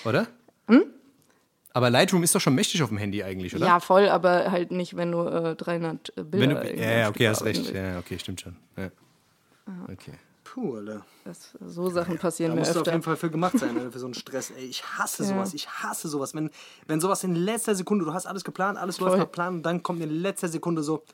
Oder? 0.04 0.26
Hm? 0.66 0.84
Aber 1.72 1.88
Lightroom 1.88 2.24
ist 2.24 2.34
doch 2.34 2.40
schon 2.40 2.56
mächtig 2.56 2.82
auf 2.82 2.88
dem 2.88 2.98
Handy 2.98 3.22
eigentlich, 3.22 3.54
oder? 3.54 3.66
Ja, 3.66 3.78
voll, 3.78 4.08
aber 4.08 4.50
halt 4.50 4.72
nicht, 4.72 4.96
wenn 4.96 5.12
du 5.12 5.20
äh, 5.22 5.54
300 5.54 6.12
Bilder 6.16 6.30
Wenn 6.32 6.50
du, 6.50 6.82
ja, 6.82 6.98
ja, 6.98 7.08
okay, 7.08 7.28
hast 7.28 7.44
recht. 7.44 7.58
willst. 7.58 7.72
Ja, 7.72 7.98
okay, 7.98 8.18
stimmt 8.18 8.40
schon. 8.40 8.56
Ja. 8.76 8.90
Okay. 9.92 10.14
Puh, 10.42 10.76
Alter. 10.76 11.04
Das, 11.24 11.56
so 11.64 11.88
Sachen 11.88 12.18
passieren 12.18 12.50
Da 12.50 12.54
mir 12.56 12.60
musst 12.60 12.74
du 12.74 12.80
auf 12.80 12.82
öfter. 12.82 12.92
jeden 12.92 13.02
Fall 13.04 13.16
für 13.16 13.30
gemacht 13.30 13.58
sein, 13.58 13.76
Alter, 13.78 13.92
für 13.92 13.98
so 14.00 14.06
einen 14.06 14.14
Stress. 14.14 14.50
Ey, 14.50 14.64
ich 14.64 14.84
hasse 14.84 15.22
sowas. 15.22 15.54
Ich 15.54 15.68
hasse 15.68 16.08
sowas. 16.08 16.34
Wenn, 16.34 16.50
wenn 16.88 17.00
sowas 17.00 17.22
in 17.22 17.36
letzter 17.36 17.76
Sekunde, 17.76 18.04
du 18.04 18.12
hast 18.12 18.26
alles 18.26 18.42
geplant, 18.42 18.76
alles 18.76 18.98
läuft 18.98 19.18
nach 19.18 19.30
Plan 19.30 19.54
und 19.54 19.62
dann 19.62 19.84
kommt 19.84 20.02
in 20.02 20.10
letzter 20.10 20.48
Sekunde 20.48 20.82
so. 20.82 21.04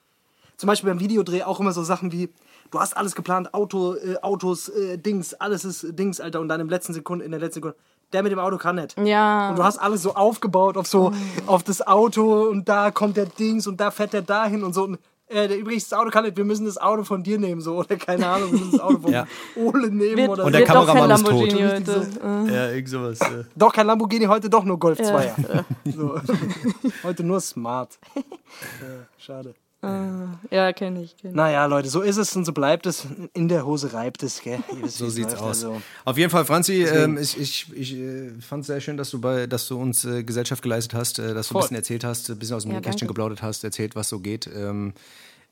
Zum 0.57 0.67
Beispiel 0.67 0.89
beim 0.91 1.01
Videodreh 1.01 1.43
auch 1.43 1.61
immer 1.61 1.73
so 1.73 1.83
Sachen 1.83 2.11
wie, 2.13 2.31
du 2.71 2.81
hast 2.81 2.97
alles 2.97 3.15
geplant, 3.15 3.53
Auto, 3.55 3.95
äh, 3.95 4.17
Autos, 4.23 4.69
äh, 4.69 4.99
Dings, 4.99 5.35
alles 5.35 5.65
ist 5.65 5.87
Dings, 5.99 6.21
Alter. 6.21 6.41
Und 6.41 6.49
dann 6.49 6.61
im 6.61 6.69
letzten 6.69 6.93
Sekunde, 6.95 7.25
in 7.25 7.31
der 7.31 7.41
letzten 7.41 7.57
Sekunde, 7.61 7.77
der 8.13 8.23
mit 8.23 8.33
dem 8.33 8.39
Auto 8.39 8.57
kann 8.59 8.77
nicht. 8.77 8.97
Ja. 8.99 9.51
Und 9.51 9.59
du 9.59 9.65
hast 9.65 9.79
alles 9.79 10.03
so 10.03 10.15
aufgebaut 10.15 10.77
auf 10.77 10.87
so, 10.87 11.13
auf 11.47 11.63
das 11.63 11.87
Auto 11.87 12.49
und 12.49 12.69
da 12.69 12.91
kommt 12.91 13.17
der 13.17 13.27
Dings 13.27 13.67
und 13.67 13.81
da 13.81 13.91
fährt 13.91 14.13
der 14.13 14.23
dahin 14.23 14.65
und 14.65 14.73
so. 14.75 14.83
Und, 14.85 14.99
äh, 15.29 15.47
der, 15.47 15.59
übrigens, 15.59 15.89
das 15.89 15.97
Auto 15.97 16.11
kann 16.11 16.25
nicht, 16.25 16.37
wir 16.37 16.45
müssen 16.45 16.67
das 16.67 16.77
Auto 16.77 17.05
von 17.05 17.23
dir 17.23 17.39
nehmen, 17.39 17.61
so. 17.61 17.77
Oder 17.77 17.95
keine 17.97 18.27
Ahnung, 18.27 18.51
wir 18.51 18.59
müssen 18.59 18.73
das 18.73 18.81
Auto 18.81 18.99
von 18.99 19.13
Ja. 19.13 19.27
Ole 19.55 19.89
nehmen 19.89 20.17
Wird, 20.17 20.29
oder 20.29 20.45
Und 20.45 20.53
so. 20.53 20.59
der 20.59 20.67
Kameramann 20.67 21.11
ist 21.13 21.25
tot. 21.25 21.55
Heute. 21.55 22.09
Ja, 22.53 22.71
irgend 22.73 22.89
sowas. 22.89 23.19
Ja. 23.21 23.29
Doch 23.55 23.73
kein 23.73 23.87
Lamborghini, 23.87 24.25
heute 24.25 24.51
doch 24.51 24.65
nur 24.65 24.77
Golf 24.81 24.99
Ja. 24.99 25.07
2er. 25.07 25.65
So. 25.97 26.21
heute 27.05 27.23
nur 27.23 27.41
Smart. 27.41 27.97
Ja, 28.17 29.07
schade. 29.19 29.55
Ja, 29.83 30.73
kenne 30.75 31.03
ich. 31.03 31.17
Kenn. 31.17 31.33
Naja, 31.33 31.65
Leute, 31.67 31.89
so 31.89 32.03
ist 32.03 32.19
es 32.19 32.37
und 32.37 32.45
so 32.45 32.53
bleibt 32.53 32.85
es. 32.87 33.07
In 33.33 33.49
der 33.49 33.65
Hose 33.65 33.93
reibt 33.95 34.23
es, 34.23 34.43
gell? 34.43 34.59
Wisst, 34.83 34.99
So 34.99 35.09
sieht's 35.09 35.35
aus. 35.35 35.65
also. 35.65 35.81
Auf 36.05 36.19
jeden 36.19 36.31
Fall, 36.31 36.45
Franzi, 36.45 36.83
ähm, 36.85 37.17
ich, 37.17 37.39
ich, 37.41 37.73
ich 37.75 37.95
äh, 37.95 38.31
fand 38.41 38.63
es 38.63 38.67
sehr 38.67 38.81
schön, 38.81 38.97
dass 38.99 39.11
du, 39.11 39.21
bei, 39.21 39.47
dass 39.47 39.67
du 39.69 39.81
uns 39.81 40.05
äh, 40.05 40.23
Gesellschaft 40.23 40.63
geleistet 40.63 40.95
hast, 40.95 41.19
äh, 41.19 41.33
dass 41.33 41.49
du 41.49 41.53
Voll. 41.53 41.61
ein 41.61 41.65
bisschen 41.65 41.77
erzählt 41.77 42.05
hast, 42.05 42.29
ein 42.31 42.39
bisschen 42.39 42.57
aus 42.57 42.65
dem 42.65 42.73
Ja, 42.73 42.81
Kästchen 42.81 43.09
geplaudert 43.09 43.43
hast, 43.43 43.65
erzählt, 43.65 43.97
was 43.97 44.09
so 44.11 44.19
geht. 44.21 44.47
Ähm, 44.55 44.93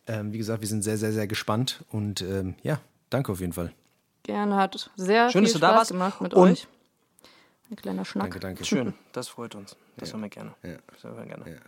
ähm, 0.07 0.33
wie 0.33 0.39
gesagt, 0.39 0.61
wir 0.61 0.68
sind 0.68 0.83
sehr, 0.83 0.99
sehr, 0.99 1.12
sehr 1.12 1.26
gespannt 1.26 1.85
und 1.91 2.20
ähm, 2.22 2.55
ja, 2.62 2.81
danke 3.11 3.33
auf 3.33 3.41
jeden 3.41 3.53
Fall. 3.55 3.72
Gerne, 4.24 4.57
hat 4.57 4.91
sehr 4.97 5.31
Schön, 5.31 5.41
viel 5.41 5.43
dass 5.45 5.53
du 5.55 5.59
da 5.59 5.68
Spaß 5.68 5.79
warst. 5.79 5.91
gemacht 5.93 6.20
mit 6.20 6.35
Und- 6.35 6.51
euch. 6.51 6.66
Ein 7.71 7.77
kleiner 7.77 8.05
Schnack. 8.05 8.25
Danke, 8.25 8.41
danke. 8.41 8.64
Schön, 8.64 8.95
das 9.12 9.29
freut 9.29 9.55
uns. 9.55 9.77
Das 9.99 10.12
hören 10.12 10.23
wir 10.23 10.29
gerne. 10.31 10.55
Ja. 10.62 10.77
Das 10.93 11.05
hören 11.05 11.19
wir 11.19 11.27
gerne. 11.27 11.61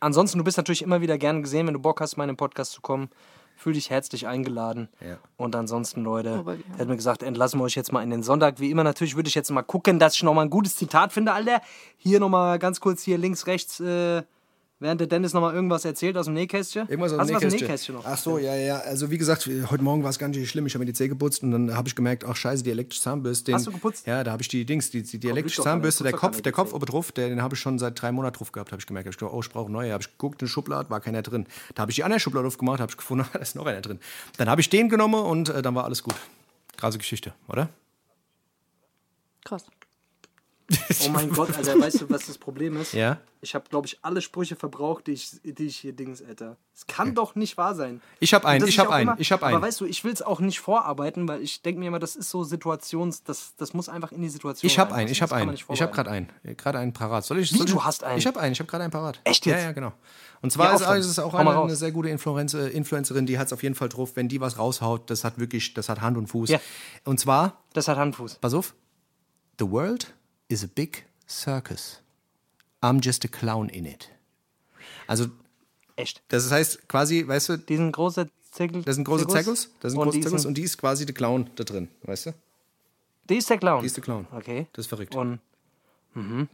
Ansonsten, 0.00 0.38
du 0.38 0.44
bist 0.44 0.56
natürlich 0.58 0.82
immer 0.82 1.00
wieder 1.00 1.16
gern 1.16 1.42
gesehen, 1.42 1.66
wenn 1.66 1.74
du 1.74 1.80
Bock 1.80 2.00
hast, 2.00 2.16
mal 2.16 2.24
in 2.24 2.30
den 2.30 2.36
Podcast 2.36 2.72
zu 2.72 2.80
kommen. 2.82 3.08
Fühl 3.58 3.72
dich 3.72 3.88
herzlich 3.88 4.26
eingeladen. 4.26 4.88
Ja. 5.00 5.16
Und 5.38 5.56
ansonsten, 5.56 6.02
Leute, 6.02 6.34
Aber 6.34 6.54
ja. 6.54 6.60
hätte 6.76 6.86
mir 6.86 6.96
gesagt, 6.96 7.22
entlassen 7.22 7.58
wir 7.58 7.64
euch 7.64 7.74
jetzt 7.74 7.90
mal 7.90 8.02
in 8.02 8.10
den 8.10 8.22
Sonntag. 8.22 8.60
Wie 8.60 8.70
immer, 8.70 8.84
natürlich 8.84 9.16
würde 9.16 9.28
ich 9.28 9.34
jetzt 9.34 9.50
mal 9.50 9.62
gucken, 9.62 9.98
dass 9.98 10.14
ich 10.14 10.22
nochmal 10.22 10.44
ein 10.44 10.50
gutes 10.50 10.76
Zitat 10.76 11.10
finde, 11.12 11.32
Alter. 11.32 11.62
Hier 11.96 12.20
nochmal 12.20 12.58
ganz 12.58 12.80
kurz 12.80 13.02
hier 13.02 13.16
links, 13.16 13.46
rechts, 13.46 13.80
äh, 13.80 14.24
während 14.78 15.00
der 15.00 15.08
Dennis 15.08 15.32
nochmal 15.32 15.54
irgendwas 15.54 15.84
erzählt 15.84 16.16
aus 16.16 16.26
dem 16.26 16.34
Nähkästchen. 16.34 16.88
Irgendwas 16.88 17.12
aus 17.12 17.18
dem 17.18 17.34
was 17.34 17.42
Nähkästchen. 17.42 17.66
Nähkästchen 17.66 17.94
noch? 17.94 18.04
Ach 18.04 18.18
so, 18.18 18.38
ja, 18.38 18.54
ja. 18.54 18.78
Also 18.78 19.10
wie 19.10 19.18
gesagt, 19.18 19.46
heute 19.70 19.82
Morgen 19.82 20.02
war 20.02 20.10
es 20.10 20.18
ganz 20.18 20.36
schön 20.36 20.46
schlimm. 20.46 20.66
Ich 20.66 20.74
habe 20.74 20.80
mir 20.80 20.86
die 20.86 20.92
Zähne 20.92 21.10
geputzt 21.10 21.42
und 21.42 21.50
dann 21.50 21.74
habe 21.74 21.88
ich 21.88 21.94
gemerkt, 21.94 22.24
ach 22.24 22.36
scheiße, 22.36 22.62
die 22.62 22.70
elektrische 22.70 23.02
Zahnbürste. 23.02 23.46
Den, 23.46 23.54
Hast 23.54 23.66
du 23.66 23.72
geputzt? 23.72 24.06
Ja, 24.06 24.22
da 24.24 24.32
habe 24.32 24.42
ich 24.42 24.48
die 24.48 24.64
Dings, 24.64 24.90
die, 24.90 25.02
die, 25.02 25.18
die 25.18 25.28
elektrische 25.28 25.62
Zahnbürste, 25.62 26.04
der 26.04 26.12
Kopf, 26.12 26.40
der 26.40 26.52
Kopf 26.52 26.72
oben 26.72 26.86
drauf, 26.86 27.12
der, 27.12 27.28
den 27.28 27.42
habe 27.42 27.54
ich 27.54 27.60
schon 27.60 27.78
seit 27.78 28.00
drei 28.00 28.12
Monaten 28.12 28.36
drauf 28.36 28.52
gehabt, 28.52 28.72
habe 28.72 28.80
ich 28.80 28.86
gemerkt. 28.86 29.06
Hab 29.06 29.12
ich 29.12 29.18
gedacht, 29.18 29.34
oh, 29.34 29.40
ich 29.40 29.50
brauche 29.50 29.70
neue. 29.70 29.92
Habe 29.92 30.02
ich 30.02 30.10
geguckt, 30.10 30.42
eine 30.42 30.48
Schublade, 30.48 30.90
war 30.90 31.00
keiner 31.00 31.22
drin. 31.22 31.46
Da 31.74 31.82
habe 31.82 31.90
ich 31.90 31.96
die 31.96 32.04
andere 32.04 32.20
Schublade 32.20 32.46
aufgemacht, 32.46 32.80
habe 32.80 32.90
ich 32.90 32.96
gefunden, 32.96 33.26
da 33.32 33.38
ist 33.38 33.56
noch 33.56 33.66
einer 33.66 33.80
drin. 33.80 34.00
Dann 34.36 34.48
habe 34.48 34.60
ich 34.60 34.68
den 34.68 34.88
genommen 34.88 35.24
und 35.24 35.48
äh, 35.48 35.62
dann 35.62 35.74
war 35.74 35.84
alles 35.84 36.02
gut. 36.02 36.14
Krasse 36.76 36.98
Geschichte, 36.98 37.32
oder? 37.48 37.70
Krass. 39.44 39.64
Oh 41.06 41.10
mein 41.10 41.30
Gott, 41.30 41.56
Alter, 41.56 41.78
weißt 41.80 42.00
du, 42.00 42.10
was 42.10 42.26
das 42.26 42.38
Problem 42.38 42.76
ist? 42.80 42.92
Ja. 42.92 43.18
Ich 43.40 43.54
habe, 43.54 43.68
glaube 43.68 43.86
ich, 43.86 43.98
alle 44.02 44.20
Sprüche 44.20 44.56
verbraucht, 44.56 45.06
die 45.06 45.12
ich, 45.12 45.30
die 45.44 45.66
ich 45.66 45.76
hier 45.76 45.92
Dings, 45.92 46.20
Alter. 46.26 46.56
Es 46.74 46.86
kann 46.88 47.14
doch 47.14 47.36
nicht 47.36 47.56
wahr 47.56 47.76
sein. 47.76 48.00
Ich 48.18 48.34
habe 48.34 48.46
einen, 48.48 48.66
ich 48.66 48.78
habe 48.80 48.92
einen, 48.92 49.10
immer- 49.10 49.20
ich 49.20 49.30
habe 49.30 49.46
einen. 49.46 49.56
Aber 49.56 49.66
weißt 49.66 49.80
du, 49.80 49.84
ich 49.84 50.02
will 50.02 50.12
es 50.12 50.22
auch 50.22 50.40
nicht 50.40 50.58
vorarbeiten, 50.58 51.28
weil 51.28 51.40
ich 51.42 51.62
denke 51.62 51.78
mir 51.78 51.86
immer, 51.86 52.00
das 52.00 52.16
ist 52.16 52.30
so 52.30 52.42
Situations, 52.42 53.22
das, 53.22 53.54
das 53.56 53.74
muss 53.74 53.88
einfach 53.88 54.10
in 54.10 54.22
die 54.22 54.28
Situation 54.28 54.66
Ich 54.68 54.78
habe 54.80 54.92
einen, 54.94 55.08
ich 55.10 55.22
habe 55.22 55.34
einen. 55.36 55.54
Ich 55.54 55.82
habe 55.82 55.92
gerade 55.92 56.10
einen. 56.10 56.28
Gerade 56.56 56.78
einen 56.80 56.92
parat. 56.92 57.24
Soll 57.24 57.38
ich, 57.38 57.52
Wie, 57.52 57.58
soll 57.58 57.66
ich, 57.66 57.72
du 57.72 57.84
hast 57.84 58.02
einen? 58.02 58.18
Ich 58.18 58.26
habe 58.26 58.40
einen, 58.40 58.52
ich 58.52 58.58
habe 58.58 58.68
gerade 58.68 58.82
einen 58.84 58.90
parat. 58.92 59.20
Echt 59.22 59.46
Ja, 59.46 59.54
jetzt? 59.54 59.64
ja, 59.64 59.72
genau. 59.72 59.92
Und 60.42 60.50
zwar 60.50 60.78
Ja, 60.80 60.94
ist, 60.96 61.04
ist 61.04 61.10
es 61.12 61.18
auch 61.20 61.34
eine, 61.34 61.56
eine 61.62 61.76
sehr 61.76 61.92
gute 61.92 62.08
Influencer, 62.08 62.70
Influencerin, 62.72 63.26
die 63.26 63.38
hat 63.38 63.46
es 63.46 63.52
auf 63.52 63.62
jeden 63.62 63.74
Fall 63.76 63.88
drauf, 63.88 64.16
wenn 64.16 64.28
die 64.28 64.40
was 64.40 64.58
raushaut, 64.58 65.08
das 65.10 65.22
hat 65.22 65.38
wirklich, 65.38 65.74
das 65.74 65.88
hat 65.88 66.00
Hand 66.00 66.16
und 66.16 66.26
Fuß. 66.26 66.50
Ja. 66.50 66.60
Und 67.04 67.20
zwar, 67.20 67.62
Das 67.74 67.86
hat 67.86 67.96
Handfuß. 67.98 68.36
pass 68.40 68.54
auf, 68.54 68.74
The 69.60 69.70
world 69.70 70.12
is 70.48 70.64
a 70.64 70.68
big 70.68 71.04
circus. 71.28 72.00
I'm 72.82 73.00
just 73.04 73.24
a 73.24 73.28
clown 73.28 73.68
in 73.68 73.84
it. 73.86 74.10
Also, 75.06 75.26
Echt. 75.96 76.22
das 76.28 76.50
heißt 76.50 76.88
quasi, 76.88 77.26
weißt 77.26 77.48
du, 77.50 77.56
Diesen 77.58 77.90
große 77.92 78.28
Zirkel. 78.50 78.82
das 78.82 78.96
sind 78.96 79.04
große 79.04 79.26
Zirkus, 79.26 79.70
das 79.80 79.92
sind 79.92 80.00
und 80.00 80.06
große 80.08 80.20
Zirkus 80.20 80.46
und 80.46 80.54
die 80.54 80.62
ist 80.62 80.78
quasi 80.78 81.04
der 81.06 81.14
Clown 81.14 81.50
da 81.56 81.64
drin, 81.64 81.88
weißt 82.02 82.26
du? 82.26 82.34
Die 83.28 83.36
ist 83.36 83.50
der 83.50 83.58
Clown. 83.58 83.80
Die 83.80 83.86
ist 83.86 83.96
der 83.96 84.04
Clown. 84.04 84.26
Okay. 84.32 84.66
Das 84.72 84.84
ist 84.84 84.88
verrückt. 84.88 85.14
Und. 85.14 85.40
Mhm. 86.14 86.48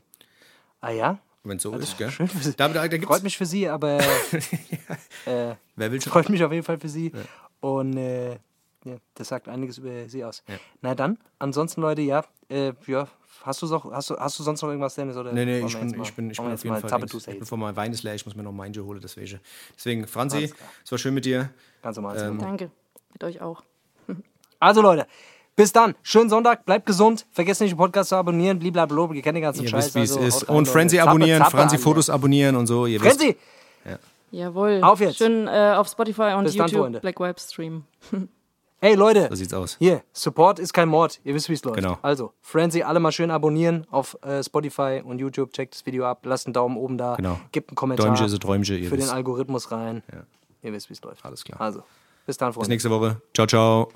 Ah 0.81 0.91
ja? 0.91 1.19
Wenn 1.45 1.57
es 1.57 1.63
so 1.65 1.75
ist, 1.75 1.99
gell? 1.99 2.11
Schön 2.11 2.29
für 2.29 2.39
Sie. 2.39 2.55
Da, 2.57 2.69
da, 2.69 2.87
da 2.89 2.99
Freut 3.07 3.23
mich 3.23 3.37
für 3.37 3.47
Sie, 3.47 3.69
aber 3.69 3.99
wer 5.25 5.59
will 5.93 6.01
schon? 6.01 6.13
freut 6.13 6.29
mich 6.29 6.43
auf 6.43 6.53
jeden 6.53 6.65
Fall 6.65 6.79
für 6.79 6.89
Sie. 6.89 7.13
Und 7.61 7.97
äh, 7.97 8.33
ja, 8.85 8.97
das 9.15 9.29
sagt 9.29 9.49
einiges 9.49 9.79
über 9.79 10.09
Sie 10.09 10.25
aus. 10.25 10.43
Na 10.81 10.95
dann, 10.95 11.19
ansonsten 11.39 11.81
Leute, 11.81 12.03
ja, 12.03 12.25
äh, 12.49 12.73
ja, 12.87 13.09
hast 13.45 13.63
du 13.63 13.67
noch, 13.67 13.91
hast 13.93 14.11
du, 14.11 14.17
hast 14.17 14.39
du 14.39 14.43
sonst 14.43 14.63
noch 14.63 14.69
irgendwas, 14.69 14.95
Dennis? 14.95 15.17
Oder 15.17 15.33
Nee, 15.33 15.45
nee, 15.45 15.61
ich 15.61 15.77
bin, 15.77 15.89
jetzt 15.89 15.97
mal- 15.97 16.05
ich 16.05 16.15
bin, 16.15 16.31
ich 16.31 16.37
bin 16.37 16.53
auf 16.53 16.65
jeden 16.65 16.77
Fall. 16.77 17.01
Links. 17.01 17.15
Ich 17.15 17.39
bin 17.39 17.47
von 17.47 17.61
meinem 17.61 17.77
Wein 17.77 17.93
ist 17.93 18.03
leer, 18.03 18.15
ich 18.15 18.25
muss 18.25 18.35
mir 18.35 18.43
noch 18.43 18.53
meinen 18.53 18.75
holen, 18.75 19.01
deswegen. 19.03 19.41
Deswegen, 19.77 20.07
Franzi, 20.07 20.53
es 20.85 20.91
war 20.91 20.99
schön 20.99 21.15
mit 21.15 21.25
dir. 21.25 21.51
Ganz 21.83 21.97
normal. 21.97 22.17
Ähm, 22.19 22.39
Danke. 22.39 22.71
Mit 23.13 23.25
euch 23.25 23.41
auch. 23.41 23.63
Also 24.61 24.81
Leute, 24.81 25.07
bis 25.57 25.73
dann. 25.73 25.95
Schönen 26.03 26.31
Sonntag, 26.31 26.65
bleibt 26.65 26.87
gesund. 26.87 27.27
Vergesst 27.33 27.61
nicht, 27.61 27.73
den 27.73 27.77
Podcast 27.77 28.11
zu 28.11 28.17
abonnieren. 28.17 28.59
Blablabla, 28.59 29.13
ihr 29.15 29.23
kennt 29.23 29.37
den 29.37 29.43
ganzen 29.43 29.65
Ihr 29.65 29.69
Scheiß. 29.69 29.87
wisst, 29.87 29.95
wie 29.97 30.01
es 30.03 30.17
also, 30.17 30.27
ist. 30.27 30.49
Und. 30.49 30.69
Frenzy 30.69 30.99
abonnieren, 30.99 31.43
Zappe, 31.43 31.57
Franzi. 31.57 31.79
Fotos 31.79 32.09
abonnieren 32.09 32.57
und 32.57 32.67
so. 32.67 32.87
Ihr 32.87 33.01
wisst. 33.03 33.21
Frenzy! 33.21 33.37
Jawohl. 34.31 34.81
Auf 34.83 35.01
jetzt. 35.01 35.19
Schön 35.19 35.47
äh, 35.47 35.75
auf 35.77 35.89
Spotify 35.89 36.33
und 36.37 36.45
Bis 36.45 36.57
dann, 36.57 36.67
YouTube 36.67 36.83
Freunde. 36.85 37.01
Black 37.01 37.21
Vibe 37.21 37.39
Stream. 37.39 37.85
Hey 38.85 38.95
Leute, 38.97 39.29
So 39.31 39.37
sieht's 39.37 39.55
aus. 39.55 39.77
hier, 39.79 40.03
Support 40.13 40.59
ist 40.59 40.73
kein 40.73 40.89
Mord. 40.89 41.21
Ihr 41.23 41.35
wisst, 41.35 41.49
wie 41.49 41.53
es 41.53 41.63
läuft. 41.63 41.77
Genau. 41.77 41.99
Also, 42.03 42.33
Frenzy, 42.41 42.83
alle 42.83 42.99
mal 42.99 43.13
schön 43.13 43.31
abonnieren 43.31 43.87
auf 43.93 44.19
äh, 44.25 44.43
Spotify 44.43 45.01
und 45.05 45.21
YouTube. 45.21 45.53
Checkt 45.53 45.75
das 45.75 45.87
Video 45.87 46.05
ab, 46.05 46.23
lasst 46.25 46.49
einen 46.49 46.53
Daumen 46.55 46.77
oben 46.77 46.99
da. 46.99 47.15
Genau. 47.15 47.39
Gebt 47.53 47.71
einen 47.71 47.77
Kommentar 47.77 48.07
Däumchen 48.09 48.27
ist 48.27 48.33
ein 48.33 48.41
Träumchen, 48.41 48.79
ihr 48.79 48.89
für 48.89 48.97
den 48.97 49.03
wisst. 49.05 49.13
Algorithmus 49.13 49.71
rein. 49.71 50.03
Ihr 50.63 50.73
wisst, 50.73 50.89
wie 50.91 50.95
es 50.95 51.03
läuft. 51.03 51.25
Alles 51.25 51.45
klar. 51.45 51.61
Also, 51.61 51.85
bis 52.27 52.37
dann, 52.39 52.53
Freunde. 52.53 52.65
Bis 52.65 52.69
nächste 52.71 52.91
Woche. 52.91 53.23
Ciao, 53.33 53.47
ciao. 53.47 53.89